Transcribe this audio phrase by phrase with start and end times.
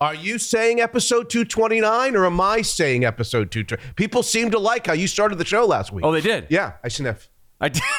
[0.00, 3.94] Are you saying episode 229 or am I saying episode 229?
[3.96, 6.04] People seem to like how you started the show last week.
[6.04, 6.46] Oh, they did.
[6.50, 7.28] Yeah, I sniff.
[7.60, 7.82] I did.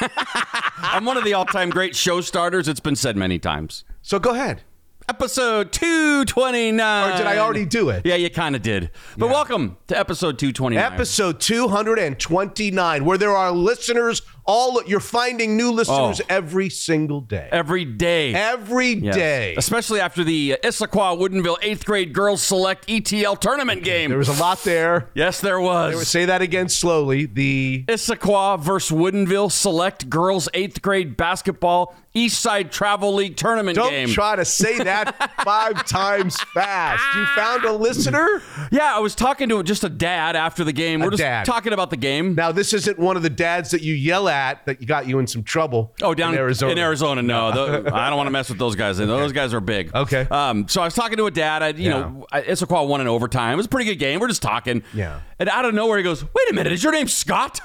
[0.78, 2.68] I'm one of the all-time great show starters.
[2.68, 3.84] It's been said many times.
[4.00, 4.62] So go ahead.
[5.10, 6.80] Episode 229.
[7.12, 8.06] Or did I already do it?
[8.06, 8.92] Yeah, you kind of did.
[9.18, 10.82] But welcome to episode 229.
[10.94, 16.24] Episode 229, where there are listeners, all you're finding new listeners Oh.
[16.28, 17.48] every single day.
[17.52, 18.34] Every day.
[18.34, 19.14] Every Yes.
[19.14, 19.54] day.
[19.56, 24.08] Especially after the Issaquah Woodinville 8th grade girls select ETL tournament game.
[24.10, 25.08] There was a lot there.
[25.14, 26.08] yes, there was.
[26.08, 27.26] Say that again slowly.
[27.26, 33.84] The Issaquah versus Woodinville select girls 8th grade basketball East Side Travel League tournament Game.
[33.84, 34.08] don't game.
[34.08, 37.04] try to say that five times fast.
[37.14, 38.42] You found a listener.
[38.72, 40.98] yeah, I was talking to just a dad after the game.
[41.00, 41.44] We're just dad.
[41.46, 42.34] talking about the game.
[42.34, 45.18] Now this isn't one of the dads that you yell at that you got you
[45.18, 45.94] in some trouble.
[46.02, 46.72] Oh, down in Arizona.
[46.72, 47.52] In Arizona, no.
[47.52, 48.98] Tho- I don't want to mess with those guys.
[48.98, 49.94] Those guys are big.
[49.94, 50.26] Okay.
[50.30, 51.62] Um, so I was talking to a dad.
[51.62, 53.54] I, you know, I- Issaquah won in overtime.
[53.54, 54.20] It was a pretty good game.
[54.20, 54.82] We're just talking.
[54.94, 55.20] Yeah.
[55.38, 57.60] And out of nowhere, he goes, "Wait a minute, is your name Scott?"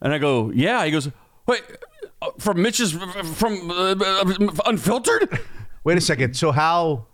[0.00, 1.10] And I go, "Yeah." He goes,
[1.46, 1.62] "Wait,
[2.22, 4.34] uh, from Mitch's from uh, uh,
[4.66, 5.38] Unfiltered?"
[5.84, 6.36] Wait a second.
[6.36, 7.06] So how?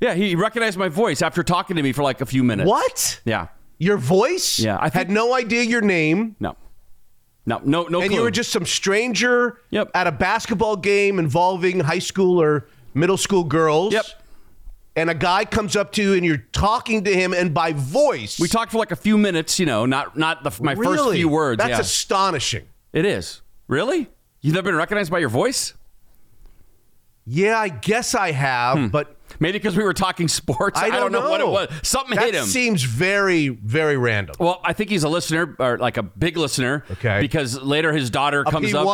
[0.00, 2.68] Yeah, he recognized my voice after talking to me for like a few minutes.
[2.68, 3.20] What?
[3.24, 3.48] Yeah.
[3.78, 4.58] Your voice?
[4.58, 6.56] Yeah, I think- had no idea your name, No.
[7.46, 7.60] No.
[7.64, 7.84] No.
[7.84, 8.00] No.
[8.00, 8.18] and clue.
[8.18, 9.90] you were just some stranger Yep.
[9.94, 13.92] at a basketball game involving high school or middle school girls.
[13.92, 14.06] Yep.
[14.96, 18.38] And a guy comes up to you, and you're talking to him, and by voice,
[18.38, 19.58] We talked for like a few minutes.
[19.58, 21.58] You know, not not the, my first few words.
[21.58, 21.80] That's yeah.
[21.80, 22.64] astonishing.
[22.92, 23.42] It is.
[23.66, 24.08] Really?
[24.40, 25.74] You've never been recognized by your voice?
[27.26, 28.86] Yeah, I guess I have, hmm.
[28.88, 30.78] but Maybe because we were talking sports.
[30.78, 31.28] I don't, know.
[31.28, 31.68] what it was.
[31.82, 32.44] Something that hit him.
[32.44, 34.36] seems very, very random.
[34.38, 36.84] well, I think he's a listener or like a big listener.
[36.92, 37.20] Okay.
[37.20, 38.86] Because later his daughter comes up.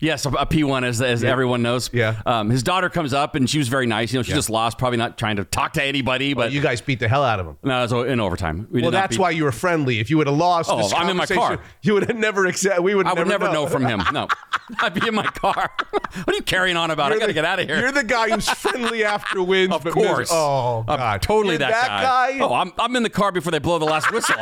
[0.00, 0.06] P1?
[0.06, 1.90] Yes, a P1, as, as everyone knows.
[1.92, 2.20] Yeah.
[2.26, 4.12] Um, his daughter comes up and she was very nice.
[4.12, 6.80] You know, she just lost, probably not trying to talk to anybody, but you guys
[6.80, 7.58] beat the hell out of him.
[7.62, 8.66] no, was in overtime.
[8.70, 10.00] We Well, that's beat- why you were friendly.
[10.00, 11.60] If you would have lost, Oh, this I'm in my car.
[11.82, 12.82] You would have never accept.
[12.82, 13.06] We would.
[13.06, 13.52] I would never know.
[13.52, 14.02] know from him.
[14.12, 14.28] No,
[14.80, 15.70] I'd be in my car.
[15.90, 17.06] what are you carrying on about?
[17.12, 17.78] I You're got to get out of here.
[17.80, 19.72] You're the guy who's friendly after wins.
[19.72, 20.18] Of course.
[20.18, 22.38] mis- oh, I'm totally You're that, guy.
[22.40, 24.34] Oh, I'm, I'm in the car before they blow the last whistle.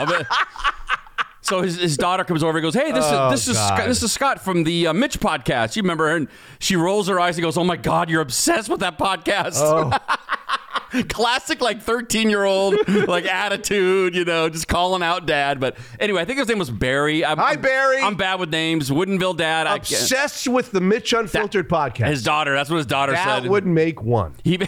[1.48, 3.86] So his, his daughter comes over and goes, "Hey, this Oh, is this is Scott,
[3.86, 5.76] this is Scott from the uh, Mitch podcast.
[5.76, 6.28] You remember her?" And
[6.58, 9.90] she rolls her eyes and goes, "Oh my God, you're obsessed with that podcast." Oh.
[11.08, 12.76] Classic, like 13 year old,
[13.08, 15.60] like attitude, you know, just calling out dad.
[15.60, 17.24] But anyway, I think his name was Barry.
[17.24, 18.00] I'm, Hi, Barry.
[18.00, 18.90] I'm bad with names.
[18.90, 19.66] Woodinville dad.
[19.66, 22.08] I Obsessed with the Mitch Unfiltered podcast.
[22.08, 22.54] his daughter.
[22.54, 23.50] That's what his daughter that said.
[23.50, 24.34] would make one.
[24.44, 24.58] he,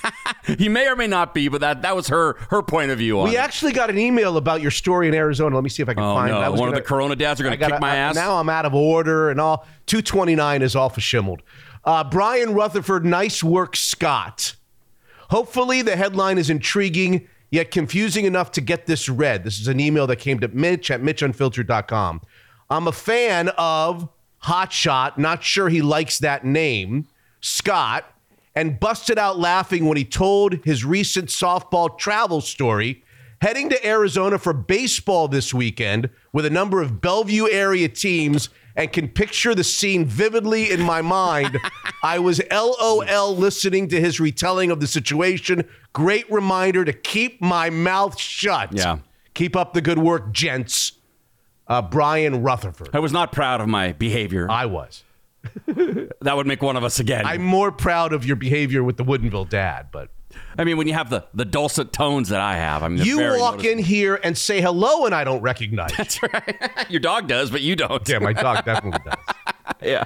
[0.58, 3.20] he may or may not be, but that, that was her her point of view
[3.20, 3.40] on We it.
[3.40, 5.54] actually got an email about your story in Arizona.
[5.54, 6.32] Let me see if I can Oh find it.
[6.32, 6.50] No!
[6.50, 8.14] was One gonna- of the Corona dads are gonna kick gotta- my I- ass.
[8.14, 9.66] Now I'm out of order and all.
[9.86, 11.42] 229 is all for shimmeled.
[11.84, 14.54] Uh, Brian Rutherford, nice work, Scott.
[15.32, 19.44] Hopefully, the headline is intriguing yet confusing enough to get this read.
[19.44, 22.20] This is an email that came to Mitch at MitchUnfiltered.com.
[22.68, 24.10] I'm a fan of
[24.44, 27.08] Hotshot, not sure he likes that name,
[27.40, 28.04] Scott,
[28.54, 33.02] and busted out laughing when he told his recent softball travel story,
[33.40, 38.92] heading to Arizona for baseball this weekend with a number of Bellevue area teams and
[38.92, 41.58] can picture the scene vividly in my mind.
[42.02, 45.68] I was LOL listening to his retelling of the situation.
[45.92, 48.72] Great reminder to keep my mouth shut.
[48.72, 48.98] Yeah.
[49.34, 50.92] Keep up the good work, gents.
[51.66, 52.90] Uh, Brian Rutherford.
[52.92, 54.50] I was not proud of my behavior.
[54.50, 55.04] I was.
[55.66, 57.24] that would make one of us again.
[57.24, 60.10] I'm more proud of your behavior with the Woodinville dad, but
[60.58, 63.18] I mean, when you have the, the dulcet tones that I have, I mean, you
[63.18, 63.64] walk noticeable.
[63.66, 65.92] in here and say hello and I don't recognize.
[65.96, 66.86] That's right.
[66.90, 68.06] Your dog does, but you don't.
[68.08, 69.74] Yeah, my dog definitely does.
[69.82, 70.04] yeah.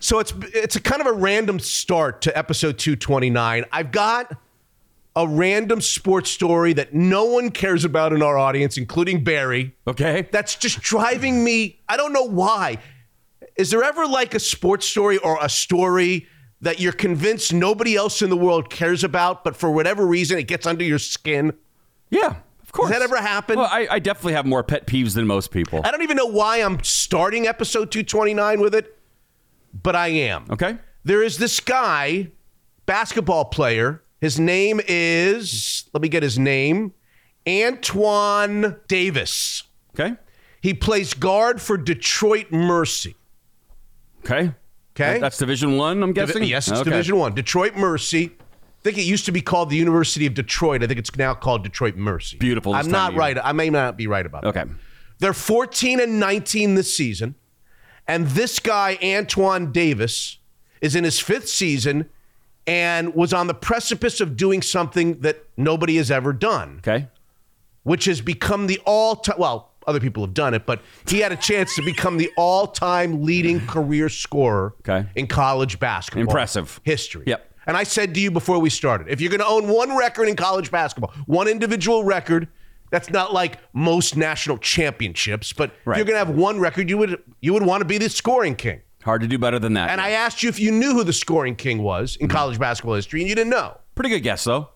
[0.00, 3.64] So it's it's a kind of a random start to episode 229.
[3.72, 4.36] I've got
[5.14, 9.74] a random sports story that no one cares about in our audience, including Barry.
[9.86, 10.28] Okay.
[10.32, 11.80] That's just driving me.
[11.88, 12.78] I don't know why.
[13.56, 16.26] Is there ever like a sports story or a story
[16.62, 20.44] that you're convinced nobody else in the world cares about, but for whatever reason it
[20.44, 21.52] gets under your skin?
[22.08, 22.36] Yeah.
[22.62, 22.90] Of course.
[22.90, 23.58] Has that ever happened?
[23.58, 25.80] Well, I, I definitely have more pet peeves than most people.
[25.84, 28.98] I don't even know why I'm starting episode 229 with it,
[29.82, 30.46] but I am.
[30.50, 30.78] Okay.
[31.04, 32.28] There is this guy,
[32.86, 34.02] basketball player.
[34.20, 36.94] His name is, let me get his name,
[37.46, 39.64] Antoine Davis.
[39.94, 40.16] Okay.
[40.60, 43.16] He plays guard for Detroit Mercy.
[44.24, 44.54] Okay.
[44.94, 45.18] Okay.
[45.18, 46.02] That's Division One.
[46.02, 46.44] I'm guessing.
[46.44, 46.90] Yes, it's Okay.
[46.90, 47.34] Division One.
[47.34, 48.32] Detroit Mercy.
[48.40, 50.82] I think it used to be called the University of Detroit.
[50.82, 52.36] I think it's now called Detroit Mercy.
[52.38, 53.38] Beautiful I'm not right.
[53.42, 54.56] I may not be right about that.
[54.56, 54.70] Okay.
[55.20, 57.36] They're 14 and 19 this season.
[58.08, 60.38] And this guy, Antoine Davis,
[60.80, 62.08] is in his fifth season
[62.66, 67.06] and was on the precipice of doing something that nobody has ever done, Okay.
[67.84, 69.36] which has become the all time.
[69.38, 72.66] Well, other people have done it, but he had a chance to become the all
[72.66, 75.08] time leading career scorer Okay.
[75.14, 76.22] in college basketball.
[76.22, 76.80] Impressive.
[76.84, 77.24] history.
[77.26, 77.48] Yep.
[77.66, 80.28] And I said to you before we started, if you're going to own one record
[80.28, 82.48] in college basketball, one individual record,
[82.90, 86.98] that's not like most national championships, but if you're going to have one record, you
[86.98, 88.80] would you would want to be the scoring king.
[89.02, 89.90] Hard to do better than that.
[89.90, 92.36] And I asked you if you knew who the scoring king was in mm-hmm.
[92.36, 93.78] college basketball history, and you didn't know.
[93.94, 94.68] Pretty good guess, though.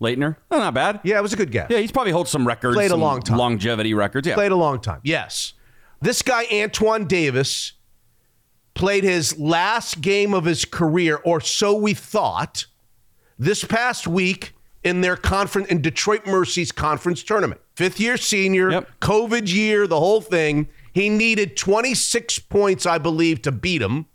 [0.00, 0.36] Laettner.
[0.50, 1.00] Oh, not bad.
[1.04, 1.68] Yeah, it was a good guess.
[1.70, 2.74] Yeah, he's probably holds some records.
[2.76, 3.38] Played a long time.
[3.38, 4.26] Longevity records.
[4.26, 4.34] Yeah.
[4.34, 5.00] played a long time.
[5.04, 5.54] Yes.
[6.02, 7.72] This guy, Antoine Davis,
[8.74, 12.66] played his last game of his career, or so we thought,
[13.38, 14.52] this past week
[14.84, 17.60] in their conference in Detroit Mercy's conference tournament.
[17.74, 18.88] Fifth year senior, Yep.
[19.00, 20.68] COVID year, the whole thing.
[20.92, 24.06] He needed 26 points, I believe, to beat him,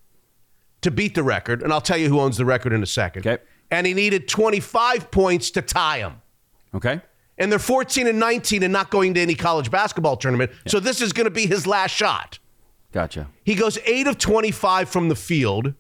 [0.82, 1.62] to beat the record.
[1.62, 3.26] And I'll tell you who owns the record in a second.
[3.28, 3.44] Okay.
[3.72, 6.16] And he needed 25 points to tie him
[6.76, 7.02] Okay.
[7.38, 10.52] and they're 14 and 19 and not going to any college basketball tournament.
[10.68, 12.38] So this is going to be his last shot.
[12.92, 13.28] Gotcha.
[13.46, 15.74] He goes 8 of 25 from the field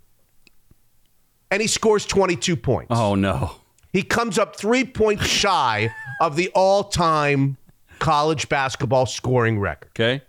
[1.49, 2.87] and he scores 22 points.
[2.91, 3.55] Oh no.
[3.91, 7.57] He comes up 3 points shy of the all-time
[7.99, 9.89] college basketball scoring record.
[9.89, 10.23] Okay.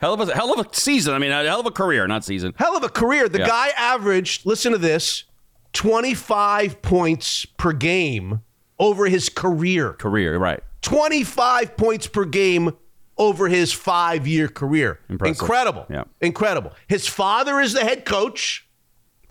[0.00, 1.14] Hell of a hell of a season.
[1.14, 2.54] I mean, hell of a career, not season.
[2.56, 3.28] Hell of a career.
[3.28, 3.46] The Yeah.
[3.46, 5.22] guy averaged, listen to this,
[5.72, 8.40] 25 points per game
[8.78, 9.92] over his career.
[9.94, 10.60] Career, right?
[10.82, 12.72] 25 points per game
[13.18, 14.98] over his five year career.
[15.08, 15.40] Impressive.
[15.40, 15.86] Incredible.
[15.88, 16.04] Yeah.
[16.20, 16.72] Incredible.
[16.88, 18.66] His father is the head coach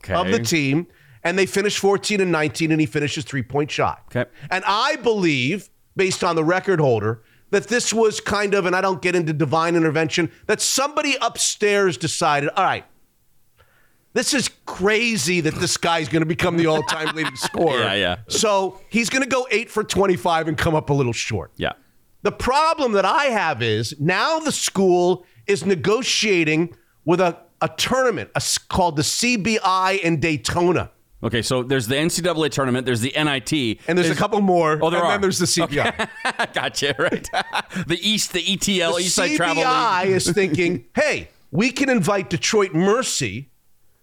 [0.03, 0.13] Okay.
[0.15, 0.87] of the team,
[1.23, 4.03] and they finished 14 and 19, and he finishes three point shot.
[4.15, 4.29] Okay.
[4.49, 7.21] And I believe, based on the record holder,
[7.51, 11.97] that this was kind of, and I don't get into divine intervention, that somebody upstairs
[11.97, 12.85] decided, all right,
[14.13, 17.79] this is crazy that this guy's going to become the all time leading scorer.
[17.79, 18.17] Yeah, yeah.
[18.27, 21.51] So he's going to go eight for 25 and come up a little short.
[21.55, 21.73] Yeah.
[22.23, 26.75] The problem that I have is now the school is negotiating
[27.05, 30.91] with a, a tournament a called the CBI in Daytona.
[31.23, 34.79] Okay, so there's the NCAA tournament, there's the NIT, And there's a couple more.
[34.81, 35.11] Oh, there and are.
[35.11, 36.53] then there's the CBI.
[36.53, 37.29] gotcha, right?
[37.87, 40.13] the East, the ETL, The East Side Travel CBI League.
[40.13, 43.50] is thinking, hey, we can invite Detroit Mercy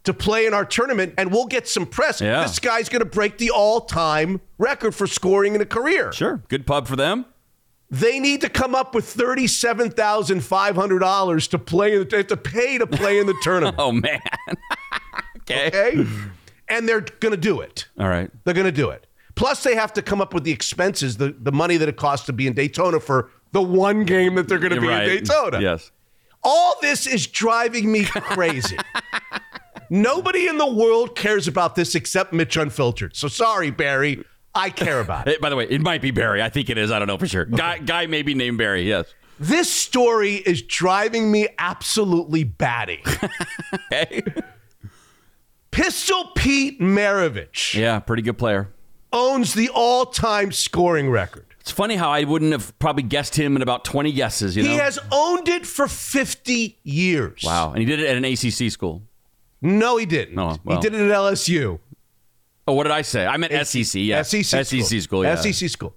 [0.08, 2.22] to play in our tournament and we'll get some press.
[2.22, 2.40] Yeah.
[2.42, 6.10] This guy's going to break the all time record for scoring in a career.
[6.12, 7.26] Sure, good pub for them.
[7.90, 13.18] They need to come up with $37,500 to play, in the- to pay to play
[13.18, 13.76] in the tournament.
[13.78, 14.20] Oh man.
[15.38, 15.66] okay.
[15.68, 16.06] Okay?
[16.68, 17.86] And they're going to do it.
[17.98, 18.30] All right.
[18.44, 19.06] They're going to do it.
[19.34, 22.26] Plus, they have to come up with the expenses, the, the money that it costs
[22.26, 25.08] to be in Daytona for the one game that they're going to be right.
[25.08, 25.60] in Daytona.
[25.60, 25.90] Yes.
[26.42, 28.76] All this is driving me crazy.
[29.90, 33.16] Nobody in the world cares about this except Mitch Unfiltered.
[33.16, 34.24] So sorry, Barry.
[34.54, 35.40] I care about it.
[35.40, 36.42] By the way, it might be Barry.
[36.42, 36.90] I think it is.
[36.90, 37.44] I don't know for sure.
[37.44, 38.82] Guy, guy may be named Barry.
[38.88, 39.06] Yes.
[39.38, 43.02] This story is driving me absolutely batty.
[43.92, 44.22] Okay.
[45.70, 48.72] Pistol Pete Maravich yeah, pretty good player.
[49.12, 51.44] owns the all time scoring record.
[51.60, 54.56] It's funny how I wouldn't have probably guessed him in about 20 guesses.
[54.56, 54.70] You know.
[54.70, 57.42] He has owned it for 50 years.
[57.44, 59.02] wow, and he did it at an ACC school.
[59.60, 60.38] No, he didn't.
[60.38, 60.76] Oh, no, well.
[60.76, 61.78] He did it at LSU.
[62.66, 63.26] Oh, what did I say?
[63.26, 64.00] I meant SEC.
[64.00, 64.64] Yeah, SEC, school.
[64.64, 65.24] SEC school.
[65.24, 65.36] Yeah.
[65.36, 65.96] SEC school.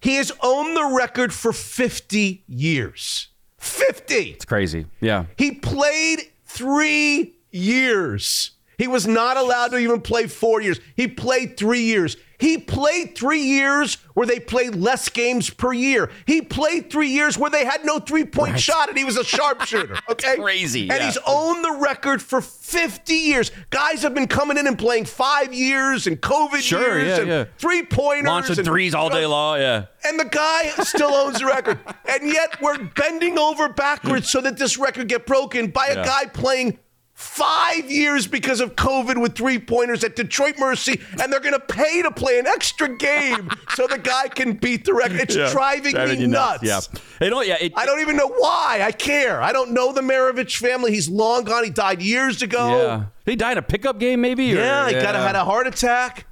[0.00, 3.28] He has owned the record for 50 years.
[3.58, 4.14] 50.
[4.14, 4.86] It's crazy.
[5.00, 5.26] Yeah.
[5.38, 8.52] He played three years.
[8.78, 10.80] He was not allowed to even play four years.
[10.96, 12.16] He played three years.
[12.38, 16.10] He played three years where they played less games per year.
[16.26, 19.24] He played three years where they had no three point shot and he was a
[19.24, 19.96] sharpshooter.
[20.08, 20.36] Okay.
[20.36, 21.06] crazy, And yeah.
[21.06, 23.50] he's owned the record for 50 years.
[23.70, 27.28] Guys have been coming in and playing five years and COVID Sure, years yeah, and
[27.28, 27.44] yeah.
[27.58, 28.26] three pointers.
[28.28, 29.58] Launching and, threes all day long.
[29.58, 29.86] Yeah.
[30.04, 31.78] and the guy still owns the record.
[32.08, 36.26] And yet we're bending over backwards so that this record get broken by a guy
[36.26, 36.78] playing
[37.18, 41.58] five years because of COVID with three pointers at Detroit Mercy, and they're going to
[41.60, 45.20] pay to play an extra game so the guy can beat the record.
[45.20, 45.50] It's Yeah.
[45.50, 46.62] driving, Driving me you nuts.
[46.62, 46.80] Yeah.
[47.28, 47.56] Know, yeah.
[47.58, 48.82] It, I don't even know why.
[48.84, 49.40] I care.
[49.42, 50.92] I don't know the Maravich family.
[50.92, 51.64] He's long gone.
[51.64, 52.76] He died years ago.
[52.76, 53.04] yeah.
[53.24, 54.52] He died in a pickup game, maybe.
[54.52, 56.26] or- Yeah, he got a, had a heart attack.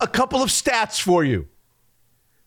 [0.00, 1.46] A couple of stats for you.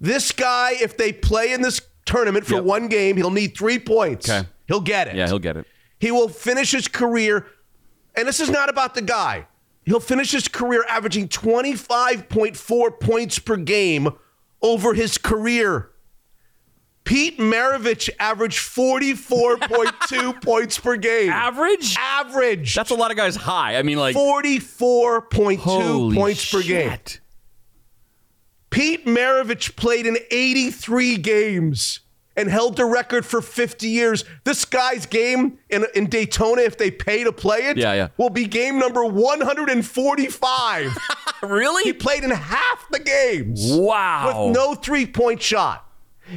[0.02, 2.64] This guy, if they play in this tournament for Yep.
[2.66, 4.30] one game, he'll need three points.
[4.30, 4.48] Okay.
[4.68, 5.16] He'll get it.
[5.16, 5.66] Yeah, he'll get it.
[6.00, 7.46] He will finish his career,
[8.16, 9.48] and this is not about the guy.
[9.86, 14.10] He'll finish his career averaging 25.4 points per game
[14.62, 15.90] over his career.
[17.04, 21.30] Pete Maravich averaged 44.2 points per game.
[21.30, 21.98] Average?
[22.00, 22.76] Average.
[22.76, 23.76] That's a lot of guys high.
[23.78, 26.98] I mean, like 44.2 holy points per game.
[28.70, 32.00] Pete Maravich played in 83 games
[32.36, 34.26] and held the record for 50 years.
[34.44, 38.08] This guy's game in, in Daytona, if they pay to play it, Yeah, yeah.
[38.18, 40.98] will be game number 145.
[41.44, 41.84] Really?
[41.84, 44.46] he played in half the games wow.
[44.48, 45.86] with no three point shot.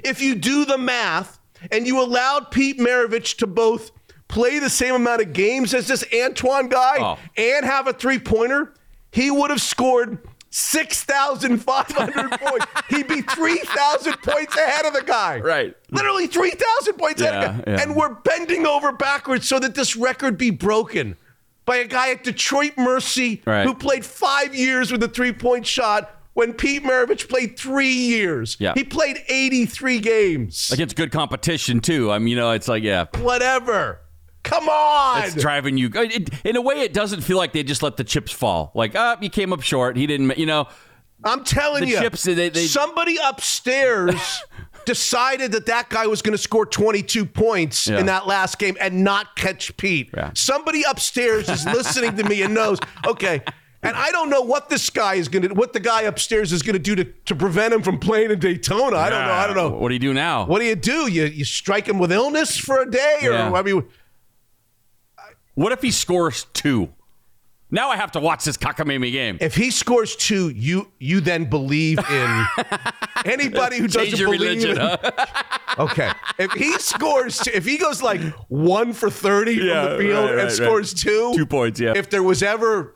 [0.02, 1.38] If you do the math
[1.70, 3.92] and you allowed Pete Maravich to both
[4.26, 7.18] play the same amount of games as this Antoine guy Oh.
[7.36, 8.74] and have a three pointer,
[9.12, 10.18] he would have scored
[10.56, 12.66] 6,500 points.
[12.88, 15.40] He'd be 3,000 points ahead of the guy.
[15.40, 15.76] Right.
[15.90, 17.70] Literally 3,000 points ahead of Yeah, the guy.
[17.72, 17.82] yeah.
[17.82, 21.16] And we're bending over backwards so that this record be broken
[21.64, 23.64] by a guy at Detroit Mercy Right.
[23.66, 28.56] who played five years with a three point shot when Pete Maravich played three years.
[28.60, 28.72] Yeah.
[28.74, 30.70] He played 83 games.
[30.72, 32.10] Against good competition too.
[32.12, 34.00] I mean, you know, it's like yeah, Whatever.
[34.46, 35.24] Come on.
[35.24, 35.90] it's driving you.
[35.94, 38.70] It, in a way, it doesn't feel like they just let the chips fall.
[38.74, 39.96] Like, ah, you came up short.
[39.96, 40.38] He didn't.
[40.38, 40.68] You know,
[41.24, 44.42] I'm telling The you, chips, they- they- somebody upstairs
[44.84, 47.98] decided that that guy was going to score 22 points Yeah.
[47.98, 50.10] in that last game and not catch Pete.
[50.14, 50.30] Yeah.
[50.34, 53.42] Somebody upstairs is listening to me and knows, okay.
[53.82, 56.62] And I don't know what this guy is going to, what the guy upstairs is
[56.62, 58.96] going to do to, to prevent him from playing in Daytona.
[58.96, 59.32] I don't know.
[59.32, 59.70] I don't know.
[59.70, 60.46] What do you do now?
[60.46, 61.08] What do you do?
[61.10, 63.34] You you strike him with illness for a day, or.
[63.34, 63.84] I mean,
[65.56, 66.90] What if he scores two?
[67.68, 69.38] Now I have to watch this cockamamie game.
[69.40, 72.46] if he scores two, you you then believe in
[73.24, 74.70] anybody who doesn't believe religion.
[74.72, 75.26] in, huh?
[75.78, 76.10] Okay.
[76.38, 80.24] If he scores, two, if he goes like one for 30 Yeah, from the field
[80.24, 81.92] right, and right, scores two, Two points, yeah.
[81.96, 82.94] If there was ever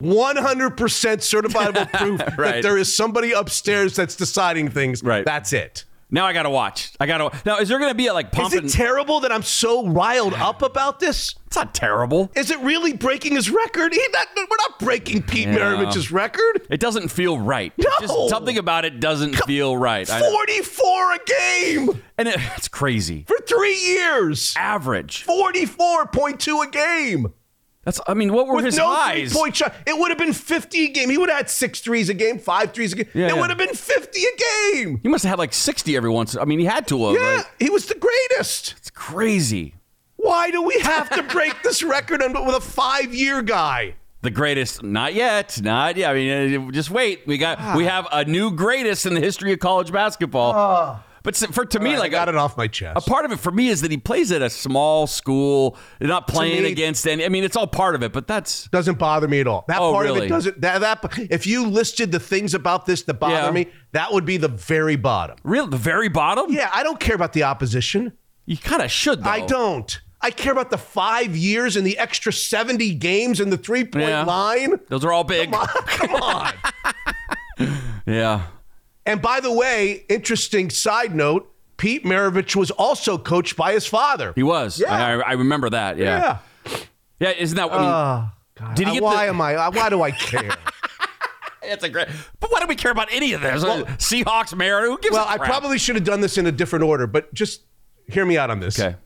[0.00, 5.24] 100% certifiable proof that there is somebody upstairs that's deciding things, Right.
[5.24, 5.84] that's it.
[6.10, 6.92] Now I got to watch.
[7.00, 7.38] I got to.
[7.44, 8.66] Now, is there to be a like Is pumping?
[8.66, 11.34] it terrible that I'm so riled up about this?
[11.46, 12.30] it's not terrible.
[12.34, 13.92] Is it really breaking his record?
[14.12, 15.56] Not, we're not breaking Pete Yeah.
[15.56, 16.62] Maravich's record.
[16.70, 17.72] It doesn't feel right.
[17.78, 17.84] No.
[18.00, 20.06] Just something about it doesn't feel right.
[20.08, 23.24] 44 a game and it, it's crazy.
[23.26, 24.54] for three years.
[24.56, 25.24] Average.
[25.26, 27.32] 44.2 a game.
[27.84, 28.00] That's.
[28.06, 29.32] I mean, what were with his no highs?
[29.32, 29.74] three point shot.
[29.86, 31.10] It would have been 50 a game.
[31.10, 33.06] He would have had six threes a game, five threes a game.
[33.14, 33.40] Yeah, it yeah.
[33.40, 35.00] would have been 50 a game.
[35.02, 36.36] He must have had like sixty every once.
[36.36, 37.14] I mean, he had to have.
[37.16, 38.74] Yeah, like, he was the greatest.
[38.78, 39.74] it's crazy.
[40.16, 43.94] Why do we have to break this record with a five year guy?
[44.22, 46.10] The greatest, not yet, not yet.
[46.10, 47.26] I mean, just wait.
[47.26, 47.74] We got, Ah.
[47.76, 51.02] we have a new greatest in the history of college basketball.
[51.24, 52.96] But for to me, I like got a, it off my chest.
[52.96, 55.76] a part of it for me is that he plays at a small school.
[55.98, 57.24] They're not playing me- against any.
[57.24, 59.64] I mean, it's all part of it, but that's doesn't bother me at all.
[59.66, 60.60] That Oh, part of it doesn't.
[60.60, 63.50] That, that if you listed the things about this that bother Yeah.
[63.50, 65.36] me, that would be the very bottom.
[65.42, 65.66] real.
[65.66, 66.52] The very bottom.
[66.52, 68.12] Yeah, I don't care about the opposition.
[68.46, 69.24] you kind of should.
[69.24, 69.30] Though.
[69.30, 70.00] I don't.
[70.20, 74.08] I care about the five years and the extra 70 games and the three point
[74.08, 74.24] Yeah.
[74.24, 74.80] line.
[74.88, 75.52] Those are all big.
[75.52, 76.52] Come on.
[78.06, 78.42] Yeah.
[79.06, 84.32] And by the way, interesting side note Pete Maravich was also coached by his father.
[84.34, 84.78] He was.
[84.80, 84.94] Yeah.
[84.94, 85.98] I, I remember that.
[85.98, 86.38] Yeah.
[86.66, 86.76] Yeah.
[87.20, 87.30] Yeah.
[87.32, 87.70] isn't that?
[87.72, 88.74] I mean, Oh, God.
[88.76, 89.54] Did he Uh, get why the- am I?
[89.56, 90.56] uh, Why do I care?
[91.62, 92.08] it's a great.
[92.40, 93.62] But why do we care about any of this?
[93.64, 94.90] Seahawks, Mariners.
[94.90, 97.32] Who gives well, a I probably should have done this in a different order, but
[97.34, 97.62] just
[98.06, 98.78] hear me out on this.
[98.78, 98.96] Okay.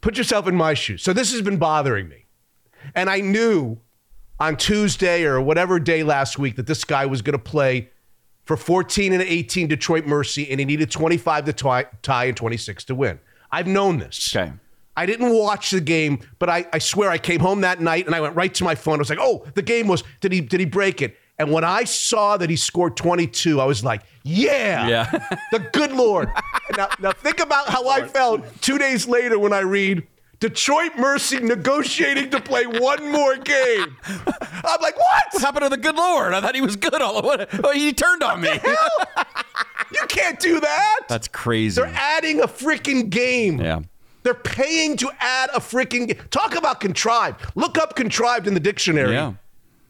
[0.00, 1.02] Put yourself in my shoes.
[1.02, 2.26] So this has been bothering me.
[2.94, 3.78] And I knew
[4.38, 7.90] on Tuesday or whatever day last week that this guy was going to play
[8.46, 12.84] for 14 and 18 Detroit Mercy, and he needed 25 to tie, tie and 26
[12.84, 13.20] to win.
[13.52, 14.34] I've known this.
[14.34, 14.52] Okay.
[14.96, 18.14] I didn't watch the game, but I, I swear I came home that night and
[18.14, 18.94] I went right to my phone.
[18.94, 21.18] I was like, oh, the game was, did he did he break it?
[21.38, 25.28] And when I saw that he scored 22, I was like, yeah, Yeah.
[25.52, 26.30] the good Lord.
[26.78, 30.06] now, now think about how I felt two days later when I read
[30.38, 33.96] Detroit Mercy negotiating to play one more game.
[34.06, 35.42] I'm like, What what?
[35.42, 36.34] happened to the good Lord?
[36.34, 38.50] I thought he was good all what oh, he turned on me.
[39.92, 41.00] You can't do that.
[41.08, 41.80] That's crazy.
[41.80, 43.60] They're adding a freaking game.
[43.60, 43.80] Yeah.
[44.24, 46.18] They're paying to add a freaking game.
[46.30, 47.40] Talk about contrived.
[47.54, 49.12] Look up contrived in the dictionary.
[49.12, 49.34] Yeah.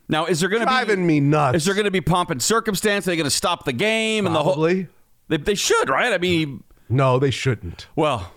[0.09, 1.57] Now, is there going to be Driving me nuts.
[1.57, 3.09] Is there going to be pomp and circumstance?
[3.09, 4.53] Are they going to stop the game and the whole?
[4.53, 4.89] Probably.
[5.29, 6.13] They, they should, right?
[6.13, 7.89] I mean, No, they shouldn't.
[7.97, 8.33] well,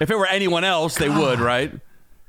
[0.00, 1.72] if it were anyone else, they would, right?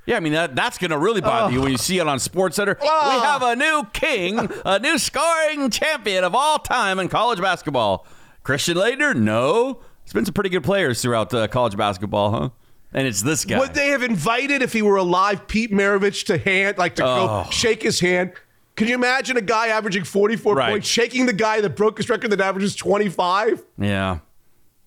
[0.06, 2.20] Yeah, I mean that that's going to really bother you when you see it on
[2.20, 2.76] Sports Center.
[2.82, 3.22] We Oh.
[3.22, 8.08] have a new king, a new scoring champion of all time in college basketball.
[8.44, 9.16] Christian Laettner?
[9.16, 9.82] No.
[10.04, 12.50] There's been some pretty good players throughout uh, college basketball, huh?
[12.92, 13.60] And it's this guy.
[13.60, 17.44] Would they have invited if he were alive Pete Maravich to hand, like to Oh.
[17.46, 18.32] go shake his hand?
[18.76, 20.70] Can you imagine a guy averaging 44 Right.
[20.72, 23.62] points shaking the guy that broke his record that averages 25?
[23.78, 24.20] yeah.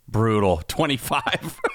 [0.08, 0.62] Brutal.
[0.66, 1.60] 25.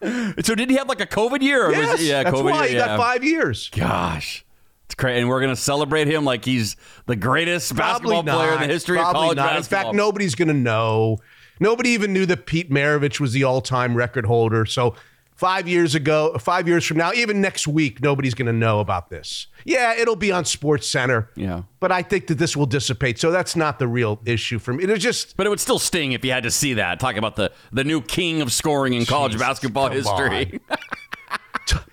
[0.42, 1.66] so did he have like a COVID year?
[1.66, 2.68] Or Yes, was, yeah, that's COVID why year.
[2.68, 2.86] he yeah.
[2.86, 3.68] got five years.
[3.70, 4.44] Gosh.
[4.86, 5.20] It's crazy.
[5.20, 6.76] And we're going to celebrate him like he's
[7.06, 9.50] the greatest basketball Probably player in the history Probably of college not.
[9.50, 9.80] basketball.
[9.80, 11.18] In fact, nobody's going to know.
[11.60, 14.64] Nobody even knew that Pete Maravich was the all-time record holder.
[14.64, 14.96] So
[15.40, 19.08] five years ago, five years from now, even next week, nobody's going to know about
[19.08, 19.46] this.
[19.64, 21.30] Yeah, it'll be on Sports Center.
[21.34, 21.62] Yeah.
[21.80, 23.18] but I think that this will dissipate.
[23.18, 24.84] So that's not the real issue for me.
[24.84, 27.00] It's just But it would still sting if you had to see that.
[27.00, 30.60] Talk about the, the new king of scoring in college Jesus, basketball come history.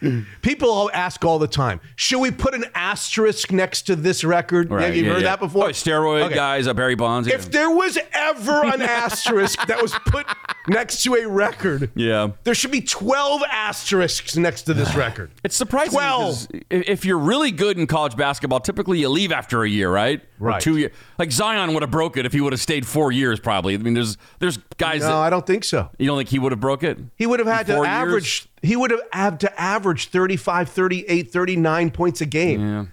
[0.42, 1.80] people ask all the time.
[1.96, 4.72] Should we put an asterisk next to this record?
[4.72, 5.30] Have you yeah, heard yeah.
[5.30, 5.66] that before?
[5.66, 6.36] Oh, steroid Okay.
[6.36, 7.28] guys, uh, Barry Bonds.
[7.28, 10.26] If there was ever an asterisk that was put
[10.68, 12.30] next to a record, yeah.
[12.44, 15.32] there should be 12 asterisks next to this record.
[15.44, 16.48] It's surprising 12.
[16.50, 20.22] because if you're really good in college basketball, typically you leave after a year, right?
[20.40, 20.62] Or Right.
[20.62, 20.92] two years.
[21.18, 23.74] Like Zion would have broke it if he would have stayed four years, probably.
[23.74, 25.90] I mean, there's there's guys No, I don't think so.
[25.98, 26.98] you don't think he would have broke it.
[27.16, 27.86] He would have had to years?
[27.88, 32.62] average he would have had to average 35, 38, 39 points a game.
[32.62, 32.86] Yeah,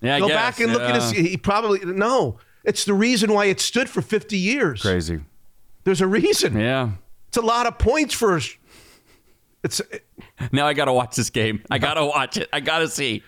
[0.00, 0.16] yeah.
[0.16, 2.38] I Go back and look at his he probably no.
[2.64, 4.82] It's the reason why it stood for 50 years.
[4.82, 5.20] Crazy.
[5.84, 6.58] There's a reason.
[6.58, 6.90] Yeah.
[7.28, 8.38] It's a lot of points for
[9.62, 9.80] it's
[10.52, 11.62] Now I gotta watch this game.
[11.70, 12.48] I gotta watch it.
[12.52, 13.22] I gotta see.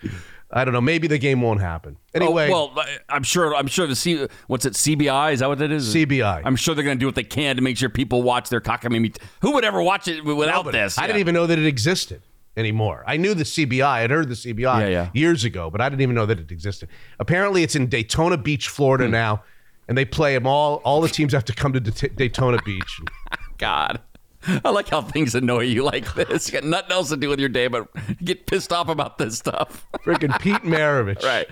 [0.54, 1.96] I don't know, maybe the game won't happen.
[2.14, 3.54] Anyway, Oh, well, I'm sure.
[3.54, 4.26] I'm sure the C.
[4.48, 4.74] What's it?
[4.74, 5.32] CBI?
[5.32, 5.94] Is that what it is?
[5.94, 6.42] CBI.
[6.44, 8.60] I'm sure they're going to do what they can to make sure people watch their
[8.60, 9.16] cockamamie.
[9.40, 10.78] Who would ever watch it without Nobody.
[10.78, 10.98] this?
[10.98, 11.06] I Yeah.
[11.08, 12.20] didn't even know that it existed
[12.56, 13.02] anymore.
[13.06, 14.02] I knew the CBI.
[14.02, 15.08] I'd heard the CBI Yeah, yeah.
[15.14, 16.90] years ago, but I didn't even know that it existed.
[17.18, 19.10] Apparently, it's in Daytona Beach, Florida Hmm.
[19.12, 19.42] now,
[19.88, 20.76] and they play them all.
[20.84, 23.00] All the teams have to come to Daytona Beach.
[23.58, 24.00] God.
[24.64, 26.48] I like how things annoy you like this.
[26.48, 27.88] You got nothing else to do with your day but
[28.24, 29.86] get pissed off about this stuff.
[30.04, 31.22] Freaking Pete Maravich.
[31.22, 31.48] right.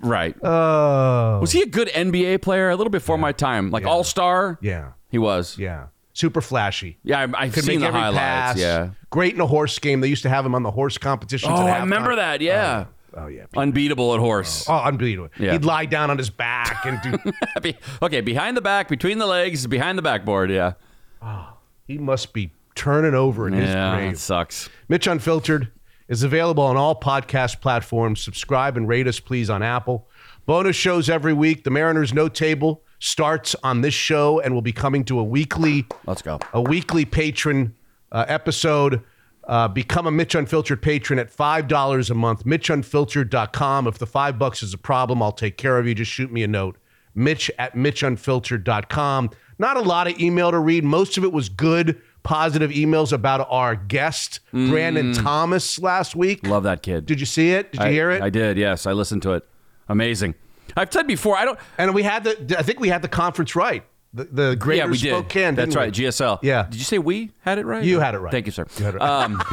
[0.00, 0.34] Right.
[0.42, 2.70] Oh, was he a good NBA player?
[2.70, 3.70] A little before my time.
[3.70, 4.58] Like all star?
[4.60, 5.56] yeah, He was.
[5.58, 5.86] yeah.
[6.14, 6.98] Super flashy.
[7.04, 8.18] Yeah, I- I've Could seen make the highlights.
[8.18, 8.58] pass.
[8.58, 8.90] Yeah.
[9.10, 10.00] Great in a horse game.
[10.00, 11.52] They used to have him on the horse competitions.
[11.56, 12.40] Oh, I remember that.
[12.40, 12.84] Oh, yeah.
[13.16, 13.44] Oh yeah.
[13.56, 14.66] Unbeatable at horse.
[14.68, 15.28] Oh, oh, unbeatable.
[15.38, 15.52] Yeah.
[15.52, 17.72] He'd lie down on his back and do.
[18.02, 20.50] Okay, behind the back, between the legs, behind the backboard.
[20.50, 20.72] Yeah.
[21.22, 21.51] Oh,
[21.92, 24.12] he must be turning over in his Yeah, grave.
[24.14, 24.68] it sucks.
[24.88, 25.68] Mitch Unfiltered
[26.08, 28.20] is available on all podcast platforms.
[28.22, 30.08] Subscribe and rate us, please, on Apple.
[30.46, 31.64] Bonus shows every week.
[31.64, 35.86] The Mariners No Table starts on this show and will be coming to a weekly,
[36.06, 36.38] Let's go.
[36.52, 37.74] a weekly patron
[38.10, 39.02] uh, episode.
[39.44, 42.44] Uh, become a Mitch Unfiltered patron at five dollars a month.
[42.44, 43.86] MitchUnfiltered.com.
[43.88, 45.94] If the five bucks is a problem, I'll take care of you.
[45.94, 46.76] Just shoot me a note.
[47.14, 49.30] Mitch at MitchUnfiltered.com.
[49.58, 50.84] Not a lot of email to read.
[50.84, 56.46] Most of it was good, positive emails about our guest Brandon Thomas last week.
[56.46, 57.06] Love that kid.
[57.06, 57.72] Did you see it?
[57.72, 58.22] Did you hear it?
[58.22, 58.56] I did.
[58.56, 59.46] Yes, I listened to it.
[59.88, 60.34] Amazing.
[60.76, 61.36] I've said before.
[61.36, 61.58] I don't.
[61.78, 62.56] and we had the.
[62.58, 63.84] I think we had the conference right.
[64.14, 65.10] The, the Greater yeah, we did.
[65.14, 65.54] Spokane.
[65.54, 65.84] That's didn't we?
[65.86, 65.92] right.
[66.12, 66.38] GSL.
[66.42, 66.64] Yeah.
[66.64, 67.82] Did you say we had it right?
[67.82, 68.30] You had it right.
[68.30, 68.66] Thank you, sir.
[68.78, 69.24] You had it right.
[69.24, 69.42] Um,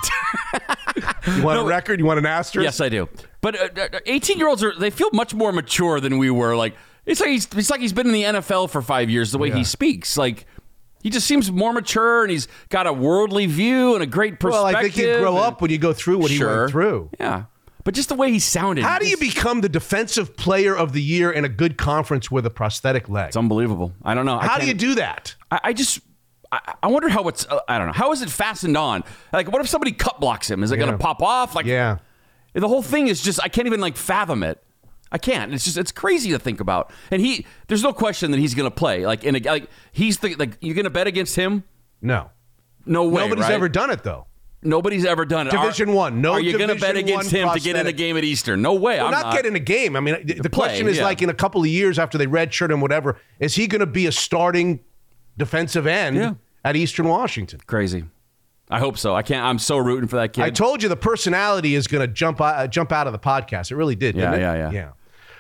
[1.38, 2.00] You want a record?
[2.00, 2.64] You want an asterisk?
[2.64, 3.08] yes, I do.
[3.42, 6.56] But uh, eighteen-year-olds are they feel much more mature than we were.
[6.56, 9.32] Like it's like he's it's like he's been in the NFL for five years.
[9.32, 10.46] The way he speaks, like.
[11.02, 14.52] He just seems more mature, and he's got a worldly view and a great perspective.
[14.52, 17.10] Well, I think you grow and- up when you go through what he went through.
[17.18, 17.46] Yeah,
[17.86, 18.84] but just the way he sounded.
[18.84, 22.46] How do you become the defensive player of the year in a good conference with
[22.46, 23.30] a prosthetic leg?
[23.30, 23.94] It's unbelievable.
[24.04, 24.40] I don't know.
[24.40, 25.36] How do you do that?
[25.50, 26.02] I, I just.
[26.52, 27.46] I, wonder how it's.
[27.48, 27.94] Uh, I don't know.
[27.94, 29.06] How is it fastened on?
[29.32, 30.64] Like, what if somebody cut blocks him?
[30.64, 31.56] Is it going to pop off?
[31.56, 32.00] Like, Yeah.
[32.54, 33.40] The whole thing is just.
[33.42, 34.62] I can't even like fathom it.
[35.12, 35.54] I can't.
[35.54, 35.78] It's just.
[35.78, 36.92] It's crazy to think about.
[37.12, 37.46] And he.
[37.68, 39.06] There's no question that he's going to play.
[39.06, 39.40] Like in a.
[39.40, 40.36] Like he's the.
[40.36, 41.64] Like you're going to bet against him.
[42.02, 42.30] No.
[42.86, 43.24] No way.
[43.24, 43.54] Nobody's right?
[43.54, 44.28] ever done it though.
[44.62, 45.52] Nobody's ever done it.
[45.52, 46.22] Division Are- one.
[46.22, 48.62] No Are you gonna bet against him to get in a game at Eastern?
[48.62, 48.98] No way.
[48.98, 49.36] Well, I'm not, not.
[49.36, 49.96] get in a game.
[49.96, 51.06] I mean, the, the play, question is yeah.
[51.06, 53.86] like in a couple of years after they redshirt him, whatever, is he going to
[53.86, 54.82] be a starting
[55.38, 56.34] defensive end Yeah.
[56.66, 57.62] at Eastern Washington?
[57.68, 58.04] Crazy.
[58.70, 59.16] I hope so.
[59.16, 59.46] I can't.
[59.46, 60.44] I'm so rooting for that kid.
[60.44, 63.20] I told you the personality is going to jump out, uh, jump out of the
[63.20, 63.72] podcast.
[63.72, 64.16] It really did.
[64.16, 64.72] Yeah, yeah, yeah.
[64.72, 64.90] yeah.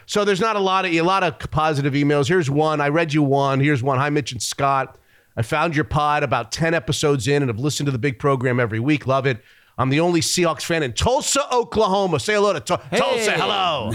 [0.10, 2.28] So there's not a lot of a lot of positive emails.
[2.28, 2.82] Here's one.
[2.82, 3.60] I read you one.
[3.60, 4.00] Here's one.
[4.00, 4.98] Hi, Mitch and Scott.
[5.38, 8.60] I found your pod about 10 episodes in and have listened to the big program
[8.60, 9.06] every week.
[9.06, 9.38] Love it.
[9.78, 12.20] I'm the only Seahawks fan in Tulsa, Oklahoma.
[12.20, 13.34] Say hello to Tul- Tulsa.
[13.34, 13.92] Hello.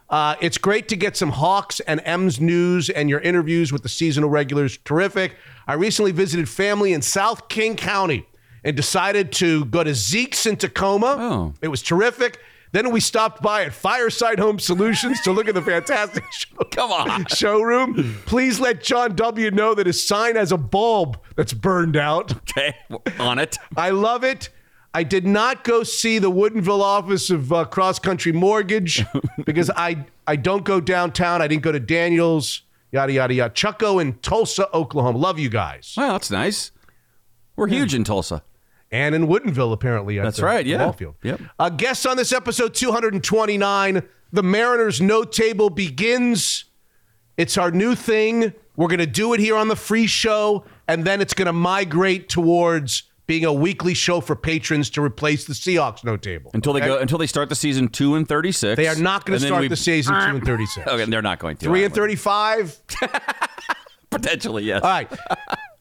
[0.10, 3.88] uh, it's great to get some Hawks and M's news and your interviews with the
[3.88, 4.78] seasonal regulars.
[4.78, 5.36] Terrific.
[5.68, 8.26] I recently visited family in South King County
[8.64, 11.16] and decided to go to Zeke's in Tacoma.
[11.20, 11.54] Oh.
[11.62, 12.40] It was terrific.
[12.72, 16.56] Then we stopped by at Fireside Home Solutions to look at the fantastic show.
[16.70, 17.26] Come on.
[17.26, 18.18] showroom.
[18.24, 19.50] Please let John W.
[19.50, 22.32] know that his sign has a bulb that's burned out.
[22.38, 22.74] Okay,
[23.18, 23.58] on it.
[23.76, 24.48] I love it.
[24.94, 29.04] I did not go see the Woodinville office of uh, Cross Country Mortgage
[29.44, 31.40] because I I don't go downtown.
[31.42, 32.62] I didn't go to Daniels.
[32.90, 33.54] Yada yada yada.
[33.54, 35.16] Chucko in Tulsa, Oklahoma.
[35.18, 35.94] Love you guys.
[35.96, 36.72] Well, that's nice.
[37.56, 38.42] We're huge in Tulsa.
[38.92, 40.18] And in Woodinville, apparently.
[40.18, 40.78] At That's the right, yeah.
[40.78, 41.14] ball field.
[41.22, 41.40] Yep.
[41.58, 44.02] Uh, guests on this episode 229.
[44.32, 46.66] The Mariners No Table begins.
[47.38, 48.52] It's our new thing.
[48.76, 51.52] We're going to do it here on the free show, and then it's going to
[51.52, 56.50] migrate towards being a weekly show for patrons to replace the Seahawks No Table.
[56.54, 58.76] Until they go until they start the season two and thirty six.
[58.76, 60.86] They are not going to start the season two and 36.
[60.86, 61.66] Okay, they're not going to.
[61.66, 62.78] Three and would- 35.
[64.10, 64.82] Potentially, yes.
[64.82, 65.10] All right.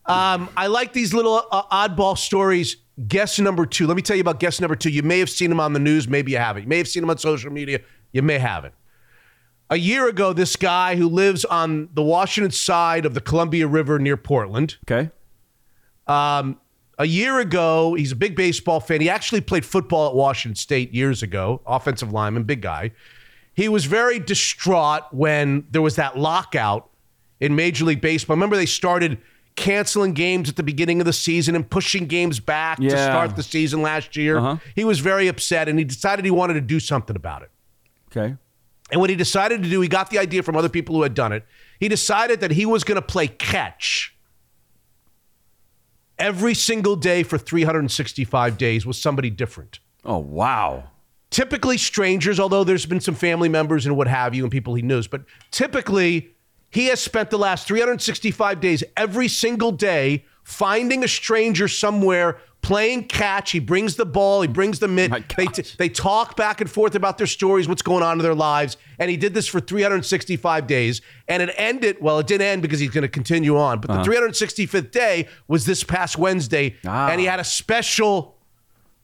[0.06, 2.78] Um, I like these little uh, oddball stories.
[3.08, 3.88] Guest number two.
[3.88, 4.90] Let me tell you about guest number two.
[4.90, 6.08] You may have seen him on the news.
[6.08, 6.64] Maybe you haven't.
[6.64, 7.80] You may have seen him on social media.
[8.12, 8.74] You may haven't.
[9.70, 13.98] A year ago, this guy who lives on the Washington side of the Columbia River
[14.00, 14.76] near Portland.
[14.90, 15.10] Okay.
[16.08, 16.60] Um,
[17.00, 19.00] a year ago, he's a big baseball fan.
[19.00, 22.92] He actually played football at Washington State years ago, offensive lineman, big guy.
[23.54, 26.90] He was very distraught when there was that lockout
[27.40, 28.36] in Major League Baseball.
[28.36, 29.18] Remember, they started
[29.56, 33.44] canceling games at the beginning of the season and pushing games back to start the
[33.44, 34.38] season last year.
[34.38, 34.58] Uh-huh.
[34.76, 37.52] He was very upset and he decided he wanted to do something about it.
[38.08, 38.36] Okay.
[38.92, 41.14] And what he decided to do, he got the idea from other people who had
[41.14, 41.46] done it.
[41.80, 44.16] He decided that he was going to play catch
[46.20, 49.80] every single day for 365 days with somebody different.
[50.06, 50.84] Oh wow.
[51.30, 54.82] Typically strangers, although there's been some family members and what have you and people he
[54.82, 56.36] knows, but typically
[56.72, 63.06] he has spent the last 365 days every single day finding a stranger somewhere playing
[63.08, 63.52] catch.
[63.52, 65.10] He brings the ball, he brings the mitt.
[65.12, 65.76] My They, gosh.
[65.78, 68.78] they talk back and forth about their stories, what's going on in their lives.
[69.00, 71.02] And he did this for 365 days.
[71.28, 73.80] And it ended, well, it didn't end because he's going to continue on.
[73.82, 76.76] But the 365th day was this past Wednesday.
[76.86, 77.10] Ah.
[77.10, 78.38] And he had a special,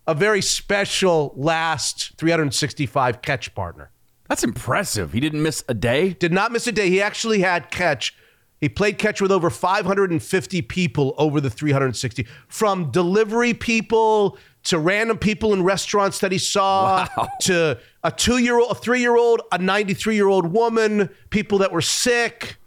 [0.06, 3.90] a very special last 365 catch partner.
[4.28, 5.14] That's impressive.
[5.14, 6.14] He didn't miss a day.
[6.14, 6.90] Did not miss a day.
[6.90, 8.16] He actually had catch.
[8.60, 15.18] He played catch with over 550 people over the 360, from delivery people to random
[15.18, 17.28] people in restaurants that he saw Wow.
[17.42, 21.60] to a two year old, a three year old, a 93 year old woman, people
[21.60, 22.58] that were sick.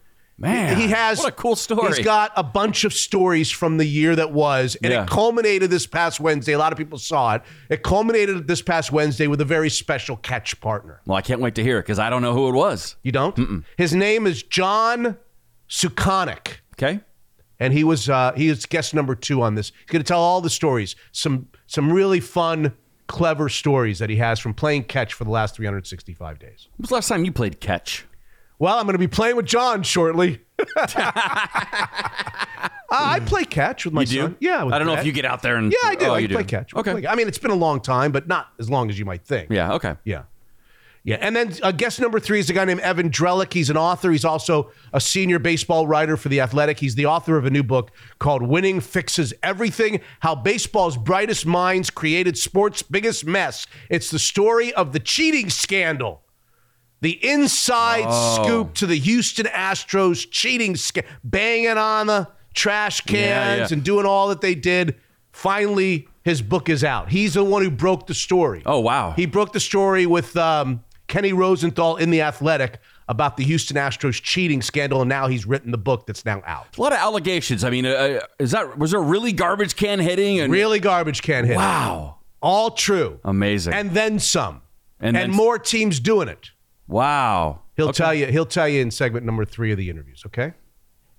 [0.41, 1.89] Man, he has what a cool story.
[1.95, 5.03] He's got a bunch of stories from the year that was, and Yeah.
[5.03, 6.53] it culminated this past Wednesday.
[6.55, 7.43] A lot of people saw it.
[7.69, 11.03] It culminated this past Wednesday with a very special catch partner.
[11.05, 12.97] Well, I can't wait to hear it because I don't know who it was.
[13.03, 13.65] You don't?
[13.77, 15.19] His name is John
[15.69, 16.59] Scukanec.
[16.75, 17.01] Okay.
[17.59, 19.69] And he was uh, he is guest number two on this.
[19.81, 22.73] He's going to tell all the stories, some some really fun,
[23.07, 26.69] clever stories that he has from playing catch for the last 365 days.
[26.77, 28.07] When was the last time you played catch?
[28.61, 30.41] Well, I'm going to be playing with John shortly.
[30.77, 31.11] uh,
[32.91, 34.21] I play catch with my You do?
[34.21, 34.37] son.
[34.39, 35.73] Yeah, with I don't know if you get out there and.
[35.73, 36.07] Yeah, I do.
[36.07, 36.49] Oh, I you play do.
[36.49, 36.75] catch.
[36.75, 36.93] Okay.
[36.93, 39.25] play- I mean, it's been a long time, but not as long as you might
[39.25, 39.51] think.
[39.51, 39.73] Yeah.
[39.75, 39.95] Okay.
[40.05, 40.25] Yeah.
[41.05, 41.17] Yeah.
[41.23, 43.55] And then uh, guest number three is a guy named Evan Drellich.
[43.55, 44.11] He's an author.
[44.11, 46.79] He's also a senior baseball writer for The Athletic.
[46.79, 51.89] He's the author of a new book called Winning Fixes Everything How Baseball's Brightest Minds
[51.89, 53.67] Created Sports' Biggest Mess.
[53.89, 56.21] It's the story of the cheating scandal.
[57.03, 58.43] The inside Oh.
[58.45, 63.67] scoop to the Houston Astros cheating scandal, banging on the trash cans Yeah, yeah.
[63.71, 64.97] and doing all that they did.
[65.33, 67.09] Finally, his book is out.
[67.11, 68.63] He's the one who broke the story.
[68.67, 69.13] Oh wow.
[69.13, 74.21] He broke the story with um, Kenny Rosenthal in The Athletic about the Houston Astros
[74.23, 76.77] cheating scandal, and now he's written the book that's now out.
[76.77, 77.65] a lot of allegations.
[77.65, 81.45] I mean, uh, is that was there really garbage can hitting and Really garbage can
[81.47, 81.57] hit.
[81.57, 83.19] wow, All true.
[83.25, 83.73] amazing.
[83.73, 84.63] And then some.
[85.01, 86.51] And And, then- more teams doing it.
[86.91, 87.61] Wow.
[87.77, 87.97] He'll Okay.
[87.97, 88.27] tell you.
[88.27, 90.23] He'll tell you in segment number three of the interviews.
[90.27, 90.53] Okay.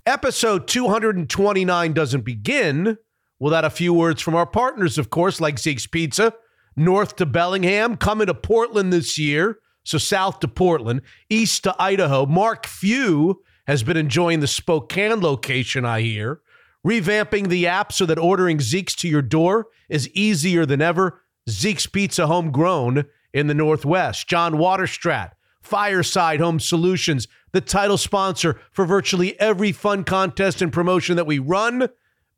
[0.06, 2.98] Episode 229 doesn't begin
[3.40, 6.34] without a few words from our partners, of course, like Zeke's Pizza,
[6.76, 9.60] north to Bellingham, coming to Portland this year.
[9.84, 12.26] So south to Portland, east to Idaho.
[12.28, 16.42] Mark Few has been enjoying the Spokane location, I hear.
[16.86, 21.22] Revamping the app so that ordering Zeke's to your door is easier than ever.
[21.50, 24.28] Zeke's Pizza homegrown in the Northwest.
[24.28, 25.32] John Waterstrat,
[25.62, 31.40] Fireside Home Solutions, the title sponsor for virtually every fun contest and promotion that we
[31.40, 31.90] run.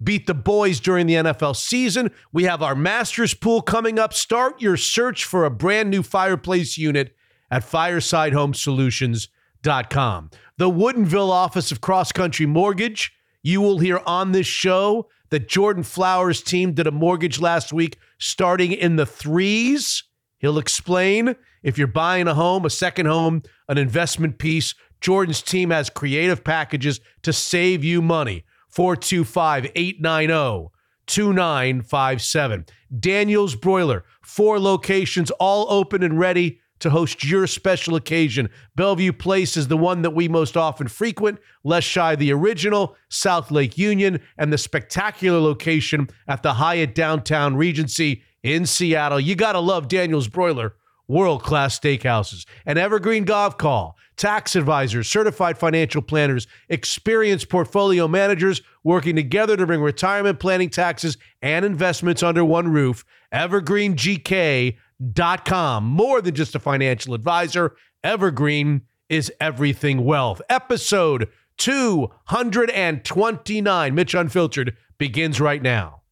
[0.03, 2.11] Beat the boys during the NFL season.
[2.31, 4.13] We have our Masters pool coming up.
[4.13, 7.15] Start your search for a brand new fireplace unit
[7.49, 10.29] at firesidehomesolutions.com.
[10.57, 13.13] The Woodinville office of Cross Country Mortgage.
[13.41, 17.97] You will hear on this show that Jordan Flowers' team did a mortgage last week
[18.17, 20.03] starting in the threes.
[20.37, 24.75] He'll explain if you're buying a home, a second home, an investment piece.
[25.01, 28.45] Jordan's team has creative packages to save you money.
[28.69, 30.69] 425 890
[31.05, 32.65] 2957.
[32.99, 38.49] Daniel's Broiler, four locations, all open and ready to host your special occasion.
[38.75, 43.77] Bellevue Place is the one that we most often frequent, Leschi the original, South Lake
[43.77, 49.19] Union, and the spectacular location at the Hyatt Downtown Regency in Seattle.
[49.19, 50.75] You got to love Daniel's Broiler
[51.13, 59.15] world class steakhouses, an Evergreen Gavekal, tax advisors, certified financial planners, experienced portfolio managers working
[59.15, 63.05] together to bring retirement planning, taxes, and investments under one roof.
[63.33, 65.83] EvergreenGK.com.
[65.83, 70.41] More than just a financial advisor, Evergreen is everything wealth.
[70.49, 76.02] Episode 229, Mitch Unfiltered, begins right now.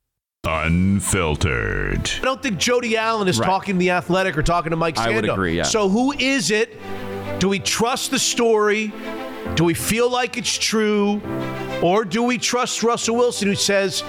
[0.47, 2.09] Unfiltered.
[2.19, 3.45] I don't think Jody Allen is Right.
[3.45, 5.07] talking to the Athletic or talking to Mike Sando.
[5.07, 5.63] I would agree, yeah.
[5.63, 6.79] So who is it?
[7.39, 8.91] Do we trust the story?
[9.55, 11.21] Do we feel like it's true,
[11.81, 14.03] or do we trust Russell Wilson, who says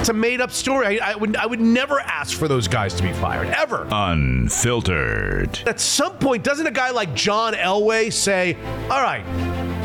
[0.00, 1.00] it's a made-up story?
[1.00, 3.86] I, I would I would never ask for those guys to be fired ever.
[3.90, 5.60] Unfiltered.
[5.66, 8.56] At some point, doesn't a guy like John Elway say,
[8.90, 9.24] "All right"?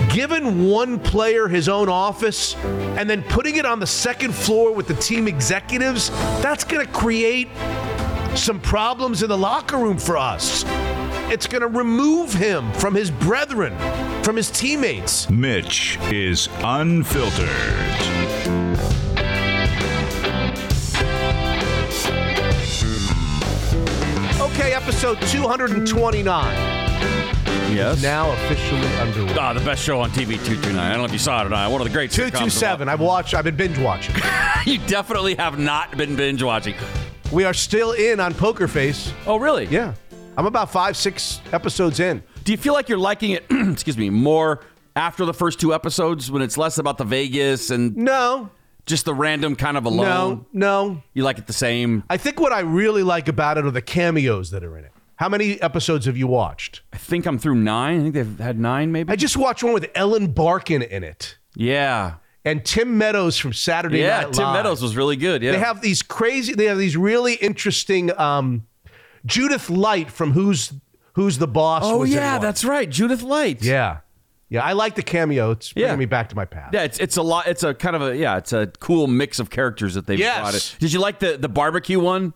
[0.10, 4.88] Giving one player his own office and then putting it on the second floor with
[4.88, 6.10] the team executives,
[6.42, 7.50] that's going to create
[8.36, 10.64] some problems in the locker room for us.
[11.30, 13.78] It's going to remove him from his brethren,
[14.24, 15.30] from his teammates.
[15.30, 17.50] Mitch is unfiltered.
[24.40, 26.77] Okay, episode 229
[27.78, 28.02] Yes.
[28.02, 29.36] now officially underway.
[29.40, 30.78] Ah, the best show on TV 229.
[30.80, 31.72] I don't know if you saw it or not.
[31.72, 32.90] One of the great sitcoms of all- 227.
[32.90, 34.16] I've watched, I've been binge watching.
[34.66, 36.76] You definitely have not been binge watching.
[37.32, 39.14] We are still in on Poker Face.
[39.26, 39.66] Oh, really?
[39.68, 39.94] Yeah.
[40.36, 42.22] I'm about five, six episodes in.
[42.44, 44.60] Do you feel like you're liking it, excuse me, more
[44.98, 48.50] after the first two episodes when it's less about the Vegas and No,
[48.86, 50.46] just the random kind of alone?
[50.52, 51.04] no, no.
[51.14, 52.04] You like it the same?
[52.10, 54.92] I think what I really like about it are the cameos that are in it.
[55.18, 56.82] How many episodes have you watched?
[56.94, 58.00] I think I'm through nine.
[58.00, 59.12] I think they've had nine, maybe.
[59.12, 62.16] I just watched one with Ellen Barkin in it yeah.
[62.46, 64.36] and Tim Meadows from Saturday Yeah, Night Live.
[64.38, 64.54] Yeah, Tim.
[64.54, 65.42] Meadows was really good.
[65.42, 65.52] Yeah.
[65.54, 66.54] They have these crazy.
[66.54, 68.18] They have these really interesting.
[68.20, 68.68] Um,
[69.26, 70.72] Judith Light from Who's
[71.14, 71.82] Who's the Boss.
[71.86, 72.88] oh, was in yeah, that's right.
[72.90, 73.64] Judith Light.
[73.64, 74.02] yeah,
[74.50, 74.64] yeah.
[74.64, 75.50] I like the cameo.
[75.52, 75.96] It's bringing Yeah.
[75.96, 76.74] me back to my past.
[76.76, 77.48] Yeah, it's it's a lot.
[77.48, 78.38] It's a kind of a yeah.
[78.38, 80.40] It's a cool mix of characters that they've Yes.
[80.40, 80.76] brought it.
[80.80, 82.34] Did you like the the barbecue one?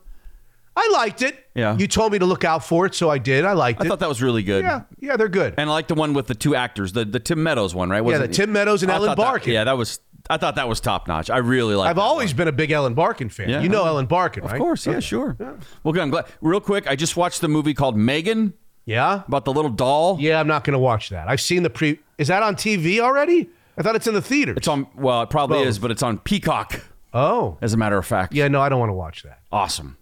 [0.75, 1.36] I liked it.
[1.53, 1.77] Yeah.
[1.77, 3.43] You told me to look out for it, so I did.
[3.45, 3.86] I liked I it.
[3.86, 4.63] I thought that was really good.
[4.63, 5.55] yeah, yeah, they're good.
[5.57, 7.97] And I like the one with the two actors, the the Tim Meadows one, right?
[7.97, 8.34] Yeah, Wasn't the?
[8.34, 9.53] Tim Meadows and I Ellen thought that- Barkin.
[9.53, 9.99] yeah, that was.
[10.29, 11.29] I thought that was top notch.
[11.29, 11.89] I really like.
[11.89, 13.49] I've always been a big Ellen Barkin fan.
[13.49, 13.62] Yeah.
[13.62, 14.53] You know Ellen Barkin, right?
[14.53, 15.36] Of course, yeah, sure.
[15.84, 15.97] Well, good.
[16.01, 16.25] I'm glad.
[16.41, 18.53] Real quick, I just watched the movie called Megan
[18.86, 19.23] Yeah.
[19.27, 20.17] about the little doll.
[20.21, 21.27] Yeah, I'm not going to watch that.
[21.27, 21.99] I've seen the pre.
[22.17, 23.49] Is that on TV already?
[23.77, 24.53] I thought it's in the theater.
[24.55, 24.88] It's on.
[24.95, 25.67] Well, it probably Both.
[25.67, 26.79] is, but it's on Peacock.
[27.13, 28.34] oh, As a matter of fact.
[28.34, 28.47] yeah.
[28.47, 29.39] No, I don't want to watch that.
[29.51, 29.97] awesome.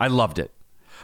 [0.00, 0.52] I loved it.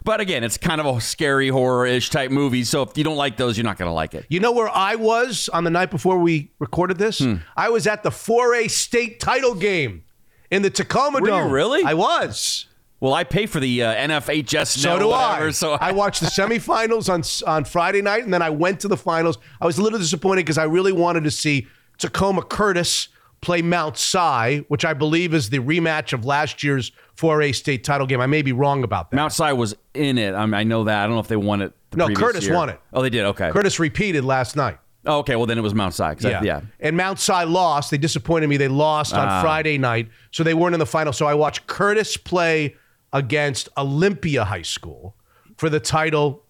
[0.02, 2.64] But again, it's kind of a scary horror-ish type movie.
[2.64, 4.26] So if you don't like those, you're not going to like it.
[4.28, 7.20] You know where I was on the night before we recorded this?
[7.20, 7.36] Hmm.
[7.56, 10.04] I was at the 4A state title game
[10.50, 11.52] in the Tacoma Were you Dome.
[11.52, 11.84] really?
[11.84, 12.66] I was.
[13.00, 14.78] Well, I pay for the uh, NFHS.
[14.78, 15.50] So do whatever, I.
[15.50, 18.96] So I watched the semifinals on on Friday night, and then I went to the
[18.96, 19.38] finals.
[19.60, 21.66] I was a little disappointed because I really wanted to see
[21.98, 23.08] Tacoma Curtis
[23.42, 28.06] play Mount Si, which I believe is the rematch of last year's 4A state title
[28.06, 28.20] game.
[28.20, 29.16] I may be wrong about that.
[29.16, 30.34] Mount Si was in it.
[30.34, 31.02] I, mean, I know that.
[31.02, 31.72] I don't know if they won it.
[31.90, 32.54] the No, Curtis year.
[32.54, 32.80] won it.
[32.92, 33.24] Oh, they did.
[33.26, 33.50] Okay.
[33.52, 34.78] Curtis repeated last night.
[35.06, 35.36] Oh, okay.
[35.36, 36.02] Well, then it was Mount Si.
[36.02, 36.62] 'cause I- yeah.
[36.80, 37.90] And Mount Si lost.
[37.90, 38.56] They disappointed me.
[38.56, 39.42] They lost on Ah.
[39.42, 41.12] Friday night, so they weren't in the final.
[41.12, 42.74] So I watched Curtis play
[43.12, 45.14] against Olympia High School
[45.56, 46.42] for the title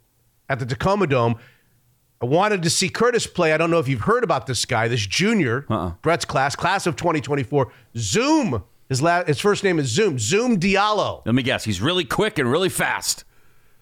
[0.48, 1.34] at the Tacoma Dome.
[2.22, 3.52] I wanted to see Curtis play.
[3.52, 5.90] I don't know if you've heard about this guy, this junior, Uh-uh.
[6.00, 7.70] Brett's class, class of 2024.
[7.98, 8.62] Zoom.
[8.88, 10.18] His, la- his first name is Zoom.
[10.18, 11.22] Zoom Diallo.
[11.24, 11.64] Let me guess.
[11.64, 13.24] He's really quick and really fast.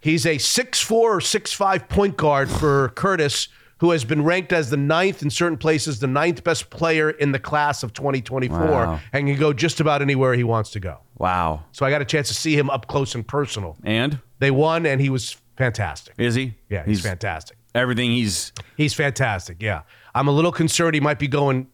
[0.00, 4.76] He's a 6'4 or 6'5 point guard for Curtis, who has been ranked as the
[4.76, 9.00] ninth in certain places, the ninth best player in the class of 2024, Wow.
[9.12, 10.98] and can go just about anywhere he wants to go.
[11.18, 11.64] Wow.
[11.72, 13.76] So I got a chance to see him up close and personal.
[13.84, 16.14] And They won, and he was fantastic.
[16.18, 16.54] is he?
[16.68, 17.56] Yeah, he's, fantastic.
[17.74, 18.52] Everything he's.
[18.76, 19.60] He's fantastic.
[19.62, 19.82] Yeah.
[20.14, 21.68] I'm a little concerned he might be going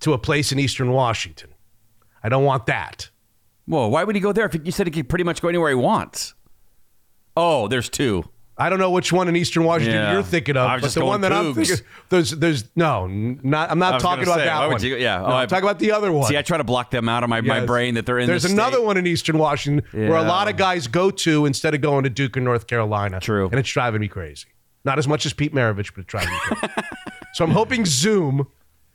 [0.00, 1.49] to a place in Eastern Washington.
[2.22, 3.08] I don't want that.
[3.66, 3.88] Whoa.
[3.88, 5.74] Why would he go there if you said he could pretty much go anywhere he
[5.76, 6.34] wants?
[7.36, 8.24] Oh, there's two.
[8.58, 10.12] I don't know which one in Eastern Washington Yeah.
[10.12, 11.76] you're thinking I of, was but just the going one that I'm thinking
[12.10, 14.82] there's there's no, not I'm not talking about say, that one.
[14.82, 15.18] you- yeah.
[15.20, 16.28] No, Oh, I'm I- talking about the other one.
[16.28, 18.26] See, I try to block them out of my, my brain that they're in.
[18.26, 18.84] There's another state.
[18.84, 22.10] one in Eastern Washington where a lot of guys go to instead of going to
[22.10, 23.18] Duke or North Carolina.
[23.20, 23.46] True.
[23.46, 24.48] and it's driving me crazy.
[24.84, 26.74] Not as much as Pete Maravich, but it's driving me crazy.
[27.34, 28.46] so I'm hoping Zoom.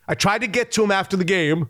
[0.08, 1.70] I tried to get to him after the game,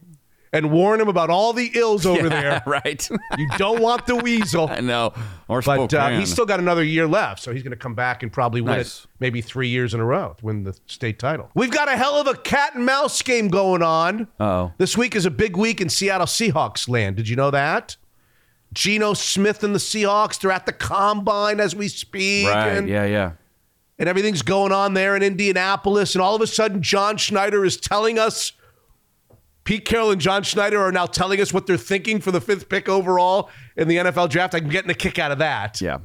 [0.56, 2.63] and warn him about all the ills over Yeah, there.
[2.68, 3.10] right.
[3.38, 4.70] You don't want the weasel.
[4.70, 5.13] I know.
[5.48, 8.24] Or But uh, he's still got another year left, so he's going to come back
[8.24, 9.04] and probably win Nice.
[9.04, 11.50] it maybe three years in a row, win the state title.
[11.54, 14.28] We've got a hell of a cat and mouse game going on.
[14.39, 14.72] Uh-oh.
[14.78, 17.18] This week is a big week in Seattle Seahawks land.
[17.18, 17.98] Did you know that?
[18.74, 22.48] Geno Smith and the Seahawks, they're at the combine as we speak.
[22.48, 22.70] Right.
[22.70, 23.32] And, Yeah, yeah.
[24.00, 26.15] and everything's going on there in Indianapolis.
[26.15, 28.52] And all of a sudden, John Schneider is telling us,
[29.65, 32.69] Pete Carroll and John Schneider are now telling us what they're thinking for the fifth
[32.69, 34.56] pick overall in the NFL draft.
[34.56, 35.82] I'm getting a kick out of that.
[35.82, 35.97] Yeah.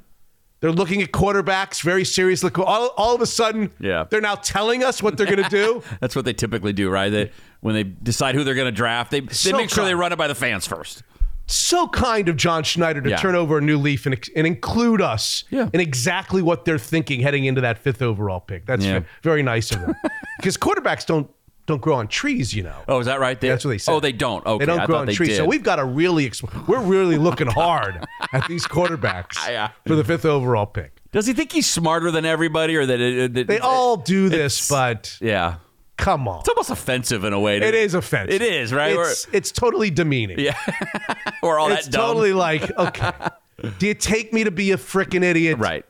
[0.60, 2.50] They're looking at quarterbacks very seriously.
[2.56, 4.04] All, all of a sudden, Yeah.
[4.10, 5.82] they're now telling us what they're going to do.
[6.00, 7.08] That's what they typically do, right?
[7.10, 9.94] They, when they decide who they're going to draft, they, they So make sure they
[9.94, 11.02] run it by the fans first.
[11.46, 13.16] so kind of John Schneider to Yeah.
[13.16, 15.68] turn over a new leaf and, and include us Yeah.
[15.72, 18.64] in exactly what they're thinking heading into that fifth overall pick.
[18.66, 19.00] That's Yeah.
[19.22, 19.94] very nice of them.
[20.38, 21.28] Because quarterbacks don't
[21.70, 22.76] don't grow on trees, you know.
[22.88, 23.40] Oh, is that right?
[23.40, 23.92] They, That's what they oh, said.
[23.94, 24.44] Oh, they don't.
[24.46, 25.30] Okay, they don't I grow on they trees.
[25.30, 25.36] did.
[25.38, 29.70] So we've got to really, exp- we're really looking hard at these quarterbacks Yeah.
[29.86, 30.92] for the fifth overall pick.
[31.12, 34.68] Does he think he's smarter than everybody, or that it, that They all do this,
[34.68, 35.56] but Yeah,
[35.96, 36.40] come on.
[36.40, 37.56] it's almost offensive in a way.
[37.58, 38.40] It is offensive.
[38.40, 38.94] It is right.
[38.96, 40.38] It's, it's totally demeaning.
[40.38, 40.56] yeah,
[41.42, 42.00] or all it's that dumb.
[42.02, 43.12] It's totally like, okay,
[43.78, 45.58] do you take me to be a freaking idiot?
[45.58, 45.84] right.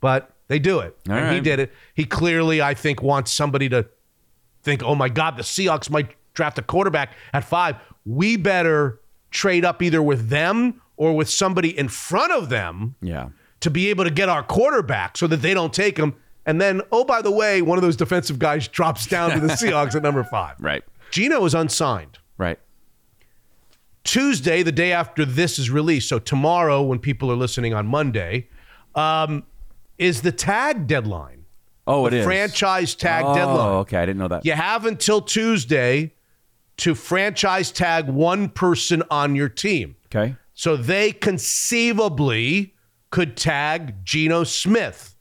[0.00, 0.96] But they do it.
[1.08, 1.72] All and he did it.
[1.94, 3.86] He clearly, I think, wants somebody to
[4.68, 7.76] think, oh my God, the Seahawks might draft a quarterback at five.
[8.04, 9.00] We better
[9.30, 13.28] trade up either with them or with somebody in front of them Yeah.
[13.60, 16.14] to be able to get our quarterback so that they don't take him.
[16.46, 19.48] And then, oh, by the way, one of those defensive guys drops down to the
[19.60, 20.56] Seahawks at number five.
[20.60, 20.82] Right.
[21.10, 22.18] Geno is unsigned.
[22.38, 22.58] Right.
[24.04, 28.48] Tuesday, the day after this is released, so tomorrow, when people are listening on Monday,
[28.94, 29.44] um,
[29.98, 31.37] is the tag deadline.
[31.88, 33.36] Oh, it is franchise tag deadlock.
[33.36, 33.74] oh, deadline.
[33.80, 34.44] Okay, I didn't know that.
[34.44, 36.12] You have until Tuesday
[36.78, 39.96] to franchise tag one person on your team.
[40.06, 40.36] Okay.
[40.54, 42.74] So they conceivably
[43.10, 45.16] could tag Geno Smith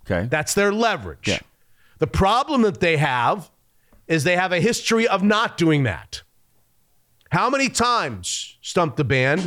[0.06, 0.28] Okay.
[0.28, 1.28] That's their leverage.
[1.28, 1.39] Yeah.
[1.98, 3.50] The problem that they have
[4.08, 6.24] is they have a history of not doing that.
[7.32, 9.42] How many times, Stump the Band,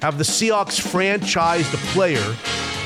[0.00, 2.36] have the Seahawks franchised a player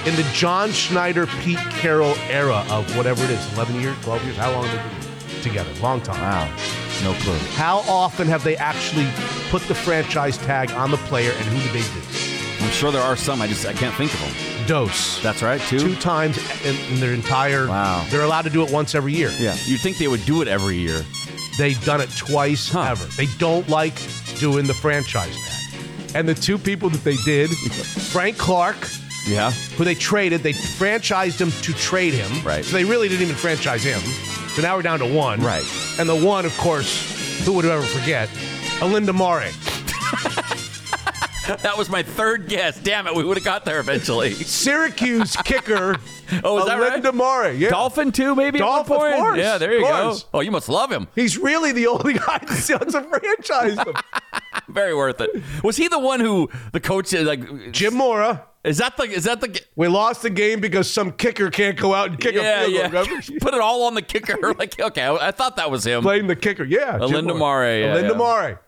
[0.06, 4.36] in the John Schneider, Pete Carroll era of whatever it is 11 years, 12 years?
[4.36, 5.70] How long have they been together?
[5.80, 6.20] Long time.
[6.20, 6.56] wow.
[7.04, 7.36] No clue.
[7.54, 9.06] How often have they actually
[9.50, 12.64] put the franchise tag on the player and who did they do?
[12.64, 13.40] I'm sure there are some.
[13.40, 14.66] I just I can't think of them.
[14.66, 15.22] Dose.
[15.22, 15.60] That's right.
[15.62, 15.78] Two.
[15.78, 17.68] Two times in, in their entire.
[17.68, 18.04] Wow.
[18.10, 19.30] They're allowed to do it once every year.
[19.38, 19.56] Yeah.
[19.64, 21.02] You'd think they would do it every year.
[21.56, 22.88] They've done it twice Huh.
[22.90, 23.04] ever.
[23.16, 23.94] They don't like
[24.38, 26.14] doing the franchise tag.
[26.16, 27.48] And the two people that they did,
[28.12, 28.76] Frank Clark,
[29.28, 29.50] Yeah.
[29.76, 32.44] who they traded, they franchised him to trade him.
[32.44, 32.64] Right.
[32.64, 34.00] So they really didn't even franchise him.
[34.50, 35.40] So now we're down to one.
[35.40, 35.64] Right.
[35.98, 38.28] And the one, of course, who would ever forget?
[38.80, 39.50] Olindo Mare.
[41.62, 42.78] That was my third guess.
[42.78, 44.32] Damn it, we would have got there eventually.
[44.34, 45.96] Syracuse kicker.
[46.44, 47.02] Oh, is that right?
[47.02, 47.54] Olindo Mare.
[47.54, 47.70] Yeah.
[47.70, 49.22] Dolphin too, maybe Dolphin, at one of point.
[49.22, 50.28] course, yeah, there you of go.
[50.34, 51.08] Oh, you must love him.
[51.14, 54.02] He's really the only guy the Seahawks have franchised.
[54.68, 55.30] Very worth it.
[55.64, 57.72] Was he the one who the coach like?
[57.72, 58.44] Jim Mora.
[58.68, 59.04] Is that the?
[59.04, 59.60] Is that the?
[59.76, 62.74] We lost the game because some kicker can't go out and kick yeah, a field
[62.74, 62.88] yeah.
[62.88, 63.04] goal.
[63.04, 63.26] Remember?
[63.40, 64.36] Put it all on the kicker.
[64.58, 66.02] Like, okay, I, I thought that was him.
[66.02, 66.64] Playing the kicker.
[66.64, 66.98] Yeah.
[66.98, 68.16] Olindo Mare, yeah, Olindo yeah.
[68.16, 68.60] Mare.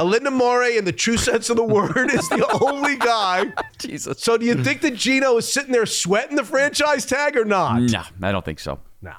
[0.00, 3.52] Olindo Mare, in the true sense of the word, is the only guy.
[3.78, 4.20] Jesus.
[4.20, 7.80] So do you think that Geno is sitting there sweating the franchise tag or not?
[7.82, 8.80] No, I don't think so.
[9.02, 9.12] No.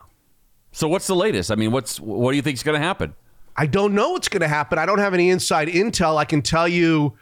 [0.72, 1.52] So what's the latest?
[1.52, 3.14] I mean, what's what do you think's going to happen?
[3.56, 4.80] I don't know what's going to happen.
[4.80, 6.18] I don't have any inside intel.
[6.18, 7.14] I can tell you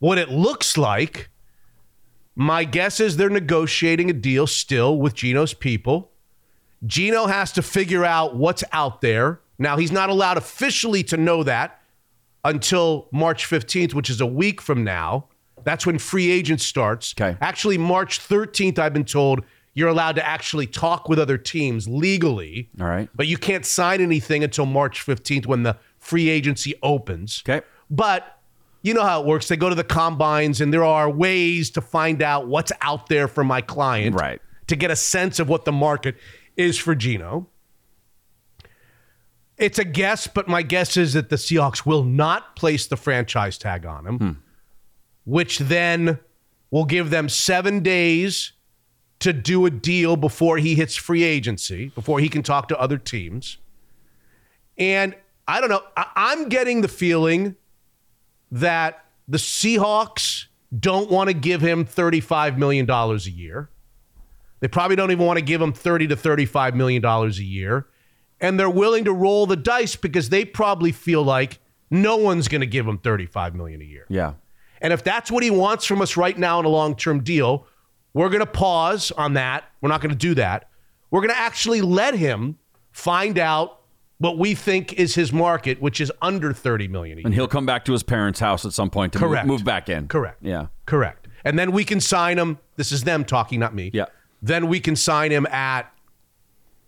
[0.00, 1.30] what it looks like.
[2.36, 6.10] My guess is they're negotiating a deal still with Geno's people.
[6.84, 9.40] Geno has to figure out what's out there.
[9.58, 11.80] Now, he's not allowed officially to know that
[12.44, 15.28] until March 15th, which is a week from now.
[15.62, 17.14] That's when free agent starts.
[17.18, 17.38] Okay.
[17.40, 22.70] Actually, March 13th, I've been told you're allowed to actually talk with other teams legally.
[22.80, 23.08] All right.
[23.14, 27.42] But you can't sign anything until March 15th when the free agency opens.
[27.48, 27.64] Okay.
[27.90, 28.38] But
[28.84, 29.48] you know how it works.
[29.48, 33.26] They go to the combines, and there are ways to find out what's out there
[33.26, 34.14] for my client.
[34.14, 34.40] Right.
[34.68, 36.16] To get a sense of what the market
[36.56, 37.48] is for Geno.
[39.56, 43.56] It's a guess, but my guess is that the Seahawks will not place the franchise
[43.56, 44.30] tag on him, hmm.
[45.24, 46.18] which then
[46.70, 48.52] will give them seven days
[49.20, 52.98] to do a deal before he hits free agency, before he can talk to other
[52.98, 53.56] teams.
[54.76, 55.14] And
[55.48, 57.56] I don't know, I'm getting the feeling
[58.50, 60.46] that the Seahawks
[60.78, 63.70] don't want to give him $35 million a year.
[64.60, 67.86] They probably don't even want to give him 30 to 35 million dollars a year.
[68.40, 72.60] And they're willing to roll the dice because they probably feel like no one's going
[72.60, 74.06] to give him 35 million a year.
[74.08, 74.34] Yeah.
[74.80, 77.66] And if that's what he wants from us right now in a long-term deal,
[78.12, 79.64] we're going to pause on that.
[79.80, 80.70] We're not going to do that.
[81.10, 82.58] We're going to actually let him
[82.90, 83.80] find out
[84.18, 87.26] what we think is his market, which is under 30 million a year.
[87.26, 89.46] And he'll come back to his parents' house at some point to move- Correct.
[89.46, 90.08] Move, back in.
[90.08, 90.38] Correct.
[90.42, 90.66] Yeah.
[90.86, 91.28] Correct.
[91.44, 92.58] And then we can sign him.
[92.76, 93.90] This is them talking, not me.
[93.92, 94.06] Yeah.
[94.40, 95.90] Then we can sign him at,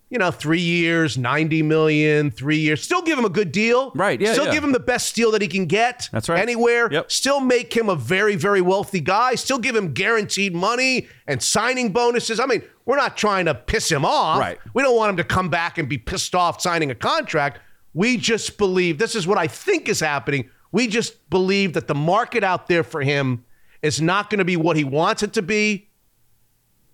[0.08, 2.82] you know, three years, 90 million, three years.
[2.82, 3.90] Still give him a good deal.
[3.94, 4.52] Right, yeah, Still yeah.
[4.52, 6.08] give him the best deal that he can get.
[6.12, 6.40] That's right.
[6.40, 6.88] Anywhere.
[6.92, 7.10] Yep.
[7.10, 9.34] Still make him a very, very wealthy guy.
[9.34, 12.38] Still give him guaranteed money and signing bonuses.
[12.38, 14.38] I mean, we're not trying to piss him off.
[14.38, 14.58] Right.
[14.74, 17.58] We don't want him to come back and be pissed off signing a contract.
[17.92, 20.50] We just believe this is what I think is happening.
[20.70, 23.44] We just believe that the market out there for him
[23.82, 25.88] is not going to be what he wants it to be.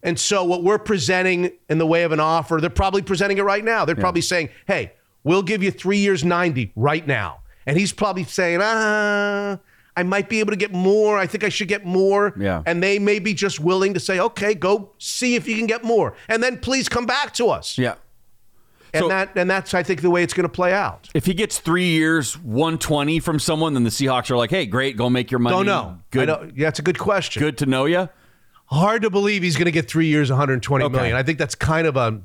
[0.02, 3.44] And so, what we're presenting in the way of an offer, they're probably presenting it
[3.44, 3.84] right now.
[3.84, 4.92] They're probably saying, hey,
[5.22, 7.38] we'll give you three years, 90 right now.
[7.66, 9.58] And he's probably saying, ah,
[9.96, 11.18] I might be able to get more.
[11.18, 12.34] I think I should get more.
[12.36, 12.62] Yeah.
[12.66, 15.84] And they may be just willing to say, okay, go see if you can get
[15.84, 16.14] more.
[16.28, 17.78] And then please come back to us.
[17.78, 17.94] Yeah.
[18.94, 21.08] And So- that and that's I think the way it's going to play out.
[21.14, 24.96] If he gets three years, 120 from someone, then the Seahawks are like, hey, great,
[24.96, 25.56] go make your money.
[25.56, 25.96] Don't know.
[25.98, 27.40] I Good, don't- yeah, that's a good question.
[27.40, 28.08] good to know you.
[28.72, 30.92] Hard to believe he's going to get three years, 120 Okay.
[30.96, 31.14] million.
[31.16, 32.20] I think that's kind of a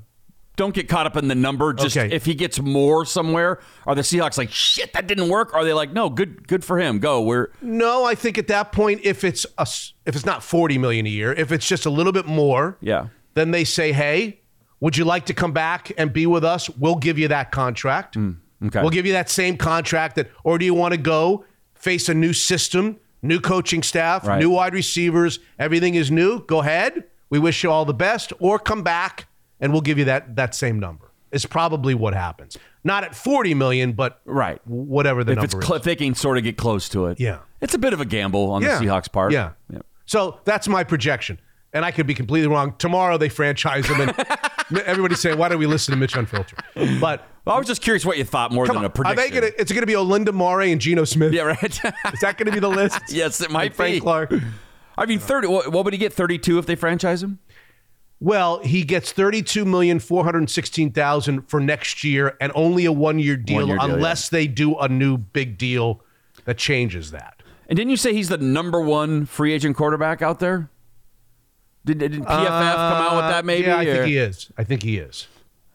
[0.56, 1.72] Don't get caught up in the number.
[1.74, 2.12] Just Okay.
[2.16, 5.54] if he gets more somewhere, are the Seahawks like, shit, that didn't work?
[5.54, 6.98] Are they like, no, good, good for him.
[6.98, 7.22] Go.
[7.22, 8.06] We're no.
[8.06, 9.68] I think at that point, if it's a,
[10.08, 13.08] if it's not 40 million a year, if it's just a little bit more, yeah.
[13.36, 14.40] then they say, hey,
[14.80, 16.70] would you like to come back and be with us?
[16.72, 18.16] We'll give you that contract.
[18.16, 18.82] Mm, okay.
[18.82, 20.16] We'll give you that same contract.
[20.16, 21.46] That, or do you want to go
[21.76, 24.40] face a new system, new coaching staff, Right.
[24.40, 25.40] new wide receivers?
[25.60, 26.46] Everything is new.
[26.46, 27.06] Go ahead.
[27.30, 28.32] We wish you all the best.
[28.40, 29.28] Or come back
[29.60, 31.12] and we'll give you that that same number.
[31.32, 32.58] It's probably what happens.
[32.84, 34.62] Not at 40 million, but Right.
[34.66, 35.66] whatever the if number it's is.
[35.66, 37.20] cl- if they can sort of get close to it.
[37.20, 37.40] Yeah.
[37.60, 39.34] It's a bit of a gamble on the Seahawks' part.
[39.34, 39.52] Yeah.
[39.70, 39.80] Yeah.
[40.06, 41.40] So that's my projection.
[41.74, 42.76] And I could be completely wrong.
[42.78, 44.16] Tomorrow they franchise them and
[44.86, 46.60] everybody's saying, "Why don't we listen to Mitch Unfiltered?"
[47.02, 48.90] But Well, I was just curious what you thought more come than on, a are
[48.90, 49.34] prediction.
[49.34, 49.54] they gonna?
[49.58, 51.32] It's going to be Olindo Mare and Geno Smith.
[51.32, 51.64] yeah, right.
[52.14, 53.00] Is that going to be the list?
[53.10, 54.00] yes, it might And Frank be.
[54.02, 54.34] Clark.
[54.98, 55.48] I mean, thirty.
[55.48, 56.12] What, what would he get?
[56.12, 57.40] Thirty-two if they franchise him?
[58.20, 62.92] Well, he gets thirty-two million four hundred sixteen thousand for next year, and only a
[62.92, 66.02] one-year deal, One-year deal, unless they do a new big deal
[66.44, 67.42] that changes that.
[67.70, 70.70] And didn't you say he's the number one free agent quarterback out there?
[71.86, 73.46] Did, did PFF come out with that?
[73.46, 73.68] Maybe.
[73.68, 74.52] Uh, Yeah, I or- think he is.
[74.58, 75.28] I think he is.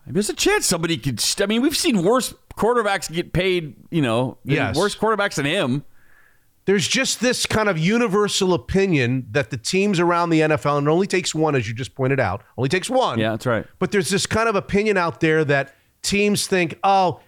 [0.06, 1.20] There's a chance somebody could.
[1.20, 3.76] st- I mean, we've seen worse quarterbacks get paid.
[3.90, 4.76] You know, Yes.
[4.76, 5.84] worse quarterbacks than him.
[6.64, 10.90] there's just this kind of universal opinion that the teams around the NFL, and it
[10.90, 13.18] only takes one, as you just pointed out, only takes one.
[13.18, 13.66] Yeah, that's right.
[13.80, 17.18] But there's this kind of opinion out there that teams think, oh,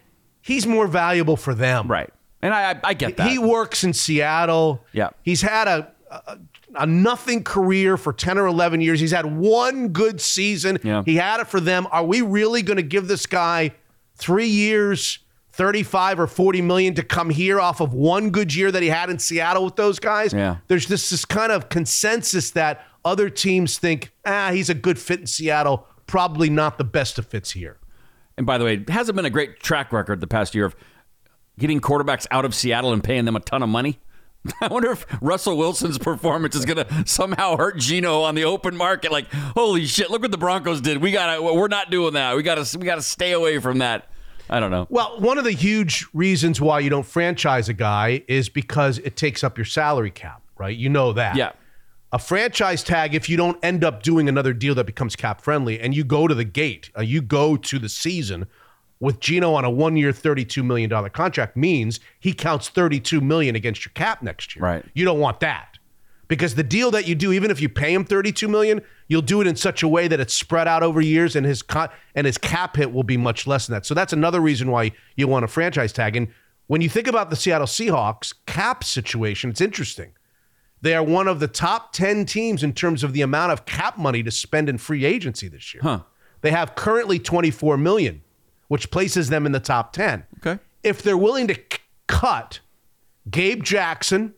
[0.40, 1.88] he's more valuable for them.
[1.90, 2.10] Right.
[2.42, 3.28] And I, I, I get that.
[3.28, 4.84] He works in Seattle.
[4.92, 5.10] Yeah.
[5.22, 5.90] He's had a,
[6.26, 6.38] a,
[6.76, 9.00] a nothing career for 10 or 11 years.
[9.00, 10.78] He's had one good season.
[10.82, 11.02] Yeah.
[11.04, 11.86] He had it for them.
[11.90, 13.72] Are we really going to give this guy
[14.16, 15.18] three years,
[15.52, 19.10] 35 or 40 million to come here off of one good year that he had
[19.10, 20.32] in Seattle with those guys?
[20.32, 20.58] Yeah.
[20.68, 25.20] There's this, this kind of consensus that other teams think, ah, he's a good fit
[25.20, 25.86] in Seattle.
[26.06, 27.78] Probably not the best of fits here.
[28.36, 30.74] And by the way, it hasn't been a great track record the past year of
[31.58, 33.98] getting quarterbacks out of Seattle and paying them a ton of money.
[34.60, 38.76] I wonder if Russell Wilson's performance is going to somehow hurt Geno on the open
[38.76, 39.10] market.
[39.10, 40.10] Like, holy shit!
[40.10, 40.98] Look what the Broncos did.
[40.98, 41.42] We got to.
[41.42, 42.36] We're not doing that.
[42.36, 42.78] We got to.
[42.78, 44.10] We got to stay away from that.
[44.50, 44.86] I don't know.
[44.90, 49.16] Well, one of the huge reasons why you don't franchise a guy is because it
[49.16, 50.76] takes up your salary cap, right?
[50.76, 51.36] You know that.
[51.36, 51.52] Yeah.
[52.12, 55.80] A franchise tag, if you don't end up doing another deal that becomes cap friendly
[55.80, 58.46] and you go to the gate, uh, you go to the season
[59.00, 63.84] with Geno on a one year, $32 million contract, means he counts 32 million against
[63.84, 64.64] your cap next year.
[64.64, 64.84] Right.
[64.94, 65.78] You don't want that.
[66.26, 69.40] Because the deal that you do, even if you pay him 32 million, you'll do
[69.40, 71.62] it in such a way that it's spread out over years and his
[72.14, 73.84] and his cap hit will be much less than that.
[73.84, 76.16] So that's another reason why you want a franchise tag.
[76.16, 76.28] And
[76.66, 80.12] when you think about the Seattle Seahawks cap situation, it's interesting.
[80.80, 83.98] They are one of the top 10 teams in terms of the amount of cap
[83.98, 85.82] money to spend in free agency this year.
[85.82, 86.00] Huh.
[86.40, 88.22] They have currently 24 million
[88.68, 90.24] which places them in the top 10.
[90.38, 90.60] Okay.
[90.82, 92.60] If they're willing to c- cut
[93.30, 94.34] Gabe Jackson,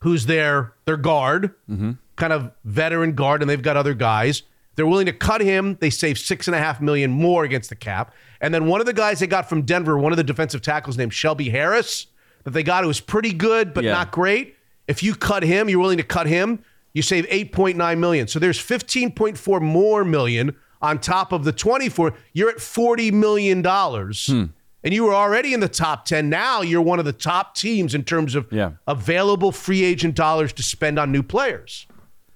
[0.00, 1.92] who's their their guard, mm-hmm.
[2.16, 4.42] kind of veteran guard, and they've got other guys.
[4.76, 5.78] They're willing to cut him.
[5.80, 8.12] They save six and a half million more against the cap.
[8.40, 10.98] And then one of the guys they got from Denver, one of the defensive tackles
[10.98, 12.08] named Shelby Harris,
[12.42, 13.92] that they got who was pretty good but Yeah.
[13.92, 14.56] not great.
[14.88, 18.26] If you cut him, you're willing to cut him, you save 8.9 million.
[18.28, 22.12] So there's 15.4 more million on top of the 24.
[22.34, 24.26] You're at 40 million dollars.
[24.28, 24.44] Hmm.
[24.84, 26.28] And you were already in the top 10.
[26.28, 28.72] Now you're one of the top teams in terms of Yeah.
[28.86, 31.86] available free agent dollars to spend on new players.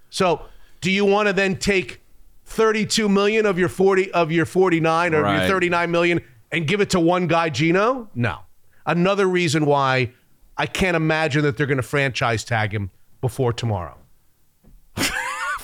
[0.09, 0.40] So,
[0.80, 2.01] do you want to then take
[2.46, 5.40] 32 million of your 40 of your 49 or Right.
[5.40, 8.09] your 39 million and give it to one guy, Geno?
[8.14, 8.38] No.
[8.86, 10.12] Another reason why
[10.57, 12.90] I can't imagine that they're going to franchise tag him
[13.20, 13.99] before tomorrow.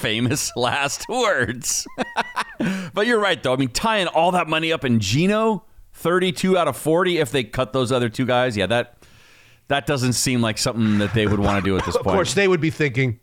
[0.04, 1.86] Famous last words.
[2.92, 3.54] but you're right, though.
[3.54, 7.42] I mean, tying all that money up in Geno, 32 out of 40, if they
[7.42, 8.98] cut those other two guys, yeah, that
[9.68, 12.06] that doesn't seem like something that they would want to do at this point.
[12.08, 13.18] Of course, they would be thinking,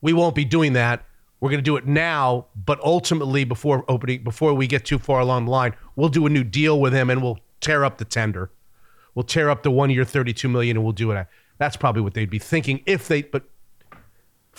[0.00, 1.04] we won't be doing that.
[1.40, 5.18] We're going to do it now, but ultimately, before opening, before we get too far
[5.18, 8.04] along the line, we'll do a new deal with him, and we'll tear up the
[8.04, 8.52] tender.
[9.16, 11.26] We'll tear up the one year, thirty-two million, and we'll do it.
[11.58, 13.22] That's probably what they'd be thinking if they.
[13.22, 13.44] But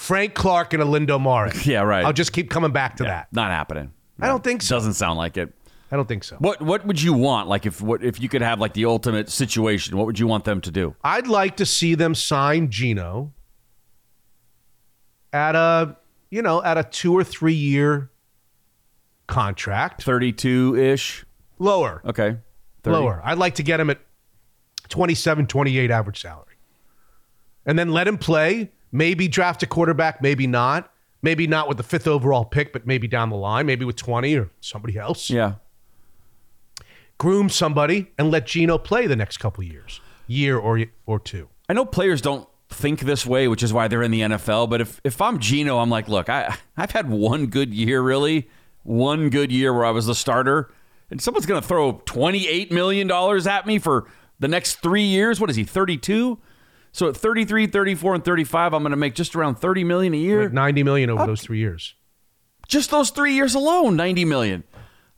[0.02, 1.64] Frank Clark and Olindo Morris.
[1.72, 2.04] Yeah, right.
[2.04, 3.32] I'll just keep coming back to that.
[3.32, 3.93] Not happening.
[4.20, 4.76] I don't think so.
[4.76, 5.54] Doesn't sound like it.
[5.91, 6.38] I don't think so.
[6.38, 7.47] What what would you want?
[7.49, 10.43] Like if what if you could have like the ultimate situation, what would you want
[10.43, 10.95] them to do?
[11.04, 13.32] I'd like to see them sign Geno
[15.32, 15.95] at a,
[16.32, 18.10] you know, at a two or three year
[19.28, 20.02] contract.
[20.02, 21.26] 32 ish.
[21.60, 22.02] Lower.
[22.06, 22.38] Okay.
[22.84, 22.97] 30.
[22.97, 23.22] Lower.
[23.24, 23.99] I'd like to get him at
[24.89, 26.56] 27, 28 average salary.
[27.68, 28.72] And then let him play.
[28.92, 30.92] Maybe draft a quarterback, maybe not.
[31.24, 34.36] Maybe not with the fifth overall pick, but maybe down the line, maybe with 20
[34.38, 35.30] or somebody else.
[35.30, 35.56] Yeah.
[37.20, 41.48] Groom somebody and let Geno play the next couple years, year or or two.
[41.70, 44.70] I know players don't think this way, which is why they're in the NFL.
[44.70, 48.50] But if, if I'm Geno, I'm like, look, I, I've had one good year, really.
[48.84, 50.74] One good year where I was the starter.
[51.12, 54.08] And someone's going to throw $28 million at me for
[54.39, 55.39] the next three years.
[55.39, 56.39] What is he, 32?
[56.92, 60.18] So at 33, 34, and 35, I'm going to make just around 30 million a
[60.18, 60.44] year.
[60.44, 61.96] Like 90 million over those three years.
[62.68, 64.64] just those three years alone, 90 million.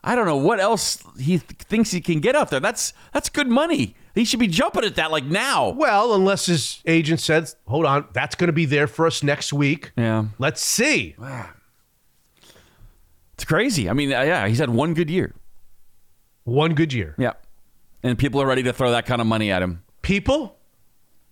[0.04, 2.60] I don't know what else he th- thinks he can get out there.
[2.60, 3.96] That's that's good money.
[4.14, 5.70] He should be jumping at that like now.
[5.70, 9.52] Well, unless his agent says, hold on, that's going to be there for us next
[9.52, 9.92] week.
[9.96, 10.26] Yeah.
[10.38, 11.16] Let's see.
[13.34, 13.88] It's crazy.
[13.90, 15.34] I mean, yeah, he's had one good year.
[16.44, 17.14] One good year.
[17.18, 17.32] Yeah.
[18.02, 19.82] And people are ready to throw that kind of money at him.
[20.02, 20.53] People,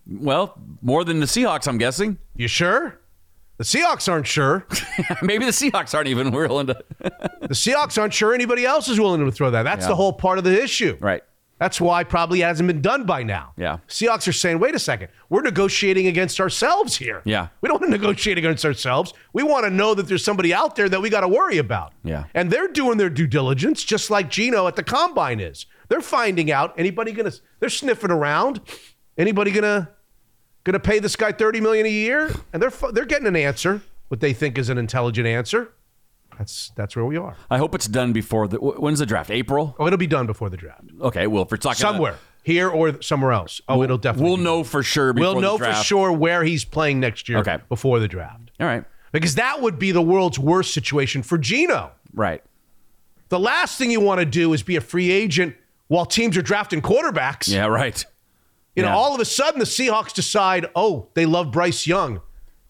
[0.07, 2.17] Well, more than the Seahawks, I'm guessing.
[2.35, 2.99] you sure?
[3.57, 4.65] The Seahawks aren't sure.
[5.21, 6.83] Maybe the Seahawks aren't even willing to.
[7.43, 9.63] The Seahawks aren't sure anybody else is willing to throw that.
[9.63, 9.89] That's Yeah.
[9.89, 10.97] the whole part of the issue.
[10.99, 11.21] right.
[11.59, 13.53] That's why probably hasn't been done by now.
[13.57, 13.77] Yeah.
[13.87, 17.21] Seahawks are saying, wait a second, we're negotiating against ourselves here.
[17.25, 17.49] Yeah.
[17.61, 19.13] We don't want to negotiate against ourselves.
[19.33, 21.93] We want to know that there's somebody out there that we got to worry about.
[22.03, 22.25] Yeah.
[22.33, 25.65] And they're doing their due diligence, just like Geno at the combine is.
[25.89, 28.59] They're finding out anybody gonna they're sniffing around.
[29.17, 29.89] Anybody gonna
[30.63, 32.31] gonna pay this guy 30 million a year?
[32.51, 35.71] And they're they're getting an answer, what they think is an intelligent answer.
[36.37, 37.35] That's that's where we are.
[37.51, 38.57] I hope it's done before the.
[38.57, 39.29] When's the draft?
[39.29, 39.75] April?
[39.77, 40.85] Oh, it'll be done before the draft.
[40.99, 42.15] Okay, well, if we're talking Somewhere.
[42.45, 43.61] Here or somewhere else.
[43.69, 45.13] Oh, it'll definitely we'll know for sure.
[45.13, 47.59] Before We'll know for sure where he's playing next year Okay.
[47.69, 48.51] before the draft.
[48.59, 48.83] All right.
[49.13, 51.91] Because that would be the world's worst situation for Geno.
[52.13, 52.43] Right.
[53.29, 55.55] The last thing you want to do is be a free agent
[55.87, 57.47] while teams are drafting quarterbacks.
[57.47, 57.67] Yeah.
[57.67, 58.03] Right.
[58.75, 58.95] You know, yeah.
[58.95, 62.21] all of a sudden the Seahawks decide, "Oh, they love Bryce Young.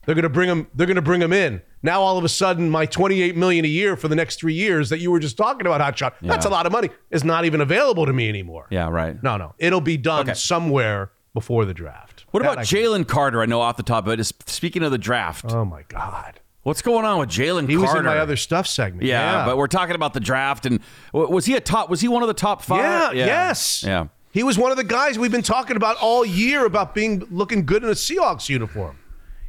[0.05, 2.29] They're going to bring him they're going to bring him in." Now all of a
[2.29, 5.35] sudden my 28 million a year for the next 3 years that you were just
[5.37, 6.13] talking about hotshot.
[6.21, 8.67] That's a lot of money is not even available to me anymore.
[8.69, 8.89] Yeah.
[8.89, 9.21] Right.
[9.21, 9.53] No, no.
[9.59, 10.33] It'll be done Okay.
[10.33, 12.25] somewhere before the draft.
[12.31, 13.41] What That about Jalen Carter?
[13.41, 16.39] I know off the top but speaking of the draft, Oh my god.
[16.61, 17.71] what's going on with Jalen Carter?
[17.71, 19.05] He was in my other stuff segment.
[19.05, 20.79] Yeah, but we're talking about the draft, and
[21.11, 21.89] was he a top?
[21.89, 23.13] Was he one of the top five?
[23.13, 23.83] Yeah, yes.
[23.85, 24.07] Yeah.
[24.33, 27.65] He was one of the guys we've been talking about all year about being looking
[27.65, 28.97] good in a Seahawks uniform.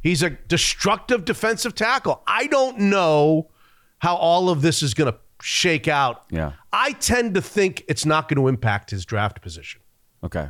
[0.03, 2.21] He's a destructive defensive tackle.
[2.27, 3.49] I don't know
[3.97, 6.25] how all of this is going to shake out.
[6.29, 6.51] Yeah.
[6.71, 9.81] I tend to think it's not going to impact his draft position.
[10.23, 10.49] Okay.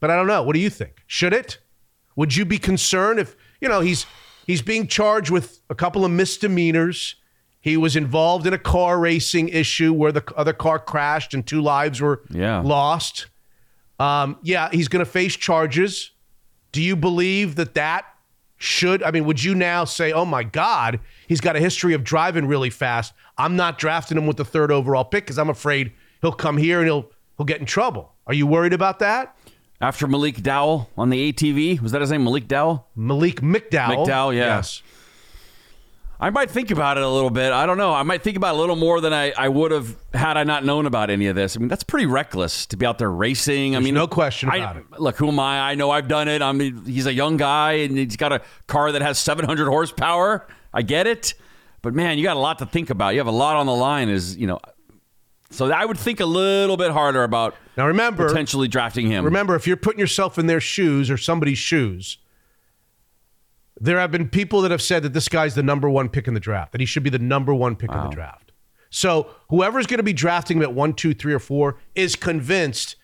[0.00, 0.42] But I don't know.
[0.42, 1.02] What do you think?
[1.06, 1.58] Should it?
[2.16, 4.06] Would you be concerned if, you know, he's
[4.44, 7.14] he's being charged with a couple of misdemeanors.
[7.60, 11.60] He was involved in a car racing issue where the other car crashed and two
[11.60, 12.60] lives were Yeah.
[12.60, 13.26] lost.
[13.98, 16.12] Um, yeah, he's going to face charges.
[16.72, 18.04] Do you believe that that
[18.60, 20.98] should I mean, would you now say, "Oh my God,
[21.28, 23.12] he's got a history of driving really fast.
[23.36, 25.92] I'm not drafting him with the third overall pick because I'm afraid
[26.22, 29.36] he'll come here and he'll he'll get in trouble." Are you worried about that?
[29.80, 32.24] After Malik Dowell on the ATV, was that his name?
[32.24, 32.88] Malik Dowell?
[32.96, 34.04] Malik McDowell.
[34.04, 34.56] McDowell, yeah.
[34.56, 34.82] Yes.
[36.20, 37.52] I might think about it a little bit.
[37.52, 37.92] I don't know.
[37.94, 40.42] I might think about it a little more than I, I would have had I
[40.42, 41.56] not known about any of this.
[41.56, 43.76] I mean, that's pretty reckless to be out there racing.
[43.76, 44.84] I mean, no question I- about it.
[44.98, 45.60] Look, who am I?
[45.70, 46.42] I know I've done it.
[46.42, 50.48] I mean, he's a young guy and he's got a car that has 700 horsepower.
[50.74, 51.34] I get it,
[51.82, 53.10] but man, you got a lot to think about.
[53.14, 54.08] You have a lot on the line.
[54.08, 54.58] Is you know,
[55.50, 59.24] so I would think a little bit harder about Now remember, potentially drafting him.
[59.24, 62.18] remember if you're putting yourself in their shoes or somebody's shoes,
[63.80, 66.34] there have been people that have said that this guy's the number one pick in
[66.34, 68.52] the draft, that he should be the number one pick in the draft.
[68.90, 72.96] So whoever's going to be drafting him at one, two, three, or four is convinced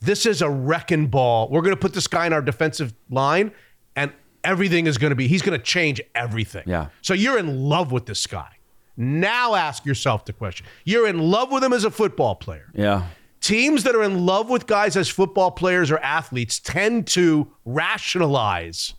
[0.00, 1.48] this is a wrecking ball.
[1.50, 3.52] We're going to put this guy in our defensive line,
[3.94, 4.12] and
[4.42, 6.64] everything is going to be, he's going to change everything.
[6.66, 6.88] Yeah.
[7.02, 8.48] So you're in love with this guy.
[8.96, 10.66] Now ask yourself the question.
[10.84, 13.06] You're in love with him as a football player yeah,
[13.40, 18.94] teams that are in love with guys as football players or athletes tend to rationalize.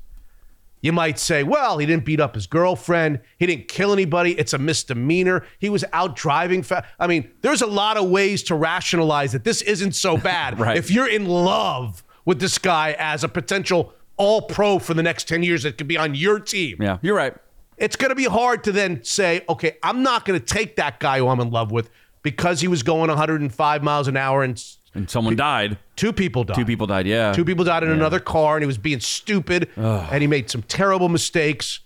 [0.81, 3.19] You might say, well, he didn't beat up his girlfriend.
[3.37, 4.37] He didn't kill anybody.
[4.39, 5.45] It's a misdemeanor.
[5.59, 6.63] He was out driving.
[6.63, 6.85] Fa-.
[6.99, 10.59] I mean, there's a lot of ways to rationalize that this isn't so bad.
[10.59, 10.77] Right.
[10.77, 15.27] If you're in love with this guy as a potential all pro for the next
[15.27, 17.33] 10 years that could be on your team, yeah, you're right.
[17.77, 20.99] it's going to be hard to then say, okay, I'm not going to take that
[20.99, 21.89] guy who I'm in love with
[22.23, 24.63] because he was going 105 miles an hour and
[24.93, 25.77] And someone died.
[25.95, 26.55] two people died.
[26.55, 27.07] Two people died.
[27.07, 30.49] Yeah, Two people died in another car, and he was being stupid, and he made
[30.49, 31.79] some terrible mistakes.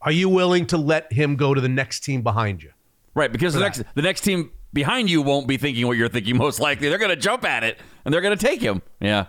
[0.00, 2.70] Are you willing to let him go to the next team behind you?
[3.14, 6.36] Right, because the next the next team behind you won't be thinking what you're thinking.
[6.38, 8.80] Most likely, they're going to jump at it and they're going to take him.
[9.00, 9.26] Yeah,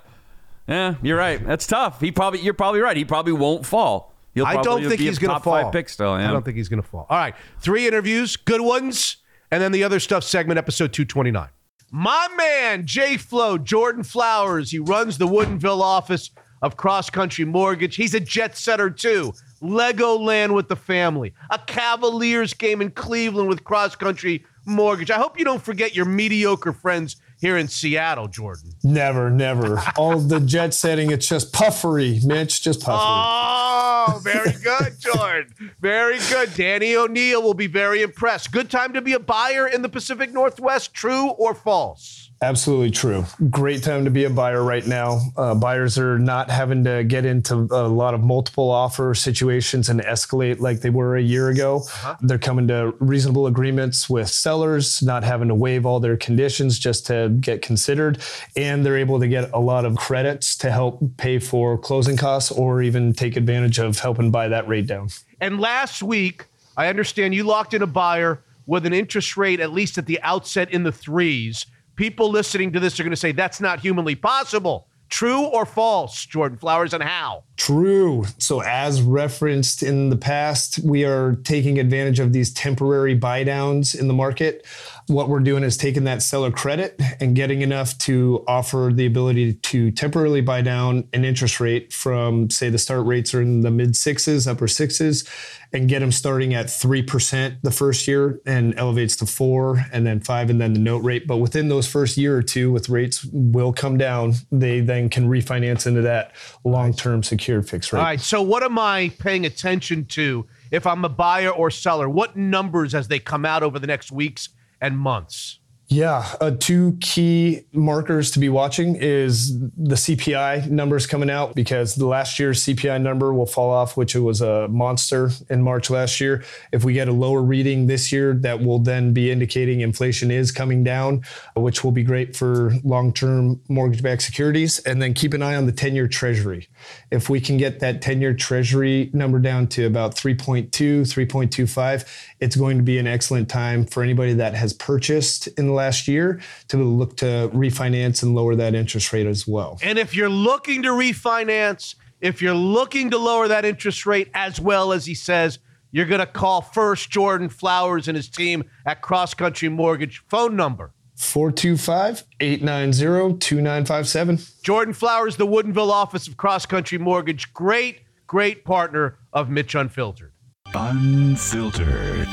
[0.68, 1.45] yeah, you're right.
[1.45, 1.99] That's tough.
[1.99, 2.95] He probably you're probably right.
[2.95, 4.14] He probably won't fall.
[4.34, 5.64] He'll I don't think he's going to fall.
[5.64, 6.18] Five pick still.
[6.18, 6.30] Yeah.
[6.30, 7.05] I don't think he's going to fall.
[7.09, 9.18] All right, three interviews, good ones,
[9.51, 11.49] and then the other stuff segment, episode 229.
[11.95, 16.31] My man, J Flow, Jordan Flowers, he runs the Woodinville office
[16.63, 17.95] of Cross Country Mortgage.
[17.95, 19.31] He's a jet setter too.
[19.61, 25.11] Legoland with the family, a Cavaliers game in Cleveland with Cross Country Mortgage.
[25.11, 28.71] I hope you don't forget your mediocre friends here in Seattle, Jordan.
[28.85, 29.83] Never, never.
[29.97, 33.03] All the jet setting, it's just puffery, Mitch, just puffery.
[33.05, 35.53] Oh, very good, Jordan.
[35.81, 36.53] Very good.
[36.53, 38.53] Danny O'Neill will be very impressed.
[38.53, 42.22] Good time to be a buyer in the Pacific Northwest, true or false?
[42.43, 43.23] Absolutely true.
[43.49, 45.21] Great time to be a buyer right now.
[45.37, 50.01] Uh, buyers are not having to get into a lot of multiple offer situations and
[50.01, 51.83] escalate like they were a year ago.
[52.19, 57.05] They're coming to reasonable agreements with sellers, not having to waive all their conditions just
[57.07, 58.21] to get considered.
[58.57, 62.51] And they're able to get a lot of credits to help pay for closing costs
[62.51, 65.07] or even take advantage of helping buy that rate down.
[65.39, 69.71] And last week, I understand you locked in a buyer with an interest rate, at
[69.71, 71.67] least at the outset, in the threes.
[71.95, 74.87] People listening to this are going to say that's not humanly possible.
[75.09, 77.43] True or false, Jordan Flowers, and how?
[77.55, 78.25] True.
[78.39, 83.93] So, as referenced in the past, we are taking advantage of these temporary buy downs
[83.93, 84.65] in the market.
[85.08, 89.56] What we're doing is taking that seller credit and getting enough to offer the ability
[89.56, 93.72] to temporarily buy down an interest rate from, say, the start rates are in the
[93.72, 95.28] mid sixes, upper sixes,
[95.74, 100.20] and get them starting at 3% the first year and elevates to four and then
[100.20, 101.28] five and then the note rate.
[101.28, 105.28] But within those first year or two, with rates will come down, they then can
[105.28, 106.34] refinance into that
[106.64, 107.99] long term secured fixed rate.
[107.99, 108.22] All right.
[108.22, 112.08] So, what am I paying attention to if I'm a buyer or seller?
[112.08, 114.49] What numbers as they come out over the next weeks
[114.84, 115.59] and months?
[115.93, 121.93] Yeah, uh, two key markers to be watching is the CPI numbers coming out because
[121.93, 125.91] the last year's CPI number will fall off, which it was a monster in March
[125.91, 126.43] last year.
[126.71, 130.51] If we get a lower reading this year, that will then be indicating inflation is
[130.51, 131.21] coming down,
[131.55, 134.79] which will be great for long-term mortgage-backed securities.
[134.79, 136.69] And then keep an eye on the 10-year Treasury.
[137.11, 142.75] If we can get that 10-year Treasury number down to about 3.2, 3.25, it's going
[142.75, 146.75] to be an excellent time for anybody that has purchased in the last year to
[146.77, 149.79] look to refinance and lower that interest rate as well.
[149.81, 154.59] And if you're looking to refinance, if you're looking to lower that interest rate as
[154.59, 155.59] well as he says,
[155.91, 160.21] you're going to call first Jordan Flowers and his team at Cross Country Mortgage.
[160.27, 164.39] Phone number 425 890 2957.
[164.63, 167.53] Jordan Flowers, the Woodinville office of Cross Country Mortgage.
[167.53, 170.32] Great, great partner of Mitch Unfiltered.
[170.76, 172.30] Unfiltered.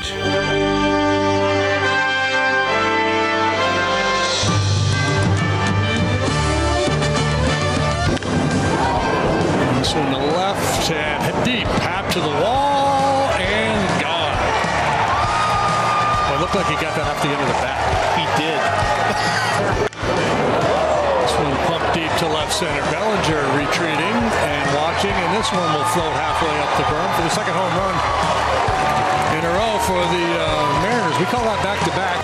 [9.85, 11.67] Swing the left and deep.
[11.85, 14.33] Hap to the wall and gone.
[16.25, 17.77] Well, it looked like he got that off the end of the bat.
[18.17, 18.57] He did.
[21.21, 22.81] This one pumped deep to left center.
[22.89, 23.60] Bellinger retreating
[25.03, 27.95] and and this one will float halfway up the berm for the second home run
[29.35, 31.17] in a row for the uh, Mariners.
[31.17, 32.23] We call that back to back.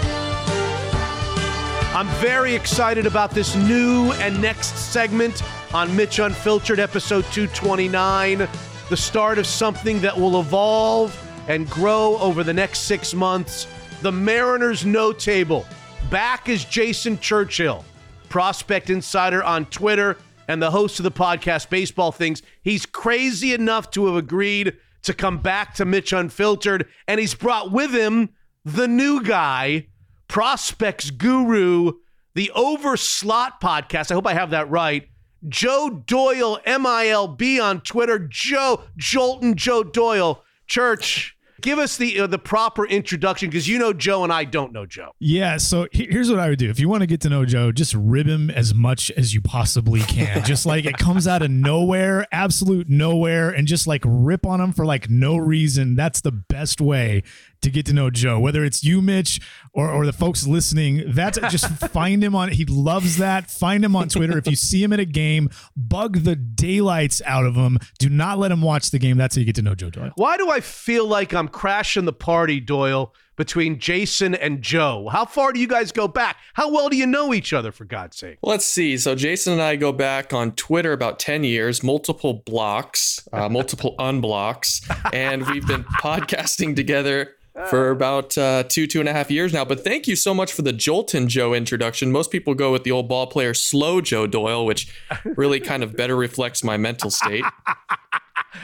[1.96, 5.42] I'm very excited about this new and next segment
[5.74, 8.48] on Mitch Unfiltered, episode 229.
[8.90, 13.66] The start of something that will evolve and grow over the next six months.
[14.04, 15.66] The Mariners No Table.
[16.12, 17.84] Back is Jason Churchill,
[18.30, 20.18] prospect insider on Twitter
[20.48, 22.42] and the host of the podcast Baseball Things.
[22.62, 27.72] He's crazy enough to have agreed to come back to Mitch Unfiltered, and he's brought
[27.72, 28.30] with him
[28.66, 29.88] the new guy
[30.28, 31.94] prospects guru,
[32.36, 34.12] the Over Slot podcast.
[34.12, 35.08] I hope I have that right.
[35.48, 38.20] Joe Doyle, MILB on Twitter.
[38.20, 40.44] Joe, Jolton Joe Doyle.
[40.68, 44.72] Church, give us the uh, the proper introduction because you know Joe and I don't
[44.72, 45.14] know Joe.
[45.20, 46.70] Yeah, so here's what I would do.
[46.70, 49.42] If you want to get to know Joe, just rib him as much as you
[49.42, 50.44] possibly can.
[50.44, 54.72] just like it comes out of nowhere, absolute nowhere, and just like rip on him
[54.72, 55.96] for like no reason.
[55.96, 57.24] That's the best way
[57.62, 58.40] to get to know Joe.
[58.40, 59.40] Whether it's you, Mitch,
[59.74, 62.50] or, or the folks listening, that's just find him on.
[62.50, 63.50] He loves that.
[63.50, 64.38] Find him on Twitter.
[64.38, 67.78] If you see him at a game, bug the daylights out of him.
[68.00, 69.18] Do not let him watch the game.
[69.18, 70.12] That's how you get to know Joe Doyle.
[70.16, 75.08] Why do I feel like I'm crashing the party, Doyle, between Jason and Joe?
[75.10, 76.38] How far do you guys go back?
[76.56, 78.40] How well do you know each other, for God's sake?
[78.42, 78.98] Let's see.
[78.98, 83.96] So Jason and I go back on Twitter about 10 years, multiple blocks, uh, multiple
[84.00, 84.82] unblocks,
[85.14, 87.36] and we've been podcasting together
[87.70, 89.66] for about uh, two, two and a half years now.
[89.66, 92.12] But thank you so much for the Jolton Joe introduction.
[92.12, 94.94] Most people go with the old ball player Slow Joe Doyle, which
[95.26, 97.44] really kind of better reflects my mental state.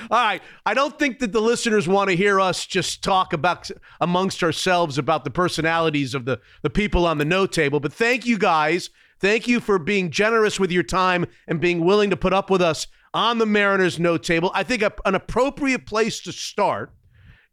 [0.09, 0.41] All right.
[0.65, 3.69] I don't think that the listeners want to hear us just talk about
[4.01, 7.79] amongst ourselves about the personalities of the, the people on the No Table.
[7.79, 8.89] But thank you guys.
[9.19, 12.61] Thank you for being generous with your time and being willing to put up with
[12.61, 14.51] us on the Mariners No Table.
[14.53, 16.91] I think a, an appropriate place to start,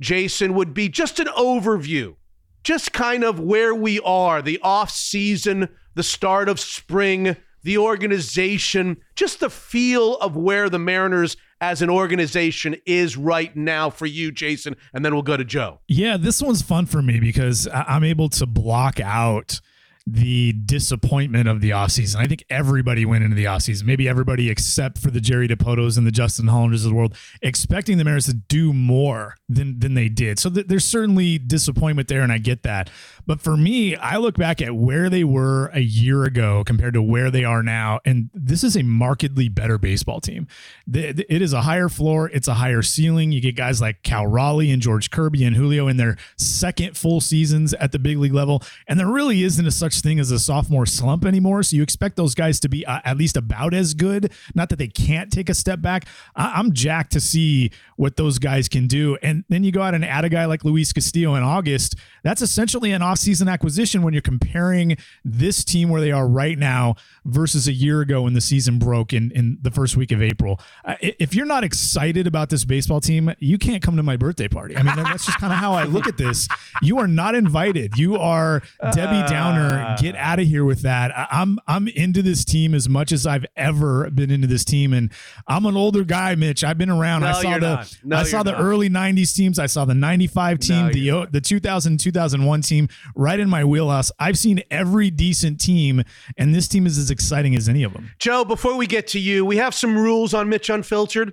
[0.00, 2.16] Jason, would be just an overview,
[2.64, 8.96] just kind of where we are, the off season, the start of spring, the organization,
[9.14, 14.32] just the feel of where the Mariners as an organization is right now for you,
[14.32, 15.80] Jason, and then we'll go to Joe.
[15.88, 19.60] Yeah, this one's fun for me because I'm able to block out
[20.06, 22.16] the disappointment of the offseason.
[22.16, 26.06] I think everybody went into the offseason, maybe everybody except for the Jerry Dipotos and
[26.06, 30.08] the Justin Hollanders of the world, expecting the Mariners to do more than than they
[30.08, 30.38] did.
[30.38, 32.90] So th- there's certainly disappointment there, and I get that.
[33.26, 37.02] But for me, I look back at where they were a year ago compared to
[37.02, 40.46] where they are now, and this is a markedly better baseball team.
[40.92, 43.32] It is a higher floor, it's a higher ceiling.
[43.32, 47.20] You get guys like Cal Raleigh and George Kirby and Julio in their second full
[47.20, 50.38] seasons at the big league level, and there really isn't a such thing as a
[50.38, 51.62] sophomore slump anymore.
[51.62, 54.32] So you expect those guys to be uh, at least about as good.
[54.54, 56.06] Not that they can't take a step back.
[56.34, 59.16] I- I'm jacked to see what those guys can do.
[59.22, 61.96] And then you go out and add a guy like Luis Castillo in August.
[62.22, 66.94] That's essentially an offseason acquisition when you're comparing this team where they are right now
[67.24, 70.60] versus a year ago when the season broke in, in the first week of April.
[70.84, 74.48] Uh, if you're not excited about this baseball team, you can't come to my birthday
[74.48, 74.76] party.
[74.76, 76.48] I mean, that's just kind of how I look at this.
[76.82, 77.98] You are not invited.
[77.98, 78.62] You are
[78.92, 79.96] Debbie Downer.
[80.00, 81.16] Get out of here with that.
[81.16, 84.92] I- I'm I'm into this team as much as I've ever been into this team,
[84.92, 85.10] and
[85.46, 86.64] I'm an older guy, Mitch.
[86.64, 87.24] I've been around.
[87.24, 87.96] I saw the.
[88.04, 88.60] No, I saw the not.
[88.60, 89.58] early '90s teams.
[89.58, 94.10] I saw the '95 team, No, the the 2000 2001 team, right in my wheelhouse.
[94.18, 96.02] I've seen every decent team,
[96.36, 98.10] and this team is as exciting as any of them.
[98.18, 101.32] Joe, before we get to you, we have some rules on Mitch Unfiltered.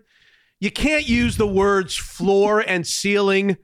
[0.59, 3.57] You can't use the words floor and ceiling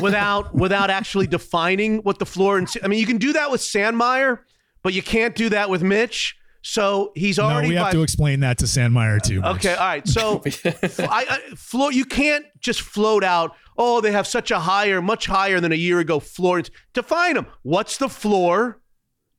[0.00, 3.50] without without actually defining what the floor and ce- I mean, you can do that
[3.50, 4.38] with Sandmeyer,
[4.82, 6.36] but you can't do that with Mitch.
[6.66, 7.68] So he's already.
[7.68, 9.42] No, we have by- to explain that to Sandmeyer too.
[9.42, 9.56] Mitch.
[9.56, 10.08] Okay, all right.
[10.08, 11.92] So, I, I floor.
[11.92, 13.54] You can't just float out.
[13.76, 16.62] Oh, they have such a higher, much higher than a year ago floor.
[16.92, 17.46] Define them.
[17.62, 18.80] What's the floor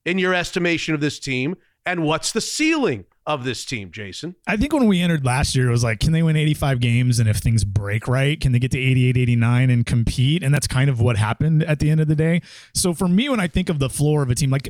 [0.05, 1.55] in your estimation of this team,
[1.85, 4.35] and what's the ceiling of this team, Jason?
[4.45, 7.17] I think when we entered last year, it was like, can they win 85 games?
[7.17, 10.43] And if things break right, can they get to 88, 89 and compete?
[10.43, 12.41] And that's kind of what happened at the end of the day.
[12.75, 14.69] So for me, when I think of the floor of a team, like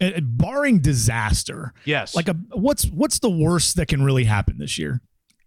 [0.00, 2.14] eh, barring disaster, Yes.
[2.14, 5.00] like a what's what's the worst that can really happen this year?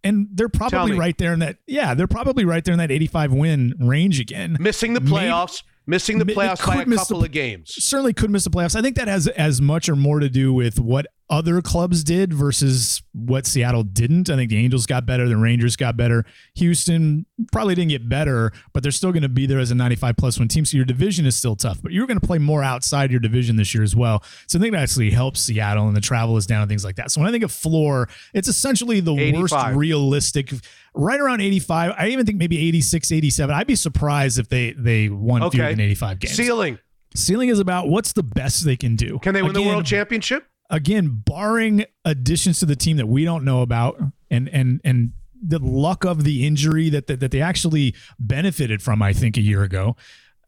[0.07, 1.57] And they're probably right there in that.
[1.67, 4.57] Yeah, they're probably right there in that 85 win range again.
[4.59, 7.73] missing the Maybe- playoffs, missing the playoffs by a miss the- couple of games.
[7.83, 8.75] certainly could miss the playoffs.
[8.75, 12.33] I think that has as much or more to do with what other clubs did
[12.33, 14.29] versus what Seattle didn't.
[14.29, 16.25] I think the Angels got better, the Rangers got better.
[16.55, 20.15] Houston probably didn't get better, but they're still going to be there as a 95
[20.15, 20.63] plus one team.
[20.63, 23.57] So your division is still tough, but you're going to play more outside your division
[23.57, 24.23] this year as well.
[24.47, 26.95] So I think that actually helps Seattle and the travel is down and things like
[26.95, 27.11] that.
[27.11, 29.41] So when I think of floor, it's essentially the 85.
[29.41, 30.53] worst realistic,
[30.93, 31.93] right around 85.
[31.97, 33.53] I even think maybe 86, 87.
[33.53, 35.73] I'd be surprised if they they won fewer Okay.
[35.73, 36.35] than 85 games.
[36.35, 36.79] Ceiling.
[37.15, 39.19] Ceiling is about what's the best they can do.
[39.19, 40.45] Can they win the world championship?
[40.69, 43.99] Again, barring additions to the team that we don't know about
[44.29, 45.11] and and and
[45.41, 49.41] the luck of the injury that that, that they actually benefited from, I think, a
[49.41, 49.95] year ago.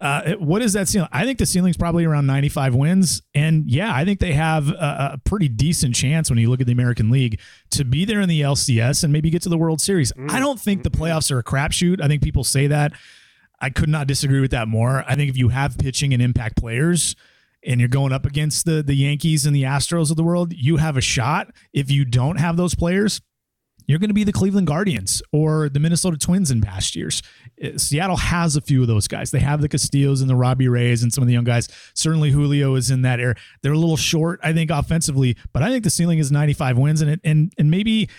[0.02, 1.10] Uh, what is that ceiling?
[1.12, 3.22] I think the ceiling's probably around 95 wins.
[3.36, 6.68] And yeah, I think they have a, a pretty decent chance when you look at
[6.68, 7.42] the American League
[7.72, 10.14] to be there in the LCS and maybe get to the World Series.
[10.30, 12.02] I don't think the playoffs are a crapshoot.
[12.02, 12.94] I think people say that.
[13.60, 15.04] I could not disagree with that more.
[15.06, 17.18] I think if you have pitching and impact players
[17.66, 20.78] and you're going up against the the Yankees and the Astros of the world, you
[20.78, 21.52] have a shot.
[21.74, 23.22] If you don't have those players,
[23.90, 27.24] you're going to be the Cleveland Guardians or the Minnesota Twins in past years.
[27.64, 29.32] Uh, Seattle has a few of those guys.
[29.32, 31.68] They have the Castillos and the Robbie Rays and some of the young guys.
[31.96, 33.34] Certainly Julio is in that area.
[33.64, 37.02] They're a little short, I think, offensively, but I think the ceiling is 95 wins
[37.02, 38.10] and it and and maybe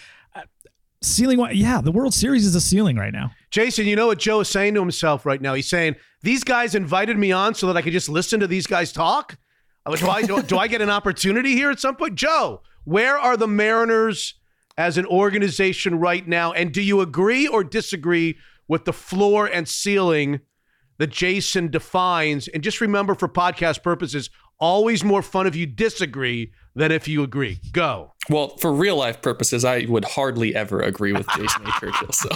[1.02, 1.44] ceiling.
[1.52, 3.32] Yeah, the World Series is a ceiling right now.
[3.50, 5.54] Jason, you know what Joe is saying to himself right now?
[5.54, 8.66] He's saying, These guys invited me on so that I could just listen to these
[8.66, 9.38] guys talk?
[9.86, 12.14] Uh, Do I, do, do I get an opportunity here at some point?
[12.14, 14.34] Joe, where are the Mariners
[14.76, 16.52] as an organization right now?
[16.52, 18.36] And do you agree or disagree
[18.68, 20.40] with the floor and ceiling
[20.98, 22.46] that Jason defines?
[22.48, 24.28] And just remember, for podcast purposes,
[24.60, 27.58] always more fun if you disagree than if you agree.
[27.72, 28.12] Go.
[28.28, 31.70] Well, for real life purposes, I would hardly ever agree with Jason A.
[31.80, 32.12] Churchill.
[32.12, 32.28] So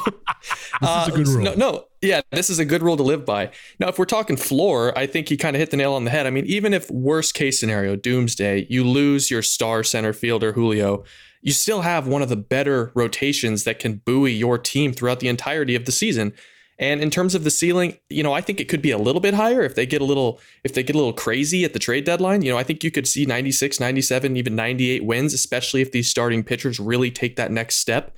[0.81, 1.43] This is a good uh, rule.
[1.43, 3.51] No, no, yeah, this is a good rule to live by.
[3.79, 6.11] Now, if we're talking floor, I think he kind of hit the nail on the
[6.11, 6.27] head.
[6.27, 11.05] I mean, even if worst case scenario, doomsday, you lose your star center fielder Julio,
[11.43, 15.29] you still have one of the better rotations that can buoy your team throughout the
[15.29, 16.33] entirety of the season.
[16.79, 19.21] And in terms of the ceiling, you know, I think it could be a little
[19.21, 21.79] bit higher if they get a little if they get a little crazy at the
[21.79, 22.43] trade deadline.
[22.43, 26.11] You know, I think you could see 96, 97, even 98 wins, especially if these
[26.11, 28.17] starting pitchers really take that next step.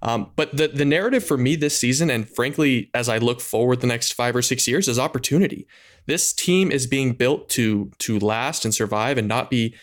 [0.00, 3.80] Um, but the the narrative for me this season, and frankly, as I look forward
[3.80, 5.66] the next five or six years, is opportunity.
[6.06, 9.74] This team is being built to to last and survive and not be,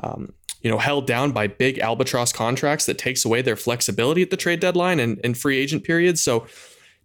[0.00, 0.32] um,
[0.62, 4.36] you know, held down by big albatross contracts that takes away their flexibility at the
[4.36, 6.22] trade deadline and, and free agent periods.
[6.22, 6.46] So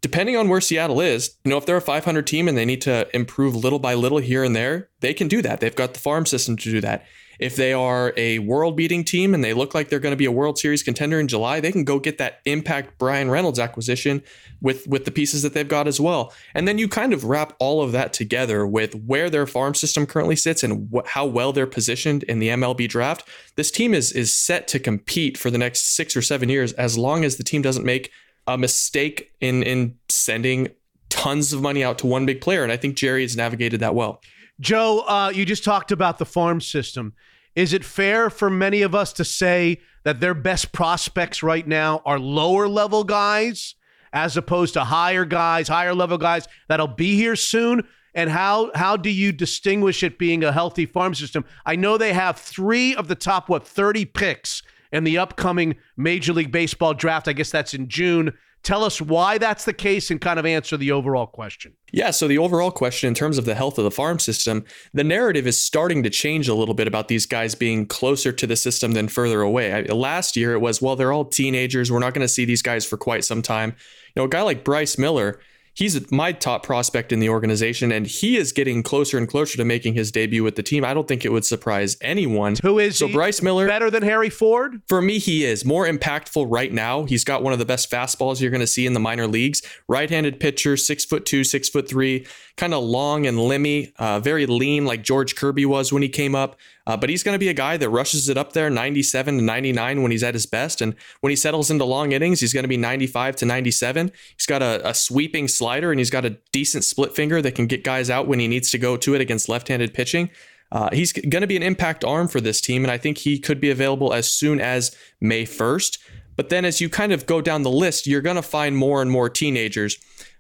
[0.01, 2.81] depending on where Seattle is, you know, if they're a 500 team and they need
[2.81, 5.59] to improve little by little here and there, they can do that.
[5.59, 7.05] They've got the farm system to do that.
[7.39, 10.25] If they are a world beating team and they look like they're going to be
[10.25, 14.21] a World Series contender in July, they can go get that impact Bryan Reynolds acquisition
[14.61, 16.33] with with the pieces that they've got as well.
[16.53, 20.05] And then you kind of wrap all of that together with where their farm system
[20.05, 23.25] currently sits and wh- how well they're positioned in the MLB draft.
[23.55, 26.97] This team is is set to compete for the next 6 or 7 years as
[26.97, 28.11] long as the team doesn't make
[28.53, 30.69] a mistake in in sending
[31.09, 33.95] tons of money out to one big player and I think Jerry has navigated that
[33.95, 34.21] well.
[34.59, 37.13] Joe, uh, you just talked about the farm system.
[37.55, 42.01] Is it fair for many of us to say that their best prospects right now
[42.05, 43.75] are lower level guys
[44.11, 47.87] as opposed to higher guys, higher level guys that'll be here soon?
[48.13, 51.45] And how how do you distinguish it being a healthy farm system?
[51.65, 56.33] I know they have three of the top what thirty picks in the upcoming Major
[56.33, 57.27] League Baseball draft.
[57.27, 58.33] I guess that's in June.
[58.61, 61.73] Tell us why that's the case and kind of answer the overall question.
[61.93, 65.03] Yeah, so the overall question in terms of the health of the farm system, the
[65.03, 68.57] narrative is starting to change a little bit about these guys being closer to the
[68.57, 69.71] system than further away.
[69.71, 71.89] I, last year it was, well, they're all teenagers.
[71.89, 73.69] We're not going to see these guys for quite some time.
[74.13, 75.39] You know, a guy like Bryce Miller,
[75.73, 79.65] he's my top prospect in the organization, and he is getting closer and closer to
[79.65, 80.83] making his debut with the team.
[80.83, 82.55] I don't think it would surprise anyone.
[82.61, 83.13] Who is so he?
[83.13, 83.67] Bryce Miller?
[83.67, 84.81] better than Harry Ford?
[84.87, 87.03] For me, he is more impactful right now.
[87.03, 89.61] He's got one of the best fastballs you're going to see in the minor leagues.
[89.87, 92.25] Right-handed pitcher, six foot two, six foot three,
[92.57, 96.35] kind of long and limmy, uh, very lean, like George Kirby was when he came
[96.35, 96.57] up.
[96.89, 99.43] Uh, but he's going to be a guy that rushes it up there, 97 to
[99.43, 102.63] 99 when he's at his best, and when he settles into long innings, he's going
[102.63, 104.11] to be 95 to 97.
[104.35, 107.67] He's got a, a sweeping slider and he's got a decent split finger that can
[107.67, 110.31] get guys out when he needs to go to it against left-handed pitching.
[110.71, 113.37] Uh, he's going to be an impact arm for this team, and I think he
[113.37, 115.99] could be available as soon as May 1st.
[116.37, 119.03] But then as you kind of go down the list, you're going to find more
[119.03, 119.95] and more teenagers.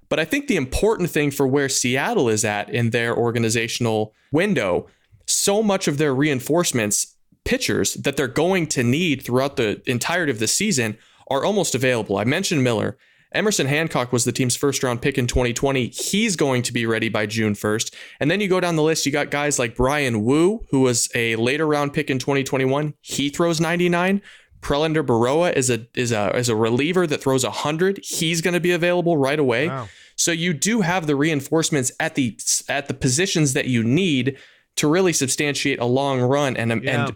[0.09, 4.87] But I think the important thing for where Seattle is at in their organizational window,
[5.29, 7.15] so much of their reinforcements,
[7.45, 10.97] pitchers that they're going to need throughout the entirety of the season,
[11.29, 12.17] are almost available.
[12.17, 12.97] I mentioned Miller.
[13.31, 15.89] Emerson Hancock was the team's first round pick in 2020.
[15.89, 17.93] He's going to be ready by June 1st.
[18.19, 21.09] And then you go down the list, you got guys like Bryan Woo, who was
[21.13, 22.95] a later round pick in 2021.
[23.01, 24.23] He throws 99.
[24.61, 27.99] Prelander Berroa is a is a is a reliever that throws 100.
[28.03, 29.69] He's going to be available right away.
[29.69, 29.87] Wow.
[30.15, 34.37] So you do have the reinforcements at the at the positions that you need
[34.79, 37.05] to really substantiate a long run and Yeah.
[37.05, 37.15] and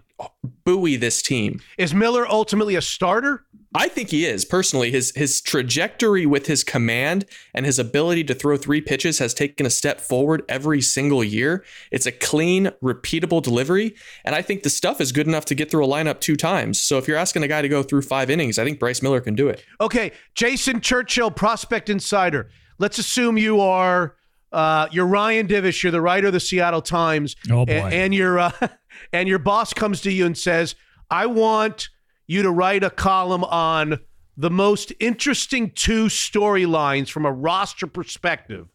[0.63, 1.59] buoy this team.
[1.77, 3.43] Is Miller ultimately a starter?
[3.75, 4.91] I think he is personally.
[4.91, 9.65] His his trajectory with his command and his ability to throw three pitches has taken
[9.65, 11.63] a step forward every single year.
[11.91, 15.71] It's a clean, repeatable delivery, and I think the stuff is good enough to get
[15.71, 16.79] through a lineup two times.
[16.79, 19.21] So if you're asking a guy to go through five innings, I think Bryce Miller
[19.21, 19.63] can do it.
[19.81, 22.49] Okay, Jason Churchill, Prospect Insider.
[22.77, 24.15] Let's assume you are
[24.53, 25.83] uh, you're Ryan Divish.
[25.83, 27.35] You're the writer of the Seattle Times.
[27.51, 27.73] Oh, boy.
[27.73, 28.51] A- And, your uh,
[29.13, 30.75] and your boss comes to you and says,
[31.09, 31.89] "I want
[32.27, 33.99] you to write a column on
[34.37, 38.67] the most interesting two storylines from a roster perspective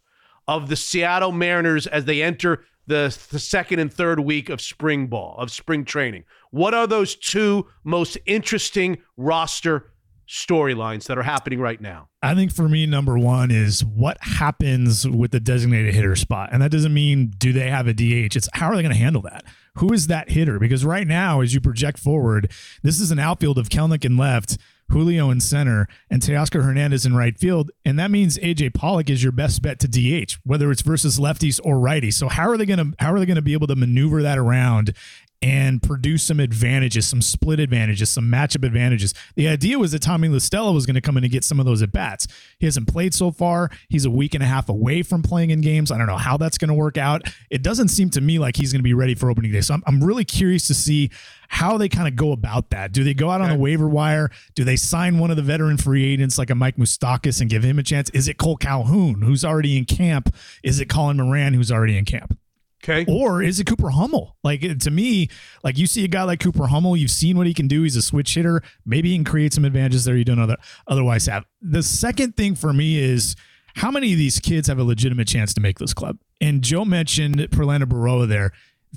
[0.46, 5.08] of the Seattle Mariners as they enter the, the second and third week of spring
[5.08, 6.24] ball of spring training.
[6.50, 9.90] What are those two most interesting roster
[10.28, 12.08] storylines that are happening right now?
[12.22, 16.50] I think for me, number one is what happens with the designated hitter spot.
[16.52, 18.36] And that doesn't mean do they have a DH?
[18.36, 19.44] It's how are they going to handle that?
[19.76, 20.58] Who is that hitter?
[20.58, 22.52] Because right now, as you project forward,
[22.82, 24.58] this is an outfield of Kelenic in left,
[24.90, 27.70] Julio in center, and Teoscar Hernandez in right field.
[27.84, 31.60] And that means AJ Pollock is your best bet to DH, whether it's versus lefties
[31.62, 32.14] or righties.
[32.14, 34.22] So how are they going to how are they going to be able to maneuver
[34.22, 34.94] that around
[35.40, 39.14] and produce some advantages, some split advantages, some matchup advantages.
[39.36, 41.60] The idea was that Tommy La Stella was going to come in and get some
[41.60, 42.26] of those at bats.
[42.58, 43.70] He hasn't played so far.
[43.88, 45.92] He's a week and a half away from playing in games.
[45.92, 47.22] I don't know how that's going to work out.
[47.50, 49.60] It doesn't seem to me like he's going to be ready for opening day.
[49.60, 51.10] So I'm, I'm really curious to see
[51.48, 52.92] how they kind of go about that.
[52.92, 54.30] Do they go out on the waiver wire?
[54.54, 57.62] Do they sign one of the veteran free agents like a Mike Moustakas and give
[57.62, 58.10] him a chance?
[58.10, 60.34] Is it Cole Calhoun, who's already in camp?
[60.62, 62.36] Is it Colin Moran, who's already in camp?
[62.82, 63.04] Okay.
[63.08, 64.36] Or is it Cooper Hummel?
[64.44, 65.28] Like to me,
[65.64, 67.82] like you see a guy like Cooper Hummel, you've seen what he can do.
[67.82, 68.62] He's a switch hitter.
[68.86, 70.56] Maybe he can create some advantages there you don't other,
[70.86, 71.44] otherwise have.
[71.60, 73.34] The second thing for me is
[73.74, 76.18] how many of these kids have a legitimate chance to make this club?
[76.40, 78.52] And Joe mentioned Prelander Berroa there.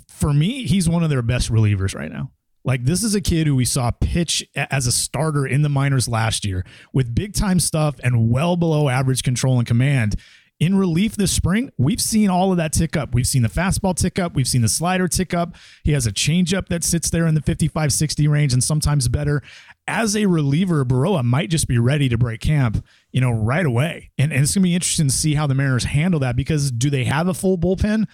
[0.08, 2.32] For me, he's one of their best relievers right now.
[2.64, 6.08] Like this is a kid who we saw pitch as a starter in the minors
[6.08, 6.64] last year
[6.94, 10.16] with big time stuff and well below average control and command.
[10.62, 13.16] In relief this spring, we've seen all of that tick up.
[13.16, 14.36] We've seen the fastball tick up.
[14.36, 15.56] We've seen the slider tick up.
[15.84, 19.42] He has a changeup that sits there in the 55 60 range and sometimes better.
[19.88, 24.12] As a reliever, Berroa might just be ready to break camp, you know, right away.
[24.20, 26.70] And, and it's going to be interesting to see how the Mariners handle that because
[26.70, 28.06] do they have a full bullpen?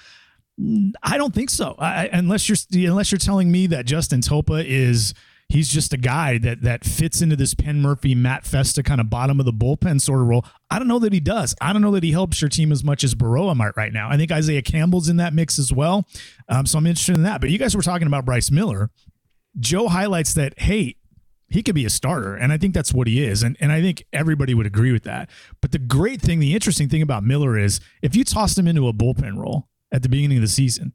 [1.04, 1.76] I don't think so.
[1.78, 5.14] I, unless you're unless you're telling me that Justin Topa is
[5.50, 9.10] he's just a guy that that fits into this Penn Murphy, Matt Festa kind of
[9.10, 10.46] bottom of the bullpen sort of role.
[10.70, 11.56] I don't know that he does.
[11.62, 14.10] I don't know that he helps your team as much as Berroa might right now.
[14.10, 16.06] I think Isaiah Campbell's in that mix as well.
[16.50, 17.42] Um, so I'm interested in that.
[17.42, 18.90] But you guys were talking about Bryce Miller.
[19.60, 20.96] Joe highlights that hey,
[21.50, 23.82] he could be a starter, and I think that's what he is, and and I
[23.82, 25.30] think everybody would agree with that.
[25.62, 28.88] But the great thing, the interesting thing about Miller is if you tossed him into
[28.88, 30.94] a bullpen role at the beginning of the season,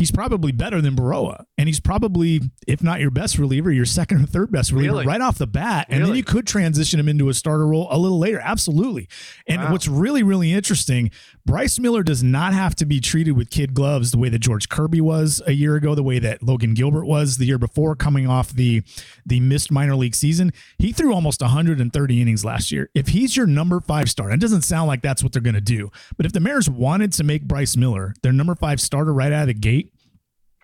[0.00, 4.22] he's probably better than Berroa, and he's probably, if not your best reliever, your second
[4.22, 5.06] or third best reliever Really?
[5.06, 7.98] right off the bat, and then you could transition him into a starter role a
[7.98, 9.08] little later, absolutely.
[9.46, 9.72] And Wow.
[9.72, 11.10] what's really really interesting,
[11.46, 14.68] Bryce Miller does not have to be treated with kid gloves the way that George
[14.68, 18.26] Kirby was a year ago, the way that Logan Gilbert was the year before, coming
[18.26, 18.82] off the
[19.26, 20.52] the missed minor league season.
[20.78, 22.88] He threw almost 130 innings last year.
[22.94, 25.60] If he's your number five starter, it doesn't sound like that's what they're going to
[25.60, 25.90] do.
[26.16, 29.42] But if the Mariners wanted to make Bryce Miller their number five starter right out
[29.42, 29.89] of the gate,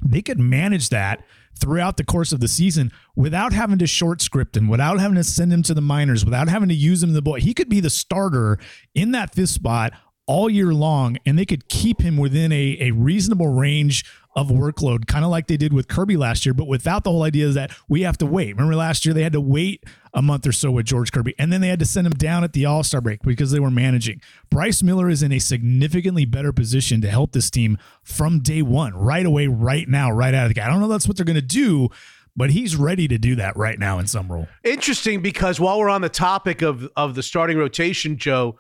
[0.03, 1.25] they could manage that
[1.59, 5.25] throughout the course of the season without having to short script him, without having to
[5.25, 7.41] send him to the minors, without having to use him in the boy.
[7.41, 8.59] He could be the starter
[8.95, 9.93] in that fifth spot
[10.27, 15.07] all year long, and they could keep him within a, a reasonable range of workload,
[15.07, 17.73] kind of like they did with Kirby last year, but without the whole idea that
[17.89, 18.55] we have to wait.
[18.55, 19.85] Remember last year they had to wait
[20.17, 22.43] a month or so with George Kirby, and then they had to send him down
[22.43, 24.23] at the All Star break because they were managing.
[24.51, 28.95] Bryce Miller is in a significantly better position to help this team from day one,
[28.95, 30.65] right away, right now, right out of the gate.
[30.65, 31.91] I don't know that's what they're going to do,
[32.35, 34.49] but he's ready to do that right now in some role.
[34.65, 38.57] Interesting because while we're on the topic of of the starting rotation, Joe,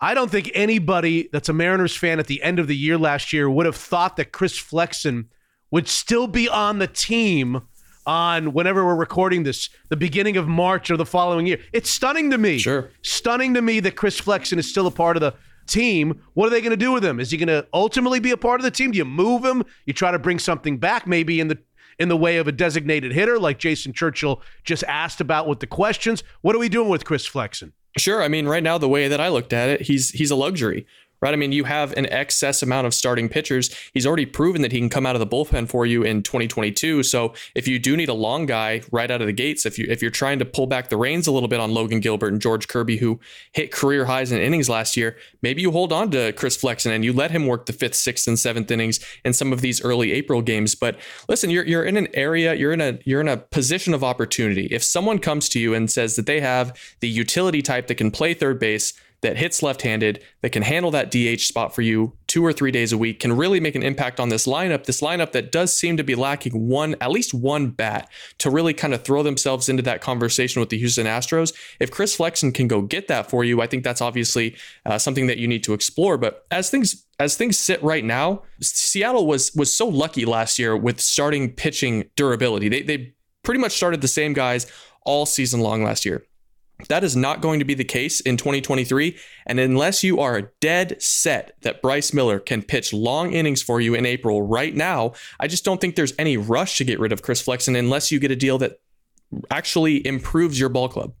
[0.00, 3.32] I don't think anybody that's a Mariners fan at the end of the year last
[3.32, 5.28] year would have thought that Chris Flexen
[5.72, 7.62] would still be on the team
[8.06, 11.58] on whenever we're recording this, the beginning of March or the following year.
[11.72, 12.58] It's stunning to me.
[12.58, 12.90] Sure.
[13.02, 15.34] Stunning to me that Chris Flexen is still a part of the
[15.66, 16.22] team.
[16.34, 17.20] What are they going to do with him?
[17.20, 18.90] Is he going to ultimately be a part of the team?
[18.90, 19.64] Do you move him?
[19.86, 21.58] You try to bring something back, maybe in the
[21.98, 25.66] in the way of a designated hitter, like Jason Churchill just asked about with the
[25.66, 26.24] questions.
[26.40, 27.72] What are we doing with Chris Flexen?
[27.96, 28.20] Sure.
[28.20, 30.86] I mean, right now, the way that I looked at it, he's he's a luxury
[31.24, 31.32] right?
[31.32, 33.74] I mean, you have an excess amount of starting pitchers.
[33.94, 37.02] He's already proven that he can come out of the bullpen for you in 2022.
[37.02, 39.86] So if you do need a long guy right out of the gates, if you
[39.88, 42.42] if you're trying to pull back the reins a little bit on Logan Gilbert and
[42.42, 43.20] George Kirby, who
[43.52, 47.06] hit career highs in innings last year, maybe you hold on to Chris Flexen and
[47.06, 50.12] you let him work the fifth, sixth, and seventh innings in some of these early
[50.12, 50.74] April games.
[50.74, 54.04] But listen, you're you're in an area, you're in a you're in a position of
[54.04, 54.66] opportunity.
[54.66, 58.10] If someone comes to you and says that they have the utility type that can
[58.10, 58.92] play third base,
[59.24, 62.70] that hits left handed, that can handle that DH spot for you two or three
[62.70, 64.84] days a week, can really make an impact on this lineup.
[64.84, 68.08] This lineup that does seem to be lacking one, at least one bat
[68.38, 71.54] to really kind of throw themselves into that conversation with the Houston Astros.
[71.80, 75.26] If Chris Flexen can go get that for you, I think that's obviously uh, something
[75.26, 76.18] that you need to explore.
[76.18, 80.76] But as things as things sit right now, Seattle was was so lucky last year
[80.76, 82.68] with starting pitching durability.
[82.68, 84.70] They they pretty much started the same guys
[85.06, 86.24] all season long last year.
[86.88, 89.16] That is not going to be the case in 2023.
[89.46, 93.94] And unless you are dead set that Bryce Miller can pitch long innings for you
[93.94, 97.22] in April right now, I just don't think there's any rush to get rid of
[97.22, 98.80] Chris Flexen unless you get a deal that
[99.50, 101.12] actually improves your ball club.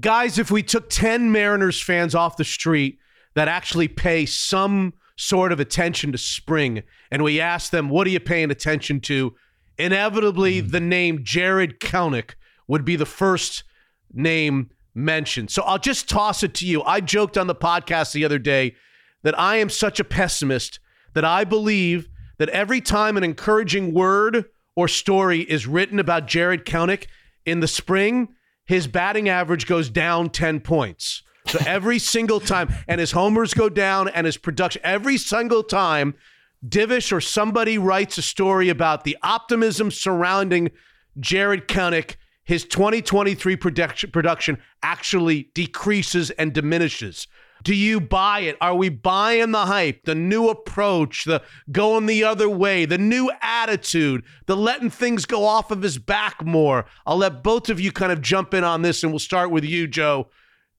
[0.00, 2.98] Guys, if we took 10 Mariners fans off the street
[3.34, 8.10] that actually pay some sort of attention to spring and we asked them, what are
[8.10, 9.34] you paying attention to?
[9.78, 10.70] Inevitably, mm.
[10.70, 12.34] the name Jared Kelenic
[12.68, 13.64] would be the first
[14.16, 15.50] name mentioned.
[15.50, 16.82] So I'll just toss it to you.
[16.82, 18.74] I joked on the podcast the other day
[19.22, 20.80] that I am such a pessimist
[21.14, 22.08] that I believe
[22.38, 27.06] that every time an encouraging word or story is written about Jared Kelenic
[27.44, 28.28] in the spring,
[28.64, 31.22] his batting average goes down 10 points.
[31.46, 36.14] So every single time, and his homers go down and his production, every single time
[36.66, 40.70] Divish or somebody writes a story about the optimism surrounding
[41.20, 47.26] Jared Kelenic his 2023 production, production actually decreases and diminishes.
[47.64, 48.56] Do you buy it?
[48.60, 51.42] Are we buying the hype, the new approach, the
[51.72, 56.44] going the other way, the new attitude, the letting things go off of his back
[56.44, 56.86] more?
[57.04, 59.64] I'll let both of you kind of jump in on this, and we'll start with
[59.64, 60.28] you, Joe.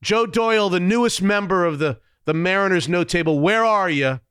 [0.01, 4.21] Joe Doyle, the newest member of the, the Mariners No Table, where are you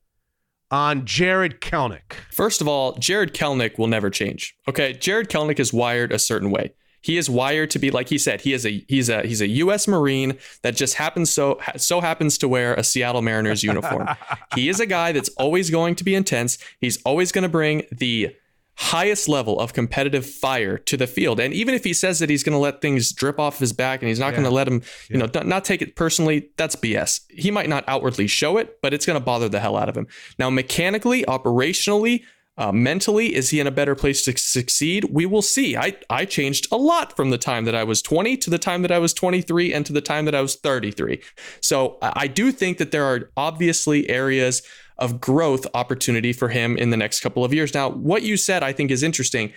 [0.71, 2.13] on Jared Kelenic?
[2.31, 4.55] First of all, Jared Kelenic will never change.
[4.67, 6.73] Okay, Jared Kelenic is wired a certain way.
[7.01, 8.41] He is wired to be like he said.
[8.41, 9.87] He is a he's a he's a U.S.
[9.87, 14.07] Marine that just happens so so happens to wear a Seattle Mariners uniform.
[14.55, 16.57] he is a guy that's always going to be intense.
[16.81, 18.35] He's always going to bring the
[18.79, 21.39] highest level of competitive fire to the field.
[21.39, 24.01] And even if he says that he's going to let things drip off his back
[24.01, 24.31] and he's not yeah.
[24.33, 25.25] going to let him, you yeah.
[25.25, 27.21] know, not take it personally, that's BS.
[27.29, 29.97] He might not outwardly show it, but it's going to bother the hell out of
[29.97, 30.05] him.
[30.37, 32.23] Now, mechanically, operationally,
[32.57, 35.05] uh, mentally, is he in a better place to succeed?
[35.11, 35.77] We will see.
[35.77, 38.81] I, I changed a lot from the time that I was 20 to the time
[38.81, 41.21] that I was 23 and to the time that I was 33.
[41.61, 44.63] So I do think that there are obviously areas
[44.97, 47.73] of growth opportunity for him in the next couple of years.
[47.73, 49.53] Now, what you said I think is interesting.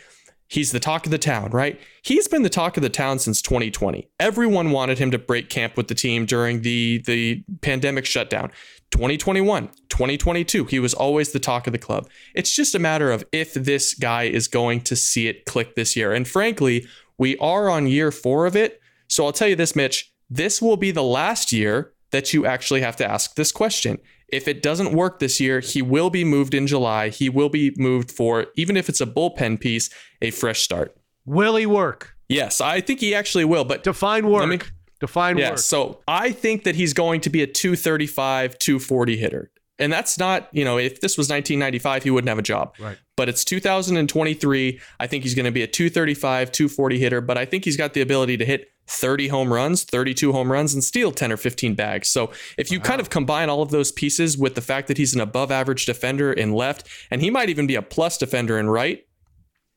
[0.49, 1.81] He's the talk of the town, right?
[2.03, 4.09] He's been the talk of the town since 2020.
[4.19, 8.51] Everyone wanted him to break camp with the team during the the pandemic shutdown.
[8.91, 12.09] 2021, 2022, he was always the talk of the club.
[12.35, 15.97] It's just a matter of if this guy is going to see it click this
[15.97, 16.13] year.
[16.13, 16.87] And frankly,
[17.19, 18.81] we are on year four of it.
[19.09, 22.81] So I'll tell you this, Mitch, this will be the last year that you actually
[22.81, 23.99] have to ask this question.
[24.29, 27.09] If it doesn't work this year, he will be moved in July.
[27.09, 29.91] He will be moved for, even if it's a bullpen piece,
[30.23, 30.97] a fresh start.
[31.25, 32.17] Will he work?
[32.29, 33.65] Yes, I think he actually will.
[33.65, 34.49] But define work.
[34.49, 34.59] Me,
[35.01, 35.59] define yeah, work.
[35.59, 39.51] So I think that he's going to be a 235, 240 hitter.
[39.81, 42.75] And that's not, you know, if this was 1995, he wouldn't have a job.
[42.79, 42.99] Right.
[43.17, 44.79] But it's 2023.
[45.01, 47.95] I think he's going to be a 235, 240 hitter, but I think he's got
[47.95, 51.75] the ability to hit 30 home runs, 32 home runs, and steal 10 or 15
[51.75, 52.09] bags.
[52.09, 52.85] So if you wow.
[52.85, 55.87] kind of combine all of those pieces with the fact that he's an above average
[55.87, 59.07] defender in left, and he might even be a plus defender in right,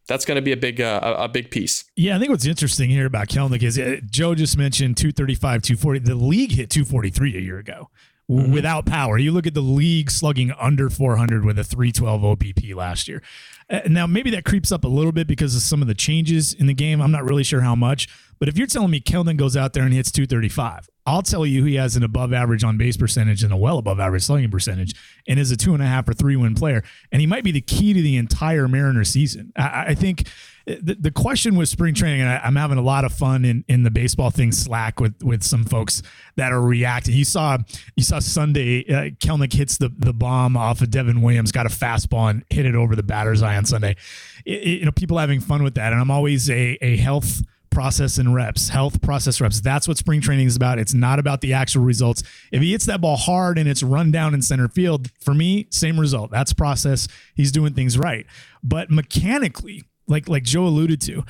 [0.08, 1.86] that's going to be a big uh, a big piece.
[1.96, 6.00] Yeah, I think what's interesting here about Kelenic is uh, Joe just mentioned 235, 240.
[6.00, 7.90] The league hit 243 a year ago
[8.30, 8.52] mm-hmm.
[8.52, 9.18] without power.
[9.18, 13.22] You look at the league slugging under 400 with a 312 OBP last year.
[13.70, 16.54] Uh, now, maybe that creeps up a little bit because of some of the changes
[16.54, 17.02] in the game.
[17.02, 18.08] I'm not really sure how much.
[18.40, 21.66] But if you're telling me Kelvin goes out there and hits 235, I'll tell you
[21.66, 24.94] he has an above average on base percentage and a well above average slugging percentage
[25.28, 26.84] and is a two and a half or three win player.
[27.12, 29.52] And he might be the key to the entire Mariner season.
[29.58, 30.30] I, I think
[30.66, 33.66] the, the question with spring training, and I, am having a lot of fun in,
[33.68, 36.02] in the baseball thing Slack with with some folks
[36.38, 37.16] that are reacting.
[37.16, 37.58] You saw
[37.98, 41.70] you saw Sunday, uh, Kelenic hits the the bomb off of Devin Williams, got a
[41.70, 43.98] fastball and hit it over the batter's eye on Sunday.
[44.46, 47.42] It, it, you know, people having fun with that, and I'm always a a health
[47.74, 48.70] process, and reps.
[48.70, 49.60] Health, process, reps.
[49.60, 50.80] That's what spring training is about.
[50.80, 52.24] It's not about the actual results.
[52.52, 55.68] If he hits that ball hard and it's run down in center field, for me,
[55.72, 56.32] same result.
[56.32, 57.08] That's process.
[57.36, 58.26] He's doing things right.
[58.64, 61.24] But mechanically, like like Joe alluded to,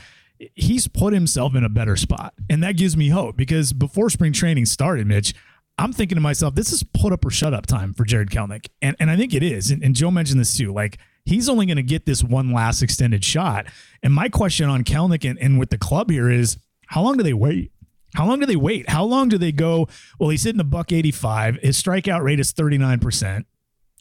[0.56, 2.34] he's put himself in a better spot.
[2.50, 5.34] And that gives me hope because before spring training started, Mitch,
[5.78, 8.68] I'm thinking to myself, this is put up or shut up time for Jared Kelenic.
[8.82, 9.72] And, and I think it is.
[9.72, 10.72] And, and Joe mentioned this too.
[10.72, 13.66] Like, he's only going to get this one last extended shot.
[14.02, 17.24] And my question on Kelenic and, and with the club here is how long do
[17.24, 17.72] they wait?
[18.16, 18.90] How long do they wait?
[18.90, 19.88] How long do they go?
[20.20, 21.58] Well, he's hitting a buck 85.
[21.58, 23.46] His strikeout rate is 39%.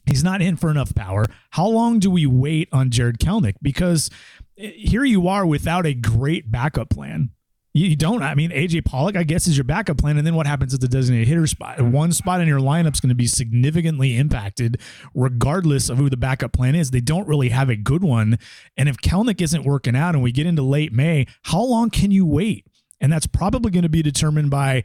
[0.05, 1.25] He's not in for enough power.
[1.51, 3.55] How long do we wait on Jared Kelenic?
[3.61, 4.09] Because
[4.57, 7.31] eh, here you are without a great backup plan.
[7.75, 8.21] You don't.
[8.21, 10.19] I mean, AJ Pollock, I guess, is your backup plan.
[10.19, 11.81] And then what happens at the designated hitter spot?
[11.81, 14.79] One spot in your lineup is going to be significantly impacted,
[15.15, 16.91] regardless of who the backup plan is.
[16.91, 18.37] They don't really have a good one.
[18.77, 22.11] And if Kelenic isn't working out and we get into late May, how long can
[22.11, 22.67] you wait?
[23.01, 24.83] And that's probably going to be determined by,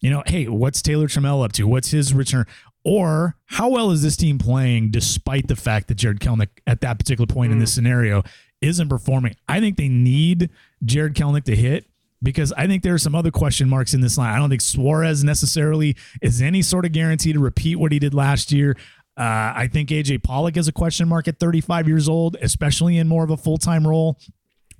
[0.00, 1.66] you know, hey, what's Taylor Trammell up to?
[1.66, 2.46] What's his return?
[2.84, 7.00] Or how well is this team playing despite the fact that Jared Kelenic at that
[7.00, 7.54] particular point mm.
[7.54, 8.22] in this scenario
[8.60, 9.34] isn't performing?
[9.48, 10.50] I think they need
[10.84, 11.89] Jared Kelenic to hit
[12.22, 14.34] because I think there are some other question marks in this line.
[14.34, 18.14] I don't think Suarez necessarily is any sort of guarantee to repeat what he did
[18.14, 18.76] last year.
[19.16, 23.08] Uh, I think AJ Pollock is a question mark at 35 years old, especially in
[23.08, 24.18] more of a full time role.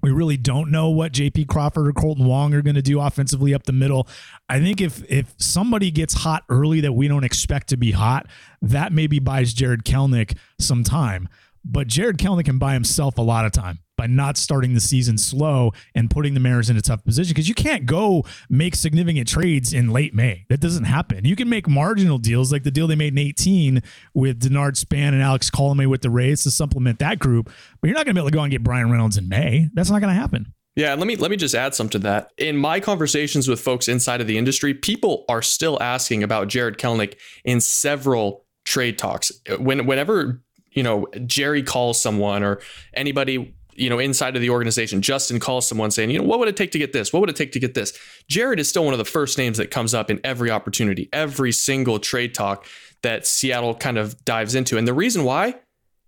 [0.02, 3.52] We really don't know what JP Crawford or Kolten Wong are going to do offensively
[3.52, 4.08] up the middle.
[4.48, 8.26] I think if if somebody gets hot early that we don't expect to be hot,
[8.62, 11.28] that maybe buys Jared Kelenic some time.
[11.64, 15.18] But Jared Kelenic can buy himself a lot of time by not starting the season
[15.18, 19.28] slow and putting the Mariners in a tough position because you can't go make significant
[19.28, 20.46] trades in late May.
[20.48, 21.26] That doesn't happen.
[21.26, 23.82] You can make marginal deals like the deal they made in 18
[24.14, 27.50] with Denard Span and Alex Colomé with the Rays to supplement that group,
[27.80, 29.68] but you're not going to be able to go and get Bryan Reynolds in May.
[29.74, 30.54] That's not going to happen.
[30.76, 32.30] Yeah, let me let me just add some to that.
[32.38, 36.78] In my conversations with folks inside of the industry, people are still asking about Jared
[36.78, 39.32] Kelenic in several trade talks.
[39.58, 40.42] When whenever
[40.72, 42.60] you know Jerry calls someone or
[42.94, 46.48] anybody you know, inside of the organization, Justin calls someone saying, you know, what would
[46.48, 47.14] it take to get this?
[47.14, 47.98] What would it take to get this?
[48.28, 51.50] Jared is still one of the first names that comes up in every opportunity, every
[51.50, 52.66] single trade talk
[53.02, 54.76] that Seattle kind of dives into.
[54.76, 55.54] And the reason why,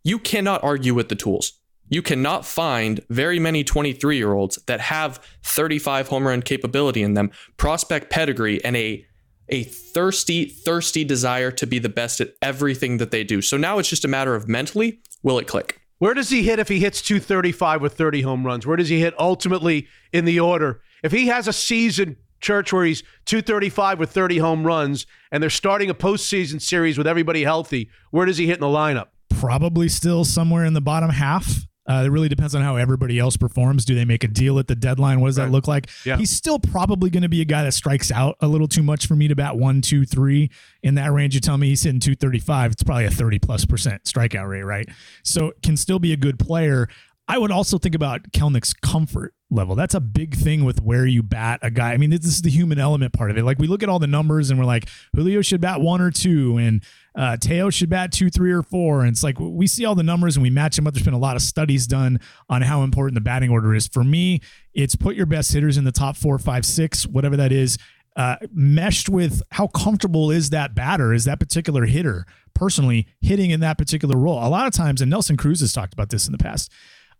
[0.04, 1.52] you cannot argue with the tools.
[1.88, 7.14] You cannot find very many 23 year olds that have 35 home run capability in
[7.14, 9.06] them, prospect pedigree, and a
[9.48, 13.42] a thirsty, thirsty desire to be the best at everything that they do.
[13.42, 15.80] So now it's just a matter of mentally, will it click?
[15.98, 18.66] Where does he hit if he hits 235 with 30 home runs?
[18.66, 20.82] Where does he hit ultimately in the order?
[21.02, 25.48] If he has a season, Church, where he's 235 with 30 home runs and they're
[25.48, 29.06] starting a postseason series with everybody healthy, where does he hit in the lineup?
[29.30, 31.66] Probably still somewhere in the bottom half.
[31.88, 33.84] Uh, it really depends on how everybody else performs.
[33.84, 35.20] Do they make a deal at the deadline?
[35.20, 35.46] What does right.
[35.46, 35.88] that look like?
[36.04, 36.16] Yeah.
[36.16, 39.06] He's still probably going to be a guy that strikes out a little too much
[39.06, 40.50] for me to bat one, two, three
[40.82, 41.34] in that range.
[41.34, 42.72] You tell me he's hitting 235.
[42.72, 44.88] It's probably a 30 plus percent strikeout rate, right?
[45.24, 46.88] So can still be a good player.
[47.28, 49.74] I would also think about Kelenic's comfort level.
[49.74, 51.92] That's a big thing with where you bat a guy.
[51.92, 53.44] I mean, this is the human element part of it.
[53.44, 56.10] Like we look at all the numbers and we're like, Julio should bat one or
[56.10, 56.82] two, and
[57.14, 59.00] uh, Teo should bat two, three, or four.
[59.00, 60.94] And it's like we see all the numbers and we match them up.
[60.94, 63.86] There's been a lot of studies done on how important the batting order is.
[63.86, 64.40] For me,
[64.74, 67.78] it's put your best hitters in the top four, five, six, whatever that is.
[68.14, 73.60] Uh, meshed with how comfortable is that batter, is that particular hitter personally hitting in
[73.60, 74.38] that particular role.
[74.46, 76.70] A lot of times, and Nelson Cruz has talked about this in the past,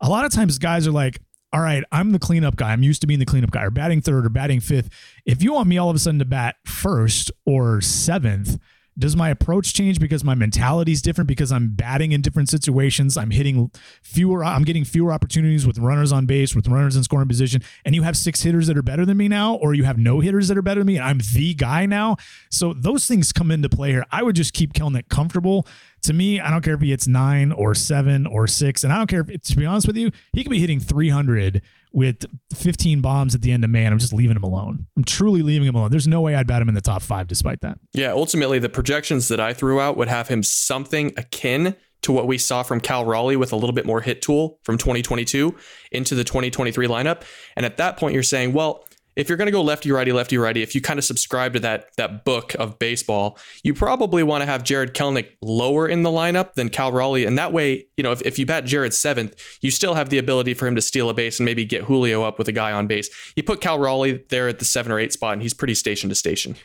[0.03, 1.19] a lot of times guys are like,
[1.53, 2.73] all right, I'm the cleanup guy.
[2.73, 4.89] I'm used to being the cleanup guy or batting third or batting fifth.
[5.27, 8.59] If you want me all of a sudden to bat first or seventh,
[8.99, 13.17] does my approach change because my mentality is different because I'm batting in different situations?
[13.17, 13.71] I'm hitting
[14.03, 17.63] fewer, I'm getting fewer opportunities with runners on base, with runners in scoring position.
[17.85, 20.21] And you have six hitters that are better than me now, or you have no
[20.21, 22.17] hitters that are better than me, and I'm the guy now.
[22.51, 24.05] So those things come into play here.
[24.11, 25.67] I would just keep Kelenic comfortable
[26.03, 28.99] to me, I don't care if he hits nine or seven or six, and I
[28.99, 31.63] don't care if, to be honest with you, he could be hitting 300
[31.93, 32.25] with
[32.55, 34.87] 15 bombs at the end of May, I'm just leaving him alone.
[34.97, 35.91] I'm truly leaving him alone.
[35.91, 37.79] There's no way I'd bat him in the top five despite that.
[37.93, 42.27] Yeah, ultimately, the projections that I threw out would have him something akin to what
[42.27, 45.55] we saw from Cal Raleigh with a little bit more hit tool from 2022
[45.93, 47.23] into the 2023 lineup.
[47.57, 48.85] And at that point, you're saying, well,
[49.17, 51.61] if you're going to go lefty righty lefty righty if you kind of subscribe to
[51.61, 56.11] that that book of baseball you probably want to have Jared Kelenic lower in the
[56.11, 57.25] lineup than Cal Raleigh.
[57.25, 60.19] And that way you know if, if you bat Jared seventh you still have the
[60.19, 62.73] ability for him to steal a base and maybe get Julio up with a guy
[62.73, 63.11] on base.
[63.37, 66.09] You put Cal Raleigh there at the seven or eight spot and he's pretty station
[66.09, 66.57] to station.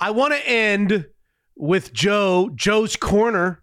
[0.00, 1.06] I want to end
[1.56, 3.62] with Joe Joe's corner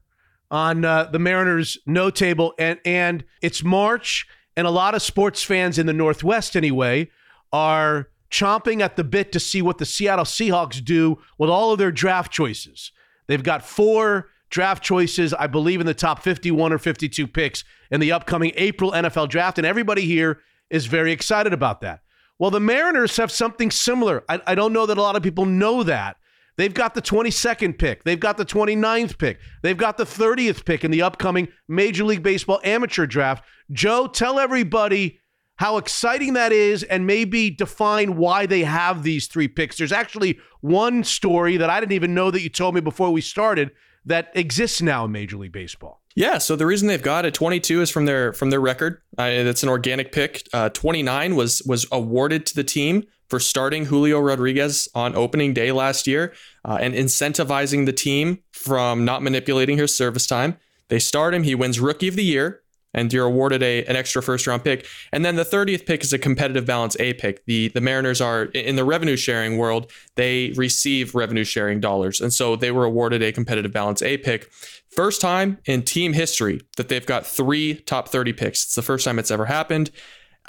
[0.52, 2.54] on uh, the Mariners no table.
[2.60, 7.10] And and it's March and a lot of sports fans in the Northwest anyway
[7.52, 11.80] are chomping at the bit to see what the Seattle Seahawks do with all of
[11.80, 12.92] their draft choices.
[13.28, 18.02] They've got four draft choices, I believe, in the top 51 or 52 picks in
[18.02, 19.58] the upcoming April NFL draft.
[19.58, 22.02] And everybody here is very excited about that.
[22.38, 24.24] Well, the Mariners have something similar.
[24.28, 26.18] I, I don't know that a lot of people know that.
[26.58, 28.04] They've got the 22nd pick.
[28.04, 29.40] They've got the 29th pick.
[29.62, 33.46] They've got the 30th pick in the upcoming Major League Baseball amateur draft.
[33.72, 35.20] Joe, tell everybody
[35.58, 39.78] how exciting that is and maybe define why they have these three picks.
[39.78, 43.22] There's actually one story that I didn't even know that you told me before we
[43.22, 43.72] started
[44.06, 46.02] that exists now in Major League Baseball.
[46.16, 49.02] Yeah, so the reason they've got a 22 is from their from their record.
[49.18, 50.48] Uh, that's an organic pick.
[50.54, 55.72] Uh, 29 was was awarded to the team for starting Julio Rodriguez on opening day
[55.72, 56.34] last year
[56.64, 60.58] uh, and incentivizing the team from not manipulating his service time.
[60.88, 61.44] They start him.
[61.44, 62.62] He wins Rookie of the Year
[62.96, 64.88] and you're awarded a an extra first round pick.
[65.12, 67.46] And then the 30th pick is a competitive balance A pick.
[67.46, 72.22] The the Mariners are in the revenue sharing world, they receive revenue sharing dollars.
[72.22, 74.52] And so they were awarded a competitive balance A pick.
[74.90, 78.64] First time in team history that they've got three top 30 picks.
[78.64, 79.92] It's the first time it's ever happened.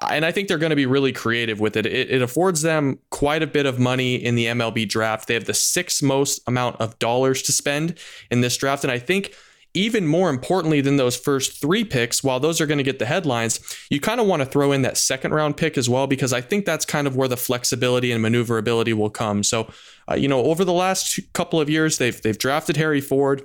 [0.08, 1.86] And I think they're going to be really creative with it.
[1.86, 2.10] it.
[2.10, 5.26] It affords them quite a bit of money in the MLB draft.
[5.26, 7.98] They have the sixth most amount of dollars to spend
[8.30, 8.84] in this draft.
[8.84, 9.34] And I think
[9.76, 13.06] even more importantly than those first three picks, while those are going to get the
[13.06, 16.32] headlines, you kind of want to throw in that second round pick as well, because
[16.32, 19.42] I think that's kind of where the flexibility and maneuverability will come.
[19.42, 19.70] So,
[20.10, 23.42] uh, you know, over the last couple of years, they've they've drafted Harry Ford,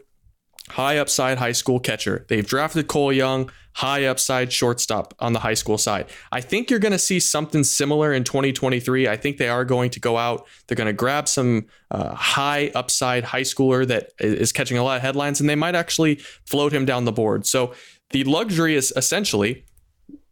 [0.72, 2.26] high upside high school catcher.
[2.28, 6.08] They've drafted Cole Young, high upside shortstop on the high school side.
[6.32, 9.08] I think you're going to see something similar in 2023.
[9.08, 10.48] I think they are going to go out.
[10.68, 14.98] They're going to grab some uh, high upside high schooler that is catching a lot
[14.98, 16.16] of headlines, and they might actually
[16.46, 17.46] float him down the board.
[17.46, 17.74] So
[18.12, 19.66] the luxury is essentially,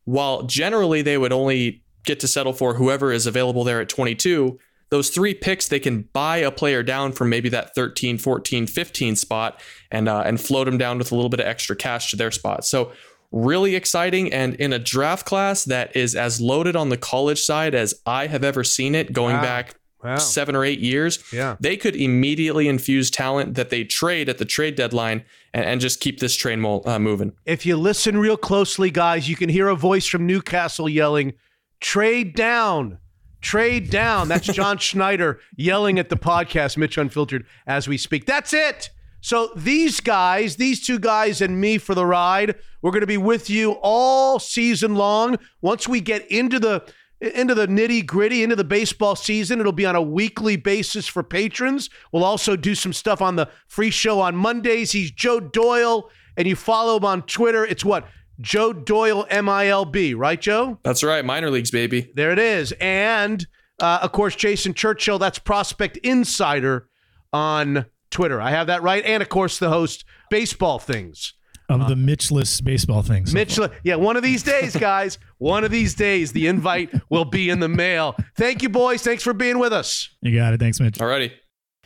[0.06, 4.57] while generally they would only get to settle for whoever is available there at 22
[4.90, 9.16] those three picks they can buy a player down from maybe that 13 14 15
[9.16, 9.61] spot
[9.91, 12.32] and uh, and float them down with a little bit of extra cash to their
[12.32, 12.91] spot so
[13.32, 17.76] really exciting and in a draft class that is as loaded on the college side
[17.76, 19.41] as I have ever seen it going wow.
[19.41, 20.18] back wow.
[20.18, 21.24] seven or eight years.
[21.32, 21.56] Yeah.
[21.60, 25.99] They could immediately infuse talent that they trade at the trade deadline and, and just
[25.99, 27.34] keep this train uh, moving.
[27.45, 31.34] If you listen real closely, guys, you can hear a voice from Newcastle yelling,
[31.80, 32.99] trade down.
[33.41, 34.28] Trade down.
[34.28, 38.26] That's John Schneider yelling at the podcast, Mitch Unfiltered, as we speak.
[38.26, 38.90] That's it.
[39.22, 43.18] So these guys, these two guys and me for the ride, we're going to be
[43.18, 45.38] with you all season long.
[45.62, 46.84] Once we get into the
[47.22, 51.22] into the nitty gritty, into the baseball season, it'll be on a weekly basis for
[51.22, 51.90] patrons.
[52.14, 54.94] We'll also do some stuff on the free show on Mondays.
[54.94, 57.66] He's Joe Doyle, and you follow him on Twitter.
[57.66, 58.08] It's what
[58.40, 60.80] Joe Doyle MILB, right, Joe?
[60.84, 62.10] That's right, minor leagues, baby.
[62.16, 63.46] There it is, and
[63.82, 65.20] uh, of course Jason Churchill.
[65.20, 66.88] That's Prospect Insider
[67.34, 68.41] on Twitter.
[68.41, 69.03] I have that right.
[69.06, 71.34] And of course, the host, Baseball Things.
[71.69, 73.31] Of the Mitchless baseball things.
[73.31, 77.52] Mitch, yeah, one of these days, guys, one of these days, the invite will be
[77.52, 78.15] in the mail.
[78.36, 79.03] Thank you, boys.
[79.03, 80.10] Thanks for being with us.
[80.23, 80.60] You got it.
[80.60, 80.95] Thanks, Mitch.
[80.95, 81.31] Alrighty.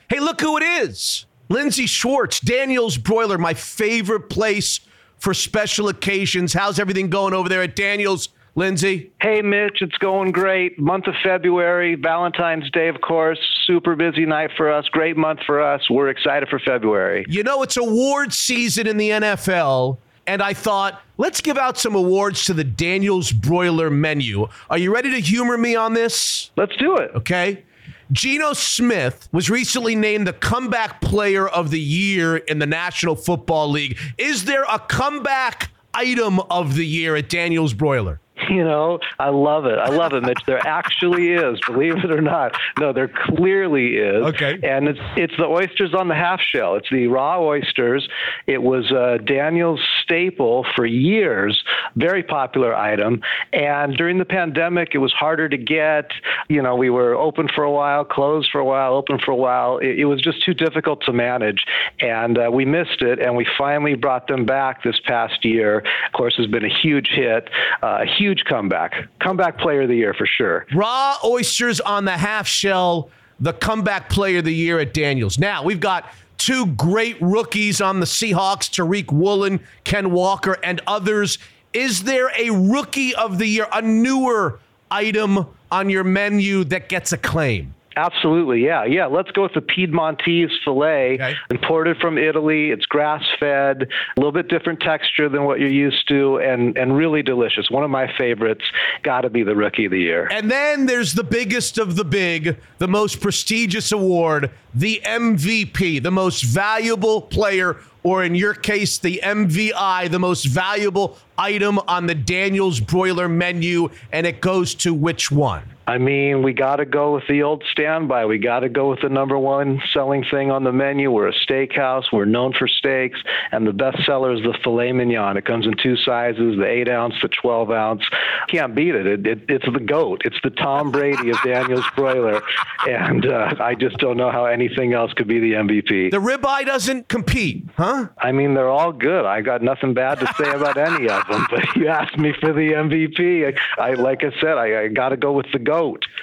[0.09, 1.25] Hey, look who it is.
[1.49, 4.79] Lindsey Schwartz, Daniel's Broiler, my favorite place
[5.17, 6.53] for special occasions.
[6.53, 8.29] How's everything going over there at Daniel's?
[8.55, 9.11] Lindsey?
[9.19, 10.77] Hey, Mitch, it's going great.
[10.77, 13.39] Month of February, Valentine's Day, of course.
[13.65, 14.87] Super busy night for us.
[14.89, 15.89] Great month for us.
[15.89, 17.25] We're excited for February.
[17.27, 19.97] You know, it's award season in the NFL.
[20.27, 24.47] And I thought, let's give out some awards to the Daniels Broiler menu.
[24.69, 26.51] Are you ready to humor me on this?
[26.55, 27.11] Let's do it.
[27.15, 27.63] Okay.
[28.11, 33.71] Geno Smith was recently named the comeback player of the year in the National Football
[33.71, 33.97] League.
[34.17, 38.19] Is there a comeback item of the year at Daniels Broiler?
[38.49, 39.79] You know, I love it.
[39.79, 40.39] I love it, Mitch.
[40.45, 42.55] There actually is, believe it or not.
[42.79, 44.25] No, there clearly is.
[44.25, 44.59] Okay.
[44.61, 46.75] And it's it's the oysters on the half shell.
[46.75, 48.07] It's the raw oysters.
[48.45, 51.63] It was uh, Daniel's staple for years.
[51.95, 53.21] Very popular item.
[53.53, 56.11] And during the pandemic, it was harder to get.
[56.49, 59.35] You know, we were open for a while, closed for a while, open for a
[59.35, 59.77] while.
[59.77, 61.63] It, it was just too difficult to manage,
[61.99, 63.19] and uh, we missed it.
[63.19, 65.79] And we finally brought them back this past year.
[65.79, 67.49] Of course, has been a huge hit.
[67.81, 68.93] Uh, huge huge comeback.
[69.19, 70.65] Comeback player of the year for sure.
[70.73, 73.09] Raw oysters on the half shell,
[73.41, 75.37] the comeback player of the year at Daniels.
[75.37, 81.37] Now, we've got two great rookies on the Seahawks Tariq Woolen, Ken Walker, and others.
[81.73, 84.59] Is there a rookie of the year, a newer
[84.89, 87.73] item on your menu that gets a claim?
[87.95, 89.05] Absolutely, yeah, yeah.
[89.05, 91.35] Let's go with the Piedmontese filet, Okay.
[91.51, 92.71] imported from Italy.
[92.71, 96.95] It's grass fed, a little bit different texture than what you're used to, and and
[96.95, 97.69] really delicious.
[97.69, 98.63] One of my favorites.
[99.03, 100.27] Got to be the rookie of the year.
[100.31, 106.11] And then there's the biggest of the big, the most prestigious award, the MVP, the
[106.11, 112.15] most valuable player, or in your case, the MVI, the most valuable item on the
[112.15, 113.89] Daniels broiler menu.
[114.11, 115.63] And it goes to which one?
[115.85, 118.25] I mean, we got to go with the old standby.
[118.25, 121.11] We got to go with the number one selling thing on the menu.
[121.11, 122.05] We're a steakhouse.
[122.11, 123.19] We're known for steaks,
[123.51, 125.35] and the best seller is the filet mignon.
[125.35, 128.03] It comes in two sizes: the eight ounce, the twelve ounce.
[128.47, 129.05] Can't beat it.
[129.05, 130.21] it, it it's the goat.
[130.23, 132.41] It's the Tom Brady of Daniel's broiler,
[132.87, 136.11] and uh, I just don't know how anything else could be the MVP.
[136.11, 138.07] The ribeye doesn't compete, huh?
[138.17, 139.25] I mean, they're all good.
[139.25, 141.45] I got nothing bad to say about any of them.
[141.49, 143.53] But you asked me for the MVP.
[143.77, 145.72] I, I like I said, I, I got to go with the goat.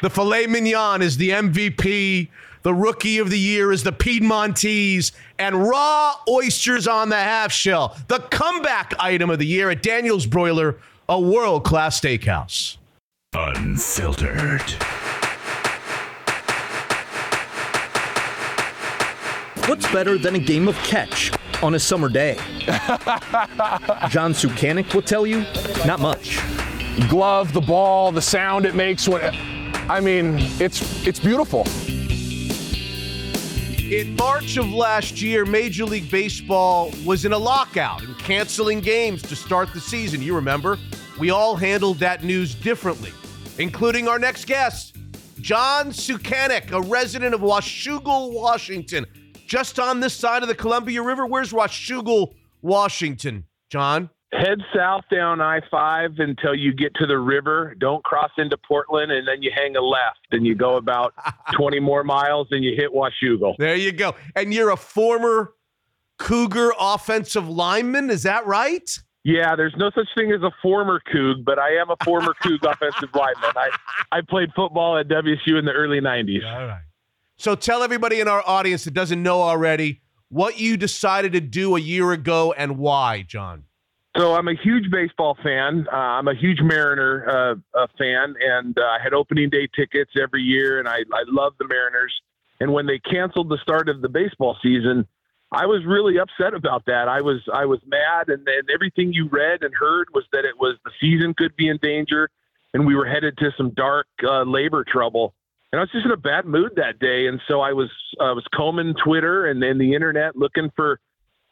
[0.02, 2.28] The filet mignon is the MVP.
[2.62, 7.96] The rookie of the year is the Piedmontese and raw oysters on the half shell.
[8.08, 10.78] The comeback item of the year at Daniel's Broiler,
[11.08, 12.76] a world class steakhouse.
[13.32, 14.60] Unfiltered.
[19.66, 21.32] What's better than a game of catch
[21.62, 22.34] on a summer day?
[24.10, 25.40] John Scukanec will tell you,
[25.86, 26.38] not much.
[27.08, 29.22] Glove, the ball, the sound it makes when
[29.90, 31.66] I mean, it's it's beautiful.
[33.92, 39.20] In March of last year, Major League Baseball was in a lockout and canceling games
[39.22, 40.22] to start the season.
[40.22, 40.78] You remember?
[41.18, 43.12] We all handled that news differently,
[43.58, 44.96] including our next guest,
[45.40, 49.06] John Scukanec, a resident of Washougal, Washington,
[49.46, 51.26] just on this side of the Columbia River.
[51.26, 54.10] Where's Washougal, Washington, John?
[54.32, 57.74] Head south down I 5 until you get to the river.
[57.78, 61.14] Don't cross into Portland, and then you hang a left and you go about
[61.54, 63.56] 20 more miles and you hit Washougal.
[63.58, 64.14] There you go.
[64.36, 65.54] And you're a former
[66.18, 68.88] Cougar offensive lineman, is that right?
[69.24, 72.62] Yeah, there's no such thing as a former Coug, but I am a former Coug
[72.62, 73.50] offensive lineman.
[73.56, 73.70] I,
[74.12, 76.44] I played football at WSU in the early 90s.
[76.44, 76.82] All right.
[77.36, 81.74] So tell everybody in our audience that doesn't know already what you decided to do
[81.74, 83.64] a year ago and why, John.
[84.16, 85.86] So I'm a huge baseball fan.
[85.92, 90.42] Uh, I'm a huge Mariner uh, fan, and uh, I had opening day tickets every
[90.42, 92.12] year, and I, I love the Mariners.
[92.58, 95.06] And when they canceled the start of the baseball season,
[95.52, 97.08] I was really upset about that.
[97.08, 100.58] I was I was mad, and then everything you read and heard was that it
[100.58, 102.28] was the season could be in danger,
[102.74, 105.34] and we were headed to some dark uh, labor trouble.
[105.72, 108.32] And I was just in a bad mood that day, and so I was I
[108.32, 110.98] was combing Twitter and then the internet looking for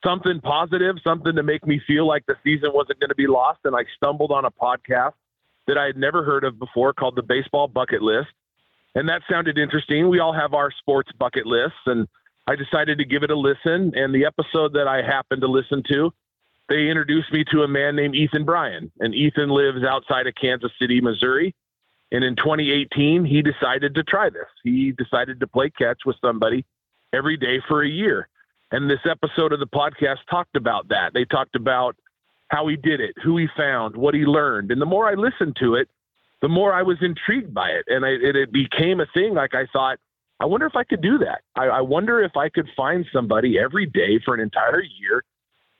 [0.04, 3.60] something positive, something to make me feel like the season wasn't going to be lost.
[3.64, 5.14] And I stumbled on a podcast
[5.66, 8.28] that I had never heard of before called the Baseball Bucket List.
[8.94, 10.08] And that sounded interesting.
[10.08, 11.78] We all have our sports bucket lists.
[11.86, 12.08] And
[12.46, 13.92] I decided to give it a listen.
[13.94, 16.12] And the episode that I happened to listen to,
[16.68, 18.90] they introduced me to a man named Ethan Bryan.
[19.00, 21.54] And Ethan lives outside of Kansas City, Missouri.
[22.10, 24.46] And in 2018, he decided to try this.
[24.64, 26.64] He decided to play catch with somebody
[27.12, 28.28] every day for a year.
[28.70, 31.14] And this episode of the podcast talked about that.
[31.14, 31.96] They talked about
[32.48, 34.70] how he did it, who he found, what he learned.
[34.70, 35.88] And the more I listened to it,
[36.40, 37.84] the more I was intrigued by it.
[37.88, 39.34] And I, it, it became a thing.
[39.34, 39.98] Like I thought,
[40.40, 41.40] I wonder if I could do that.
[41.56, 45.24] I, I wonder if I could find somebody every day for an entire year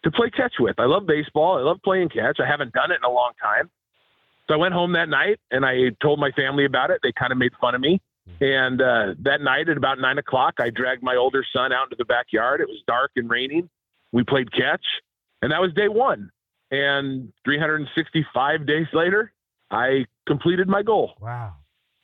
[0.04, 0.78] to play catch with.
[0.78, 1.58] I love baseball.
[1.58, 2.38] I love playing catch.
[2.40, 3.70] I haven't done it in a long time.
[4.48, 7.00] So I went home that night and I told my family about it.
[7.02, 8.00] They kind of made fun of me.
[8.40, 11.96] And uh, that night at about nine o'clock, I dragged my older son out into
[11.96, 12.60] the backyard.
[12.60, 13.68] It was dark and raining.
[14.12, 14.84] We played catch,
[15.42, 16.30] and that was day one.
[16.70, 19.32] And 365 days later,
[19.70, 21.14] I completed my goal.
[21.20, 21.54] Wow.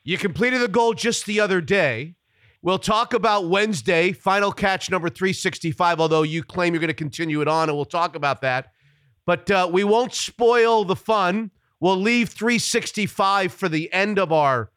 [0.03, 2.15] You completed the goal just the other day.
[2.63, 7.43] We'll talk about Wednesday, final catch number 365, although you claim you're going to continue
[7.43, 8.73] it on, and we'll talk about that.
[9.27, 11.51] But uh, we won't spoil the fun.
[11.81, 14.71] We'll leave 365 for the end of our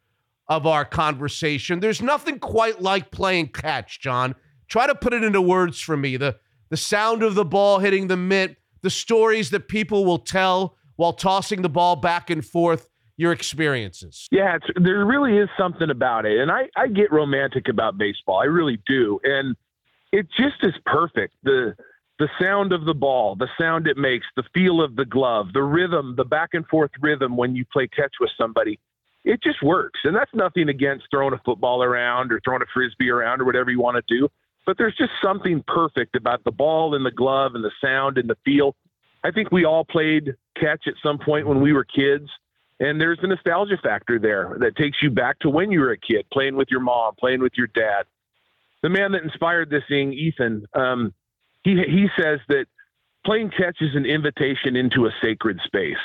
[0.50, 1.80] of our conversation.
[1.80, 4.36] There's nothing quite like playing catch, John.
[4.68, 6.18] Try to put it into words for me.
[6.18, 6.38] The
[6.70, 11.14] the sound of the ball hitting the mitt, the stories that people will tell while
[11.14, 14.28] tossing the ball back and forth, your experiences.
[14.32, 16.40] Yeah, there really is something about it.
[16.40, 18.40] And I, I get romantic about baseball.
[18.40, 19.20] I really do.
[19.24, 19.56] And
[20.12, 21.34] it just is perfect.
[21.44, 21.76] The
[22.20, 25.62] the sound of the ball, the sound it makes, the feel of the glove, the
[25.62, 28.80] rhythm, the back and forth rhythm when you play catch with somebody.
[29.28, 30.00] It just works.
[30.06, 33.70] And that's nothing against throwing a football around or throwing a frisbee around or whatever
[33.70, 34.30] you want to do.
[34.66, 38.30] But there's just something perfect about the ball and the glove and the sound and
[38.30, 38.74] the feel.
[39.26, 42.30] I think we all played catch at some point when we were kids.
[42.80, 45.98] And there's a nostalgia factor there that takes you back to when you were a
[45.98, 48.04] kid, playing with your mom, playing with your dad.
[48.82, 51.14] The man that inspired this thing, Ethan, um,
[51.64, 52.68] he he says that
[53.26, 55.98] playing catch is an invitation into a sacred space.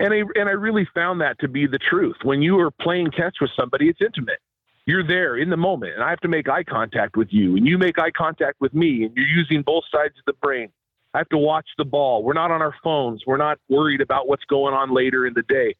[0.00, 2.16] And I, and I really found that to be the truth.
[2.22, 4.38] When you are playing catch with somebody, it's intimate.
[4.86, 7.66] You're there in the moment, and I have to make eye contact with you, and
[7.66, 10.70] you make eye contact with me, and you're using both sides of the brain.
[11.14, 12.22] I have to watch the ball.
[12.22, 13.22] We're not on our phones.
[13.26, 15.74] We're not worried about what's going on later in the day.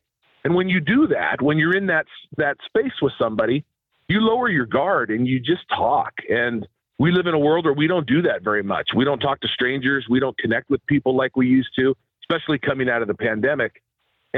[0.44, 3.64] And when you do that, when you're in that that space with somebody,
[4.08, 6.12] you lower your guard and you just talk.
[6.28, 6.66] And
[6.98, 8.88] we live in a world where we don't do that very much.
[8.96, 10.06] We don't talk to strangers.
[10.08, 13.82] We don't connect with people like we used to, especially coming out of the pandemic.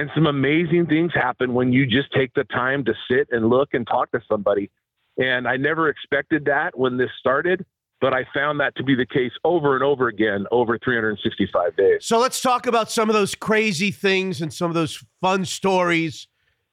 [0.01, 3.75] And some amazing things happen when you just take the time to sit and look
[3.75, 4.71] and talk to somebody.
[5.19, 7.67] And I never expected that when this started,
[8.01, 11.99] but I found that to be the case over and over again over 365 days.
[12.01, 16.29] So let's talk about some of those crazy things and some of those fun stories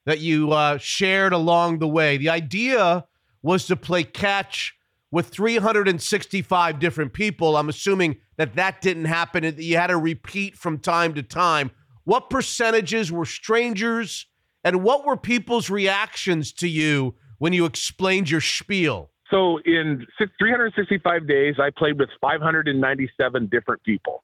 [0.05, 2.15] that you uh, shared along the way.
[2.15, 3.07] The idea
[3.41, 4.73] was to play catch
[5.11, 7.57] with 365 different people.
[7.57, 9.43] I'm assuming that that didn't happen.
[9.43, 11.71] That you had to repeat from time to time.
[12.07, 14.27] What percentages were strangers,
[14.63, 19.11] and what were people's reactions to you when you explained your spiel?
[19.29, 20.07] So in
[20.39, 24.23] 365 days, I played with 597 different people.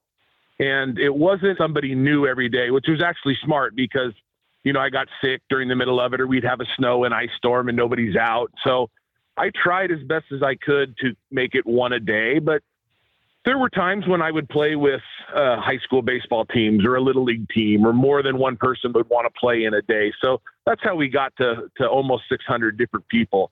[0.60, 4.14] And it wasn't somebody new every day, which was actually smart because,
[4.64, 7.04] you know, I got sick during the middle of it, or we'd have a snow
[7.04, 8.50] and ice storm and nobody's out.
[8.64, 8.92] So
[9.36, 12.40] I tried as best as I could to make it one a day.
[12.40, 12.62] But
[13.46, 15.02] there were times when I would play with
[15.36, 18.94] uh, high school baseball teams or a little league team, or more than one person
[18.94, 20.14] would want to play in a day.
[20.24, 23.52] So that's how we got to, to almost 600 different people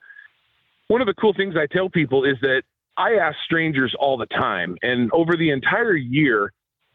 [0.91, 2.63] one of the cool things I tell people is that
[2.97, 4.75] I ask strangers all the time.
[4.81, 6.51] And over the entire year,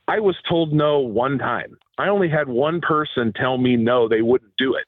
[0.07, 1.79] I was told no one time.
[1.97, 4.85] I only had one person tell me no, they wouldn't do it.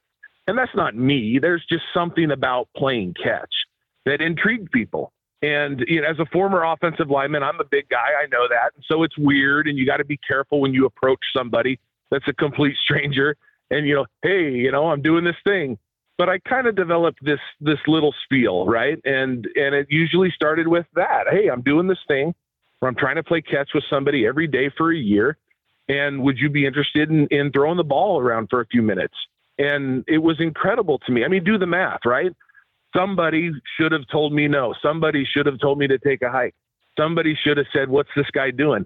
[0.47, 1.39] And that's not me.
[1.41, 3.49] There's just something about playing catch
[4.05, 5.11] that intrigued people.
[5.41, 8.09] And you know, as a former offensive lineman, I'm a big guy.
[8.21, 8.71] I know that.
[8.85, 11.79] So it's weird, and you got to be careful when you approach somebody
[12.11, 13.35] that's a complete stranger.
[13.71, 15.77] And you know, hey, you know, I'm doing this thing
[16.19, 18.99] but I kind of developed this this little spiel, right?
[19.05, 21.23] And and it usually started with that.
[21.31, 22.35] Hey, I'm doing this thing
[22.79, 25.37] where I'm trying to play catch with somebody every day for a year.
[25.87, 29.15] And would you be interested in, in throwing the ball around for a few minutes?
[29.57, 31.23] And it was incredible to me.
[31.23, 32.31] I mean, do the math, right?
[32.95, 34.73] Somebody should have told me no.
[34.81, 36.55] Somebody should have told me to take a hike.
[36.97, 38.85] Somebody should have said, What's this guy doing?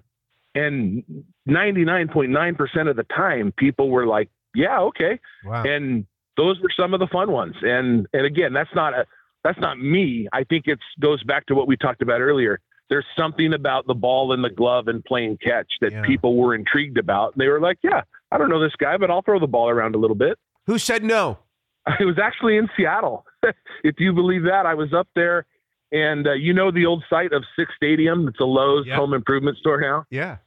[0.54, 1.02] And
[1.48, 5.18] 99.9% of the time, people were like, Yeah, okay.
[5.44, 5.64] Wow.
[5.64, 6.06] And
[6.36, 7.54] those were some of the fun ones.
[7.62, 9.06] And and again, that's not a
[9.42, 10.28] that's not me.
[10.32, 12.60] I think it goes back to what we talked about earlier.
[12.90, 16.02] There's something about the ball and the glove and playing catch that yeah.
[16.04, 17.36] people were intrigued about.
[17.36, 19.94] They were like, "Yeah, I don't know this guy, but I'll throw the ball around
[19.94, 21.38] a little bit." Who said no?
[21.86, 23.26] I was actually in Seattle.
[23.84, 25.46] if you believe that, I was up there,
[25.92, 28.28] and uh, you know the old site of Sick's Stadium.
[28.28, 30.04] It's a Lowe's home improvement store now.
[30.10, 30.38] Yeah.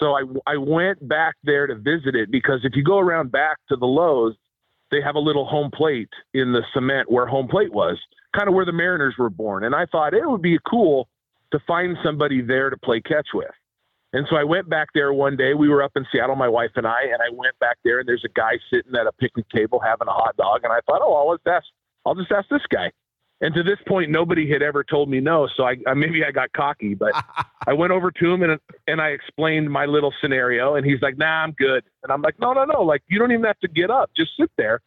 [0.00, 3.56] So I I went back there to visit it because if you go around back
[3.68, 4.34] to the Lowe's,
[4.90, 7.98] they have a little home plate in the cement where home plate was,
[8.36, 9.64] kind of where the Mariners were born.
[9.64, 11.08] And I thought it would be cool
[11.52, 13.50] to find somebody there to play catch with.
[14.16, 15.52] And so I went back there one day.
[15.52, 18.08] We were up in Seattle, my wife and I, and I went back there and
[18.08, 20.60] there's a guy sitting at a picnic table having a hot dog.
[20.64, 21.66] And I thought, oh, I'll just ask,
[22.06, 22.90] I'll just ask this guy.
[23.42, 25.46] And to this point, nobody had ever told me no.
[25.54, 27.12] So I, I maybe I got cocky, but
[27.66, 31.18] I went over to him and and I explained my little scenario, and he's like,
[31.18, 32.80] "Nah, I'm good." And I'm like, "No, no, no!
[32.82, 34.10] Like you don't even have to get up.
[34.16, 34.80] Just sit there.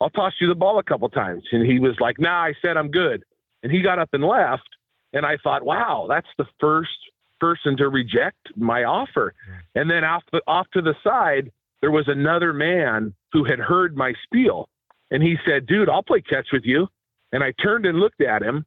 [0.00, 2.76] I'll toss you the ball a couple times." And he was like, "Nah, I said
[2.76, 3.24] I'm good."
[3.64, 4.68] And he got up and left.
[5.12, 6.96] And I thought, "Wow, that's the first
[7.40, 9.34] person to reject my offer."
[9.74, 11.50] And then off the, off to the side,
[11.80, 14.68] there was another man who had heard my spiel,
[15.10, 16.88] and he said, "Dude, I'll play catch with you."
[17.32, 18.64] And I turned and looked at him,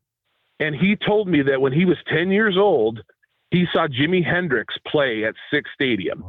[0.59, 3.01] and he told me that when he was 10 years old,
[3.51, 6.23] he saw Jimi Hendrix play at Sick's Stadium.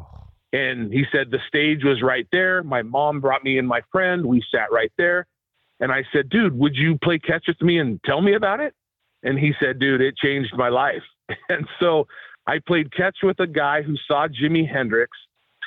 [0.53, 2.63] And he said the stage was right there.
[2.63, 4.25] My mom brought me and my friend.
[4.25, 5.27] We sat right there.
[5.81, 8.75] And I said, dude, would you play catch with me and tell me about it?
[9.23, 11.03] And he said, dude, it changed my life.
[11.49, 12.09] And so
[12.51, 15.17] I played catch with a guy who saw Jimi Hendrix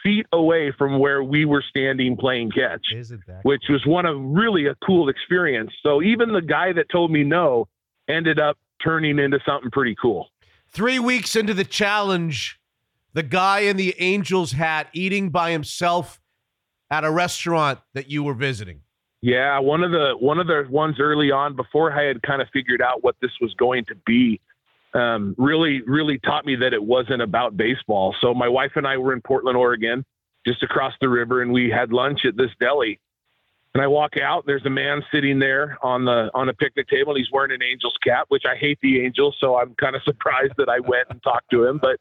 [0.03, 2.85] feet away from where we were standing playing catch,
[3.43, 5.71] which was one of really a cool experience.
[5.81, 7.69] So even the guy that told me no
[8.09, 10.27] ended up turning into something pretty cool.
[10.71, 12.59] Three weeks into the challenge,
[13.13, 16.19] the guy in the Angels hat eating by himself
[16.91, 18.81] at a restaurant that you were visiting.
[19.21, 22.49] Yeah, one of the one of the ones early on before I had kind of
[22.51, 24.41] figured out what this was going to be
[24.93, 28.15] um, really, really taught me that it wasn't about baseball.
[28.21, 30.05] So my wife and I were in Portland, Oregon,
[30.45, 32.99] just across the river, and we had lunch at this deli.
[33.73, 34.45] And I walk out.
[34.45, 37.13] There's a man sitting there on the on a picnic table.
[37.13, 40.03] And he's wearing an Angels cap, which I hate the Angels, so I'm kind of
[40.03, 41.79] surprised that I went and talked to him.
[41.79, 41.99] But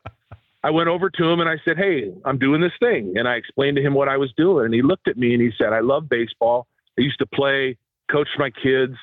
[0.62, 3.36] I went over to him and I said, "Hey, I'm doing this thing," and I
[3.36, 4.66] explained to him what I was doing.
[4.66, 6.66] And he looked at me and he said, "I love baseball.
[6.98, 7.78] I used to play,
[8.10, 8.96] coached my kids."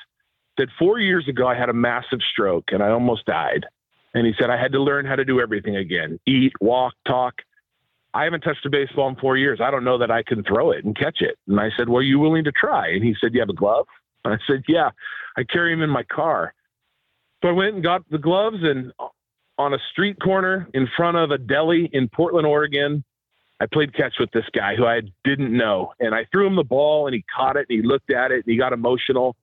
[0.58, 3.66] Said four years ago I had a massive stroke and I almost died.
[4.14, 7.34] And he said I had to learn how to do everything again: eat, walk, talk.
[8.12, 9.60] I haven't touched a baseball in four years.
[9.62, 11.38] I don't know that I can throw it and catch it.
[11.46, 12.88] And I said, Well, are you willing to try?
[12.88, 13.86] And he said, You have a glove?
[14.24, 14.90] And I said, Yeah.
[15.36, 16.54] I carry him in my car.
[17.42, 19.06] So I went and got the gloves and uh,
[19.58, 23.04] on a street corner in front of a deli in Portland, Oregon,
[23.60, 25.92] I played catch with this guy who I didn't know.
[26.00, 28.36] And I threw him the ball and he caught it and he looked at it
[28.36, 29.36] and he got emotional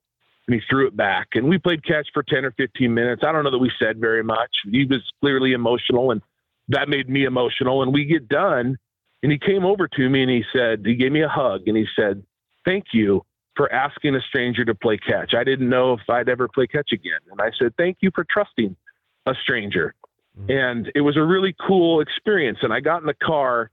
[0.48, 1.28] and he threw it back.
[1.34, 3.24] And we played catch for 10 or 15 minutes.
[3.26, 4.49] I don't know that we said very much.
[4.72, 6.22] He was clearly emotional and
[6.69, 7.82] that made me emotional.
[7.82, 8.78] And we get done,
[9.24, 11.78] and he came over to me and he said, he gave me a hug and
[11.78, 12.24] he said,
[12.65, 13.24] Thank you
[13.56, 15.34] for asking a stranger to play catch.
[15.34, 17.19] I didn't know if I'd ever play catch again.
[17.32, 18.76] And I said, Thank you for trusting
[19.26, 19.95] a stranger.
[20.38, 20.52] Mm-hmm.
[20.52, 22.60] And it was a really cool experience.
[22.61, 23.72] And I got in the car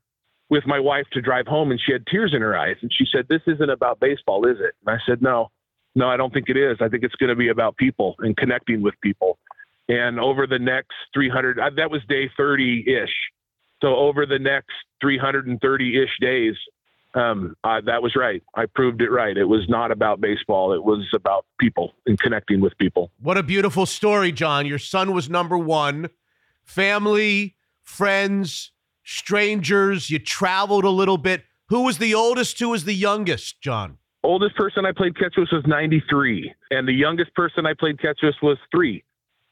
[0.49, 2.77] with my wife to drive home and she had tears in her eyes.
[2.81, 4.75] And she said, This isn't about baseball, is it?
[4.87, 5.51] And I said, No,
[5.95, 6.79] no, I don't think it is.
[6.81, 9.39] I think it's going to be about people and connecting with people.
[9.89, 13.13] And over the next 300, uh, that was day 30 ish.
[13.81, 16.55] So over the next 330 ish days,
[17.15, 18.43] um, uh, that was right.
[18.57, 19.37] I proved it right.
[19.37, 20.73] It was not about baseball.
[20.73, 23.11] It was about people and connecting with people.
[23.21, 24.67] What a beautiful story, John.
[24.67, 26.09] Your son was number one.
[26.65, 28.73] Family, friends,
[29.05, 30.11] strangers.
[30.11, 31.45] You traveled a little bit.
[31.69, 32.59] Who was the oldest?
[32.59, 33.99] Who was the youngest, John?
[34.25, 38.21] Oldest person I played catch with was 93, and the youngest person I played catch
[38.23, 39.05] with was three.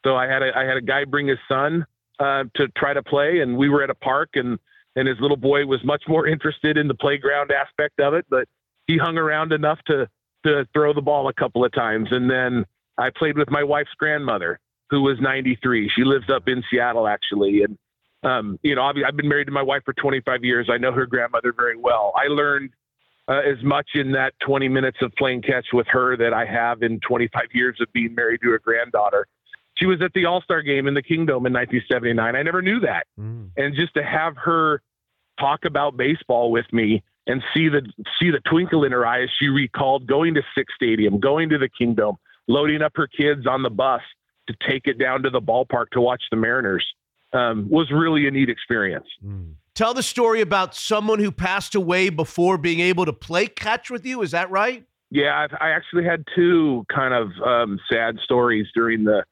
[0.05, 1.87] So I had a I had a guy bring his son
[2.19, 4.59] uh, to try to play, and we were at a park, and
[4.97, 8.49] and his little boy was much more interested in the playground aspect of it, but
[8.87, 10.09] he hung around enough to
[10.45, 12.65] to throw the ball a couple of times, and then
[12.97, 14.59] I played with my wife's grandmother,
[14.91, 15.91] who was 93.
[15.95, 17.79] She lives up in Seattle actually, and
[18.23, 20.71] um, you know I've, I've been married to my wife for 25 years.
[20.73, 22.15] I know her grandmother very well.
[22.17, 22.71] I learned
[23.29, 26.83] uh, as much in that 20 minutes of playing catch with her that I have
[26.83, 29.27] in 25 years of being married to a granddaughter
[29.77, 32.37] she was at the All Star game in the Kingdome in 1979.
[32.37, 33.49] I never knew that, mm.
[33.57, 34.83] and just to have her
[35.41, 37.83] talk about baseball with me and see the
[38.21, 41.69] see the twinkle in her eyes, she recalled going to Sick's Stadium, going to the
[41.69, 42.17] Kingdome,
[42.49, 44.03] loading up her kids on the bus
[44.49, 46.87] to take it down to the ballpark to watch the Mariners
[47.33, 49.07] um, was really a neat experience.
[49.25, 49.55] Mm.
[49.75, 54.05] Tell the story about someone who passed away before being able to play catch with
[54.05, 54.21] you.
[54.21, 54.85] Is that right?
[55.11, 59.25] Yeah, I've, i actually had two kind of um, sad stories during the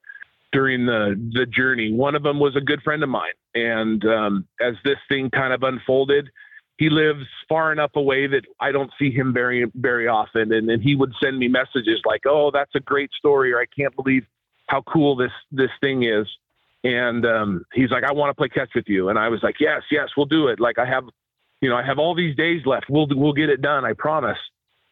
[0.52, 1.92] during the the journey.
[1.92, 5.52] One of them was a good friend of mine, and um, as this thing kind
[5.52, 6.30] of unfolded,
[6.78, 10.80] he lives far enough away that I don't see him very very often, and then
[10.80, 14.24] he would send me messages like, "Oh, that's a great story," or "I can't believe
[14.68, 16.26] how cool this this thing is."
[16.82, 19.56] And um, he's like, "I want to play catch with you," and I was like,
[19.60, 21.04] "Yes, yes, we'll do it." Like I have,
[21.60, 22.86] you know, I have all these days left.
[22.88, 23.84] We'll we'll get it done.
[23.84, 24.38] I promise.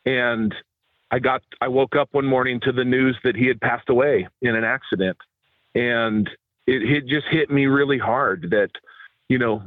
[0.05, 0.55] And
[1.11, 4.29] I got I woke up one morning to the news that he had passed away
[4.43, 5.17] in an accident
[5.75, 6.29] and
[6.67, 8.71] it, it just hit me really hard that
[9.29, 9.63] you know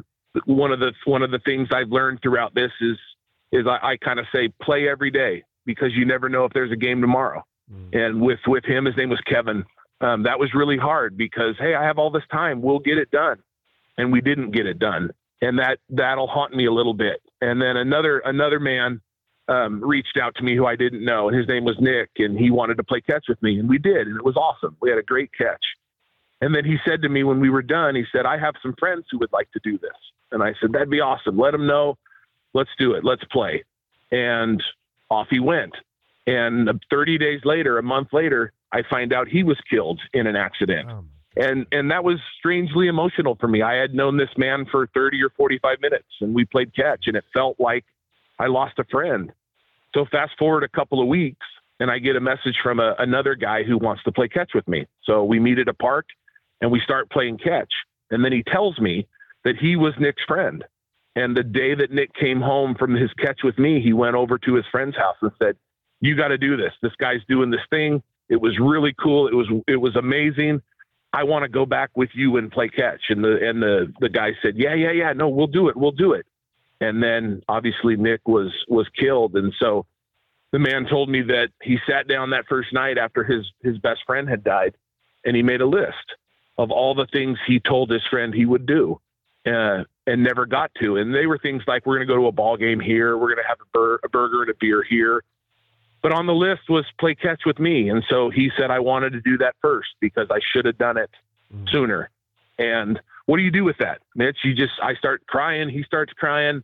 [0.45, 2.98] one of the one of the things I've learned throughout this is
[3.52, 6.72] is I, I kind of say play every day because you never know if there's
[6.72, 7.43] a game tomorrow.
[7.72, 7.95] Mm.
[7.95, 9.65] And with with him, his name was Kevin.
[10.02, 12.61] Um, that was really hard because hey, I have all this time.
[12.61, 13.38] We'll get it done,
[13.98, 15.11] and we didn't get it done,
[15.41, 17.22] and that that'll haunt me a little bit.
[17.40, 18.99] And then another another man
[19.48, 22.38] um, reached out to me who I didn't know, and his name was Nick, and
[22.38, 24.76] he wanted to play catch with me, and we did, and it was awesome.
[24.82, 25.64] We had a great catch.
[26.41, 28.73] And then he said to me when we were done, he said, I have some
[28.80, 29.91] friends who would like to do this.
[30.32, 31.38] And I said, that'd be awesome.
[31.38, 31.98] Let them know.
[32.53, 33.06] Let's do it.
[33.06, 33.64] Let's play.
[34.11, 34.61] And
[35.10, 35.73] off he went.
[36.27, 40.35] And 30 days later, a month later, I find out he was killed in an
[40.35, 40.89] accident.
[40.89, 41.03] Oh.
[41.38, 43.61] And and that was strangely emotional for me.
[43.61, 47.15] I had known this man for 30 or 45 minutes and we played catch and
[47.15, 47.85] it felt like
[48.38, 49.31] I lost a friend.
[49.95, 51.45] So fast forward a couple of weeks
[51.80, 54.68] and I get a message from a, another guy who wants to play catch with
[54.68, 54.88] me.
[55.03, 56.06] So we meet at a park
[56.60, 57.72] and we start playing catch.
[58.11, 59.07] And then he tells me
[59.45, 60.64] that he was Nick's friend.
[61.15, 64.38] And the day that Nick came home from his catch with me, he went over
[64.38, 65.56] to his friend's house and said,
[66.02, 66.73] "You got to do this.
[66.82, 68.03] This guy's doing this thing.
[68.30, 69.28] It was really cool.
[69.28, 70.61] It was it was amazing.
[71.14, 74.10] I want to go back with you and play catch." And the and the the
[74.10, 75.14] guy said, "Yeah, yeah, yeah.
[75.14, 75.78] No, we'll do it.
[75.78, 76.26] We'll do it."
[76.80, 79.86] And then obviously Nick was was killed, and so
[80.52, 84.02] the man told me that he sat down that first night after his his best
[84.06, 84.76] friend had died,
[85.26, 86.15] and he made a list
[86.57, 88.99] of all the things he told his friend he would do
[89.45, 90.98] uh, and never got to.
[90.98, 93.18] And they were things like, we're going to go to a ball game here.
[93.18, 95.23] We're going to have a, bur- a, burger and a beer here.
[96.02, 97.90] But on the list was play catch with me.
[97.90, 100.98] And so he said I wanted to do that first because I should have done
[100.98, 101.10] it
[101.72, 102.10] sooner.
[102.57, 104.38] And what do you do with that, Mitch?
[104.44, 105.69] You just, I start crying.
[105.69, 106.64] He starts crying.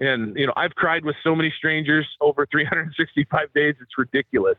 [0.00, 3.74] And, you know, I've cried with so many strangers over 365 days.
[3.80, 4.56] It's ridiculous.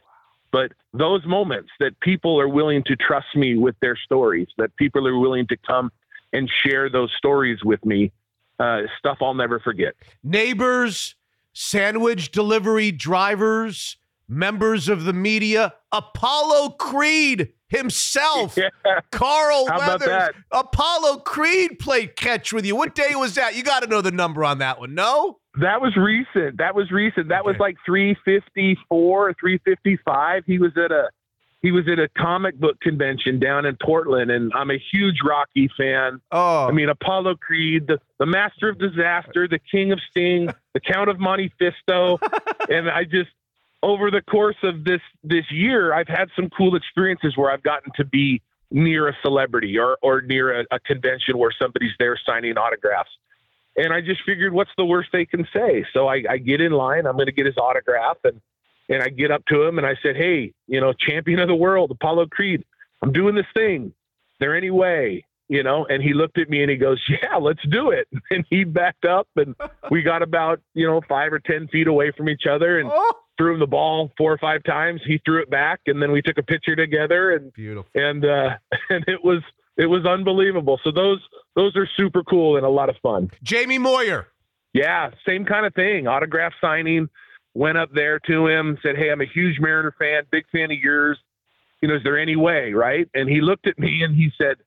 [0.51, 5.07] But those moments that people are willing to trust me with their stories, that people
[5.07, 5.91] are willing to come
[6.33, 8.11] and share those stories with me,
[8.59, 9.93] uh, stuff I'll never forget.
[10.23, 11.15] Neighbors,
[11.53, 13.97] sandwich delivery drivers,
[14.27, 18.57] members of the media, Apollo Creed himself,
[19.11, 20.29] Carl How Weathers.
[20.51, 22.75] Apollo Creed played catch with you.
[22.75, 23.55] What day was that?
[23.55, 24.93] You got to know the number on that one.
[24.93, 25.39] No?
[25.59, 26.57] That was recent.
[26.57, 27.29] That was recent.
[27.29, 30.43] That was like 354, 355.
[30.45, 31.09] He was at a
[31.63, 35.67] he was at a comic book convention down in Portland, and I'm a huge Rocky
[35.75, 36.21] fan.
[36.31, 40.79] Oh, I mean Apollo Creed, the, the master of disaster, the king of sting, the
[40.79, 42.19] count of Monte Fisto,
[42.69, 43.31] and I just
[43.83, 47.91] over the course of this this year, I've had some cool experiences where I've gotten
[47.95, 48.41] to be
[48.71, 53.11] near a celebrity or or near a, a convention where somebody's there signing autographs.
[53.75, 55.85] And I just figured, what's the worst they can say?
[55.93, 57.05] So I, I get in line.
[57.05, 58.41] I'm going to get his autograph, and
[58.89, 61.55] and I get up to him and I said, "Hey, you know, champion of the
[61.55, 62.63] world, Apollo Creed,
[63.01, 63.93] I'm doing this thing.
[64.39, 67.65] There any way?" You know, and he looked at me and he goes, "Yeah, let's
[67.69, 69.55] do it." And he backed up, and
[69.91, 73.13] we got about you know five or ten feet away from each other, and oh.
[73.37, 75.01] Threw him the ball four or five times.
[75.05, 77.89] He threw it back, and then we took a picture together, and beautiful.
[77.95, 78.49] and uh,
[78.89, 79.41] and it was
[79.77, 80.79] it was unbelievable.
[80.83, 81.19] So those
[81.55, 83.31] those are super cool and a lot of fun.
[83.43, 84.27] Jamie Moyer.
[84.73, 86.07] Yeah, same kind of thing.
[86.07, 87.09] Autograph signing.
[87.53, 90.77] Went up there to him, said, "Hey, I'm a huge Mariner fan, big fan of
[90.77, 91.17] yours.
[91.81, 93.09] You know, is there any way?" Right?
[93.15, 94.57] And he looked at me and he said,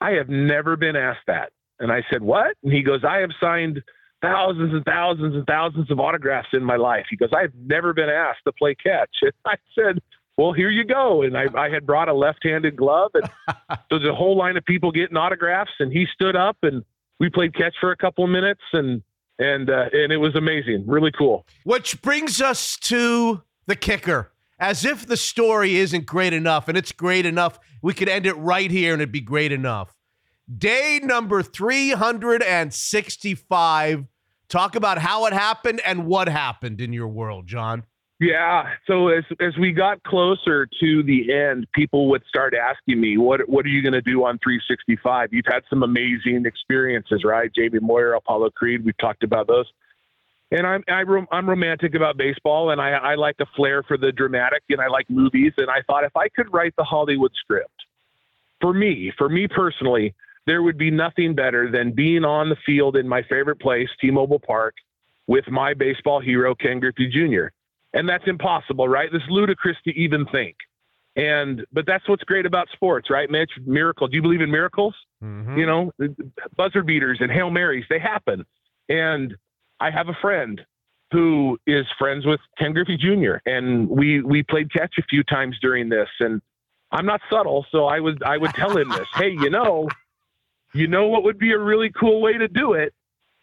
[0.00, 3.30] "I have never been asked that." And I said, "What?" And he goes, "I have
[3.40, 3.82] signed
[4.22, 8.08] thousands and thousands and thousands of autographs in my life." He goes, "I've never been
[8.08, 10.00] asked to play catch." And I said,
[10.36, 13.30] "Well, here you go." And I, I had brought a left-handed glove, and
[13.70, 15.72] so there's a whole line of people getting autographs.
[15.78, 16.84] And he stood up, and
[17.18, 19.02] we played catch for a couple of minutes, and
[19.38, 21.46] and uh, and it was amazing, really cool.
[21.64, 24.32] Which brings us to the kicker.
[24.58, 28.34] As if the story isn't great enough, and it's great enough, we could end it
[28.34, 29.94] right here and it'd be great enough.
[30.58, 34.04] Day number 365.
[34.50, 37.84] Talk about how it happened and what happened in your world, John.
[38.20, 38.64] Yeah.
[38.86, 43.48] So as as we got closer to the end, people would start asking me, "What
[43.48, 47.50] what are you going to do on 365?" You've had some amazing experiences, right?
[47.54, 48.84] Jamie Moyer, Apollo Creed.
[48.84, 49.66] We've talked about those.
[50.50, 53.96] And I'm I, rom- I'm romantic about baseball, and I, I like a flair for
[53.96, 55.52] the dramatic, and I like movies.
[55.56, 57.70] And I thought if I could write the Hollywood script,
[58.60, 60.14] for me, for me personally,
[60.50, 64.40] there would be nothing better than being on the field in my favorite place, T-Mobile
[64.40, 64.74] Park,
[65.28, 67.54] with my baseball hero Ken Griffey Jr.
[67.92, 69.08] And that's impossible, right?
[69.12, 70.56] This is ludicrous to even think.
[71.14, 73.52] And but that's what's great about sports, right, Mitch?
[73.64, 74.08] Miracle.
[74.08, 74.92] Do you believe in miracles?
[75.22, 75.56] Mm-hmm.
[75.56, 75.92] You know,
[76.56, 78.44] buzzer beaters and hail marys, they happen.
[78.88, 79.36] And
[79.78, 80.60] I have a friend
[81.12, 83.36] who is friends with Ken Griffey Jr.
[83.46, 86.08] and we we played catch a few times during this.
[86.18, 86.42] And
[86.90, 89.06] I'm not subtle, so I would I would tell him this.
[89.14, 89.88] Hey, you know,
[90.74, 92.94] you know what would be a really cool way to do it?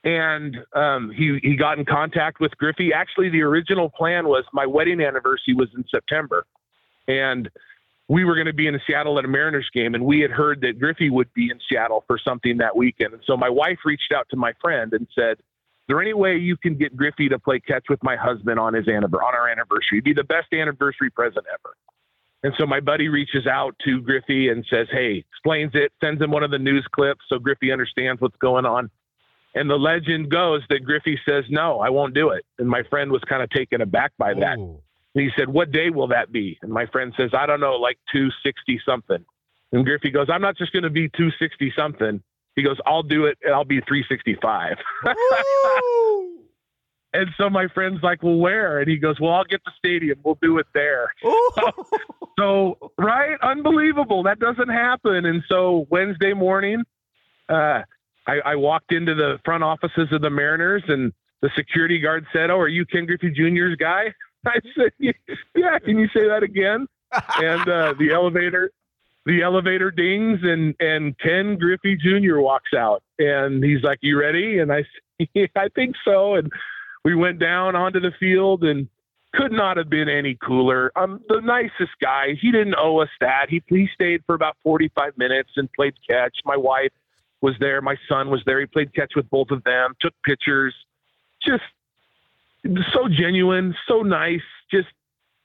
[0.04, 2.94] And um, he he got in contact with Griffey.
[2.94, 6.46] Actually, the original plan was my wedding anniversary was in September,
[7.08, 7.50] and
[8.08, 10.62] we were going to be in Seattle at a Mariners game, and we had heard
[10.62, 13.14] that Griffey would be in Seattle for something that weekend.
[13.14, 16.38] And so my wife reached out to my friend and said, "Is there any way
[16.38, 19.50] you can get Griffey to play catch with my husband on his anniversary on our
[19.50, 19.98] anniversary?
[19.98, 21.76] It'd be the best anniversary present ever."
[22.44, 26.32] And so my buddy reaches out to Griffey and says, Hey, explains it, sends him
[26.32, 28.90] one of the news clips so Griffey understands what's going on.
[29.56, 32.46] And the legend goes that Griffey says, No, I won't do it.
[32.60, 34.58] And my friend was kind of taken aback by that.
[34.60, 34.82] Oh.
[35.16, 36.60] And he said, What day will that be?
[36.62, 39.26] And my friend says, I don't know, like 260 something.
[39.72, 42.22] And Griffey goes, I'm not just going to be 260 something.
[42.56, 44.78] He goes, I'll do it and I'll be 365.
[47.18, 48.80] And so my friend's like, Well, where?
[48.80, 50.20] And he goes, Well, I'll get the stadium.
[50.24, 51.14] We'll do it there.
[52.40, 53.38] so, right?
[53.42, 54.24] Unbelievable.
[54.24, 55.26] That doesn't happen.
[55.26, 56.84] And so Wednesday morning,
[57.50, 57.82] uh,
[58.28, 61.12] I, I walked into the front offices of the Mariners and
[61.42, 64.14] the security guard said, Oh, are you Ken Griffey Jr.'s guy?
[64.46, 66.88] I said, Yeah, can you say that again?
[67.38, 68.72] and uh, the elevator
[69.26, 72.40] the elevator dings and and Ken Griffey Jr.
[72.40, 74.86] walks out and he's like, "You ready?" And I
[75.34, 76.36] yeah, I think so.
[76.36, 76.52] And
[77.08, 78.86] we went down onto the field and
[79.34, 80.92] could not have been any cooler.
[80.98, 82.34] Um, the nicest guy.
[82.42, 83.46] He didn't owe us that.
[83.48, 86.36] He he stayed for about 45 minutes and played catch.
[86.44, 86.92] My wife
[87.40, 87.82] was there.
[87.82, 88.60] My son was there.
[88.60, 89.94] He played catch with both of them.
[90.02, 90.76] Took pictures.
[91.42, 91.64] Just
[92.92, 94.42] so genuine, so nice.
[94.70, 94.90] Just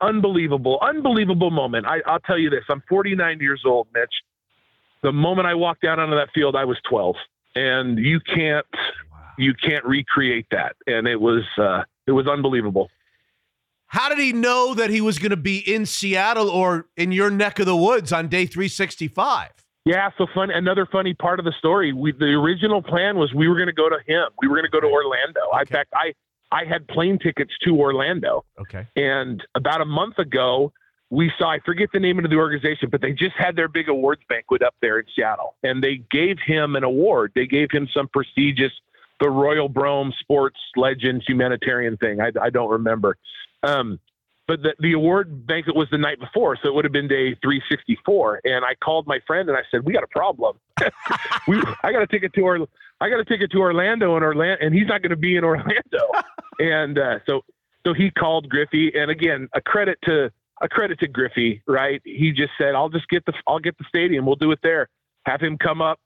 [0.00, 1.86] unbelievable, unbelievable moment.
[1.86, 4.14] I, I'll tell you this: I'm 49 years old, Mitch.
[5.04, 7.14] The moment I walked out onto that field, I was 12,
[7.54, 8.66] and you can't,
[9.38, 10.76] you can't recreate that.
[10.86, 12.90] And it was, uh, it was unbelievable.
[13.86, 17.30] How did he know that he was going to be in Seattle or in your
[17.30, 19.50] neck of the woods on day 365?
[19.84, 20.50] Yeah, so fun.
[20.50, 21.92] Another funny part of the story.
[21.92, 24.28] We, the original plan was we were going to go to him.
[24.40, 25.40] We were going to go to Orlando.
[25.52, 26.14] I, in fact, I
[26.52, 28.44] I had plane tickets to Orlando.
[28.60, 28.86] Okay.
[28.94, 30.72] And about a month ago,
[31.10, 33.88] we saw I forget the name of the organization, but they just had their big
[33.88, 37.32] awards banquet up there in Seattle, and they gave him an award.
[37.34, 38.72] They gave him some prestigious,
[39.22, 42.20] the Royal Brougham Sports Legends humanitarian thing.
[42.20, 43.16] I, I don't remember.
[43.62, 44.00] Um,
[44.48, 47.36] but the, the award banquet was the night before, so it would have been day
[47.40, 48.40] 364.
[48.42, 50.58] And I called my friend and I said, "We got a problem.
[51.46, 52.58] we, I got a ticket to our,
[53.00, 55.44] I got a ticket to Orlando and Orlando, and he's not going to be in
[55.44, 55.72] Orlando."
[56.58, 57.42] and uh, so,
[57.86, 62.02] so he called Griffey, and again, a credit to a credit to Griffey, right?
[62.04, 64.26] He just said, "I'll just get the, I'll get the stadium.
[64.26, 64.88] We'll do it there.
[65.24, 66.00] Have him come up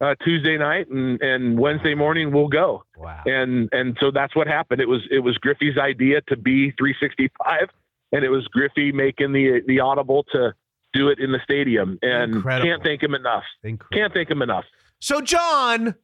[0.00, 3.22] uh, Tuesday night, and and Wednesday morning we'll go." Wow.
[3.26, 4.80] And and so that's what happened.
[4.80, 7.68] It was it was Griffey's idea to be 365,
[8.12, 10.54] and it was Griffey making the the audible to
[10.92, 11.98] do it in the stadium.
[12.02, 12.70] And Incredible.
[12.70, 13.44] can't thank him enough.
[13.62, 13.96] Incredible.
[13.96, 14.64] Can't thank him enough.
[15.00, 15.94] So, John,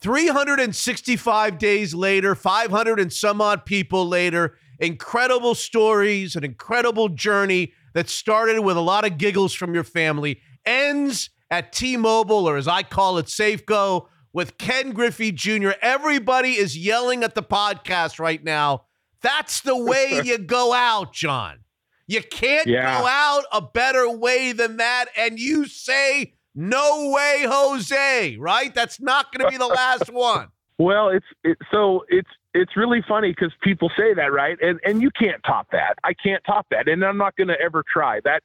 [0.00, 8.08] 365 days later, 500 and some odd people later, incredible stories, an incredible journey that
[8.08, 12.68] started with a lot of giggles from your family, ends at T Mobile, or as
[12.68, 15.70] I call it, Safeco, with Ken Griffey Jr.
[15.82, 18.84] Everybody is yelling at the podcast right now.
[19.22, 21.58] That's the way you go out, John.
[22.06, 23.00] You can't Yeah.
[23.00, 25.06] go out a better way than that.
[25.16, 28.74] And you say, no way, Jose, right?
[28.74, 30.48] That's not going to be the last one.
[30.78, 34.56] Well, it's it, so it's it's really funny because people say that, right?
[34.62, 35.96] And and you can't top that.
[36.04, 38.42] I can't top that, and I'm not going to ever try that.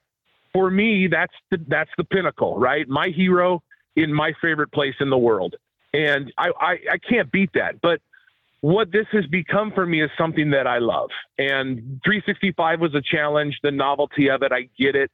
[0.55, 2.87] For me, that's the that's the pinnacle, right?
[2.87, 3.61] My hero
[3.97, 5.55] in my favorite place in the world,
[5.93, 7.81] and I I, I can't beat that.
[7.81, 7.99] But
[8.61, 11.09] what this has become for me is something that I love.
[11.37, 15.11] And 365 was a challenge, the novelty of it, I get it.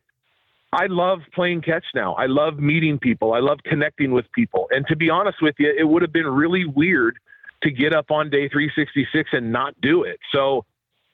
[0.73, 2.13] I love playing catch now.
[2.13, 3.33] I love meeting people.
[3.33, 4.67] I love connecting with people.
[4.69, 7.17] And to be honest with you, it would have been really weird
[7.63, 10.19] to get up on day 366 and not do it.
[10.31, 10.65] So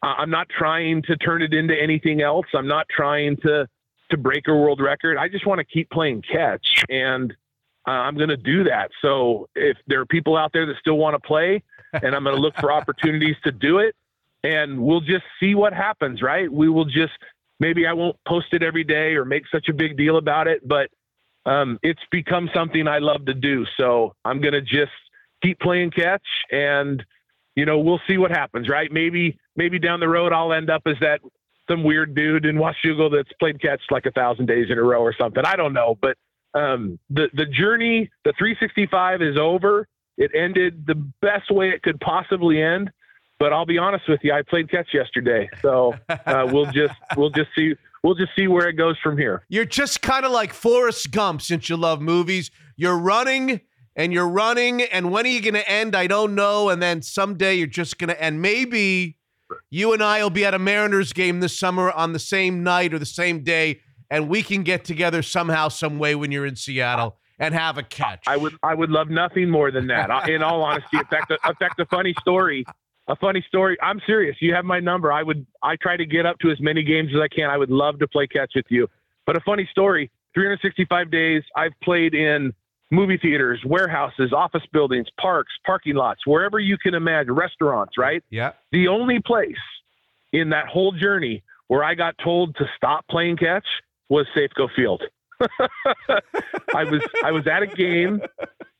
[0.03, 2.45] uh, I'm not trying to turn it into anything else.
[2.53, 3.67] I'm not trying to
[4.09, 5.17] to break a world record.
[5.17, 7.33] I just want to keep playing catch, and
[7.87, 8.91] uh, I'm going to do that.
[9.01, 11.63] So if there are people out there that still want to play,
[11.93, 13.95] and I'm going to look for opportunities to do it,
[14.43, 16.21] and we'll just see what happens.
[16.21, 16.51] Right?
[16.51, 17.13] We will just
[17.59, 20.67] maybe I won't post it every day or make such a big deal about it,
[20.67, 20.89] but
[21.45, 23.65] um, it's become something I love to do.
[23.77, 24.91] So I'm going to just
[25.41, 27.03] keep playing catch and,
[27.55, 28.91] you know, we'll see what happens, right?
[28.91, 31.21] Maybe, maybe down the road, I'll end up as that
[31.69, 35.01] some weird dude in Washougal that's played catch like a thousand days in a row
[35.01, 35.43] or something.
[35.45, 36.17] I don't know, but
[36.53, 39.87] um, the, the journey, the 365 is over.
[40.17, 42.89] It ended the best way it could possibly end.
[43.39, 47.29] But I'll be honest with you, I played catch yesterday, so uh, we'll just we'll
[47.29, 49.43] just see we'll just see where it goes from here.
[49.47, 52.49] You're just kind of like Forrest Gump since you love movies.
[52.75, 53.61] You're running
[53.95, 55.95] and you're running, and when are you going to end?
[55.95, 56.69] I don't know.
[56.69, 58.41] And then someday you're just going to end.
[58.41, 59.16] Maybe
[59.69, 62.93] you and I will be at a Mariners game this summer on the same night
[62.93, 66.55] or the same day, and we can get together somehow, some way when you're in
[66.55, 68.23] Seattle and have a catch.
[68.27, 70.29] I would I would love nothing more than that.
[70.29, 72.65] In all honesty, in fact, in fact, a funny story.
[73.09, 73.77] A funny story.
[73.81, 74.35] I'm serious.
[74.41, 75.13] You have my number.
[75.13, 75.45] I would.
[75.63, 77.49] I try to get up to as many games as I can.
[77.49, 78.87] I would love to play catch with you.
[79.25, 80.11] But a funny story.
[80.33, 81.41] 365 days.
[81.55, 82.53] I've played in
[82.91, 87.97] movie theaters, warehouses, office buildings, parks, parking lots, wherever you can imagine, restaurants.
[87.97, 88.23] Right.
[88.29, 88.53] yeah.
[88.71, 89.55] The only place
[90.33, 93.65] in that whole journey where I got told to stop playing catch
[94.09, 95.03] was Safeco Field.
[96.73, 98.21] I was I was at a game.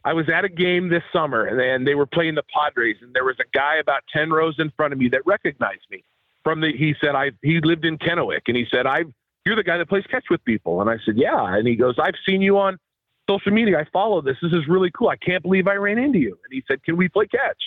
[0.04, 3.26] I was at a game this summer, and, they were playing the Padres, and there
[3.26, 6.04] was a guy about ten rows in front of me that recognized me.
[6.44, 9.04] From the, he said, I he lived in Kennewick, and he said, I
[9.46, 11.96] you're the guy that plays catch with people, and I said, yeah, and he goes,
[12.00, 12.80] I've seen you on
[13.30, 13.80] social media.
[13.80, 14.38] I follow this.
[14.42, 15.10] This is really cool.
[15.10, 16.38] I can't believe I ran into you.
[16.44, 17.58] And he said, can we play catch?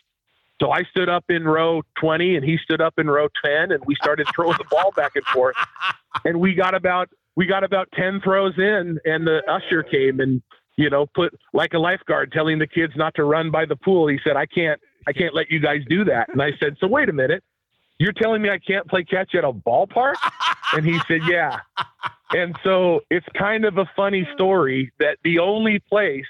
[0.60, 3.82] So I stood up in row 20 and he stood up in row 10 and
[3.86, 5.56] we started throwing the ball back and forth.
[6.24, 10.42] And we got about we got about 10 throws in and the usher came and
[10.76, 14.08] you know put like a lifeguard telling the kids not to run by the pool.
[14.08, 16.86] He said, "I can't I can't let you guys do that." And I said, "So
[16.86, 17.42] wait a minute.
[18.00, 20.14] You're telling me I can't play catch at a ballpark?"
[20.72, 21.58] And he said, "Yeah."
[22.32, 26.26] And so it's kind of a funny story that the only place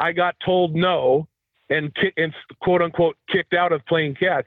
[0.00, 1.28] I got told no
[1.70, 4.46] and and quote unquote kicked out of playing catch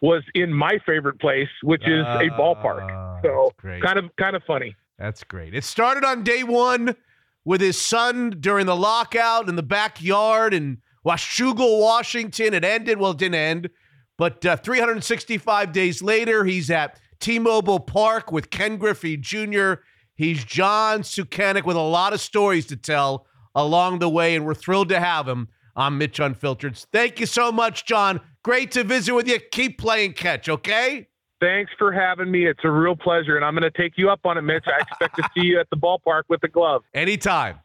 [0.00, 3.22] was in my favorite place, which is a ah, ballpark.
[3.22, 4.74] So kind of kind of funny.
[4.98, 5.54] That's great.
[5.54, 6.96] It started on day one
[7.44, 12.54] with his son during the lockout in the backyard in Washougal, Washington.
[12.54, 13.70] It ended, well, it didn't end,
[14.18, 19.74] but uh, 365 days later, he's at T Mobile Park with Ken Griffey Jr.
[20.14, 24.54] He's John Scukanec with a lot of stories to tell along the way, and we're
[24.54, 26.76] thrilled to have him on Mitch Unfiltered.
[26.92, 28.20] Thank you so much, John.
[28.42, 29.38] Great to visit with you.
[29.38, 31.08] Keep playing catch, okay?
[31.40, 32.46] Thanks for having me.
[32.46, 34.64] It's a real pleasure, and I'm going to take you up on it, Mitch.
[34.66, 36.82] I expect to see you at the ballpark with the glove.
[36.94, 37.58] Anytime.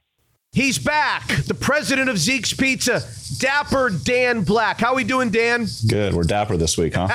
[0.54, 3.02] He's back, the president of Zeke's Pizza,
[3.38, 4.82] Dapper Dan Black.
[4.82, 5.66] How are we doing, Dan?
[5.88, 6.14] Good.
[6.14, 7.08] We're dapper this week, huh?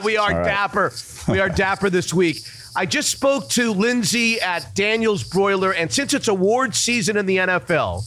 [0.04, 0.44] we are right.
[0.44, 0.92] dapper.
[1.26, 2.40] We are dapper this week.
[2.76, 7.38] I just spoke to Lindsay at Daniel's Broiler, and since it's award season in the
[7.38, 8.06] NFL,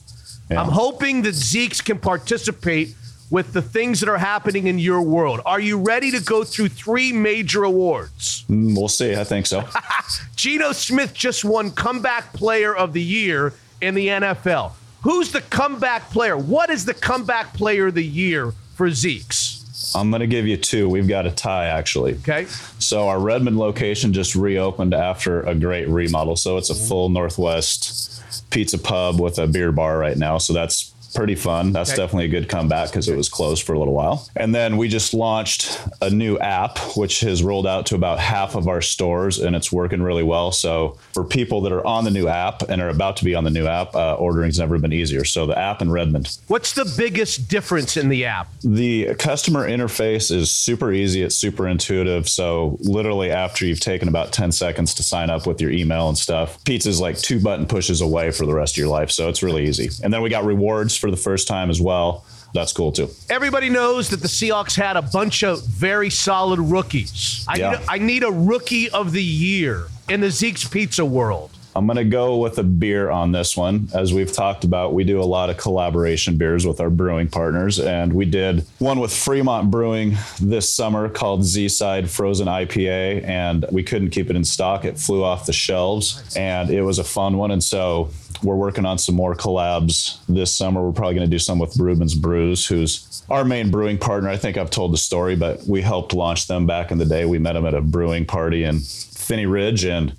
[0.52, 2.94] I'm hoping that Zeke's can participate
[3.32, 5.42] with the things that are happening in your world.
[5.44, 8.46] Are you ready to go through three major awards?
[8.48, 9.16] Mm, we'll see.
[9.16, 9.68] I think so.
[10.36, 14.72] Geno Smith just won Comeback Player of the Year in the NFL.
[15.02, 16.38] Who's the comeback player?
[16.38, 19.94] What is the comeback player of the year for Zeke's?
[19.96, 20.90] I'm going to give you two.
[20.90, 22.16] We've got a tie, actually.
[22.16, 22.46] Okay.
[22.80, 26.36] So, our Redmond location just reopened after a great remodel.
[26.36, 30.40] So, it's a full Northwest pizza pub with a beer bar right now.
[30.40, 30.87] So, that's
[31.18, 31.72] pretty fun.
[31.74, 31.98] That's Okay.
[32.04, 34.28] definitely a good comeback because it was closed for a little while.
[34.36, 38.54] And then we just launched a new app, which has rolled out to about half
[38.56, 40.52] of our stores and it's working really well.
[40.52, 43.44] So for people that are on the new app and are about to be on
[43.46, 45.26] the new app, uh, ordering's never been easier.
[45.26, 46.38] So the app in Redmond.
[46.48, 48.50] What's the biggest difference in the app?
[48.64, 51.24] The customer interface is super easy.
[51.24, 52.30] It's super intuitive.
[52.30, 56.18] So literally after you've taken about 10 seconds to sign up with your email and
[56.18, 59.10] stuff, pizza's like two button pushes away for the rest of your life.
[59.10, 59.90] So it's really easy.
[60.04, 62.26] And then we got rewards for the first time as well.
[62.54, 63.10] That's cool too.
[63.30, 67.46] Everybody knows that the Seahawks had a bunch of very solid rookies.
[67.48, 67.72] I, Yeah.
[67.72, 71.52] need, a, I need a rookie of the year in the Zeke's Pizza world.
[71.76, 73.88] I'm going to go with a beer on this one.
[73.94, 77.78] As we've talked about, we do a lot of collaboration beers with our brewing partners.
[77.80, 83.24] And we did one with Fremont Brewing this summer called Z Side Frozen IPA.
[83.26, 84.86] And we couldn't keep it in stock.
[84.86, 87.52] It flew off the shelves and it was a fun one.
[87.52, 88.10] And so
[88.44, 90.84] we're working on some more collabs this summer.
[90.84, 94.30] We're probably going to do some with Reuben's Brews, who's our main brewing partner.
[94.30, 97.26] I think I've told the story, but we helped launch them back in the day.
[97.26, 100.16] We met them at a brewing party in Phinney Ridge and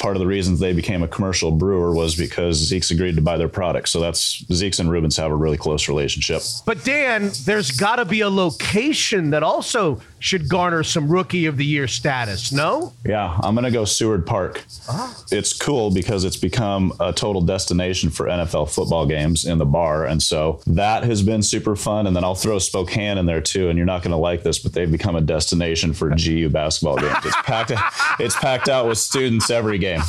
[0.00, 3.36] part of the reasons they became a commercial brewer was because Zeke's agreed to buy
[3.36, 3.88] their product.
[3.88, 6.42] So that's Zeke's and Reuben's have a really close relationship.
[6.64, 11.56] But Dan, there's got to be a location that also should garner some Rookie of
[11.56, 12.92] the Year status, no?
[13.04, 14.64] Yeah, I'm going to go Seward Park.
[14.88, 15.20] Ah.
[15.32, 20.06] It's cool because it's become a total destination for NFL football games in the bar.
[20.06, 22.06] And so that has been super fun.
[22.06, 23.68] And then I'll throw Spokane in there too.
[23.68, 26.98] And you're not going to like this, but they've become a destination for GU basketball
[26.98, 27.16] games.
[27.24, 27.72] It's packed,
[28.20, 30.02] it's packed out with students every game.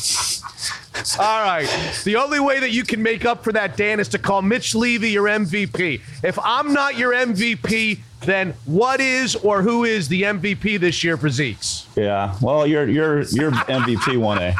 [1.19, 1.68] All right.
[2.03, 4.76] The only way that you can make up for that, Dan, is to call Mitch
[4.76, 6.02] Levy your MVP.
[6.23, 11.17] If I'm not your MVP, then what is or who is the MVP this year
[11.17, 11.87] for Zeke's?
[11.95, 12.35] Yeah.
[12.41, 14.55] Well, you're you're you're MVP one A.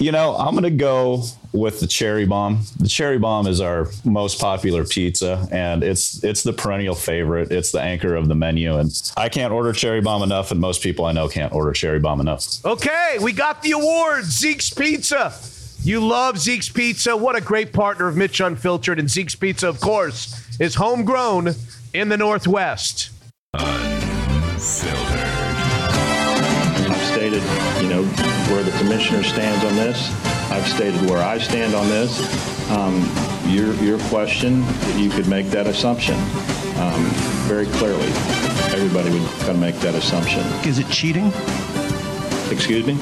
[0.00, 2.60] You know, I'm gonna go with the cherry bomb.
[2.78, 7.52] The cherry bomb is our most popular pizza, and it's it's the perennial favorite.
[7.52, 10.82] It's the anchor of the menu, and I can't order cherry bomb enough, and most
[10.82, 12.64] people I know can't order cherry bomb enough.
[12.64, 15.32] Okay, we got the award, Zeke's Pizza.
[15.84, 17.14] You love Zeke's Pizza.
[17.14, 18.98] What a great partner of Mitch Unfiltered.
[18.98, 21.54] And Zeke's Pizza, of course, is homegrown
[21.94, 23.10] in the Northwest.
[23.54, 24.98] Unfiltered.
[26.90, 27.42] I've stated,
[27.80, 28.02] you know,
[28.50, 30.10] where the commissioner stands on this.
[30.50, 32.70] I've stated where I stand on this.
[32.70, 33.08] Um,
[33.46, 34.64] your your question,
[34.96, 36.16] you could make that assumption
[36.78, 37.04] um,
[37.46, 38.08] very clearly.
[38.74, 40.40] Everybody would kind of make that assumption.
[40.66, 41.32] Is it cheating?
[42.50, 42.98] Excuse me.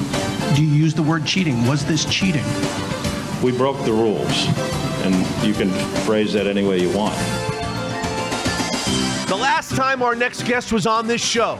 [0.55, 1.65] Do you use the word cheating?
[1.65, 2.45] Was this cheating?
[3.41, 4.47] We broke the rules,
[5.03, 5.15] and
[5.45, 5.69] you can
[6.05, 7.15] phrase that any way you want.
[9.33, 11.59] The last time our next guest was on this show,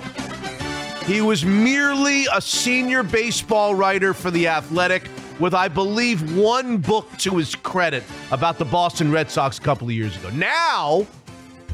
[1.07, 5.09] he was merely a senior baseball writer for The Athletic
[5.39, 9.87] with, I believe, one book to his credit about the Boston Red Sox a couple
[9.87, 10.29] of years ago.
[10.29, 11.07] Now,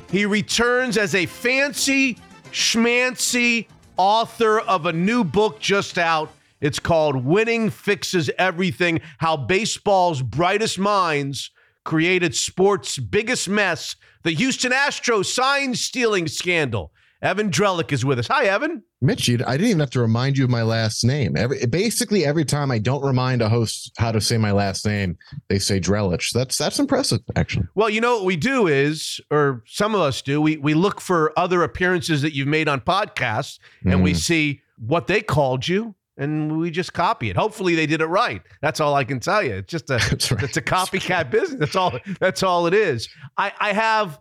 [0.09, 2.17] he returns as a fancy,
[2.53, 3.67] schmancy
[3.97, 6.31] author of a new book just out.
[6.61, 11.51] It's called Winning Fixes Everything How Baseball's Brightest Minds
[11.83, 16.91] Created Sports' Biggest Mess, the Houston Astros sign stealing scandal,
[17.21, 18.27] Evan Drellich is with us.
[18.27, 18.81] Hi, Evan.
[19.01, 21.35] Mitch, you- I didn't even have to remind you of my last name.
[21.35, 25.17] Every basically every time I don't remind a host how to say my last name,
[25.49, 26.31] they say Drelich.
[26.31, 27.65] That's that's impressive, actually.
[27.75, 31.01] Well, you know what we do is, or some of us do, we we look
[31.01, 34.17] for other appearances that you've made on podcasts, and we Mm.
[34.17, 37.37] see what they called you, and we just copy it.
[37.37, 38.41] Hopefully, they did it right.
[38.61, 39.55] That's all I can tell you.
[39.55, 41.59] It's just a it's a copycat business.
[41.59, 41.97] That's all.
[42.19, 43.09] That's all it is.
[43.37, 44.19] I I have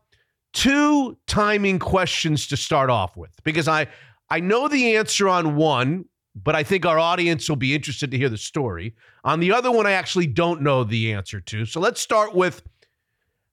[0.55, 3.89] two timing questions to start off with because I
[4.31, 6.05] I know the answer on one,
[6.37, 8.95] but I think our audience will be interested to hear the story.
[9.25, 11.67] On the other one, I actually don't know the answer to.
[11.67, 12.63] So let's start with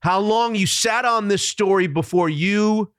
[0.02, 2.94] how long you sat on this story before you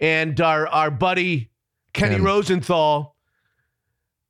[0.00, 1.50] and our our buddy
[1.92, 2.24] Kenny Ken.
[2.24, 3.15] Rosenthal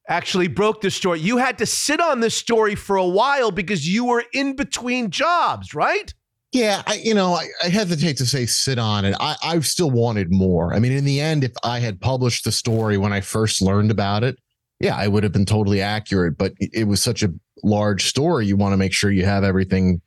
[0.08, 1.20] actually broke the story.
[1.20, 5.10] You had to sit on this story for a while because you were in between
[5.10, 6.12] jobs, right?
[6.52, 9.14] Yeah, I, you know, I, I hesitate to say sit on it.
[9.20, 10.72] I, I still wanted more.
[10.72, 13.90] I mean, in the end, if I had published the story when I first learned
[13.90, 14.38] about it,
[14.80, 16.38] yeah, I would have been totally accurate.
[16.38, 18.46] But it was such a large story.
[18.46, 20.00] You want to make sure you have everything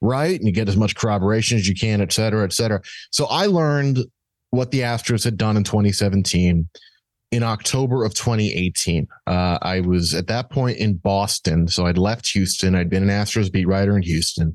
[0.00, 2.80] right and you get as much corroboration as you can, et cetera, et cetera.
[3.10, 3.98] So I learned
[4.50, 6.68] what the Astros had done in 2017
[7.32, 9.08] in October of 2018.
[9.26, 11.66] Uh, I was at that point in Boston.
[11.66, 12.76] So I'd left Houston.
[12.76, 14.54] I'd been an Astros beat writer in Houston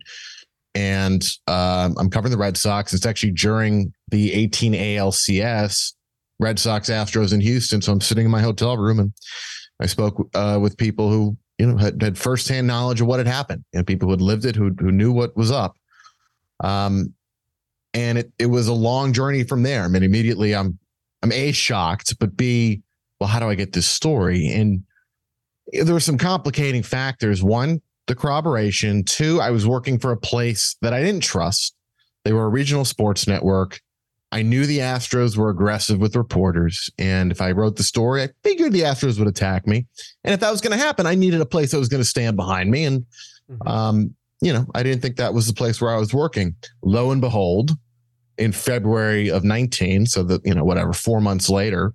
[0.78, 2.94] and um, I'm covering the Red Sox.
[2.94, 5.94] It's actually during the 18 ALCS,
[6.40, 7.82] Red Sox Astros in Houston.
[7.82, 9.12] So I'm sitting in my hotel room and
[9.80, 13.28] I spoke uh, with people who you know had, had firsthand knowledge of what had
[13.28, 15.76] happened, and people who had lived it, who who knew what was up.
[16.64, 17.14] Um,
[17.96, 19.84] and it it was a long journey from there.
[19.84, 20.78] I mean, immediately I'm
[21.24, 22.82] I'm a shocked, but b
[23.20, 24.48] well, how do I get this story?
[24.48, 24.84] And
[25.72, 27.44] there were some complicating factors.
[27.44, 29.04] One, the corroboration.
[29.04, 31.76] Two, I was working for a place that I didn't trust.
[32.24, 33.80] They were a regional sports network.
[34.32, 36.90] I knew the Astros were aggressive with reporters.
[36.98, 39.86] And if I wrote the story, I figured the Astros would attack me.
[40.24, 42.10] And if that was going to happen, I needed a place that was going to
[42.10, 42.84] stand behind me.
[42.84, 43.06] And,
[43.66, 46.56] um, you know, I didn't think that was the place where I was working.
[46.84, 47.72] Lo and behold,
[48.38, 51.94] in February of 19, so that, you know, whatever, four months later,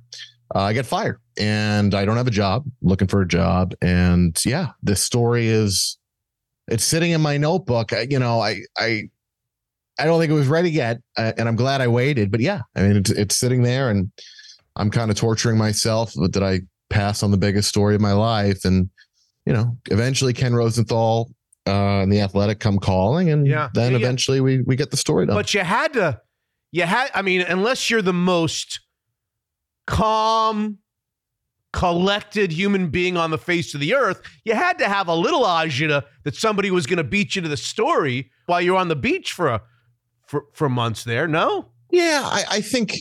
[0.55, 3.74] uh, I get fired and I don't have a job, looking for a job.
[3.81, 5.98] And yeah, this story is,
[6.69, 7.93] it's sitting in my notebook.
[7.93, 9.05] I, you know, I, I,
[9.98, 12.31] I don't think it was ready yet, uh, and I'm glad I waited.
[12.31, 14.10] But yeah, I mean, it's, it's sitting there, and
[14.77, 16.12] I'm kind of torturing myself.
[16.16, 18.64] But did I pass on the biggest story of my life?
[18.64, 18.89] And
[19.44, 21.31] you know, eventually Ken Rosenthal
[21.66, 23.69] uh, and the Athletic come calling, and Yeah.
[23.74, 24.05] then Yeah, yeah.
[24.05, 25.36] eventually we we get the story done.
[25.36, 26.19] But you had to,
[26.73, 28.81] you had, I mean, unless you're the most
[29.86, 30.78] calm,
[31.73, 35.43] collected human being on the face of the earth, you had to have a little
[35.43, 38.97] agita that somebody was going to beat you to the story while you're on the
[38.97, 39.62] beach for a,
[40.27, 41.28] for, for months there.
[41.28, 41.69] No?
[41.90, 42.97] Yeah, I, I think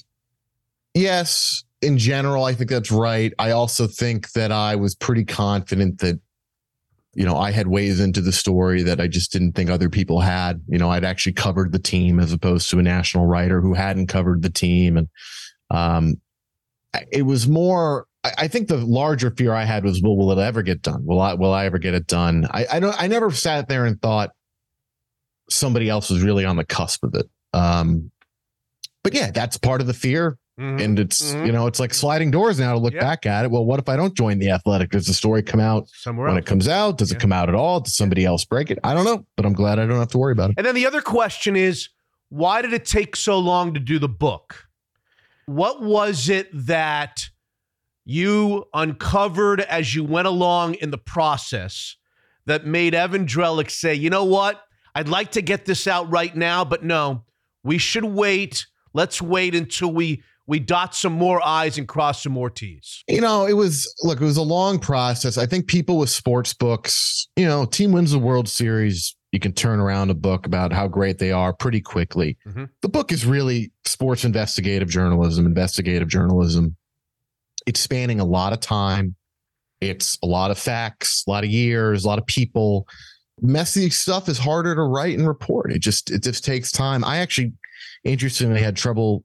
[0.94, 3.34] yes, in general, I think that's right.
[3.40, 6.20] I also think that I was pretty confident that
[7.14, 10.20] you know I had ways into the story that I just didn't think other people
[10.22, 10.62] had.
[10.68, 14.08] You know, I'd actually covered the team as opposed to a national writer who hadn't
[14.08, 15.08] covered the team, and
[15.70, 16.22] um,
[17.12, 18.08] it was more.
[18.24, 21.06] I, I think the larger fear I had was, well, will it ever get done?
[21.06, 22.48] Will I will I ever get it done?
[22.52, 23.02] I, I don't.
[23.02, 24.32] I never sat there and thought
[25.50, 27.30] somebody else was really on the cusp of it.
[27.54, 28.12] Um,
[29.04, 30.38] but yeah, that's part of the fear.
[30.62, 31.46] And it's Mhm.
[31.48, 33.52] you know it's like sliding doors now to look back at it.
[33.52, 34.92] Well, what if I don't join the athletic?
[34.92, 36.44] Does the story come out Somewhere when else.
[36.44, 36.98] it comes out?
[36.98, 37.80] Does it come out at all?
[37.80, 38.78] Does somebody else break it?
[38.84, 40.56] I don't know, but I'm glad I don't have to worry about it.
[40.58, 41.90] And then the other question is
[42.30, 44.68] why did it take so long to do the book?
[45.48, 47.30] What was it that
[48.06, 51.96] you uncovered as you went along in the process
[52.46, 54.62] that made Evan Drellich say, you know what?
[54.96, 57.24] I'd like to get this out right now, but no,
[57.64, 58.66] we should wait.
[58.94, 63.04] Let's wait until we we dot some more I's and cross some more T's.
[63.08, 65.38] You know, it was look, it was a long process.
[65.38, 69.54] I think people with sports books, you know, team wins the World Series, you can
[69.54, 72.38] turn around a book about how great they are pretty quickly.
[72.48, 72.70] Mhm.
[72.82, 76.76] The book is really sports investigative journalism, investigative journalism.
[77.66, 79.16] It's spanning a lot of time.
[79.80, 82.88] It's a lot of facts, a lot of years, a lot of people.
[83.42, 85.72] Messy stuff is harder to write and report.
[85.72, 87.04] It just it just takes time.
[87.04, 87.54] I actually
[88.04, 89.24] interestingly had trouble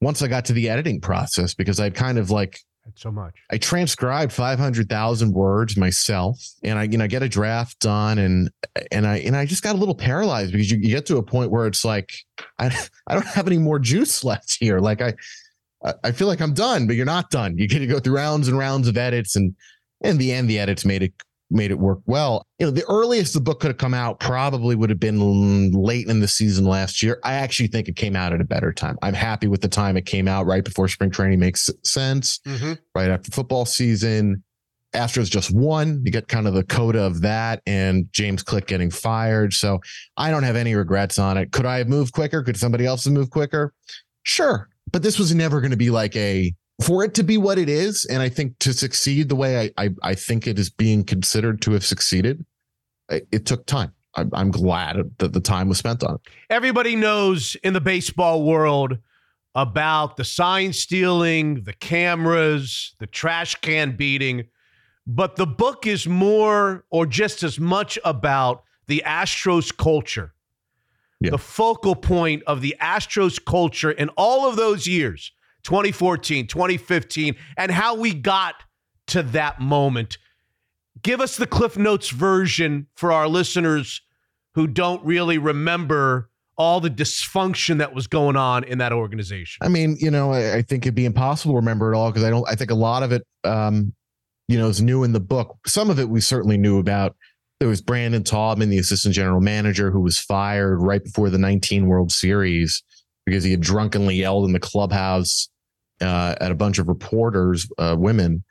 [0.00, 3.34] once I got to the editing process because I'd kind of like That's so much.
[3.50, 8.50] I transcribed 500,000 words myself and I, you know, get a draft done and,
[8.92, 11.22] and I, and I just got a little paralyzed because you, you get to a
[11.22, 12.12] point where it's like,
[12.58, 14.78] I, I don't have any more juice left here.
[14.80, 15.08] Like I,
[15.84, 17.56] I- I feel like I'm done, but you're not done.
[17.58, 19.54] You get to go through rounds and rounds of edits and
[20.02, 21.12] in the end, the edits made it
[21.50, 22.42] made it work well.
[22.58, 26.08] You know, the earliest the book could have come out probably would have been late
[26.08, 27.20] in the season last year.
[27.22, 28.96] I actually think it came out at a better time.
[29.02, 32.72] I'm happy with the time it came out right before spring training makes sense, Mm-hmm.
[32.94, 34.42] right after football season.
[34.94, 36.00] Astros just won.
[36.04, 39.52] You get kind of the coda of that and James Click getting fired.
[39.52, 39.78] So
[40.16, 41.52] I don't have any regrets on it.
[41.52, 42.42] Could I have moved quicker?
[42.42, 43.74] Could somebody else have moved quicker?
[44.22, 44.68] Sure.
[44.92, 46.52] But this was never going to be like a
[46.82, 49.84] for it to be what it is, and I think to succeed the way I
[49.84, 52.44] I, I think it is being considered to have succeeded,
[53.08, 53.92] it, it took time.
[54.14, 56.20] I'm, I'm glad that the time was spent on it.
[56.50, 58.98] Everybody knows in the baseball world
[59.54, 64.44] about the sign stealing, the cameras, the trash can beating,
[65.06, 70.34] but the book is more or just as much about the Astros culture.
[71.20, 75.32] The focal point of the Astros culture in all of those years
[75.66, 78.54] 2014, 2015, and how we got
[79.08, 80.16] to that moment.
[81.02, 84.00] Give us the Cliff Notes version for our listeners
[84.54, 89.58] who don't really remember all the dysfunction that was going on in that organization.
[89.60, 92.22] I mean, you know, I, I think it'd be impossible to remember it all because
[92.22, 92.48] I don't.
[92.48, 93.92] I think a lot of it, um,
[94.46, 95.56] you know, is new in the book.
[95.66, 97.16] Some of it we certainly knew about.
[97.58, 101.86] There was Brandon Taubman, the assistant general manager, who was fired right before the 19
[101.86, 102.84] World Series
[103.24, 105.48] because he had drunkenly yelled in the clubhouse
[106.00, 108.44] uh, at a bunch of reporters, uh, women.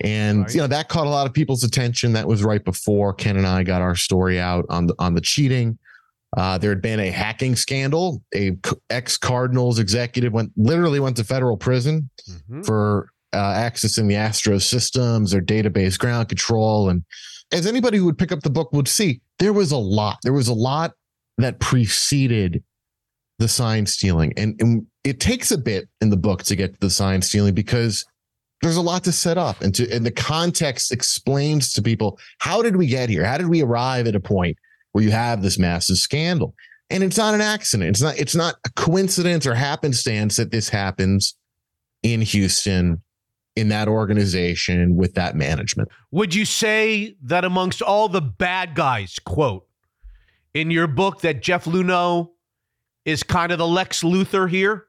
[0.00, 2.14] And you know that caught a lot of people's attention.
[2.14, 5.20] That was right before Ken and I got our story out on the on the
[5.20, 5.78] cheating.
[6.34, 8.22] Uh, there had been a hacking scandal.
[8.34, 8.56] A
[8.88, 12.08] ex Cardinals executive went literally went to federal prison
[12.64, 17.04] for uh, accessing the Astros systems, their database, ground control, and
[17.52, 20.18] as anybody who would pick up the book would see, there was a lot.
[20.22, 20.92] There was a lot
[21.38, 22.62] that preceded
[23.38, 26.80] the sign stealing, and, and it takes a bit in the book to get to
[26.80, 28.04] the sign stealing because
[28.62, 32.62] there's a lot to set up, and to and the context explains to people how
[32.62, 33.24] did we get here?
[33.24, 34.56] How did we arrive at a point
[34.92, 36.54] where you have this massive scandal?
[36.88, 37.90] And it's not an accident.
[37.90, 38.18] It's not.
[38.18, 41.36] It's not a coincidence or happenstance that this happens
[42.04, 43.02] in Houston,
[43.56, 45.88] in that organization with that management.
[46.12, 49.66] Would you say that amongst all the bad guys, quote,
[50.54, 52.30] in your book, that Jeff Luhnow
[53.04, 54.86] is kind of the Lex Luthor here?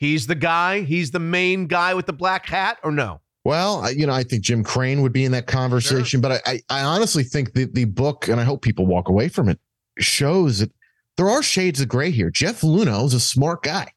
[0.00, 3.20] He's the guy, he's the main guy with the black hat, or no?
[3.44, 6.40] Well, I- you know, I think Jim Crane would be in that conversation, but I,
[6.46, 9.60] I, I honestly think the, the book, and I hope people walk away from it,
[9.98, 10.72] shows that
[11.18, 12.30] there are shades of gray here.
[12.30, 13.92] Jeff Luhnow is a smart guy.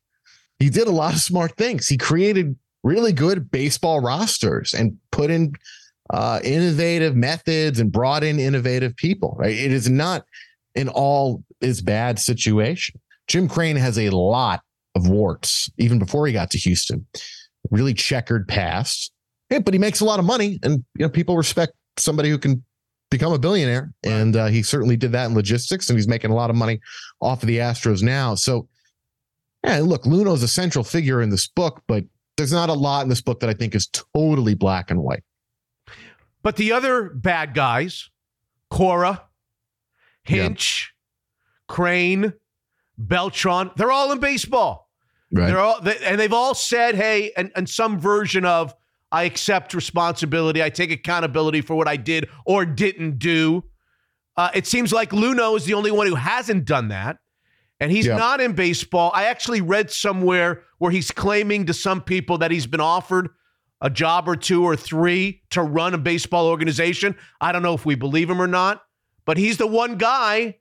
[0.60, 1.88] He did a lot of smart things.
[1.88, 5.54] He created really good baseball rosters and put in
[6.10, 9.38] uh, innovative methods and brought in innovative people.
[9.40, 9.56] Right?
[9.56, 10.26] It is not
[10.76, 13.00] an all is bad situation.
[13.28, 14.62] Jim Crane has a lot
[14.96, 17.06] of warts even before he got to Houston.
[17.72, 19.12] Really checkered past.
[19.50, 22.38] Yeah, but he makes a lot of money, and you know people respect somebody who
[22.38, 22.64] can
[23.14, 23.94] become a billionaire.
[24.04, 26.80] And uh, he certainly did that in logistics, and he's making a lot of money
[27.22, 28.36] off of the Astros now.
[28.36, 28.68] So,
[29.64, 32.04] yeah, look, Luhnow's a central figure in this book, but
[32.38, 35.24] there's not a lot in this book that I think is totally black and white.
[36.42, 38.10] But the other bad guys,
[38.70, 39.24] Cora,
[40.24, 40.94] Hinch,
[41.68, 42.34] Crane,
[42.98, 44.83] Beltran, they're all in baseball.
[45.34, 45.48] Right.
[45.48, 48.74] They're all they, and they've all said, "Hey," and, and some version of
[49.12, 50.62] I accept responsibility.
[50.62, 53.64] I take accountability for what I did or didn't do.
[54.38, 57.18] Uh, it seems like Luhnow is the only one who hasn't done that,
[57.80, 59.12] and he's not in baseball.
[59.14, 63.30] I actually read somewhere where he's claiming to some people that he's been offered
[63.82, 67.16] a job or two or three to run a baseball organization.
[67.42, 68.82] I don't know if we believe him or not,
[69.26, 70.58] but he's the one guy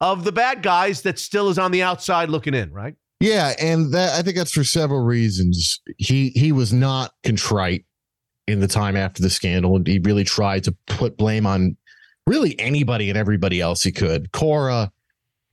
[0.00, 2.94] of the bad guys that still is on the outside looking in, right?
[3.20, 5.80] Yeah, and that I think that's for several reasons.
[5.96, 7.84] He he was not contrite
[8.46, 11.76] in the time after the scandal, and he really tried to put blame on
[12.26, 14.32] really anybody and everybody else he could.
[14.32, 14.90] Cora,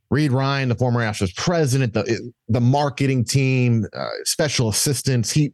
[0.10, 5.32] Reid Ryan, the former Astros president, the the marketing team, uh, special assistants.
[5.32, 5.54] He,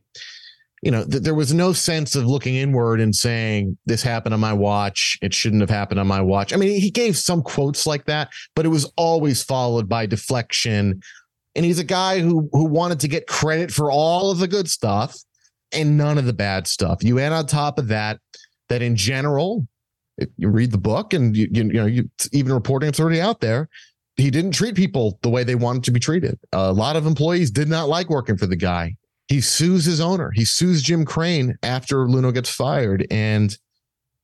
[0.82, 4.40] you know, th- there was no sense of looking inward and saying this happened on
[4.40, 5.18] my watch.
[5.22, 6.54] It shouldn't have happened on my watch.
[6.54, 11.02] I mean, he gave some quotes like that, but it was always followed by deflection
[11.56, 14.70] and he's a guy who who wanted to get credit for all of the good
[14.70, 15.18] stuff
[15.72, 17.04] and none of the bad stuff.
[17.04, 18.20] You add on top of that
[18.70, 19.68] that in general,
[20.38, 23.42] you read the book and you you, you know you even reporting it's already out
[23.42, 23.70] there.
[24.16, 26.38] He didn't treat people the way they wanted to be treated.
[26.52, 28.96] a lot of employees did not like working for the guy.
[29.30, 30.32] He sues his owner.
[30.34, 33.56] He sues Jim Crane after Luhnow gets fired, and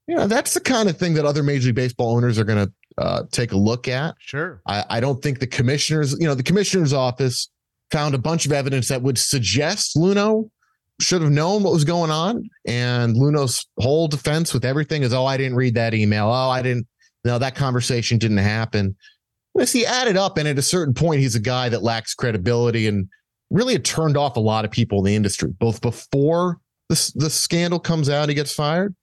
[0.07, 2.65] you know that's the kind of thing that other Major League Baseball owners are going
[2.65, 4.15] to uh, take a look at.
[4.19, 4.61] Sure.
[4.67, 7.49] I, I don't think the commissioners, you know, the commissioner's office
[7.91, 10.49] found a bunch of evidence that would suggest Luhnow
[11.01, 12.49] should have known what was going on.
[12.65, 16.27] And Luhnow's whole defense with everything is, oh, I didn't read that email.
[16.27, 16.87] Oh, I didn't.
[17.25, 18.95] No, that conversation didn't happen.
[19.59, 22.87] As he added up, and at a certain point, he's a guy that lacks credibility
[22.87, 23.07] and
[23.49, 26.59] really had turned off a lot of people in the industry, both before
[26.89, 28.95] the, the scandal comes out, he gets fired,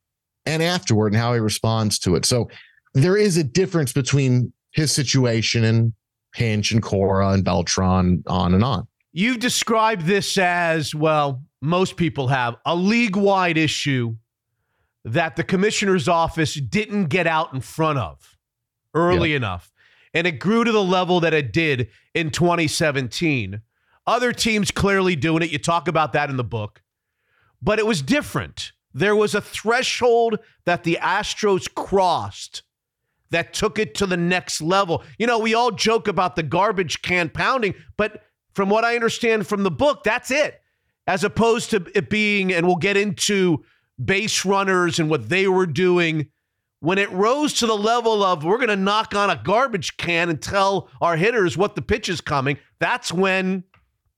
[0.47, 2.25] and afterward, and how he responds to it.
[2.25, 2.49] So
[2.95, 5.93] there is a difference between his situation and
[6.35, 8.87] Hinch and Cora and Beltran, on and on.
[9.13, 14.17] You've described this as, well, most people have, a league wide issue
[15.05, 18.37] that the commissioner's office didn't get out in front of
[18.95, 19.39] early yep.
[19.39, 19.73] enough.
[20.15, 23.61] And it grew to the level that it did in 2017.
[24.07, 25.51] Other teams clearly doing it.
[25.51, 26.83] You talk about that in the book.
[27.63, 28.73] But it was different.
[28.93, 32.63] There was a threshold that the Astros crossed
[33.33, 35.03] that took it to the next level.
[35.19, 38.23] You know, we all joke about the garbage can pounding, but
[38.55, 40.61] from what I understand from the book, that's it.
[41.07, 43.65] As opposed to it being, and we'll get into
[44.03, 46.29] base runners and what they were doing.
[46.81, 50.29] When it rose to the level of we're going to knock on a garbage can
[50.29, 53.65] and tell our hitters what the pitch is coming, that's when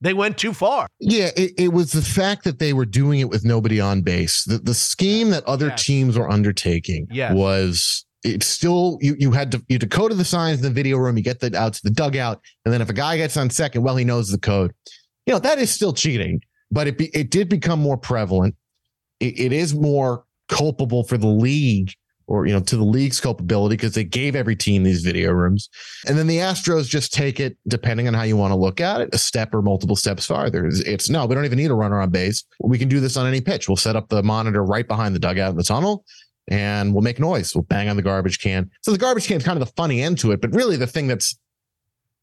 [0.01, 0.87] they went too far.
[0.99, 4.43] Yeah, it, it, was the fact that they were doing it with nobody on base.
[4.43, 5.85] The, the scheme that other yes.
[5.85, 7.33] teams were undertaking yes.
[7.33, 11.17] was it's still you you had to you decoded the signs in the video room,
[11.17, 13.83] you get the out to the dugout, and then if a guy gets on second,
[13.83, 14.73] well, he knows the code.
[15.25, 16.41] You know, that is still cheating,
[16.71, 18.55] but it be, it did become more prevalent.
[19.19, 21.91] it, it is more culpable for the league
[22.27, 25.69] or you know to the league's culpability because they gave every team these video rooms
[26.07, 29.01] and then the astros just take it depending on how you want to look at
[29.01, 31.75] it a step or multiple steps farther it's, it's, no we don't even need a
[31.75, 34.63] runner on base we can do this on any pitch we'll set up the monitor
[34.63, 36.03] right behind the dugout in the tunnel
[36.47, 39.43] and we'll make noise we'll bang on the garbage can so the garbage can is
[39.43, 41.37] kind of the funny end to it but really the thing that's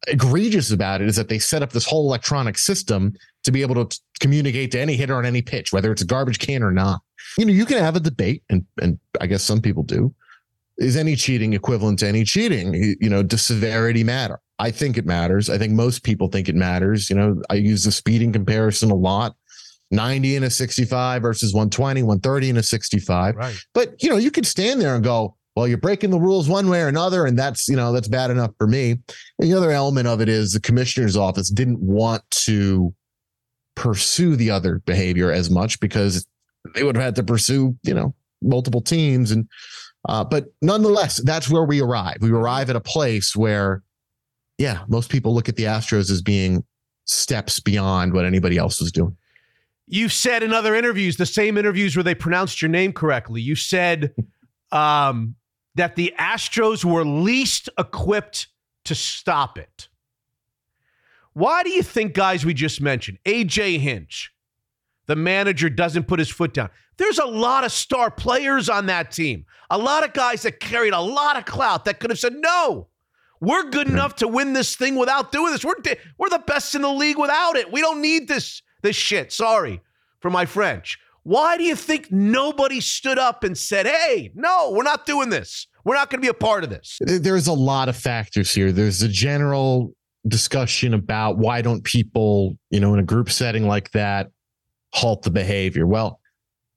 [0.09, 3.13] egregious about it is that they set up this whole electronic system
[3.45, 6.39] to be able to communicate to any hitter on any pitch whether it's a garbage
[6.39, 7.01] can or not
[7.39, 10.15] you know, you can have a debate, and and I guess some people do.
[10.79, 12.97] Is any cheating equivalent to any cheating?
[13.01, 14.41] You know, does severity matter?
[14.59, 15.51] I think it matters.
[15.51, 17.11] I think most people think it matters.
[17.11, 19.35] You know, I use the speeding comparison a lot.
[19.93, 23.37] 90 and a 65 versus 120, 130 and a 65.
[23.37, 23.57] Right.
[23.75, 26.69] But you know, you could stand there and go, well, you're breaking the rules one
[26.69, 28.93] way or another, and that's you know that's bad enough for me.
[28.93, 29.01] And
[29.39, 32.95] the other element of it is the commissioner's office didn't want to
[33.75, 36.27] pursue the other behavior as much because
[36.75, 39.31] they would have had to pursue, you know, multiple teams.
[39.31, 39.49] And,
[40.09, 42.19] uh, but nonetheless, that's where we arrive.
[42.21, 43.83] We arrive at a place where,
[44.59, 46.65] yeah, most people look at the Astros as being
[47.05, 49.17] steps beyond what anybody else was doing.
[49.93, 53.55] You've said in other interviews, the same interviews where they pronounced your name correctly, you
[53.55, 54.15] said
[54.73, 55.35] um,
[55.75, 58.47] that the Astros were least equipped
[58.87, 59.89] to stop it.
[61.35, 64.33] Why do you think guys we just mentioned, AJ Hinch,
[65.05, 66.71] the manager doesn't put his foot down.
[66.97, 70.95] There's a lot of star players on that team, a lot of guys that carried
[70.95, 72.89] a lot of clout that could have said, no,
[73.41, 75.67] we're good enough to win this thing without doing this.
[75.67, 75.75] We're,
[76.17, 77.71] we're the best in the league without it.
[77.71, 79.33] We don't need this, this shit.
[79.33, 79.81] Sorry
[80.21, 80.99] for my French.
[81.25, 85.69] Why do you think nobody stood up and said, hey, no, we're not doing this?
[85.85, 86.99] We're not going to be a part of this.
[87.01, 88.73] There's a lot of factors here.
[88.73, 89.95] There's a general
[90.27, 94.31] discussion about why don't people, you know, in a group setting like that,
[94.93, 95.87] halt the behavior?
[95.87, 96.21] Well,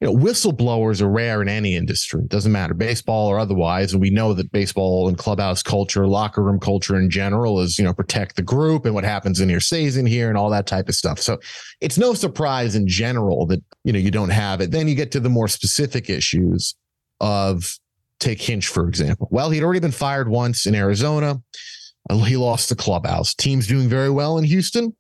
[0.02, 2.22] you know, whistleblowers are rare in any industry.
[2.22, 3.94] It doesn't matter, baseball or otherwise.
[3.94, 7.86] And we know that baseball and clubhouse culture, locker room culture in general is, you
[7.86, 10.90] know, protect the group and what happens in your season here and all that type
[10.90, 11.20] of stuff.
[11.20, 11.40] So
[11.80, 14.72] it's no surprise in general that, you know, you don't have it.
[14.72, 16.76] Then you get to the more specific issues
[17.22, 17.78] of
[18.20, 19.30] take Hinch, for example.
[19.32, 21.42] Well, he'd already been fired once in Arizona.
[22.12, 23.34] He lost the clubhouse.
[23.34, 24.94] Team's doing very well in Houston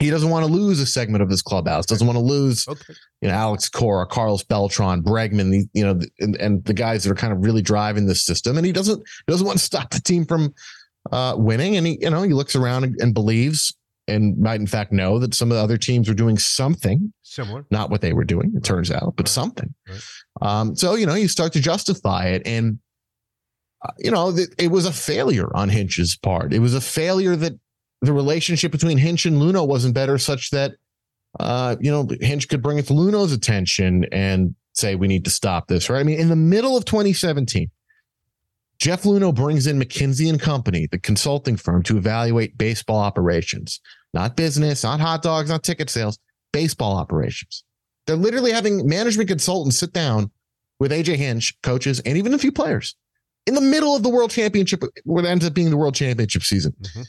[0.00, 1.84] he doesn't want to lose a segment of his clubhouse.
[1.84, 2.94] Doesn't want to lose, okay.
[3.20, 7.12] you know, Alex Cora, Carlos Beltran, Bregman, the, you know, and, and, the guys that
[7.12, 8.56] are kind of really driving this system.
[8.56, 10.54] And he doesn't doesn't want to stop the team from
[11.12, 11.76] uh, winning.
[11.76, 13.76] And he, you know, he looks around and, and, believes
[14.08, 17.66] and might in fact know that some of the other teams were doing something similar,
[17.70, 18.48] not what they were doing.
[18.48, 18.64] It right.
[18.64, 19.28] turns out, but right.
[19.28, 19.74] something.
[19.86, 20.02] Right.
[20.40, 22.78] Um, so you know, you start to justify it, and
[23.84, 26.54] uh, you know, it, it was a failure on Hinch's part.
[26.54, 27.52] It was a failure that
[28.00, 30.72] the relationship between Hinch and Luhnow wasn't better, such that
[31.38, 35.30] uh, you know Hinch could bring it to Luhnow's attention and say we need to
[35.30, 35.90] stop this.
[35.90, 36.00] Right?
[36.00, 37.70] I mean, in the middle of 2017,
[38.78, 43.80] Jeff Luhnow brings in McKinsey and Company, the consulting firm, to evaluate baseball operations,
[44.14, 46.18] not business, not hot dogs, not ticket sales,
[46.52, 47.64] baseball operations.
[48.06, 50.30] They're literally having management consultants sit down
[50.80, 52.96] with AJ Hinch, coaches, and even a few players
[53.46, 56.72] in the middle of the World Championship, what ends up being the World Championship season.
[56.80, 57.02] Mm-hmm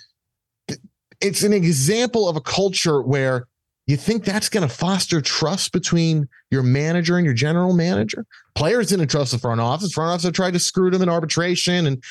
[1.22, 3.48] it's an example of a culture where
[3.88, 8.26] You think that's going to foster trust between your manager and your general manager?
[8.56, 9.92] Players didn't trust the front office.
[9.92, 12.04] Front office tried to screw them in arbitration, and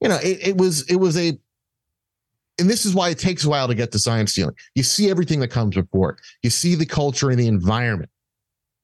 [0.00, 1.38] you know it, it was it was a.
[2.58, 4.56] And this is why it takes a while to get to sign stealing.
[4.74, 6.20] You see everything that comes before it.
[6.42, 8.10] You see the culture and the environment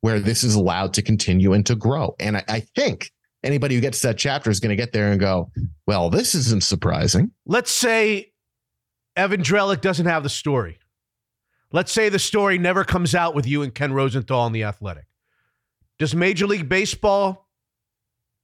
[0.02, 2.15] where this is allowed to continue and to grow.
[2.20, 3.11] And I, I think
[3.43, 5.51] anybody who gets that chapter is going to get there and go,
[5.89, 8.31] "Well, this isn't surprising." Let's say
[9.16, 10.78] Evan Drellich doesn't have the story.
[11.73, 15.07] Let's say the story never comes out with you and Ken Rosenthal in the Athletic.
[15.99, 17.49] Does Major League Baseball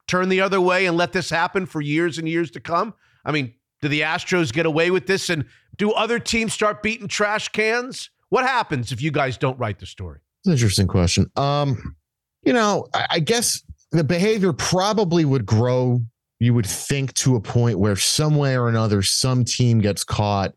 [0.07, 2.95] turn the other way and let this happen for years and years to come?
[3.25, 5.31] I mean, do the Astros get away with this?
[5.31, 5.45] And
[5.77, 8.11] do other teams start beating trash cans?
[8.29, 10.21] What happens if you guys don't write the story?
[10.41, 11.31] It's an interesting question.
[11.37, 11.97] Um,
[12.43, 16.01] you know, I, I guess the behavior probably would grow,
[16.39, 20.55] you would think, to a point where some way or another, some team gets caught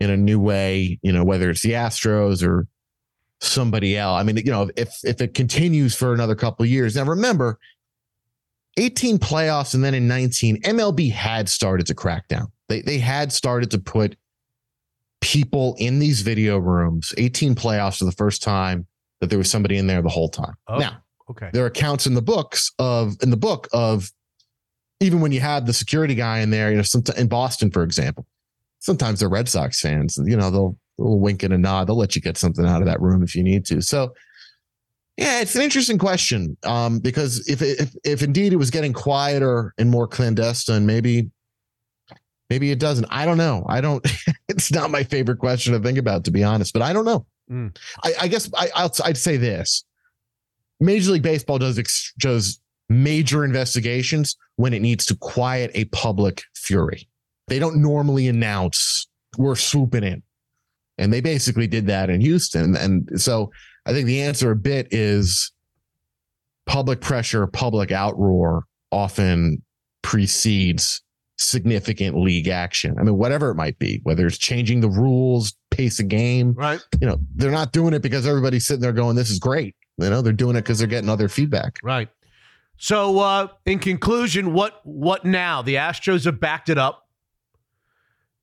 [0.00, 2.66] in a new way, you know, whether it's the Astros or
[3.40, 4.20] somebody else.
[4.20, 6.96] I mean, you know, if if it continues for another couple of years.
[6.96, 7.58] Now remember,
[8.76, 12.50] 18 playoffs and then in 19, MLB had started to crack down.
[12.68, 14.16] They they had started to put
[15.20, 18.86] people in these video rooms, 18 playoffs for the first time
[19.20, 20.54] that there was somebody in there the whole time.
[20.68, 20.98] Oh, now,
[21.30, 21.50] okay.
[21.52, 24.10] there are accounts in the books of in the book of
[25.00, 26.84] even when you had the security guy in there, you know,
[27.16, 28.26] in Boston, for example,
[28.80, 30.18] sometimes they're Red Sox fans.
[30.22, 31.88] You know, they'll, they'll wink and a nod.
[31.88, 33.80] They'll let you get something out of that room if you need to.
[33.82, 34.14] So,
[35.16, 39.74] yeah, it's an interesting question um, because if, if if indeed it was getting quieter
[39.76, 41.28] and more clandestine, maybe
[42.48, 43.06] maybe it doesn't.
[43.10, 43.66] I don't know.
[43.68, 44.06] I don't.
[44.48, 46.72] it's not my favorite question to think about, to be honest.
[46.72, 47.26] But I don't know.
[47.50, 47.76] Mm.
[48.04, 49.84] I, I guess I, I'll, I'd say this:
[50.78, 56.42] Major League Baseball does ex- does major investigations when it needs to quiet a public
[56.54, 57.08] fury.
[57.48, 60.22] They don't normally announce we're swooping in.
[60.98, 62.76] And they basically did that in Houston.
[62.76, 63.52] And so
[63.86, 65.52] I think the answer a bit is
[66.66, 69.62] public pressure, public outroar often
[70.02, 71.02] precedes
[71.36, 72.96] significant league action.
[72.98, 76.84] I mean, whatever it might be, whether it's changing the rules, pace of game, right?
[77.00, 80.10] You know, they're not doing it because everybody's sitting there going, "This is great." You
[80.10, 81.78] know, they're doing it because they're getting other feedback.
[81.82, 82.08] Right.
[82.76, 85.62] So, uh, in conclusion, what what now?
[85.62, 87.07] The Astros have backed it up.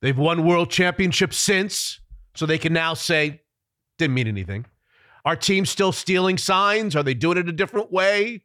[0.06, 2.00] They've won world championships since,
[2.36, 3.42] so they can now say
[3.98, 4.68] didn't mean anything.
[5.26, 6.96] Our team still stealing signs?
[6.96, 8.44] Are they doing it a different way?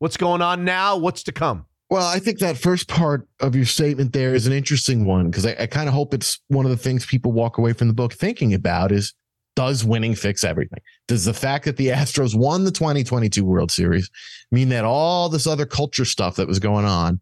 [0.00, 0.96] What's going on now?
[0.96, 1.66] What's to come?
[1.90, 5.46] Well, I think that first part of your statement there is an interesting one because
[5.46, 7.94] I, I kind of hope it's one of the things people walk away from the
[7.94, 9.14] book thinking about is
[9.54, 10.80] does winning fix everything?
[11.06, 14.10] Does the fact that the Astros won the 2022 World Series
[14.50, 17.20] mean that all this other culture stuff that was going on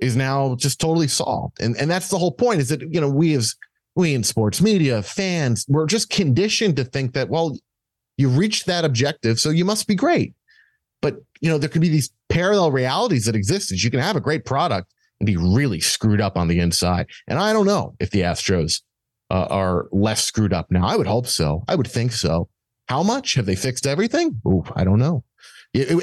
[0.00, 1.60] is now just totally solved?
[1.60, 3.54] And and that's the whole point is that you know we as
[3.96, 7.56] we in sports media fans we're just conditioned to think that well
[8.16, 10.34] you reached that objective so you must be great.
[11.00, 13.72] But you know there could be these parallel realities that exist.
[13.72, 17.06] Is you can have a great product and be really screwed up on the inside.
[17.28, 18.82] And I don't know if the Astros
[19.30, 20.86] uh, are less screwed up now.
[20.86, 21.64] I would hope so.
[21.68, 22.48] I would think so.
[22.88, 24.40] How much have they fixed everything?
[24.46, 25.24] Ooh, I don't know.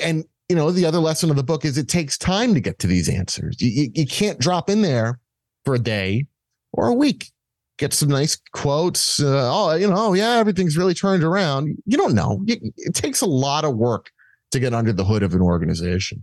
[0.03, 2.77] And you know, the other lesson of the book is it takes time to get
[2.79, 3.55] to these answers.
[3.61, 5.17] You, you, can't drop in there
[5.63, 6.27] for a day
[6.73, 7.31] or a week.
[7.77, 9.21] Get some nice quotes.
[9.21, 11.77] Uh, oh, you know, oh, yeah, everything's really turned around.
[11.85, 12.43] You don't know.
[12.47, 14.11] It takes a lot of work
[14.51, 16.21] to get under the hood of an organization.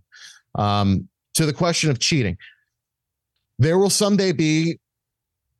[0.56, 2.36] Um, to the question of cheating,
[3.58, 4.78] there will someday be,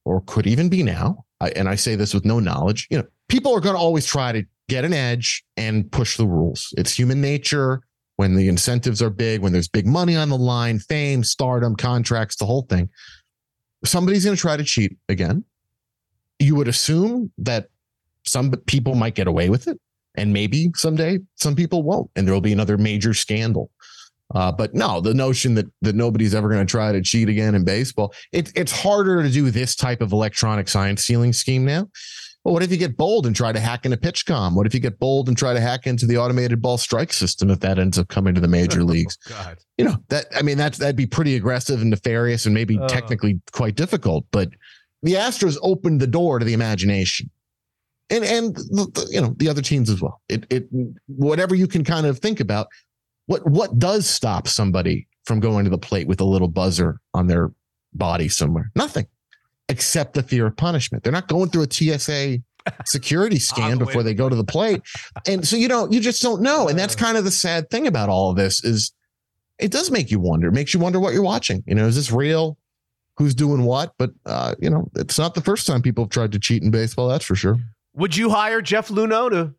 [0.05, 3.07] or could even be now, I, and I say this with no knowledge, you know,
[3.29, 6.75] people are going to always try to get an edge and push the rules.
[6.77, 7.83] It's human nature
[8.19, 12.35] when the incentives are big, when there's big money on the line, fame, stardom, contracts,
[12.35, 12.91] the whole thing.
[13.85, 15.45] Somebody's going to try to cheat again.
[16.41, 17.69] You would assume that
[18.25, 19.81] some people might get away with it,
[20.17, 23.71] and maybe someday some people won't, and there will be another major scandal.
[24.35, 27.55] Uh, but no, the notion that that nobody's ever going to try to cheat again
[27.55, 31.89] in baseball, it, it's harder to do this type of electronic sign stealing scheme now.
[32.49, 34.55] Well, what if you get bold and try to hack into PitchCom?
[34.55, 37.51] What if you get bold and try to hack into the automated ball strike system
[37.51, 39.19] if that ends up coming to the major leagues?
[39.29, 39.59] Oh, God.
[39.77, 42.89] You know, that I mean that's that'd be pretty aggressive and nefarious and maybe Uh.
[42.89, 44.49] technically quite difficult, but
[45.03, 47.29] the Astros opened the door to the imagination.
[48.09, 50.23] And and the, the- you know, the other teams as well.
[50.31, 50.71] It it
[51.07, 52.69] whatever you can kind of think about,
[53.27, 57.27] what what does stop somebody from going to the plate with a little buzzer on
[57.27, 57.51] their
[57.93, 58.71] body somewhere?
[58.75, 59.07] Nothing
[59.69, 61.03] except the fear of punishment.
[61.05, 62.39] They're not going through a TSA
[62.87, 64.83] security scan before they go to the plate.
[65.27, 66.69] And so you know, you just don't know.
[66.69, 68.93] And that's kind of the sad thing about all of this is
[69.59, 70.49] it does make you wonder.
[70.49, 71.63] It makes you wonder what you're watching.
[71.67, 72.57] You know, is this real?
[73.17, 73.95] Who's doing what?
[73.99, 76.71] But uh, you know, it's not the first time people have tried to cheat in
[76.71, 77.57] baseball, that's for sure.
[77.95, 79.55] Would you hire Jeff Luhnow to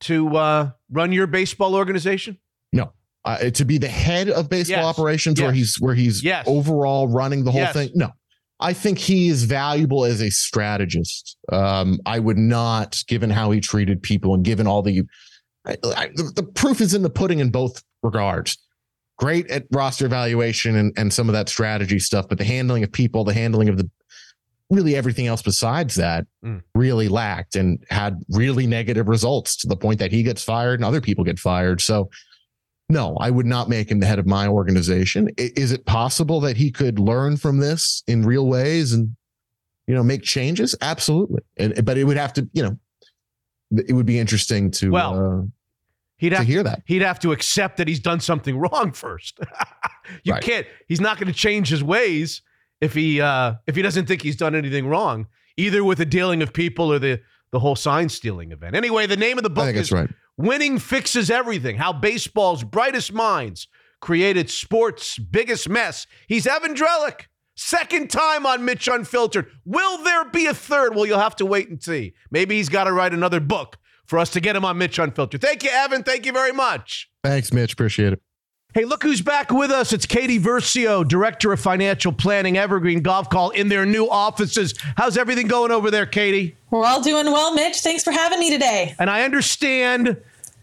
[0.00, 2.38] to uh, run your baseball organization?
[2.72, 2.92] No.
[3.24, 4.84] Uh, to be the head of baseball Yes.
[4.98, 6.44] operations where he's where he's Yes.
[6.46, 7.72] overall running the whole Yes.
[7.72, 7.90] thing.
[7.94, 8.10] No.
[8.60, 11.36] I think he is valuable as a strategist.
[11.52, 15.04] Um, I would not, given how he treated people and given all the,
[15.64, 18.58] I, I, the, the proof is in the pudding in both regards.
[19.16, 22.92] Great at roster evaluation and, and some of that strategy stuff, but the handling of
[22.92, 23.88] people, the handling of the
[24.70, 26.62] really everything else besides that Mm.
[26.74, 30.84] really lacked and had really negative results to the point that he gets fired and
[30.84, 31.80] other people get fired.
[31.80, 32.10] So,
[32.88, 35.28] no, I would not make him the head of my organization.
[35.36, 39.14] Is it possible that he could learn from this in real ways and
[39.86, 40.74] you know make changes?
[40.80, 41.42] Absolutely.
[41.56, 42.78] And but it would have to, you know,
[43.86, 45.46] it would be interesting to Well, uh,
[46.18, 46.82] He'd have to hear that.
[46.84, 49.38] He'd have to accept that he's done something wrong first.
[50.24, 50.42] you Right.
[50.42, 50.66] can't.
[50.88, 52.42] He's not going to change his ways
[52.80, 56.42] if he uh, if he doesn't think he's done anything wrong, either with the dealing
[56.42, 57.20] of people or the
[57.52, 58.74] the whole sign stealing event.
[58.74, 60.10] Anyway, the name of the book I think is that's right.
[60.38, 63.68] "Winning Fixes Everything: How Baseball's Brightest Minds
[64.00, 67.26] Created Sports' Biggest Mess." He's Evan Drellich.
[67.54, 69.50] Second time on Mitch Unfiltered.
[69.64, 70.94] Will there be a third?
[70.94, 72.14] Well, you'll have to wait and see.
[72.30, 75.40] Maybe he's got to write another book for us to get him on Mitch Unfiltered.
[75.40, 76.04] Thank you, Evan.
[76.04, 77.10] Thank you very much.
[77.24, 77.72] Thanks, Mitch.
[77.72, 78.22] Appreciate it.
[78.74, 79.92] Hey, look who's back with us.
[79.92, 84.74] It's Katie Versio, Director of Financial Planning, Evergreen Gavekal, in their new offices.
[84.96, 86.56] How's everything going over there, Katie?
[86.70, 87.78] We're all doing well, Mitch.
[87.80, 88.94] Thanks for having me today.
[88.98, 90.18] And I understand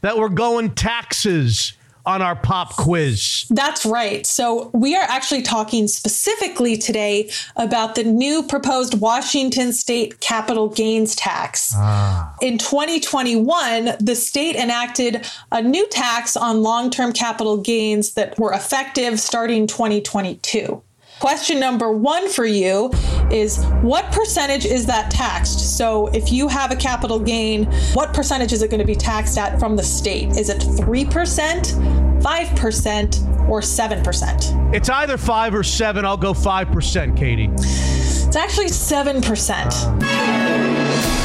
[0.06, 1.74] that we're going taxes
[2.06, 3.48] on our pop quiz.
[3.50, 4.24] That's right.
[4.24, 11.16] So, we are actually talking specifically today about the new proposed Washington state capital gains
[11.16, 11.74] tax.
[11.76, 12.36] Ah.
[12.40, 18.54] In 2021, the state enacted a new tax on long term capital gains that were
[18.54, 20.84] effective starting 2022.
[21.20, 22.92] Question number one for you
[23.32, 25.78] is what percentage is that taxed?
[25.78, 29.38] So, if you have a capital gain, what percentage is it going to be taxed
[29.38, 30.32] at from the state?
[30.32, 34.76] Is it 3%, 5%, or 7%?
[34.76, 36.04] It's either five or seven.
[36.04, 37.50] I'll go 5%, Katie.
[37.56, 41.25] It's actually 7%.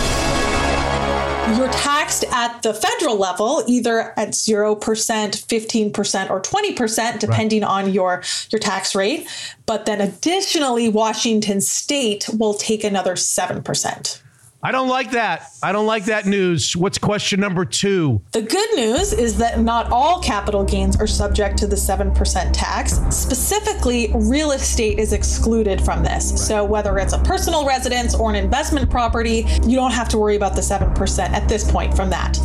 [1.57, 8.23] You're taxed at the federal level, either at 0%, 15%, or 20%, depending on your,
[8.51, 9.29] your tax rate.
[9.67, 14.23] But then additionally, Washington state will take another 7%.
[14.63, 15.47] I don't like that.
[15.63, 16.77] I don't like that news.
[16.77, 18.21] What's question number two?
[18.33, 23.01] The good news is that not all capital gains are subject to the 7% tax.
[23.09, 26.47] Specifically, real estate is excluded from this.
[26.47, 30.37] So, whether it's a personal residence or an investment property, you don't have to worry
[30.37, 32.39] about the 7% at this point from that.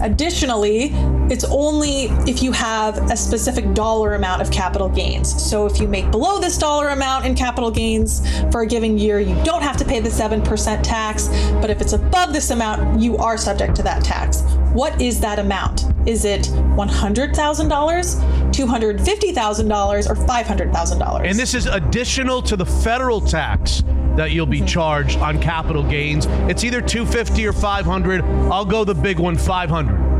[0.00, 0.90] Additionally,
[1.30, 5.30] it's only if you have a specific dollar amount of capital gains.
[5.40, 9.20] So, if you make below this dollar amount in capital gains for a given year,
[9.20, 11.28] you don't have to pay the 7% tax.
[11.60, 14.42] But if it's above this amount, you are subject to that tax.
[14.72, 15.84] What is that amount?
[16.06, 17.34] Is it $100,000,
[18.52, 21.26] $250,000, or $500,000?
[21.28, 23.82] And this is additional to the federal tax
[24.16, 26.26] that you'll be charged on capital gains.
[26.48, 28.22] It's either 250 or 500.
[28.50, 30.19] I'll go the big one, 500.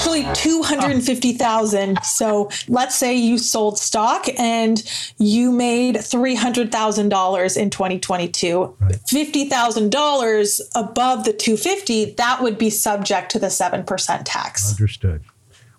[0.00, 2.02] Actually 250,000.
[2.02, 4.82] So let's say you sold stock and
[5.18, 8.76] you made $300,000 in 2022.
[8.80, 14.70] $50,000 above the 250, that would be subject to the 7% tax.
[14.70, 15.22] Understood.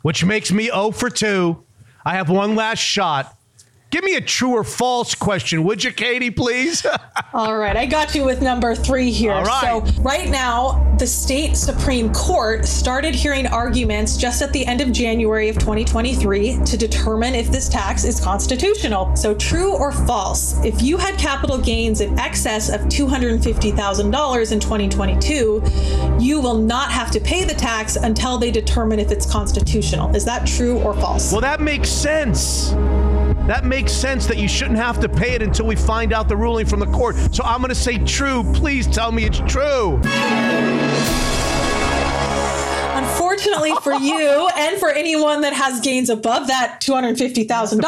[0.01, 1.63] Which makes me 0 for 2.
[2.05, 3.37] I have one last shot.
[3.91, 6.85] Give me a true or false question, would you, Katie, please?
[7.33, 9.33] All right, I got you with number three here.
[9.33, 9.83] All right.
[9.85, 14.93] So, right now, the state Supreme Court started hearing arguments just at the end of
[14.93, 19.13] January of 2023 to determine if this tax is constitutional.
[19.17, 25.63] So, true or false, if you had capital gains in excess of $250,000 in 2022,
[26.17, 30.15] you will not have to pay the tax until they determine if it's constitutional.
[30.15, 31.29] Is that true or false?
[31.33, 32.73] well, that makes sense.
[33.47, 36.37] That makes sense that you shouldn't have to pay it until we find out the
[36.37, 37.15] ruling from the court.
[37.33, 38.43] So I'm going to say true.
[38.53, 39.99] Please tell me it's true.
[43.41, 47.81] Unfortunately for you and for anyone that has gains above that $250,000,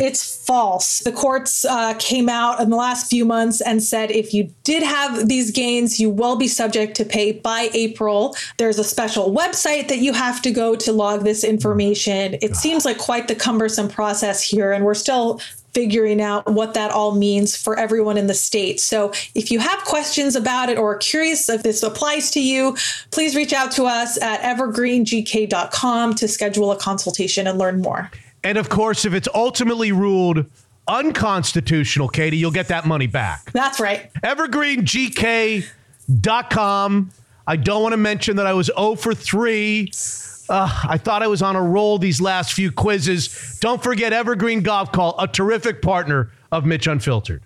[0.00, 1.00] it's false.
[1.00, 4.82] The courts uh, came out in the last few months and said if you did
[4.82, 8.36] have these gains, you will be subject to pay by April.
[8.58, 12.36] There's a special website that you have to go to log this information.
[12.42, 15.40] It seems like quite the cumbersome process here, and we're still
[15.78, 18.80] figuring out what that all means for everyone in the state.
[18.80, 22.76] So if you have questions about it or are curious if this applies to you,
[23.12, 28.10] please reach out to us at evergreengk.com to schedule a consultation and learn more.
[28.42, 30.46] And of course, if it's ultimately ruled
[30.88, 33.52] unconstitutional, Katie, you'll get that money back.
[33.52, 34.12] That's right.
[34.24, 37.10] EvergreenGK.com.
[37.46, 39.92] I don't want to mention that I was 0 for 3.
[40.48, 43.58] Uh, I thought I was on a roll these last few quizzes.
[43.60, 47.44] Don't forget Evergreen Gavekal, a terrific partner of Mitch Unfiltered.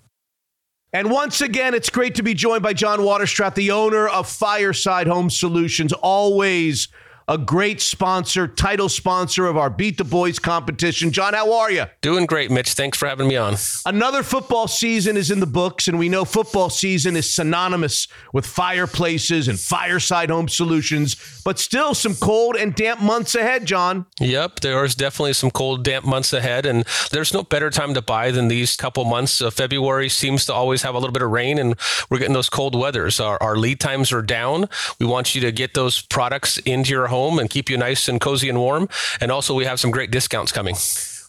[0.92, 5.06] And once again, it's great to be joined by John Waterstrat, the owner of Fireside
[5.06, 5.92] Home Solutions.
[5.94, 6.88] Always
[7.28, 11.10] a great sponsor, title sponsor of our Beat the Boys competition.
[11.10, 11.84] John, how are you?
[12.00, 12.72] Doing great, Mitch.
[12.72, 13.56] Thanks for having me on.
[13.86, 18.46] Another football season is in the books, and we know football season is synonymous with
[18.46, 24.06] fireplaces and fireside home solutions, but still some cold and damp months ahead, John.
[24.20, 28.30] Yep, there's definitely some cold, damp months ahead, and there's no better time to buy
[28.30, 29.40] than these couple months.
[29.40, 31.76] Uh, February seems to always have a little bit of rain, and
[32.10, 33.20] we're getting those cold weathers.
[33.20, 34.68] Our, our lead times are down.
[34.98, 38.20] We want you to get those products into your home and keep you nice and
[38.20, 38.88] cozy and warm.
[39.20, 40.74] And also, we have some great discounts coming.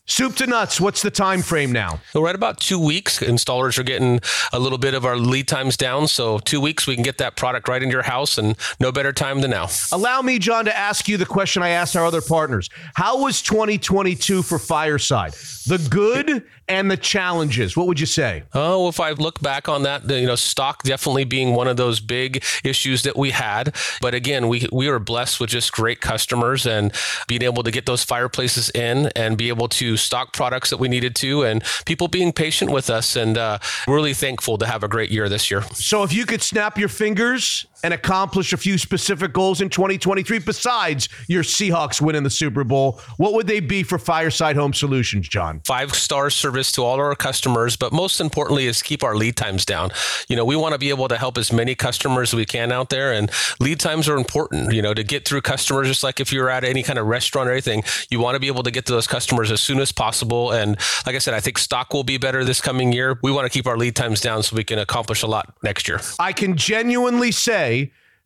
[0.06, 0.82] Soup to nuts.
[0.82, 2.02] What's the time frame now?
[2.14, 3.20] At about two weeks.
[3.20, 4.20] Installers are getting
[4.52, 6.10] a little bit of our lead times down.
[6.10, 9.14] So two weeks, we can get that product right into your house, and no better
[9.14, 9.70] time than now.
[9.94, 12.70] Allow me, John, to ask you the question I asked our other partners.
[12.96, 15.34] How was 2022 for Fireside?
[15.68, 17.76] The good and the challenges.
[17.76, 18.44] What would you say?
[18.54, 22.00] Oh, if I look back on that, you know, stock definitely being one of those
[22.00, 23.76] big issues that we had.
[24.02, 26.94] But again, we we were blessed with just great customers and
[27.28, 30.88] being able to get those fireplaces in and be able to stock products that we
[30.88, 33.16] needed to, and people being patient with us.
[33.16, 35.64] And uh, really thankful to have a great year this year.
[35.74, 40.40] So, if you could snap your fingers and accomplish a few specific goals in 2023
[40.40, 45.28] besides your Seahawks winning the Super Bowl, what would they be for Fireside Home Solutions,
[45.28, 45.62] John?
[45.66, 49.66] Five star service to all our customers, but most importantly is keep our lead times
[49.66, 49.92] down.
[50.30, 52.72] You know, we want to be able to help as many customers as we can
[52.72, 53.30] out there, and
[53.60, 54.74] lead times are important.
[54.74, 57.50] You know, to get through customers, just like if you're at any kind of restaurant
[57.50, 59.92] or anything, you want to be able to get to those customers as soon as
[59.92, 60.52] possible.
[60.52, 63.20] And like I said, I think stock will be better this coming year.
[63.22, 65.88] We want to keep our lead times down so we can accomplish a lot next
[65.88, 66.00] year.
[66.20, 67.73] I can genuinely say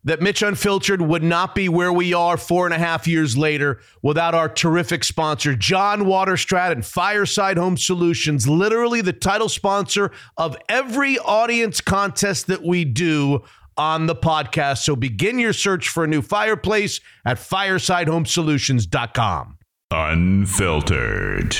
[0.04, 3.80] that Mitch Unfiltered would not be where we are four and a half years later
[4.02, 10.56] without our terrific sponsor, John Waterstrat and Fireside Home Solutions, literally the title sponsor of
[10.68, 13.42] every audience contest that we do
[13.76, 14.78] on the podcast.
[14.78, 19.58] So begin your search for a new fireplace at firesidehomesolutions.com.
[19.90, 21.56] Unfiltered.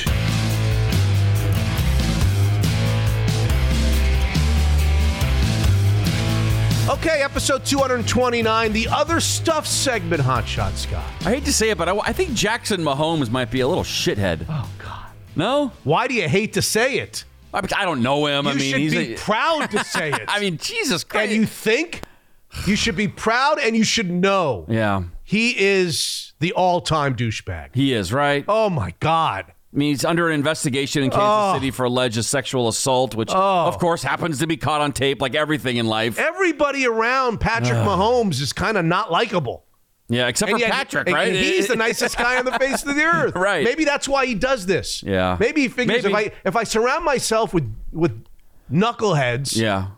[6.88, 11.04] Okay, episode 229, the other stuff segment, Hotshot Scott.
[11.20, 13.84] I hate to say it, but I, I think Jackson Mahomes might be a little
[13.84, 14.46] shithead.
[14.48, 15.10] Oh, God.
[15.36, 15.70] No?
[15.84, 17.26] Why do you hate to say it?
[17.52, 18.46] I, I don't know him.
[18.46, 20.22] You I mean, should he's be a, proud to say it.
[20.28, 21.30] I mean, Jesus Christ.
[21.30, 22.00] and you think
[22.66, 27.74] you should be proud and you should know yeah, he is the all-time douchebag.
[27.74, 28.46] he is, right?
[28.48, 29.52] Oh my God.
[29.72, 31.54] I mean, he's under an investigation in Kansas Oh.
[31.54, 33.66] City for alleged sexual assault, which, Oh.
[33.66, 36.18] of course, happens to be caught on tape like everything in life.
[36.18, 37.86] Everybody around Patrick Ugh.
[37.98, 39.64] Mahomes is kind of not likable.
[40.08, 41.28] Yeah, except And for yet- Patrick, right?
[41.28, 43.34] and he's the nicest guy on the face of the earth.
[43.36, 43.62] Right.
[43.62, 45.02] Maybe that's why he does this.
[45.02, 45.36] Yeah.
[45.38, 46.14] Maybe he figures Maybe.
[46.28, 48.24] if I if I surround myself with with
[48.72, 49.88] knuckleheads, Yeah.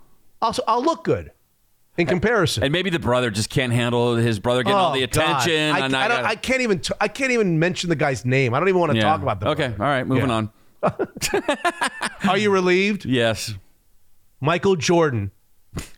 [0.42, 1.30] I'll I'll look good
[1.98, 2.62] in comparison.
[2.62, 5.42] And maybe the brother just can't handle his brother getting all Oh, the God.
[5.42, 5.74] attention.
[5.74, 8.54] I, and I, gotta- I can't even t- I can't even mention the guy's name.
[8.54, 9.04] I don't even want to Yeah.
[9.04, 10.34] talk about the Okay, all right, moving Yeah.
[10.34, 10.50] on.
[12.28, 13.04] Are you relieved?
[13.04, 13.54] Yes.
[14.40, 15.30] Michael Jordan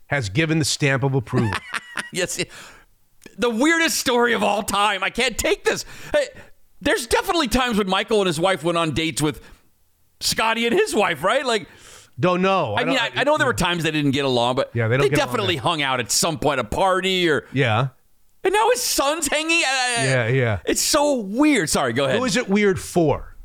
[0.07, 1.51] has given the stamp of approval.
[2.11, 2.43] Yes.
[3.39, 5.03] The weirdest story of all time.
[5.03, 5.83] I can't take this.
[6.13, 6.27] Hey,
[6.79, 9.41] there's definitely times when Michael and his wife went on dates with
[10.19, 11.43] Scotty and his wife, right?
[11.43, 11.67] Like,
[12.19, 12.75] don't know.
[12.75, 14.97] I, mean, I, I know there were times they didn't get along, but Yeah, they
[14.97, 17.45] don't get definitely hung out at some point, a party or.
[17.53, 17.89] yeah.
[18.45, 19.61] And now his son's hanging.
[19.63, 20.59] Uh, Yeah, yeah.
[20.65, 21.69] It's so weird.
[21.69, 22.19] Sorry, go ahead.
[22.19, 23.35] Who is it weird for?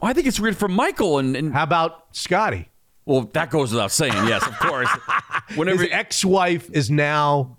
[0.00, 2.68] Well, I think it's weird for Michael and, and How about Scotty?
[3.04, 4.12] well, that goes without saying.
[4.12, 4.88] Yes, of course.
[5.54, 7.56] Whenever His ex-wife is now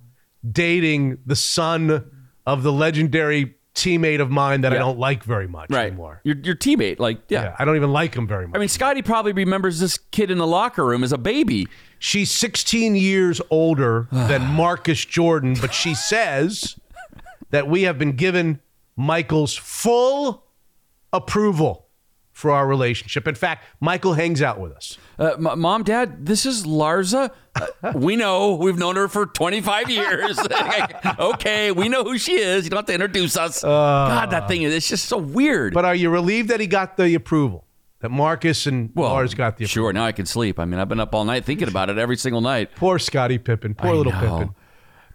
[0.49, 2.11] dating the son
[2.45, 4.79] of the legendary teammate of mine that I Yeah.
[4.81, 6.19] don't like very much right, anymore.
[6.23, 7.43] your your teammate, like yeah.
[7.43, 8.55] Yeah, I don't even like him very much.
[8.55, 11.67] I mean, Scotty probably remembers this kid in the locker room as a baby.
[11.99, 16.77] She's 16 years older than Marcus Jordan, but she says
[17.51, 18.59] that we have been given
[18.95, 20.43] Michael's full
[21.13, 21.86] approval
[22.37, 23.27] for our relationship.
[23.27, 24.99] In fact, Michael hangs out with us.
[25.17, 27.31] Uh, M- Mom, Dad, this is Larsa.
[27.55, 28.53] Uh, we know.
[28.53, 30.39] We've known her for 25 years.
[31.19, 32.63] okay, we know who she is.
[32.63, 33.63] You don't have to introduce us.
[33.63, 35.73] God, that thing is it's just so weird.
[35.73, 37.65] But are you relieved that he got the approval?
[38.01, 39.87] That Marcus and Lars got the approval?
[39.87, 40.59] Sure, now I can sleep.
[40.59, 42.75] I mean, I've been up all night thinking about it every single night.
[42.75, 43.73] Poor Scotty Pippen.
[43.73, 44.19] Poor I little know.
[44.19, 44.55] Pippen.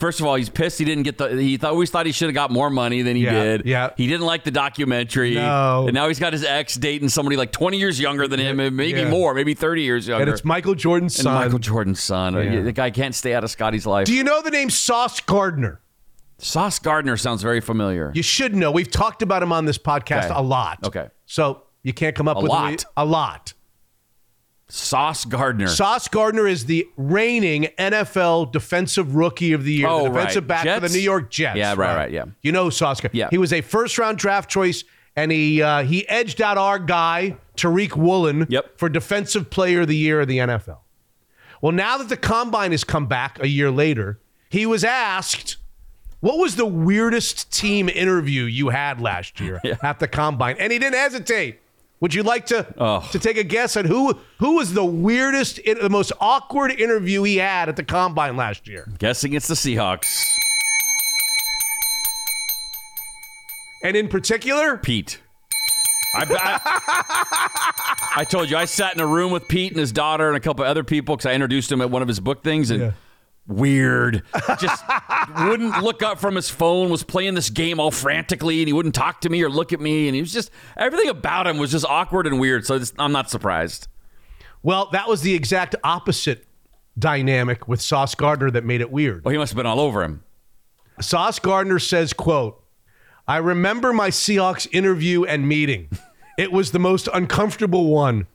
[0.03, 1.29] First of all, he's pissed he didn't get the.
[1.41, 3.67] He thought, always thought he should have got more money than he Yeah, did.
[3.67, 3.91] yeah.
[3.97, 5.37] He didn't like the documentary.
[5.37, 5.85] No.
[5.87, 8.77] And now he's got his ex dating somebody like 20 years younger than him, and
[8.77, 9.11] maybe Yeah.
[9.11, 10.23] more, maybe 30 years younger.
[10.25, 11.35] And it's Michael Jordan's And son.
[11.35, 12.35] Michael Jordan's son.
[12.35, 12.63] Yeah.
[12.63, 14.07] The guy can't stay out of Scotty's life.
[14.09, 15.81] Do you know the name Sauce Gardner?
[16.39, 18.11] Sauce Gardner sounds very familiar.
[18.13, 18.73] You should know.
[18.73, 20.35] We've talked about him on this podcast Okay.
[20.35, 20.81] a lot.
[20.85, 21.07] Okay.
[21.27, 22.85] So you can't come up A with lot.
[22.97, 23.53] A lot.
[24.75, 25.67] Sauce Gardner.
[25.69, 30.65] Sauce Gardner is the reigning NFL Defensive Rookie of the Year, Oh, the defensive right.
[30.65, 31.59] back for the New York Jets.
[31.59, 32.25] Yeah, right, right, yeah.
[32.41, 33.19] You know Sauce Gardner.
[33.19, 33.29] Yeah.
[33.31, 34.85] He was a first round draft choice,
[35.15, 38.79] and he uh, he edged out our guy Tariq Woolen Yep.
[38.79, 40.79] for Defensive Player of the Year of the NFL.
[41.61, 45.59] Well, now that the combine has come back a year later, he was asked.
[46.21, 50.55] What was the weirdest team interview you had last year at the combine?
[50.61, 51.59] And he didn't hesitate.
[52.03, 53.09] Would you like to Oh.
[53.13, 57.37] to take a guess at who who was the weirdest, the most awkward interview he
[57.37, 58.89] had at the combine last year?
[58.99, 60.05] Guessing it's the Seahawks.
[63.85, 65.21] And in particular, Pete.
[66.15, 70.27] I, I, I told you I sat in a room with Pete and his daughter
[70.27, 72.71] and a couple other people because I introduced him at one of his book things
[72.73, 72.95] and
[73.47, 74.23] weird.
[74.59, 74.85] Just
[75.45, 76.91] wouldn't look up from his phone.
[76.91, 79.81] Was playing this game all frantically and he wouldn't talk to me or look at
[79.81, 82.65] me and he was just everything about him was just awkward and weird.
[82.67, 83.89] So I'm not surprised.
[84.63, 86.47] well, that was the exact opposite
[86.99, 89.25] dynamic with Sauce Gardner that made it weird.
[89.25, 90.23] Well, he must have been all over him.
[91.01, 92.63] Sauce Gardner says, quote,
[93.27, 95.89] I remember my Seahawks interview and meeting.
[96.39, 98.27] It was the most uncomfortable one.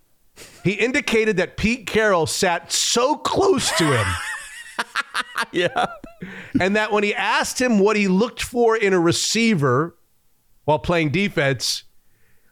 [0.64, 4.06] He indicated that Pete Carroll sat so close to him.
[5.52, 5.86] yeah.
[6.60, 9.96] And that when he asked him what he looked for in a receiver
[10.66, 11.84] while playing defense,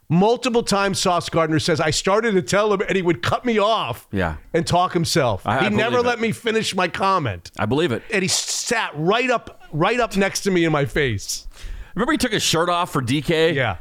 [0.08, 3.58] multiple times Sauce Gardner says, I started to tell him and he would cut me
[3.58, 4.36] off Yeah.
[4.54, 5.46] and talk himself.
[5.46, 6.08] I- I he never believe it.
[6.08, 7.50] let me finish my comment.
[7.58, 8.02] I believe it.
[8.12, 11.46] And he sat right up right up next to me in my face.
[11.94, 13.54] Remember he took his shirt off for DK?
[13.54, 13.76] Yeah.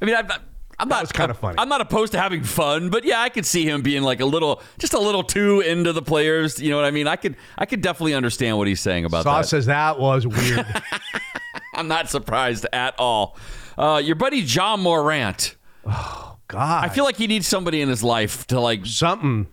[0.00, 0.42] I mean, not,
[0.78, 1.56] I'm not was kinda funny.
[1.58, 4.26] I'm not opposed to having fun, but yeah, I could see him being like a
[4.26, 6.60] little, just a little too into the players.
[6.60, 7.06] You know what I mean?
[7.06, 9.48] I could, I could definitely understand what he's saying about Sauce that.
[9.48, 10.66] says that was weird.
[11.74, 13.36] I'm not surprised at all.
[13.78, 15.56] Uh, your buddy Ja Morant.
[15.86, 16.84] Oh God.
[16.84, 19.46] I feel like he needs somebody in his life to like something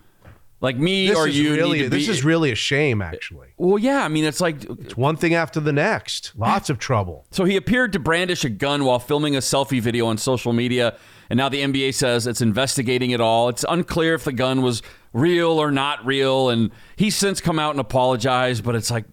[0.60, 1.52] like me this or you.
[1.54, 3.48] really this be, is really a shame actually.
[3.58, 4.02] well, yeah.
[4.04, 6.32] I mean, it's like It's one thing after the next.
[6.36, 7.26] Lots of trouble.
[7.30, 10.96] So he appeared to brandish a gun while filming a selfie video on social media,
[11.34, 13.48] and now the NBA says it's investigating it all.
[13.48, 14.82] It's unclear if the gun was
[15.12, 19.04] real or not real, and he's since come out and apologized, but it's like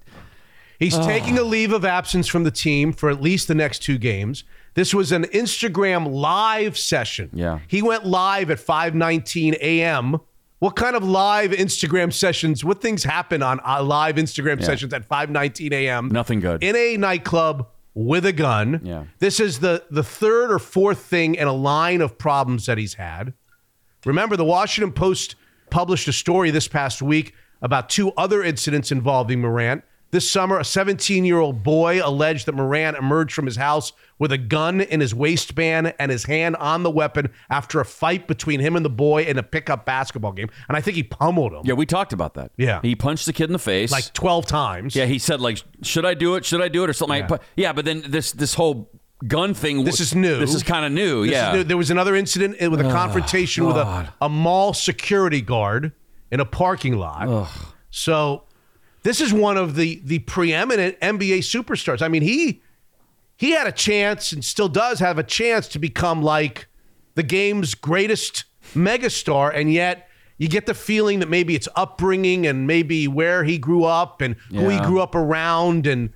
[0.77, 1.03] He's Oh.
[1.08, 4.43] taking a leave of absence from the team for at least the next two games.
[4.75, 7.30] This was an Instagram live session.
[7.33, 7.59] Yeah.
[7.67, 10.17] He went live at 5:19 a.m.
[10.59, 12.64] What kind of live Instagram sessions?
[12.64, 14.66] What things happen on uh, live Instagram Yeah.
[14.67, 16.09] sessions at 5:19 a.m.
[16.09, 16.64] nothing good.
[16.64, 18.82] in a nightclub with a gun.
[18.84, 19.06] Yeah.
[19.20, 22.95] This is the the third or fourth thing in a line of problems that he's
[22.95, 23.34] had.
[24.06, 25.36] Remember, the Washington Post
[25.70, 29.84] published a story this past week about two other incidents involving Morant.
[30.11, 34.31] This summer, a 17 year old boy alleged that Morant emerged from his house with
[34.31, 38.59] a gun in his waistband and his hand on the weapon after a fight between
[38.59, 40.49] him and the boy in a pickup basketball game.
[40.67, 42.51] And I think he pummeled him yeah, we talked about that.
[42.57, 42.81] Yeah.
[42.81, 44.95] he punched the kid in the face like 12 times.
[44.95, 46.45] yeah, he said like, should I do it?
[46.45, 47.17] Should I do it or something?
[47.17, 47.22] Yeah.
[47.23, 48.91] Like, but yeah, but then this this whole
[49.27, 49.83] gun thing.
[49.83, 50.40] This is new.
[50.40, 51.23] This is kind of new.
[51.23, 51.64] This yeah, new.
[51.64, 55.93] There was another incident with a oh, confrontation with a, a mall security guard
[56.31, 57.49] in a parking lot.
[57.91, 58.43] So
[59.04, 62.02] this is one of the the preeminent NBA superstars.
[62.02, 62.62] I mean, he
[63.36, 66.68] he had a chance and still does have a chance to become like
[67.16, 70.08] the game's greatest megastar, and yet
[70.38, 74.36] you get the feeling that maybe it's upbringing and maybe where he grew up and
[74.50, 76.12] who he grew up around and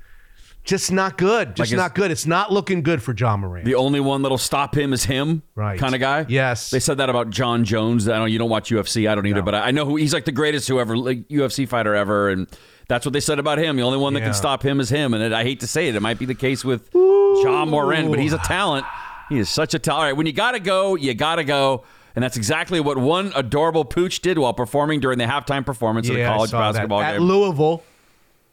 [0.64, 1.56] just not good.
[1.56, 2.10] Just Like not good.
[2.10, 3.66] It's not looking good for Ja Morant.
[3.66, 5.80] The only one that'll stop him is him, Right.
[5.80, 6.26] Kind of guy.
[6.28, 6.72] Yes.
[6.72, 8.08] They said that about Jon Jones.
[8.08, 9.08] I don't know you don't watch UFC.
[9.08, 11.68] I don't either, but I I know who, he's like the greatest whoever like, UFC
[11.68, 12.48] fighter ever, and
[12.88, 13.76] that's what they said about him.
[13.78, 14.26] The only one that Yeah.
[14.28, 16.26] can stop him is him, and it, I hate to say it, it might be
[16.26, 18.86] the case with Ja Morant, but he's a talent.
[19.30, 20.00] He is such a talent.
[20.00, 21.84] All right, when you gotta go, you gotta go.
[22.16, 26.16] And that's exactly what one adorable pooch did while performing during the halftime performance of
[26.16, 26.74] the college saw that.
[26.74, 27.22] basketball at game.
[27.24, 27.84] Louisville.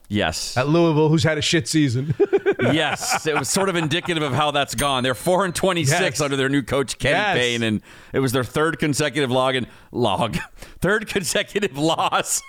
[0.09, 0.57] yes.
[0.57, 2.12] At Louisville, who's had a shit season.
[2.61, 5.05] yes, it was sort of indicative of how that's gone.
[5.05, 6.20] They're four and twenty six Yes.
[6.20, 7.36] under their new coach Kenny Yes.
[7.36, 10.36] Payne, and it was their third consecutive log and log,
[10.81, 12.43] third consecutive loss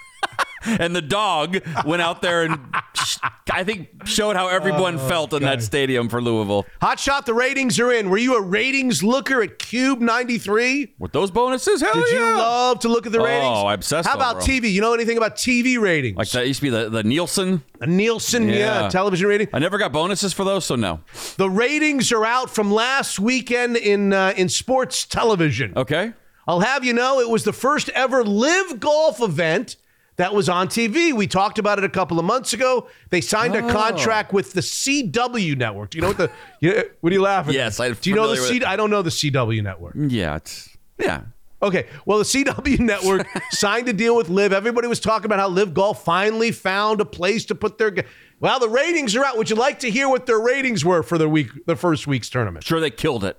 [0.65, 2.59] and the dog went out there and
[2.95, 3.17] sh-
[3.51, 6.65] I think showed how everyone Oh, felt in that stadium for Louisville.
[6.81, 8.09] Hot shot, the ratings are in.
[8.09, 10.93] Were you a ratings looker at KUBE 93?
[10.97, 13.43] With those bonuses, hell Did you love to look at the ratings?
[13.45, 13.65] Oh, ratings?
[13.65, 14.37] I obsessed How about.
[14.37, 14.71] TV?
[14.71, 16.17] You know anything about TV ratings?
[16.17, 17.63] Like that used to be the, the Nielsen.
[17.81, 18.89] A Nielsen, yeah.
[18.89, 19.47] television rating.
[19.53, 21.01] I never got bonuses for those, so no.
[21.37, 25.73] The ratings are out from last weekend in uh, in sports television.
[25.75, 26.13] Okay.
[26.47, 29.75] I'll have you know it was the first ever LIV Golf event
[30.17, 31.13] that was on TV.
[31.13, 32.87] We talked about it a couple of months ago.
[33.09, 33.69] They signed a Oh.
[33.71, 35.89] contract with the CW network.
[35.91, 37.53] Do you know what the you, what are you laughing?
[37.55, 37.79] Yes.
[37.79, 38.67] I'm Do you know the familiar C, with.
[38.67, 39.95] I don't know the CW network.
[39.95, 40.69] Mm, yeah, it's
[40.99, 41.21] yeah.
[41.61, 44.51] Okay, well, the CW network signed a deal with LIV.
[44.51, 47.89] Everybody was talking about how LIV Golf finally found a place to put their.
[47.89, 48.03] ga-
[48.41, 49.37] Well, the ratings are out.
[49.37, 52.29] Would you like to hear what their ratings were for the week, the first week's
[52.29, 52.65] tournament?
[52.65, 53.37] Sure, they killed it.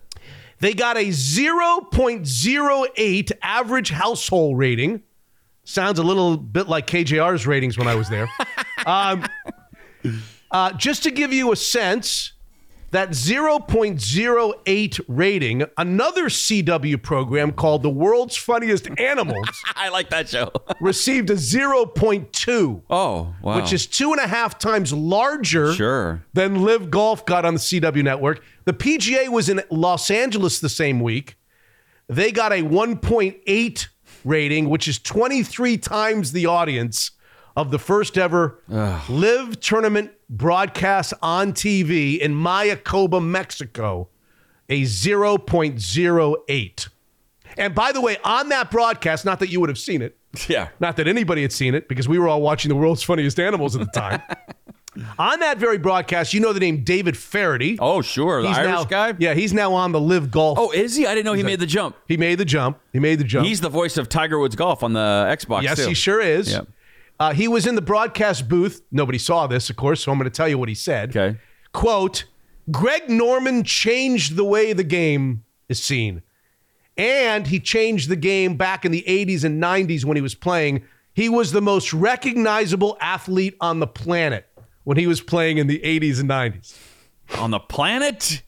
[0.60, 5.02] They got a 0.08 average household rating.
[5.64, 8.28] Sounds a little bit like KJR's ratings when I was there.
[8.86, 9.24] um,
[10.50, 12.32] uh, just to give you a sense,
[12.90, 20.52] that 0.08 rating, another CW program called The World's Funniest Animals I like that show.
[20.80, 22.82] received a 0.2.
[22.88, 23.56] Oh, wow.
[23.56, 26.24] Which is two and a half times larger Sure.
[26.34, 28.44] than LIV Golf got on the CW network.
[28.64, 31.36] The PGA was in Los Angeles the same week.
[32.08, 33.88] They got a 1.8
[34.24, 37.12] rating, which is 23 times the audience
[37.56, 38.58] of the first ever
[39.08, 44.08] live tournament broadcast on TV in Mayakoba, Mexico,
[44.68, 46.88] a 0.08.
[47.56, 50.16] And by the way, on that broadcast, not that you would have seen it,
[50.48, 50.70] Yeah.
[50.80, 53.76] not that anybody had seen it because we were all watching the world's funniest animals
[53.76, 54.20] at the time.
[55.18, 57.76] on that very broadcast, you know the name David Feherty.
[57.80, 58.42] Oh, sure.
[58.42, 59.14] The He's Irish now- guy?
[59.18, 60.58] Yeah, he's now on the LIV Golf.
[60.58, 61.06] Oh, is he?
[61.06, 61.96] I didn't know he He's made a- the jump.
[62.08, 62.78] He made the jump.
[62.92, 63.46] He made the jump.
[63.46, 65.62] He's the voice of Tiger Woods Golf on the Xbox.
[65.62, 65.88] yes, too.
[65.88, 66.52] he sure is.
[66.52, 66.60] Yeah.
[67.20, 68.82] Uh, he was in the broadcast booth.
[68.90, 71.16] Nobody saw this, of course, so I'm going to tell you what he said.
[71.16, 71.38] Okay.
[71.72, 72.24] Quote,
[72.70, 76.22] Greg Norman changed the way the game is seen.
[76.96, 80.84] And he changed the game back in the 80s and 90s when he was playing.
[81.12, 84.46] He was the most recognizable athlete on the planet
[84.84, 86.76] when he was playing in the 80s and 90s.
[87.38, 88.42] On the planet?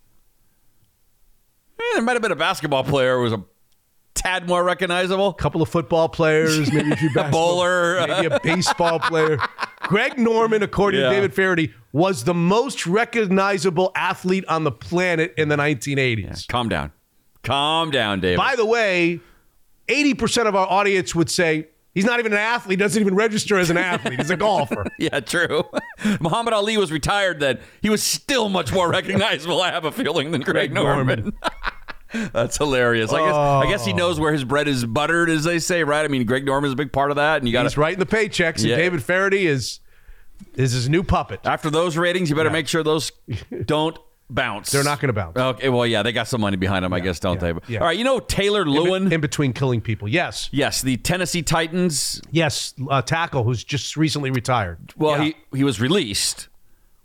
[1.78, 3.42] Eh, there might have been a basketball player who was a
[4.14, 5.28] tad more recognizable.
[5.28, 8.06] A couple of football players, maybe a few basketball, bowler.
[8.06, 9.38] maybe a baseball player.
[9.82, 11.08] Greg Norman, according Yeah.
[11.10, 16.46] to David Feherty, was the most recognizable athlete on the planet in the 1980s.
[16.48, 16.92] Calm down.
[17.42, 18.38] Calm down, David.
[18.38, 19.20] By the way,
[19.88, 23.70] 80% of our audience would say he's not even an athlete, doesn't even register as
[23.70, 24.20] an athlete.
[24.20, 24.84] He's a golfer.
[25.00, 25.64] yeah, true.
[26.20, 27.58] Muhammad Ali was retired then.
[27.82, 31.32] He was still much more recognizable, I have a feeling, than Greg, Greg Norman.
[32.32, 33.12] That's hilarious.
[33.12, 33.96] I guess I guess he Oh.
[33.96, 36.04] knows where his bread is buttered, as they say, right?
[36.04, 38.06] I mean, Greg Norman's a big part of that, and you got He's writing the
[38.06, 39.80] paychecks, and David Feherty is
[40.54, 41.40] is his new puppet.
[41.44, 43.10] after those ratings, you better make sure those
[43.64, 44.70] don't bounce.
[44.72, 45.36] They're not going to bounce.
[45.36, 47.72] Okay, well, yeah, they got some money behind them, I guess, don't yeah, they?
[47.74, 47.78] yeah.
[47.80, 49.12] All right, you know Taylor In, be- Lewan.
[49.12, 50.08] in between killing people.
[50.08, 50.48] Yes.
[50.52, 52.20] yes, the Tennessee Titans.
[52.30, 52.74] Yes.
[52.90, 54.92] Uh, tackle who's just recently retired.
[54.96, 55.32] Well, Yeah.
[55.52, 56.48] he he was released.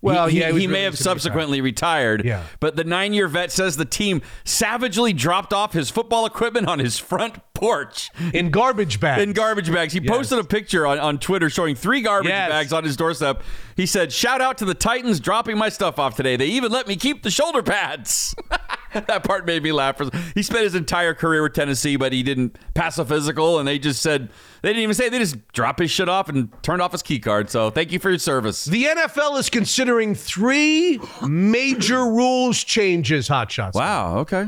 [0.04, 2.26] Well, he, yeah, he he, may have subsequently retired.
[2.26, 2.44] Yeah.
[2.60, 6.98] But the nine-year vet says the team savagely dropped off his football equipment on his
[6.98, 9.22] front porch in garbage bags.
[9.22, 9.94] in garbage bags.
[9.94, 12.50] He posted a picture on, on Twitter showing three garbage Yes.
[12.50, 13.44] bags on his doorstep.
[13.76, 16.36] He said, "Shout out to the Titans dropping my stuff off today.
[16.36, 18.36] They even let me keep the shoulder pads."
[18.94, 20.00] that part made me laugh.
[20.36, 23.80] He spent his entire career with Tennessee, but he didn't pass a physical, and they
[23.80, 24.30] just said
[24.62, 27.20] they didn't even say they just dropped his shit off and turned off his key
[27.20, 27.50] card.
[27.50, 28.66] So thank you for your service.
[28.66, 33.76] The NFL is considering three major rules changes, Hot Shots.
[33.76, 34.18] Wow.
[34.20, 34.48] Okay.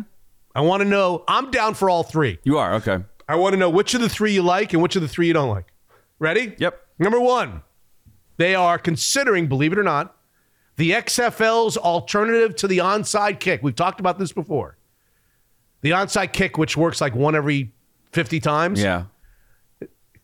[0.56, 1.24] I want to know.
[1.28, 2.40] I'm down for all three.
[2.44, 3.00] You are okay.
[3.28, 5.28] I want to know which of the three you like and which of the three
[5.28, 5.66] you don't like.
[6.20, 6.56] Ready?
[6.58, 6.80] Yep.
[7.00, 7.64] Number one,
[8.38, 10.16] they are considering, believe it or not,
[10.76, 13.62] the XFL's alternative to the onside kick.
[13.62, 14.78] We've talked about this before.
[15.82, 17.74] The onside kick, which works like one every
[18.12, 18.82] 50 times.
[18.82, 19.04] Yeah.